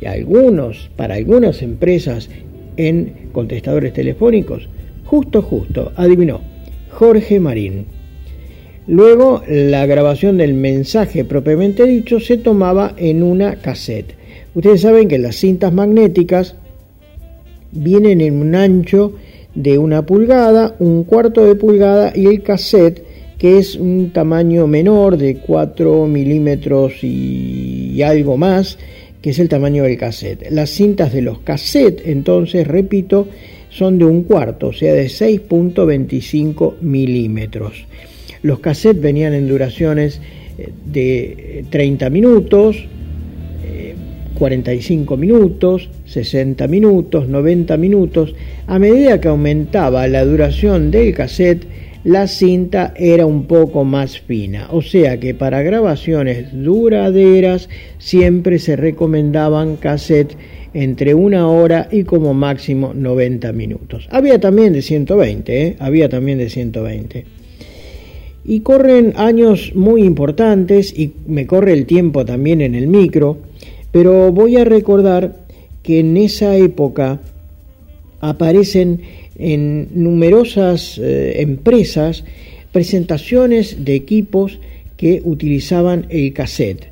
y 0.00 0.06
algunos 0.06 0.90
para 0.96 1.14
algunas 1.14 1.62
empresas 1.62 2.28
en 2.76 3.30
contestadores 3.32 3.92
telefónicos? 3.92 4.68
Justo, 5.04 5.42
justo, 5.42 5.92
adivinó, 5.96 6.40
Jorge 6.90 7.40
Marín. 7.40 7.86
Luego 8.88 9.42
la 9.48 9.84
grabación 9.86 10.36
del 10.36 10.54
mensaje 10.54 11.24
propiamente 11.24 11.84
dicho 11.84 12.20
se 12.20 12.36
tomaba 12.36 12.94
en 12.96 13.22
una 13.22 13.56
cassette. 13.56 14.14
Ustedes 14.54 14.82
saben 14.82 15.08
que 15.08 15.18
las 15.18 15.36
cintas 15.36 15.72
magnéticas 15.72 16.56
vienen 17.72 18.20
en 18.20 18.40
un 18.40 18.54
ancho 18.54 19.14
de 19.54 19.78
una 19.78 20.06
pulgada, 20.06 20.76
un 20.78 21.04
cuarto 21.04 21.44
de 21.44 21.56
pulgada 21.56 22.12
y 22.14 22.26
el 22.26 22.42
cassette 22.42 23.04
que 23.38 23.58
es 23.58 23.76
un 23.76 24.12
tamaño 24.12 24.66
menor 24.66 25.18
de 25.18 25.36
4 25.38 26.06
milímetros 26.06 27.02
y 27.02 28.00
algo 28.02 28.36
más, 28.38 28.78
que 29.26 29.30
es 29.30 29.40
el 29.40 29.48
tamaño 29.48 29.82
del 29.82 29.98
cassette. 29.98 30.52
Las 30.52 30.70
cintas 30.70 31.12
de 31.12 31.20
los 31.20 31.40
cassettes, 31.40 32.06
entonces, 32.06 32.64
repito, 32.64 33.26
son 33.70 33.98
de 33.98 34.04
un 34.04 34.22
cuarto, 34.22 34.68
o 34.68 34.72
sea, 34.72 34.92
de 34.94 35.06
6.25 35.06 36.74
milímetros. 36.80 37.86
Los 38.42 38.60
cassettes 38.60 39.02
venían 39.02 39.34
en 39.34 39.48
duraciones 39.48 40.20
eh, 40.58 40.70
de 40.86 41.64
30 41.70 42.08
minutos, 42.08 42.86
45 44.38 45.16
minutos, 45.16 45.90
60 46.04 46.68
minutos, 46.68 47.26
90 47.26 47.76
minutos. 47.78 48.32
A 48.68 48.78
medida 48.78 49.20
que 49.20 49.26
aumentaba 49.26 50.06
la 50.06 50.24
duración 50.24 50.92
del 50.92 51.12
cassette, 51.14 51.66
la 52.06 52.26
cinta 52.26 52.94
era 52.96 53.26
un 53.26 53.44
poco 53.44 53.84
más 53.84 54.18
fina, 54.20 54.68
o 54.70 54.80
sea 54.80 55.20
que 55.20 55.34
para 55.34 55.62
grabaciones 55.62 56.48
duraderas 56.52 57.68
siempre 57.98 58.58
se 58.58 58.76
recomendaban 58.76 59.76
cassettes 59.76 60.36
entre 60.72 61.14
una 61.14 61.48
hora 61.48 61.88
y 61.90 62.04
como 62.04 62.32
máximo 62.32 62.92
90 62.94 63.52
minutos. 63.52 64.08
Había 64.10 64.40
también 64.40 64.72
de 64.72 64.82
120, 64.82 65.62
¿eh? 65.62 65.76
había 65.78 66.08
también 66.08 66.38
de 66.38 66.48
120. 66.48 67.24
Y 68.44 68.60
corren 68.60 69.12
años 69.16 69.72
muy 69.74 70.04
importantes 70.04 70.96
y 70.96 71.12
me 71.26 71.46
corre 71.46 71.72
el 71.72 71.86
tiempo 71.86 72.24
también 72.24 72.60
en 72.60 72.74
el 72.74 72.86
micro 72.86 73.38
pero 73.96 74.30
voy 74.30 74.58
a 74.58 74.64
recordar 74.66 75.46
que 75.82 76.00
en 76.00 76.18
esa 76.18 76.54
época 76.54 77.18
aparecen 78.20 79.00
en 79.38 79.88
numerosas 79.94 80.98
eh, 80.98 81.40
empresas 81.42 82.24
presentaciones 82.72 83.84
de 83.84 83.94
equipos 83.94 84.58
que 84.96 85.22
utilizaban 85.24 86.06
el 86.08 86.32
cassette, 86.32 86.88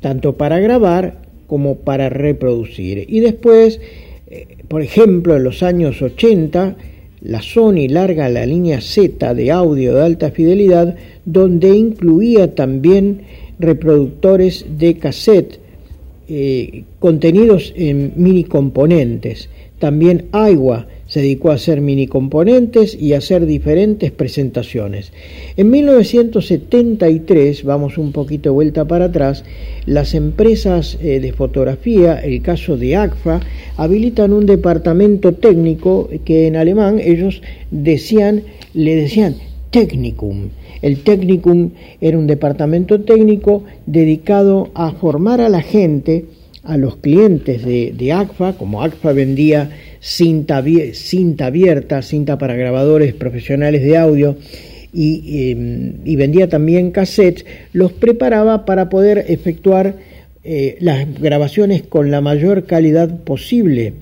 tanto 0.00 0.36
para 0.36 0.60
grabar 0.60 1.22
como 1.46 1.76
para 1.76 2.08
reproducir. 2.08 3.04
Y 3.08 3.20
después, 3.20 3.80
eh, 4.28 4.46
por 4.68 4.82
ejemplo, 4.82 5.36
en 5.36 5.44
los 5.44 5.62
años 5.62 6.00
80, 6.00 6.76
la 7.22 7.42
Sony 7.42 7.88
larga 7.88 8.28
la 8.28 8.46
línea 8.46 8.80
Z 8.80 9.34
de 9.34 9.50
audio 9.50 9.94
de 9.94 10.02
alta 10.02 10.30
fidelidad, 10.30 10.96
donde 11.24 11.68
incluía 11.76 12.54
también 12.54 13.22
reproductores 13.58 14.64
de 14.78 14.94
cassette 14.94 15.60
eh, 16.28 16.84
contenidos 16.98 17.72
en 17.76 18.12
mini 18.16 18.44
componentes. 18.44 19.48
También 19.80 20.26
Agua 20.30 20.86
se 21.06 21.20
dedicó 21.22 21.50
a 21.50 21.54
hacer 21.54 21.80
mini 21.80 22.06
componentes 22.06 22.94
y 22.94 23.14
a 23.14 23.18
hacer 23.18 23.46
diferentes 23.46 24.12
presentaciones. 24.12 25.10
En 25.56 25.70
1973, 25.70 27.64
vamos 27.64 27.96
un 27.98 28.12
poquito 28.12 28.52
vuelta 28.52 28.86
para 28.86 29.06
atrás, 29.06 29.42
las 29.86 30.14
empresas 30.14 30.98
eh, 31.00 31.18
de 31.18 31.32
fotografía, 31.32 32.20
el 32.20 32.42
caso 32.42 32.76
de 32.76 32.94
ACFA, 32.94 33.40
habilitan 33.78 34.34
un 34.34 34.44
departamento 34.46 35.32
técnico 35.32 36.10
que 36.24 36.46
en 36.46 36.56
alemán 36.56 37.00
ellos 37.02 37.42
decían, 37.72 38.42
le 38.74 38.94
decían 38.94 39.36
Technicum. 39.70 40.50
El 40.82 41.02
Technicum 41.02 41.70
era 42.02 42.18
un 42.18 42.26
departamento 42.26 43.00
técnico 43.00 43.64
dedicado 43.86 44.70
a 44.74 44.92
formar 44.92 45.40
a 45.40 45.48
la 45.48 45.62
gente, 45.62 46.26
a 46.62 46.76
los 46.76 46.96
clientes 46.96 47.64
de, 47.64 48.12
ACFA, 48.12 48.54
como 48.54 48.82
ACFA 48.82 49.12
vendía 49.12 49.70
cinta, 50.00 50.62
cinta 50.92 51.46
abierta, 51.46 52.02
cinta 52.02 52.38
para 52.38 52.54
grabadores 52.54 53.14
profesionales 53.14 53.82
de 53.82 53.96
audio, 53.96 54.36
y, 54.92 55.50
em, 55.52 55.94
vendía 56.16 56.48
también 56.48 56.90
cassettes, 56.90 57.46
los 57.72 57.92
preparaba 57.92 58.64
para 58.64 58.88
poder 58.88 59.24
efectuar 59.28 59.96
eh, 60.42 60.76
las 60.80 61.06
grabaciones 61.20 61.82
con 61.82 62.10
la 62.10 62.20
mayor 62.20 62.64
calidad 62.64 63.20
posible. 63.24 63.92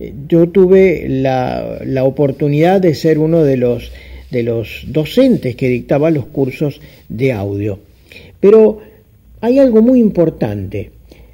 Eh, 0.00 0.12
yo 0.28 0.48
tuve 0.48 1.06
la, 1.08 1.78
la 1.84 2.04
oportunidad 2.04 2.80
de 2.80 2.94
ser 2.94 3.18
uno 3.18 3.44
de 3.44 3.56
los, 3.56 3.92
de 4.30 4.42
los 4.42 4.84
docentes 4.88 5.54
que 5.56 5.68
dictaba 5.68 6.10
los 6.10 6.26
cursos 6.26 6.80
de 7.08 7.32
audio. 7.32 7.78
Pero 8.40 8.80
hay 9.40 9.60
algo 9.60 9.82
muy 9.82 10.00
importante 10.00 10.90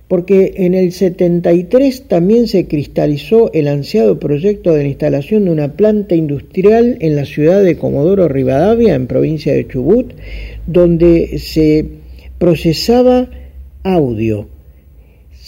porque 0.09 0.55
en 0.57 0.75
el 0.75 0.93
73 0.93 2.05
también 2.09 2.49
se 2.49 2.67
cristalizó 2.67 3.53
el 3.53 3.69
ansiado 3.69 4.19
proyecto 4.19 4.73
de 4.73 4.83
la 4.83 4.89
instalación 4.89 5.45
de 5.45 5.51
una 5.51 5.75
planta 5.75 6.15
industrial 6.15 6.97
en 7.01 7.15
la 7.15 7.27
ciudad 7.27 7.63
de 7.63 7.77
Comodoro 7.77 8.27
Rivadavia, 8.27 8.95
en 8.95 9.07
provincia 9.07 9.53
de 9.53 9.69
Chubut, 9.69 10.15
donde 10.67 11.39
se 11.39 11.85
procesaba 12.39 13.29
audio. 13.83 14.49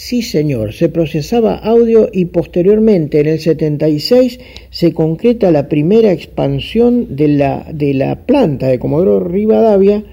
Sí, 0.03 0.23
señor, 0.23 0.73
se 0.73 0.89
procesaba 0.89 1.57
audio 1.57 2.09
y 2.13 2.27
posteriormente, 2.27 3.21
en 3.21 3.29
el 3.29 3.41
76, 3.41 4.41
se 4.71 4.93
concreta 4.93 5.51
la 5.51 5.69
primera 5.69 6.13
expansión 6.13 7.17
de 7.17 7.29
la, 7.29 7.67
de 7.73 7.95
la 7.95 8.27
planta 8.27 8.69
de 8.69 8.79
Comodoro 8.79 9.21
Rivadavia 9.21 10.05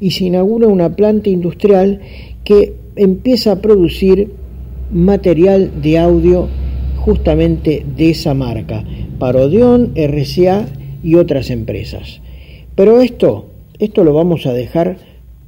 y 0.00 0.12
se 0.12 0.24
inaugura 0.24 0.68
una 0.68 0.94
planta 0.94 1.30
industrial 1.30 2.00
que 2.44 2.74
empieza 2.98 3.52
a 3.52 3.60
producir 3.62 4.32
material 4.92 5.80
de 5.80 5.98
audio 5.98 6.48
justamente 6.96 7.84
de 7.96 8.10
esa 8.10 8.34
marca, 8.34 8.84
Parodion, 9.18 9.92
RCA 9.94 10.66
y 11.02 11.14
otras 11.14 11.50
empresas. 11.50 12.20
Pero 12.74 13.00
esto, 13.00 13.50
esto 13.78 14.04
lo 14.04 14.12
vamos 14.12 14.46
a 14.46 14.52
dejar 14.52 14.98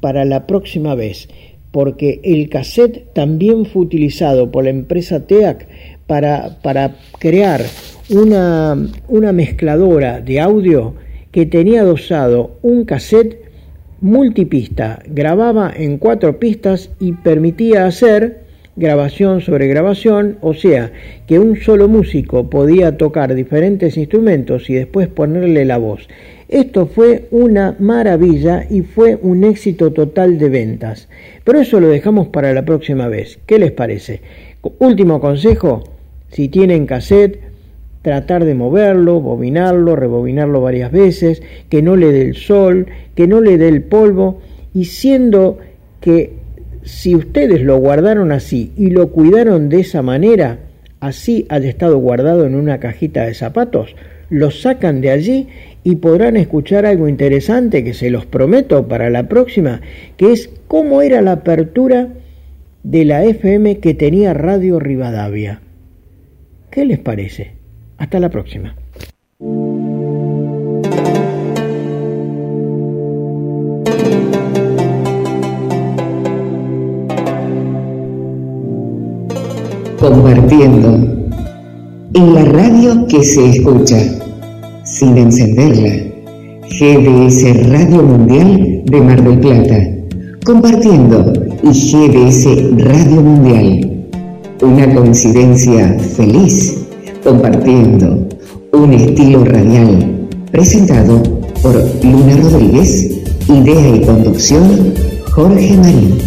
para 0.00 0.24
la 0.24 0.46
próxima 0.46 0.94
vez, 0.94 1.28
porque 1.70 2.20
el 2.24 2.48
cassette 2.48 3.12
también 3.12 3.66
fue 3.66 3.82
utilizado 3.82 4.50
por 4.50 4.64
la 4.64 4.70
empresa 4.70 5.26
TEAC 5.26 5.68
para, 6.06 6.58
para 6.62 6.96
crear 7.18 7.62
una, 8.08 8.76
una 9.08 9.32
mezcladora 9.32 10.20
de 10.20 10.40
audio 10.40 10.94
que 11.30 11.46
tenía 11.46 11.84
dosado 11.84 12.58
un 12.62 12.84
cassette 12.84 13.49
multipista, 14.00 15.02
grababa 15.06 15.72
en 15.74 15.98
cuatro 15.98 16.38
pistas 16.38 16.90
y 16.98 17.12
permitía 17.12 17.86
hacer 17.86 18.40
grabación 18.76 19.40
sobre 19.40 19.66
grabación, 19.66 20.38
o 20.40 20.54
sea, 20.54 20.90
que 21.26 21.38
un 21.38 21.56
solo 21.60 21.86
músico 21.88 22.48
podía 22.48 22.96
tocar 22.96 23.34
diferentes 23.34 23.96
instrumentos 23.96 24.70
y 24.70 24.74
después 24.74 25.08
ponerle 25.08 25.64
la 25.64 25.78
voz. 25.78 26.08
Esto 26.48 26.86
fue 26.86 27.28
una 27.30 27.76
maravilla 27.78 28.66
y 28.68 28.82
fue 28.82 29.18
un 29.20 29.44
éxito 29.44 29.92
total 29.92 30.38
de 30.38 30.48
ventas. 30.48 31.08
Pero 31.44 31.60
eso 31.60 31.78
lo 31.78 31.88
dejamos 31.88 32.28
para 32.28 32.52
la 32.52 32.64
próxima 32.64 33.06
vez. 33.06 33.38
¿Qué 33.46 33.58
les 33.58 33.70
parece? 33.70 34.20
Último 34.78 35.20
consejo, 35.20 35.84
si 36.30 36.48
tienen 36.48 36.86
cassette, 36.86 37.49
tratar 38.02 38.44
de 38.44 38.54
moverlo, 38.54 39.20
bobinarlo, 39.20 39.96
rebobinarlo 39.96 40.60
varias 40.60 40.90
veces, 40.90 41.42
que 41.68 41.82
no 41.82 41.96
le 41.96 42.12
dé 42.12 42.22
el 42.22 42.36
sol, 42.36 42.86
que 43.14 43.26
no 43.26 43.40
le 43.40 43.58
dé 43.58 43.68
el 43.68 43.82
polvo, 43.82 44.40
y 44.74 44.86
siendo 44.86 45.58
que 46.00 46.34
si 46.82 47.14
ustedes 47.14 47.62
lo 47.62 47.78
guardaron 47.78 48.32
así 48.32 48.72
y 48.76 48.90
lo 48.90 49.10
cuidaron 49.10 49.68
de 49.68 49.80
esa 49.80 50.02
manera, 50.02 50.60
así 51.00 51.46
haya 51.48 51.68
estado 51.68 51.98
guardado 51.98 52.46
en 52.46 52.54
una 52.54 52.80
cajita 52.80 53.26
de 53.26 53.34
zapatos, 53.34 53.94
lo 54.30 54.50
sacan 54.50 55.00
de 55.00 55.10
allí 55.10 55.48
y 55.82 55.96
podrán 55.96 56.36
escuchar 56.36 56.86
algo 56.86 57.08
interesante 57.08 57.84
que 57.84 57.94
se 57.94 58.10
los 58.10 58.26
prometo 58.26 58.86
para 58.86 59.10
la 59.10 59.28
próxima, 59.28 59.80
que 60.16 60.32
es 60.32 60.50
cómo 60.68 61.02
era 61.02 61.20
la 61.20 61.32
apertura 61.32 62.08
de 62.82 63.04
la 63.04 63.24
FM 63.24 63.78
que 63.78 63.94
tenía 63.94 64.32
Radio 64.32 64.78
Rivadavia. 64.78 65.60
¿Qué 66.70 66.84
les 66.84 66.98
parece? 66.98 67.59
Hasta 68.00 68.18
la 68.18 68.30
próxima. 68.30 68.74
Compartiendo. 79.98 81.18
En 82.14 82.34
la 82.34 82.44
radio 82.46 83.06
que 83.06 83.22
se 83.22 83.50
escucha, 83.50 83.98
sin 84.84 85.18
encenderla. 85.18 85.92
GDS 86.70 87.68
Radio 87.68 88.02
Mundial 88.02 88.82
de 88.86 89.00
Mar 89.02 89.22
del 89.22 89.40
Plata. 89.40 89.78
Compartiendo 90.46 91.34
y 91.62 91.68
GDS 91.68 92.46
Radio 92.78 93.20
Mundial. 93.20 94.06
Una 94.62 94.94
coincidencia 94.94 95.98
feliz 96.16 96.80
compartiendo 97.23 98.28
un 98.73 98.92
estilo 98.94 99.44
radial 99.44 100.28
presentado 100.50 101.23
por 101.62 101.74
Luna 102.05 102.36
Rodríguez, 102.36 103.23
idea 103.49 103.97
y 103.97 104.00
conducción 104.02 104.94
Jorge 105.32 105.76
Marín. 105.76 106.18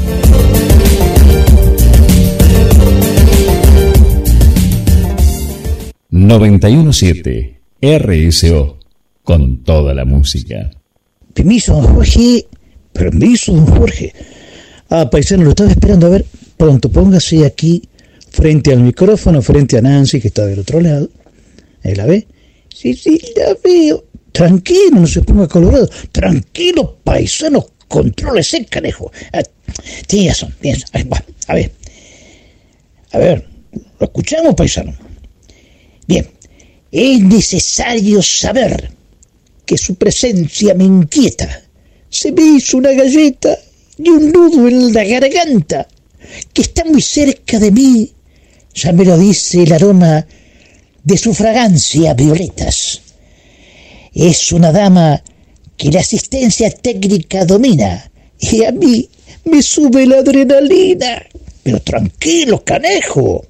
...917... 6.11 7.57
RSO... 7.81 8.77
...con 9.23 9.63
toda 9.63 9.93
la 9.93 10.05
música. 10.05 10.69
Permiso, 11.33 11.73
don 11.73 11.95
Jorge. 11.95 12.45
Permiso, 12.91 13.53
don 13.53 13.65
Jorge. 13.65 14.13
Ah, 14.89 15.09
paisano, 15.09 15.43
lo 15.43 15.49
estaba 15.49 15.71
esperando. 15.71 16.05
A 16.05 16.09
ver, 16.11 16.25
pronto, 16.55 16.89
póngase 16.89 17.45
aquí 17.45 17.81
frente 18.33 18.73
al 18.73 18.79
micrófono, 18.81 19.41
frente 19.41 19.77
a 19.77 19.81
Nancy, 19.81 20.19
que 20.19 20.29
está 20.29 20.45
del 20.45 20.59
otro 20.59 20.81
lado. 20.81 21.09
¿Eh, 21.83 21.95
¿La 21.95 22.05
ve? 22.05 22.27
Sí, 22.73 22.93
sí, 22.95 23.21
la 23.35 23.55
veo. 23.63 24.03
Tranquilo, 24.31 25.01
no 25.01 25.07
se 25.07 25.21
ponga 25.21 25.47
colorado. 25.47 25.87
Tranquilo, 26.11 26.97
paisano, 27.03 27.67
contrólese, 27.87 28.65
canejo. 28.65 29.11
Ah, 29.31 29.43
tiene 30.07 30.29
razón, 30.29 30.53
A 31.47 31.53
ver, 31.53 31.71
a 33.11 33.17
ver, 33.19 33.47
lo 33.99 34.05
escuchamos, 34.05 34.55
paisano. 34.55 34.93
Bien, 36.07 36.27
es 36.91 37.21
necesario 37.21 38.21
saber 38.23 38.91
que 39.65 39.77
su 39.77 39.93
presencia 39.95 40.73
me 40.73 40.85
inquieta. 40.85 41.61
Se 42.09 42.31
me 42.31 42.41
hizo 42.57 42.77
una 42.77 42.91
galleta 42.93 43.55
y 43.97 44.09
un 44.09 44.31
nudo 44.31 44.67
en 44.67 44.91
la 44.91 45.03
garganta, 45.03 45.87
que 46.51 46.63
está 46.63 46.83
muy 46.85 47.01
cerca 47.01 47.59
de 47.59 47.71
mí 47.71 48.11
ya 48.73 48.91
me 48.91 49.05
lo 49.05 49.17
dice 49.17 49.63
el 49.63 49.73
aroma 49.73 50.25
de 51.03 51.17
su 51.17 51.33
fragancia 51.33 52.13
violetas. 52.13 53.01
Es 54.13 54.51
una 54.51 54.71
dama 54.71 55.23
que 55.77 55.91
la 55.91 55.99
asistencia 56.01 56.69
técnica 56.71 57.45
domina 57.45 58.11
y 58.39 58.63
a 58.63 58.71
mí 58.71 59.09
me 59.45 59.61
sube 59.61 60.05
la 60.05 60.19
adrenalina. 60.19 61.23
Pero 61.63 61.79
tranquilo, 61.81 62.63
canejo. 62.63 63.45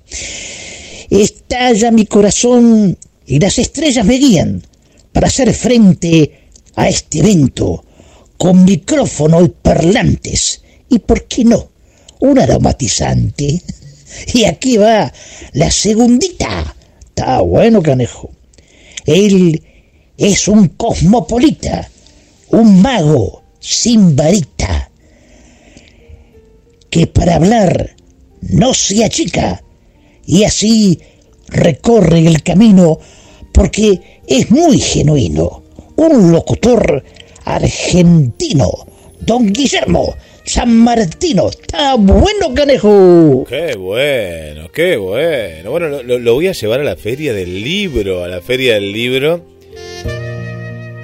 Estalla 1.10 1.92
mi 1.92 2.06
corazón 2.06 2.98
y 3.26 3.40
las 3.40 3.60
estrellas 3.60 4.06
me 4.06 4.16
guían 4.16 4.64
para 5.12 5.28
hacer 5.28 5.54
frente 5.54 6.50
a 6.76 6.90
este 6.90 7.20
evento 7.20 7.86
con 8.38 8.66
micrófono 8.66 9.44
y 9.44 9.50
parlantes. 9.50 10.62
¿Y 10.90 11.00
por 11.00 11.26
qué 11.26 11.46
no? 11.46 11.70
Un 12.20 12.40
aromatizante. 12.40 13.62
Y 14.34 14.46
aquí 14.46 14.78
va 14.78 15.12
la 15.54 15.72
segundita. 15.72 16.76
Está 17.00 17.42
bueno, 17.42 17.82
canejo. 17.82 18.32
Él 19.06 19.62
es 20.18 20.48
un 20.48 20.70
cosmopolita, 20.70 21.90
un 22.50 22.82
mago 22.82 23.44
sin 23.60 24.16
varita, 24.16 24.90
que 26.90 27.08
para 27.08 27.36
hablar 27.36 27.96
no 28.42 28.74
se 28.74 29.04
achica 29.04 29.64
y 30.26 30.44
así 30.44 31.00
recorre 31.48 32.20
el 32.20 32.44
camino 32.44 33.00
porque 33.52 34.22
es 34.28 34.50
muy 34.52 34.80
genuino. 34.80 35.64
Un 35.96 36.32
locutor 36.32 37.04
argentino, 37.46 38.72
don 39.22 39.54
Guillermo 39.54 40.16
San 40.46 40.78
Martino. 40.78 41.50
Está 41.50 41.96
bueno, 41.96 42.54
canejo. 42.54 43.46
Qué 43.48 43.76
bueno, 43.76 44.70
qué 44.72 44.98
bueno. 44.98 45.72
Bueno, 45.72 46.04
lo, 46.04 46.20
lo 46.20 46.34
voy 46.34 46.48
a 46.48 46.52
llevar 46.52 46.82
a 46.82 46.84
la 46.84 46.96
feria 46.96 47.34
del 47.34 47.64
libro, 47.64 48.24
a 48.24 48.28
la 48.28 48.42
feria 48.42 48.76
del 48.76 48.92
libro. 48.92 49.46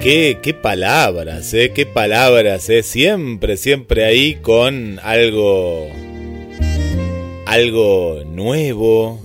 Qué, 0.00 0.38
qué 0.40 0.54
palabras, 0.54 1.52
eh, 1.52 1.72
qué 1.74 1.84
palabras, 1.84 2.70
eh. 2.70 2.82
Siempre, 2.82 3.58
siempre 3.58 4.06
ahí 4.06 4.36
con 4.36 4.98
algo. 5.02 5.88
Algo 7.44 8.22
nuevo. 8.26 9.20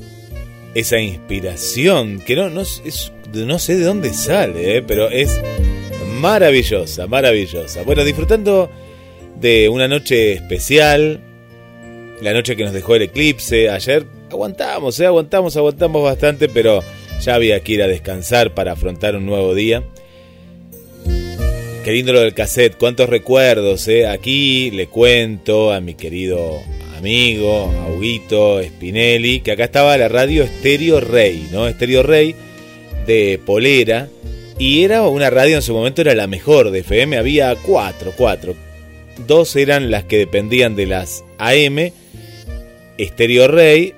Esa 0.74 1.00
inspiración 1.00 2.20
que 2.20 2.36
no, 2.36 2.50
no, 2.50 2.60
es, 2.62 3.14
no 3.34 3.60
sé 3.60 3.78
de 3.78 3.86
dónde 3.86 4.14
sale, 4.14 4.78
eh, 4.78 4.82
pero 4.82 5.10
es 5.10 5.40
maravillosa, 6.20 7.08
maravillosa. 7.08 7.84
Bueno, 7.84 8.04
disfrutando 8.04 8.70
de 9.40 9.70
una 9.70 9.88
noche 9.88 10.34
especial, 10.34 11.20
la 12.22 12.34
noche 12.34 12.56
que 12.56 12.64
nos 12.64 12.74
dejó 12.74 12.96
el 12.96 13.04
eclipse. 13.04 13.70
Ayer 13.70 14.06
aguantamos, 14.32 15.00
¿eh? 15.00 15.06
aguantamos, 15.06 15.56
aguantamos 15.58 16.04
bastante, 16.04 16.50
pero 16.50 16.84
ya 17.22 17.36
había 17.36 17.60
que 17.62 17.74
ir 17.74 17.84
a 17.84 17.88
descansar 17.88 18.54
para 18.54 18.74
afrontar 18.74 19.16
un 19.16 19.26
nuevo 19.26 19.54
día. 19.54 19.84
Qué 21.84 22.02
lo 22.04 22.22
del 22.22 22.34
cassette, 22.34 22.78
cuántos 22.78 23.08
recuerdos, 23.08 23.88
¿eh? 23.88 24.08
Aquí 24.08 24.72
le 24.72 24.88
cuento 24.88 25.72
a 25.72 25.82
mi 25.82 25.94
querido 25.94 26.60
amigo, 26.98 27.72
Auguito 27.86 28.60
Spinelli, 28.64 29.42
que 29.42 29.52
acá 29.52 29.66
estaba 29.66 29.96
la 29.96 30.08
radio 30.08 30.44
Estéreo 30.44 31.00
Rey, 31.00 31.48
¿no? 31.52 31.68
Estéreo 31.68 32.02
Rey 32.02 32.34
de 33.06 33.40
Polera. 33.46 34.10
Y 34.58 34.84
era 34.84 35.04
una 35.04 35.30
radio 35.30 35.58
en 35.58 35.62
su 35.62 35.76
momento, 35.76 36.02
era 36.02 36.16
la 36.16 36.26
mejor 36.26 36.72
de 36.72 36.80
FM, 36.80 37.18
había 37.18 37.56
cuatro, 37.56 38.14
cuatro, 38.18 38.56
dos 39.28 39.56
eran 39.56 39.92
las 39.92 40.04
que 40.04 40.18
dependían 40.18 40.76
de 40.76 40.86
las 40.86 41.24
AM, 41.38 41.92
Estéreo 42.98 43.48
Rey, 43.48 43.94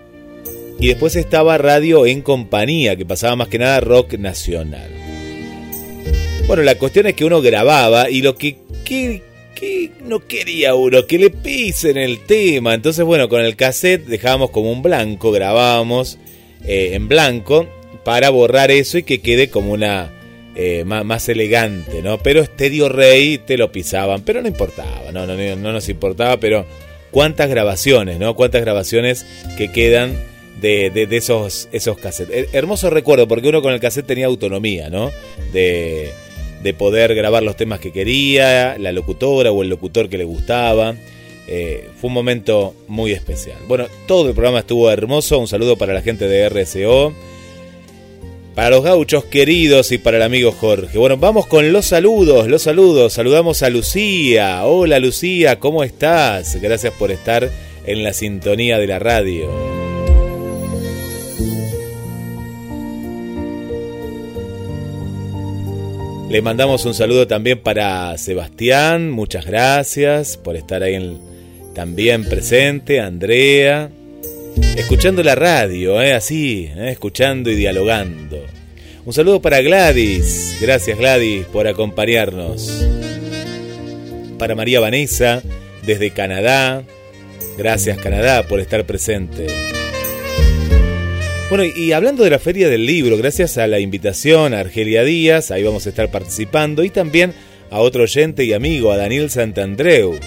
y 0.79 0.87
después 0.87 1.15
estaba 1.15 1.57
Radio 1.57 2.05
en 2.05 2.21
Compañía, 2.21 2.95
que 2.95 3.05
pasaba 3.05 3.35
más 3.35 3.47
que 3.47 3.59
nada 3.59 3.79
rock 3.79 4.13
nacional. 4.13 4.89
Bueno, 6.47 6.63
la 6.63 6.75
cuestión 6.75 7.07
es 7.07 7.15
que 7.15 7.25
uno 7.25 7.41
grababa 7.41 8.09
y 8.09 8.21
lo 8.21 8.35
que, 8.35 8.57
no 10.05 10.25
quería 10.27 10.75
uno, 10.75 11.05
que 11.05 11.17
le 11.17 11.29
pisen 11.29 11.97
el 11.97 12.19
tema. 12.25 12.73
Entonces, 12.73 13.03
bueno, 13.03 13.27
con 13.27 13.41
el 13.41 13.55
cassette 13.55 14.05
dejábamos 14.05 14.51
como 14.51 14.71
un 14.71 14.81
blanco, 14.81 15.31
grabábamos 15.31 16.19
eh, 16.63 16.91
en 16.93 17.07
blanco 17.07 17.67
para 18.05 18.29
borrar 18.29 18.71
eso 18.71 18.97
y 18.97 19.03
que 19.03 19.19
quede 19.19 19.49
como 19.49 19.73
una 19.73 20.13
eh, 20.59 20.83
más, 20.85 21.29
elegante, 21.29 22.01
¿no? 22.01 22.17
Pero 22.17 22.43
Stereo 22.43 22.89
Rey 22.89 23.37
te 23.37 23.59
lo 23.59 23.71
pisaban, 23.71 24.23
pero 24.23 24.41
no 24.41 24.47
importaba, 24.47 25.11
no, 25.11 25.27
no, 25.27 25.35
no 25.35 25.71
nos 25.71 25.87
importaba, 25.87 26.37
pero 26.37 26.65
cuántas 27.11 27.47
grabaciones, 27.47 28.17
¿no? 28.17 28.35
Cuántas 28.35 28.61
grabaciones 28.61 29.27
que 29.55 29.71
quedan 29.71 30.17
de, 30.59 31.07
esos, 31.11 31.69
esos 31.71 31.99
cassettes. 31.99 32.49
Hermoso 32.53 32.89
recuerdo, 32.89 33.27
porque 33.27 33.49
uno 33.49 33.61
con 33.61 33.71
el 33.71 33.79
cassette 33.79 34.07
tenía 34.07 34.25
autonomía, 34.25 34.89
¿no? 34.89 35.11
De, 35.53 36.11
de 36.63 36.73
poder 36.73 37.13
grabar 37.13 37.43
los 37.43 37.55
temas 37.55 37.79
que 37.79 37.91
quería, 37.91 38.79
la 38.79 38.91
locutora 38.91 39.51
o 39.51 39.61
el 39.61 39.69
locutor 39.69 40.09
que 40.09 40.17
le 40.17 40.23
gustaba. 40.23 40.95
Eh, 41.47 41.87
fue 42.01 42.07
un 42.07 42.15
momento 42.15 42.73
muy 42.87 43.11
especial. 43.11 43.59
Bueno, 43.67 43.85
todo 44.07 44.27
el 44.29 44.33
programa 44.33 44.61
estuvo 44.61 44.89
hermoso. 44.89 45.37
Un 45.37 45.47
saludo 45.47 45.77
para 45.77 45.93
la 45.93 46.01
gente 46.01 46.27
de 46.27 46.49
RSO 46.49 47.13
para 48.57 48.71
los 48.71 48.83
gauchos 48.83 49.23
queridos 49.25 49.91
y 49.91 49.99
para 49.99 50.17
el 50.17 50.23
amigo 50.23 50.51
Jorge. 50.51 50.97
Bueno, 50.97 51.15
vamos 51.15 51.45
con 51.45 51.71
los 51.71 51.85
saludos, 51.85 52.47
los 52.47 52.63
saludos. 52.63 53.13
Saludamos 53.13 53.61
a 53.61 53.69
Lucía. 53.69 54.65
Hola 54.65 54.97
Lucía, 54.97 55.59
¿cómo 55.59 55.83
estás? 55.83 56.59
Gracias 56.59 56.91
por 56.97 57.11
estar 57.11 57.51
en 57.85 58.03
la 58.03 58.13
sintonía 58.13 58.79
de 58.79 58.87
la 58.87 58.97
radio. 58.97 59.47
Le 66.27 66.41
mandamos 66.41 66.83
un 66.85 66.95
saludo 66.95 67.27
también 67.27 67.59
para 67.59 68.17
Sebastián, 68.17 69.11
muchas 69.11 69.45
gracias 69.45 70.35
por 70.35 70.55
estar 70.55 70.81
ahí 70.81 71.15
también 71.75 72.27
presente, 72.27 73.01
Andrea, 73.01 73.91
Escuchando 74.61 75.21
la 75.21 75.35
radio, 75.35 76.01
¿eh? 76.01 76.13
así, 76.13 76.69
¿eh? 76.75 76.89
escuchando 76.91 77.51
y 77.51 77.55
dialogando. 77.55 78.43
Un 79.05 79.13
saludo 79.13 79.41
para 79.41 79.61
Gladys. 79.61 80.57
Gracias 80.59 80.97
Gladys 80.97 81.45
por 81.45 81.67
acompañarnos. 81.67 82.85
Para 84.39 84.55
María 84.55 84.79
Vanessa, 84.79 85.43
desde 85.85 86.11
Canadá. 86.11 86.83
Gracias 87.57 87.97
Canadá 87.97 88.47
por 88.47 88.59
estar 88.59 88.85
presente. 88.85 89.47
Bueno, 91.49 91.63
y 91.63 91.91
hablando 91.91 92.23
de 92.23 92.29
la 92.29 92.39
Feria 92.39 92.67
del 92.67 92.85
Libro, 92.85 93.17
gracias 93.17 93.57
a 93.57 93.67
la 93.67 93.79
invitación 93.79 94.53
a 94.53 94.59
Argelia 94.59 95.03
Díaz, 95.03 95.51
ahí 95.51 95.63
vamos 95.63 95.85
a 95.85 95.89
estar 95.89 96.11
participando, 96.11 96.83
y 96.83 96.89
también 96.89 97.33
a 97.69 97.79
otro 97.79 98.03
oyente 98.03 98.43
y 98.43 98.53
amigo, 98.53 98.91
a 98.91 98.97
Daniel 98.97 99.29
Santandreu. 99.29 100.17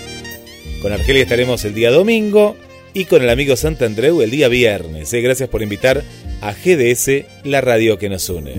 Con 0.80 0.92
Argelia 0.92 1.22
estaremos 1.22 1.64
el 1.66 1.74
día 1.74 1.90
domingo 1.90 2.56
y 2.94 3.04
con 3.04 3.22
el 3.22 3.30
amigo 3.30 3.56
Santandreu 3.56 4.22
el 4.22 4.30
día 4.30 4.48
viernes. 4.48 5.12
¿eh? 5.12 5.20
Gracias 5.20 5.48
por 5.48 5.62
invitar 5.62 6.02
a 6.40 6.52
GDS, 6.52 7.24
la 7.44 7.60
radio 7.60 7.98
que 7.98 8.08
nos 8.08 8.28
une. 8.28 8.54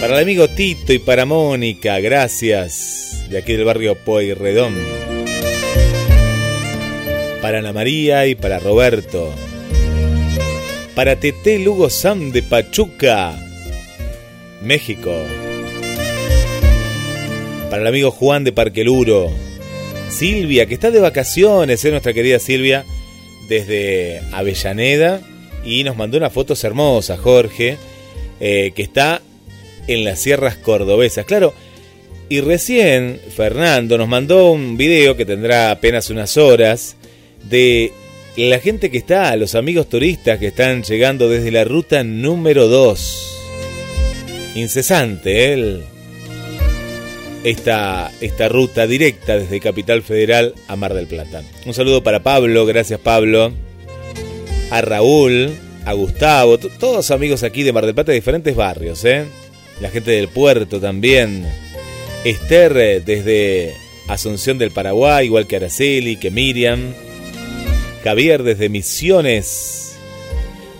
Para 0.00 0.14
el 0.14 0.22
amigo 0.22 0.48
Tito 0.48 0.92
y 0.92 0.98
para 0.98 1.26
Mónica, 1.26 2.00
gracias, 2.00 3.26
de 3.28 3.38
aquí 3.38 3.52
del 3.52 3.64
barrio 3.64 3.96
Pueyrredón. 3.96 4.74
Para 7.42 7.58
Ana 7.58 7.72
María 7.72 8.26
y 8.26 8.34
para 8.34 8.58
Roberto. 8.58 9.32
Para 10.94 11.16
Tete 11.16 11.58
Lugo 11.58 11.88
Sam 11.88 12.32
de 12.32 12.42
Pachuca, 12.42 13.38
México. 14.62 15.14
Para 17.70 17.82
el 17.82 17.88
amigo 17.88 18.10
Juan 18.10 18.44
de 18.44 18.52
Parqueluro 18.52 19.49
Silvia, 20.10 20.66
que 20.66 20.74
está 20.74 20.90
de 20.90 21.00
vacaciones, 21.00 21.84
¿eh? 21.84 21.90
nuestra 21.90 22.12
querida 22.12 22.38
Silvia, 22.38 22.84
desde 23.48 24.20
Avellaneda, 24.32 25.20
y 25.64 25.84
nos 25.84 25.96
mandó 25.96 26.18
unas 26.18 26.32
fotos 26.32 26.62
hermosas, 26.64 27.18
Jorge, 27.20 27.78
eh, 28.40 28.72
que 28.74 28.82
está 28.82 29.22
en 29.86 30.04
las 30.04 30.20
sierras 30.20 30.56
cordobesas. 30.56 31.24
Claro, 31.24 31.54
y 32.28 32.40
recién 32.40 33.20
Fernando 33.34 33.98
nos 33.98 34.08
mandó 34.08 34.52
un 34.52 34.76
video 34.76 35.16
que 35.16 35.24
tendrá 35.24 35.70
apenas 35.70 36.10
unas 36.10 36.36
horas 36.36 36.96
de 37.48 37.92
la 38.36 38.58
gente 38.58 38.90
que 38.90 38.98
está, 38.98 39.34
los 39.36 39.54
amigos 39.54 39.88
turistas 39.88 40.38
que 40.38 40.48
están 40.48 40.82
llegando 40.82 41.28
desde 41.28 41.50
la 41.50 41.64
ruta 41.64 42.04
número 42.04 42.68
2. 42.68 43.26
Incesante, 44.54 45.52
¿eh? 45.52 45.80
Esta, 47.44 48.10
esta 48.20 48.48
ruta 48.48 48.86
directa 48.86 49.38
desde 49.38 49.60
Capital 49.60 50.02
Federal 50.02 50.54
a 50.68 50.76
Mar 50.76 50.94
del 50.94 51.06
Plata. 51.06 51.42
Un 51.66 51.74
saludo 51.74 52.02
para 52.02 52.22
Pablo, 52.22 52.66
gracias 52.66 53.00
Pablo, 53.00 53.52
a 54.70 54.80
Raúl, 54.80 55.50
a 55.84 55.92
Gustavo, 55.92 56.58
todos 56.58 57.10
amigos 57.10 57.42
aquí 57.42 57.62
de 57.62 57.72
Mar 57.72 57.86
del 57.86 57.94
Plata 57.94 58.12
de 58.12 58.16
diferentes 58.16 58.54
barrios, 58.54 59.04
¿eh? 59.04 59.24
la 59.80 59.90
gente 59.90 60.10
del 60.10 60.28
puerto 60.28 60.80
también, 60.80 61.46
Esther 62.24 62.76
eh, 62.76 63.00
desde 63.00 63.74
Asunción 64.08 64.58
del 64.58 64.72
Paraguay, 64.72 65.26
igual 65.26 65.46
que 65.46 65.56
Araceli, 65.56 66.16
que 66.16 66.30
Miriam, 66.30 66.92
Javier 68.04 68.42
desde 68.42 68.68
Misiones, 68.68 69.96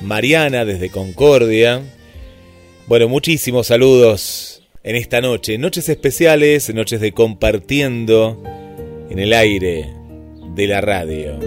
Mariana 0.03 0.65
desde 0.65 0.91
Concordia. 0.91 1.83
Bueno, 2.87 3.09
muchísimos 3.09 3.69
saludos 3.69 4.50
en 4.83 4.97
esta 4.97 5.21
noche. 5.21 5.59
Noches 5.59 5.89
especiales, 5.89 6.73
noches 6.75 7.01
de 7.01 7.13
compartiendo 7.13 8.43
en 9.11 9.19
el 9.19 9.33
aire 9.33 9.91
de 10.55 10.67
la 10.67 10.81
radio. 10.81 11.39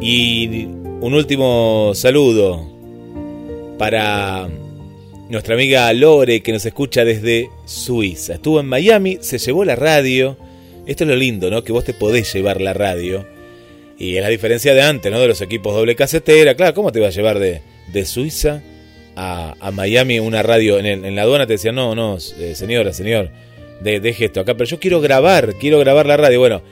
Y 0.00 0.66
un 1.00 1.14
último 1.14 1.92
saludo 1.94 2.72
para 3.78 4.48
nuestra 5.28 5.54
amiga 5.54 5.92
Lore 5.92 6.42
que 6.42 6.52
nos 6.52 6.66
escucha 6.66 7.04
desde 7.04 7.50
Suiza. 7.64 8.34
Estuvo 8.34 8.60
en 8.60 8.66
Miami, 8.66 9.18
se 9.20 9.38
llevó 9.38 9.64
la 9.64 9.76
radio. 9.76 10.36
Esto 10.86 11.04
es 11.04 11.10
lo 11.10 11.16
lindo, 11.16 11.50
¿no? 11.50 11.64
Que 11.64 11.72
vos 11.72 11.84
te 11.84 11.94
podés 11.94 12.32
llevar 12.32 12.60
la 12.60 12.72
radio. 12.72 13.26
Y 13.98 14.16
es 14.16 14.22
la 14.22 14.28
diferencia 14.28 14.74
de 14.74 14.82
antes, 14.82 15.10
¿no? 15.10 15.18
De 15.18 15.28
los 15.28 15.40
equipos 15.40 15.74
doble 15.74 15.96
casetera. 15.96 16.54
Claro, 16.54 16.74
¿cómo 16.74 16.92
te 16.92 17.00
vas 17.00 17.14
a 17.14 17.16
llevar 17.16 17.38
de, 17.38 17.62
de 17.92 18.04
Suiza 18.04 18.62
a, 19.16 19.70
Miami 19.72 20.18
una 20.20 20.42
radio, 20.42 20.78
en, 20.78 21.14
la 21.16 21.22
aduana 21.22 21.46
te 21.46 21.54
decían, 21.54 21.74
no, 21.74 21.94
no, 21.94 22.18
eh, 22.38 22.54
señora, 22.54 22.92
señor, 22.92 23.30
de, 23.80 24.00
deje 24.00 24.26
esto 24.26 24.40
acá, 24.40 24.54
pero 24.54 24.68
yo 24.68 24.78
quiero 24.78 25.00
grabar, 25.00 25.54
quiero 25.54 25.78
grabar 25.78 26.06
la 26.06 26.16
radio. 26.16 26.38
Bueno, 26.38 26.62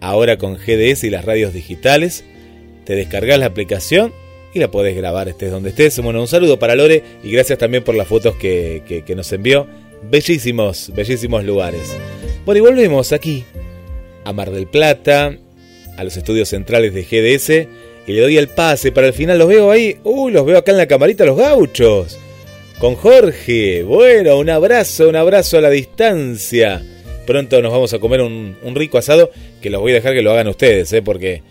ahora 0.00 0.38
con 0.38 0.56
GDS 0.56 1.04
y 1.04 1.10
las 1.10 1.24
radios 1.24 1.52
digitales 1.52 2.24
te 2.84 2.94
descargas 2.94 3.38
la 3.38 3.46
aplicación 3.46 4.12
y 4.54 4.58
la 4.58 4.70
podés 4.70 4.96
grabar 4.96 5.28
estés 5.28 5.50
donde 5.50 5.70
estés. 5.70 6.00
Bueno, 6.00 6.20
un 6.20 6.28
saludo 6.28 6.58
para 6.58 6.74
Lore 6.74 7.04
y 7.22 7.30
gracias 7.30 7.58
también 7.58 7.84
por 7.84 7.94
las 7.94 8.08
fotos 8.08 8.34
que, 8.36 9.04
que 9.06 9.14
nos 9.14 9.30
envió. 9.32 9.66
Bellísimos, 10.10 10.90
bellísimos 10.94 11.44
lugares. 11.44 11.94
Bueno, 12.46 12.58
y 12.58 12.62
volvemos 12.62 13.12
aquí, 13.12 13.44
a 14.24 14.32
Mar 14.32 14.50
del 14.50 14.66
Plata, 14.66 15.36
a 15.98 16.04
los 16.04 16.16
estudios 16.16 16.48
centrales 16.48 16.94
de 16.94 17.02
GDS, 17.04 17.68
y 18.06 18.12
le 18.12 18.20
doy 18.20 18.36
el 18.36 18.48
pase 18.48 18.92
para 18.92 19.06
el 19.06 19.12
final. 19.12 19.38
Los 19.38 19.48
veo 19.48 19.70
ahí, 19.70 19.96
uy, 20.04 20.32
los 20.32 20.44
veo 20.46 20.58
acá 20.58 20.72
en 20.72 20.78
la 20.78 20.86
camarita, 20.86 21.24
los 21.24 21.36
gauchos. 21.36 22.18
Con 22.78 22.94
Jorge, 22.94 23.82
bueno, 23.82 24.38
un 24.38 24.48
abrazo, 24.48 25.08
un 25.08 25.16
abrazo 25.16 25.58
a 25.58 25.60
la 25.60 25.70
distancia. 25.70 26.82
Pronto 27.26 27.60
nos 27.60 27.72
vamos 27.72 27.92
a 27.92 27.98
comer 27.98 28.22
un, 28.22 28.56
rico 28.74 28.98
asado 28.98 29.30
que 29.60 29.70
los 29.70 29.80
voy 29.80 29.92
a 29.92 29.96
dejar 29.96 30.14
que 30.14 30.22
lo 30.22 30.32
hagan 30.32 30.48
ustedes, 30.48 30.92
¿eh? 30.92 31.02
porque 31.02 31.42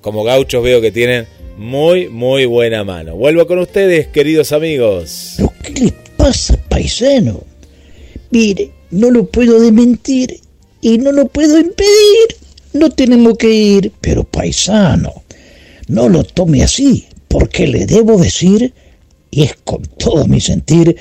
como 0.00 0.24
gauchos 0.24 0.62
veo 0.62 0.80
que 0.80 0.90
tienen 0.90 1.26
muy, 1.58 2.08
muy 2.08 2.46
buena 2.46 2.84
mano. 2.84 3.16
Vuelvo 3.16 3.46
con 3.46 3.58
ustedes, 3.58 4.06
queridos 4.06 4.52
amigos. 4.52 5.36
qué 5.62 5.84
le 5.84 5.94
pasa, 6.16 6.56
paisano? 6.68 7.42
Mire, 8.30 8.70
no 8.90 9.10
lo 9.10 9.26
puedo 9.26 9.60
desmentir 9.60 10.40
y 10.80 10.98
no 10.98 11.12
lo 11.12 11.26
puedo 11.26 11.58
impedir. 11.58 12.36
No 12.72 12.90
tenemos 12.90 13.36
que 13.36 13.50
ir, 13.50 13.92
pero 14.00 14.24
paisano, 14.24 15.22
no 15.88 16.08
lo 16.08 16.24
tome 16.24 16.62
así, 16.62 17.06
porque 17.28 17.66
le 17.66 17.86
debo 17.86 18.18
decir, 18.18 18.72
y 19.30 19.42
es 19.42 19.54
con 19.64 19.82
todo 19.82 20.26
mi 20.26 20.40
sentir, 20.40 20.96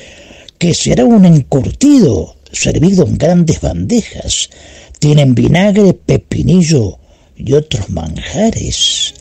que 0.58 0.74
será 0.74 1.06
un 1.06 1.26
encurtido 1.26 2.36
servido 2.52 3.06
en 3.06 3.18
grandes 3.18 3.62
bandejas. 3.62 4.50
Tienen 5.00 5.36
vinagre, 5.36 5.94
pepinillo 5.94 6.98
y 7.36 7.54
otros 7.54 7.90
manjares. 7.90 9.14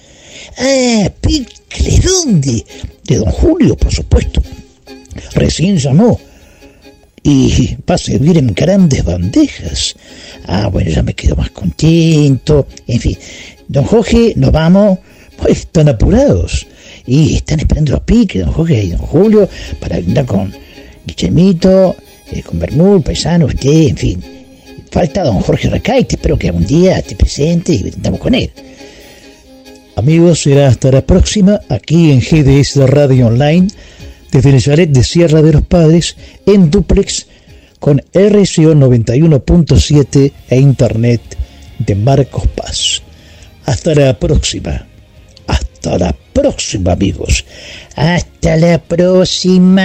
Ah, 0.59 1.11
picle, 1.21 2.01
¿dónde? 2.03 2.65
De 3.05 3.17
don 3.17 3.31
Julio, 3.31 3.77
por 3.77 3.93
supuesto. 3.93 4.43
Recién 5.35 5.77
llamó 5.77 6.19
y 7.23 7.77
va 7.89 7.97
a 7.97 7.99
servir 7.99 8.39
en 8.39 8.55
grandes 8.55 9.05
bandejas. 9.05 9.97
Ah, 10.47 10.69
bueno, 10.69 10.91
ya 10.91 11.03
me 11.03 11.15
quedo 11.15 11.37
más 11.37 11.51
contento. 11.51 12.69
En 12.87 13.01
fin, 13.01 13.19
don 13.69 13.85
Jorge, 13.85 14.33
nos 14.37 14.53
vamos. 14.53 14.99
Pues 15.39 15.61
están 15.61 15.89
apurados. 15.89 16.67
Y 17.07 17.37
están 17.37 17.61
esperando 17.61 17.93
los 17.93 18.01
piques, 18.01 18.45
don 18.45 18.53
Jorge 18.53 18.85
y 18.85 18.91
don 18.91 18.99
Julio, 18.99 19.49
para 19.81 19.97
andar 19.97 20.27
con 20.27 20.53
Guillemito, 21.07 21.95
eh, 22.33 22.43
con 22.43 22.59
Bermúdez, 22.59 23.05
Paisano, 23.05 23.47
usted, 23.47 23.89
en 23.89 23.97
fin. 23.97 24.25
Falta 24.91 25.23
don 25.23 25.41
Jorge 25.41 25.69
Recaite, 25.71 26.17
espero 26.17 26.39
que 26.39 26.49
algún 26.49 26.67
día 26.67 26.99
esté 26.99 27.15
presente 27.15 27.75
y 27.75 27.93
andamos 27.95 28.19
con 28.19 28.35
él. 28.35 28.51
Amigos, 29.97 30.43
será 30.43 30.69
hasta 30.69 30.91
la 30.91 31.01
próxima 31.01 31.61
aquí 31.69 32.11
en 32.11 32.21
GDS 32.21 32.77
Radio 32.89 33.29
Online 33.29 33.69
desde 34.31 34.51
el 34.51 34.93
de 34.93 35.05
Sierra 35.05 35.43
de 35.43 35.53
los 35.53 35.63
Padres 35.63 36.17
en 36.45 36.71
duplex 36.71 37.27
con 37.79 38.03
RCO 38.13 38.75
91.7 38.75 40.33
e 40.51 40.61
Internet 40.61 41.23
de 41.79 41.95
Marcos 41.95 42.47
Paz. 42.49 43.03
Hasta 43.65 43.95
la 43.95 44.19
próxima. 44.19 44.87
La 45.95 46.15
próxima, 46.33 46.93
amigos. 46.93 47.45
Hasta 47.95 48.57
la 48.57 48.79
próxima. 48.79 49.83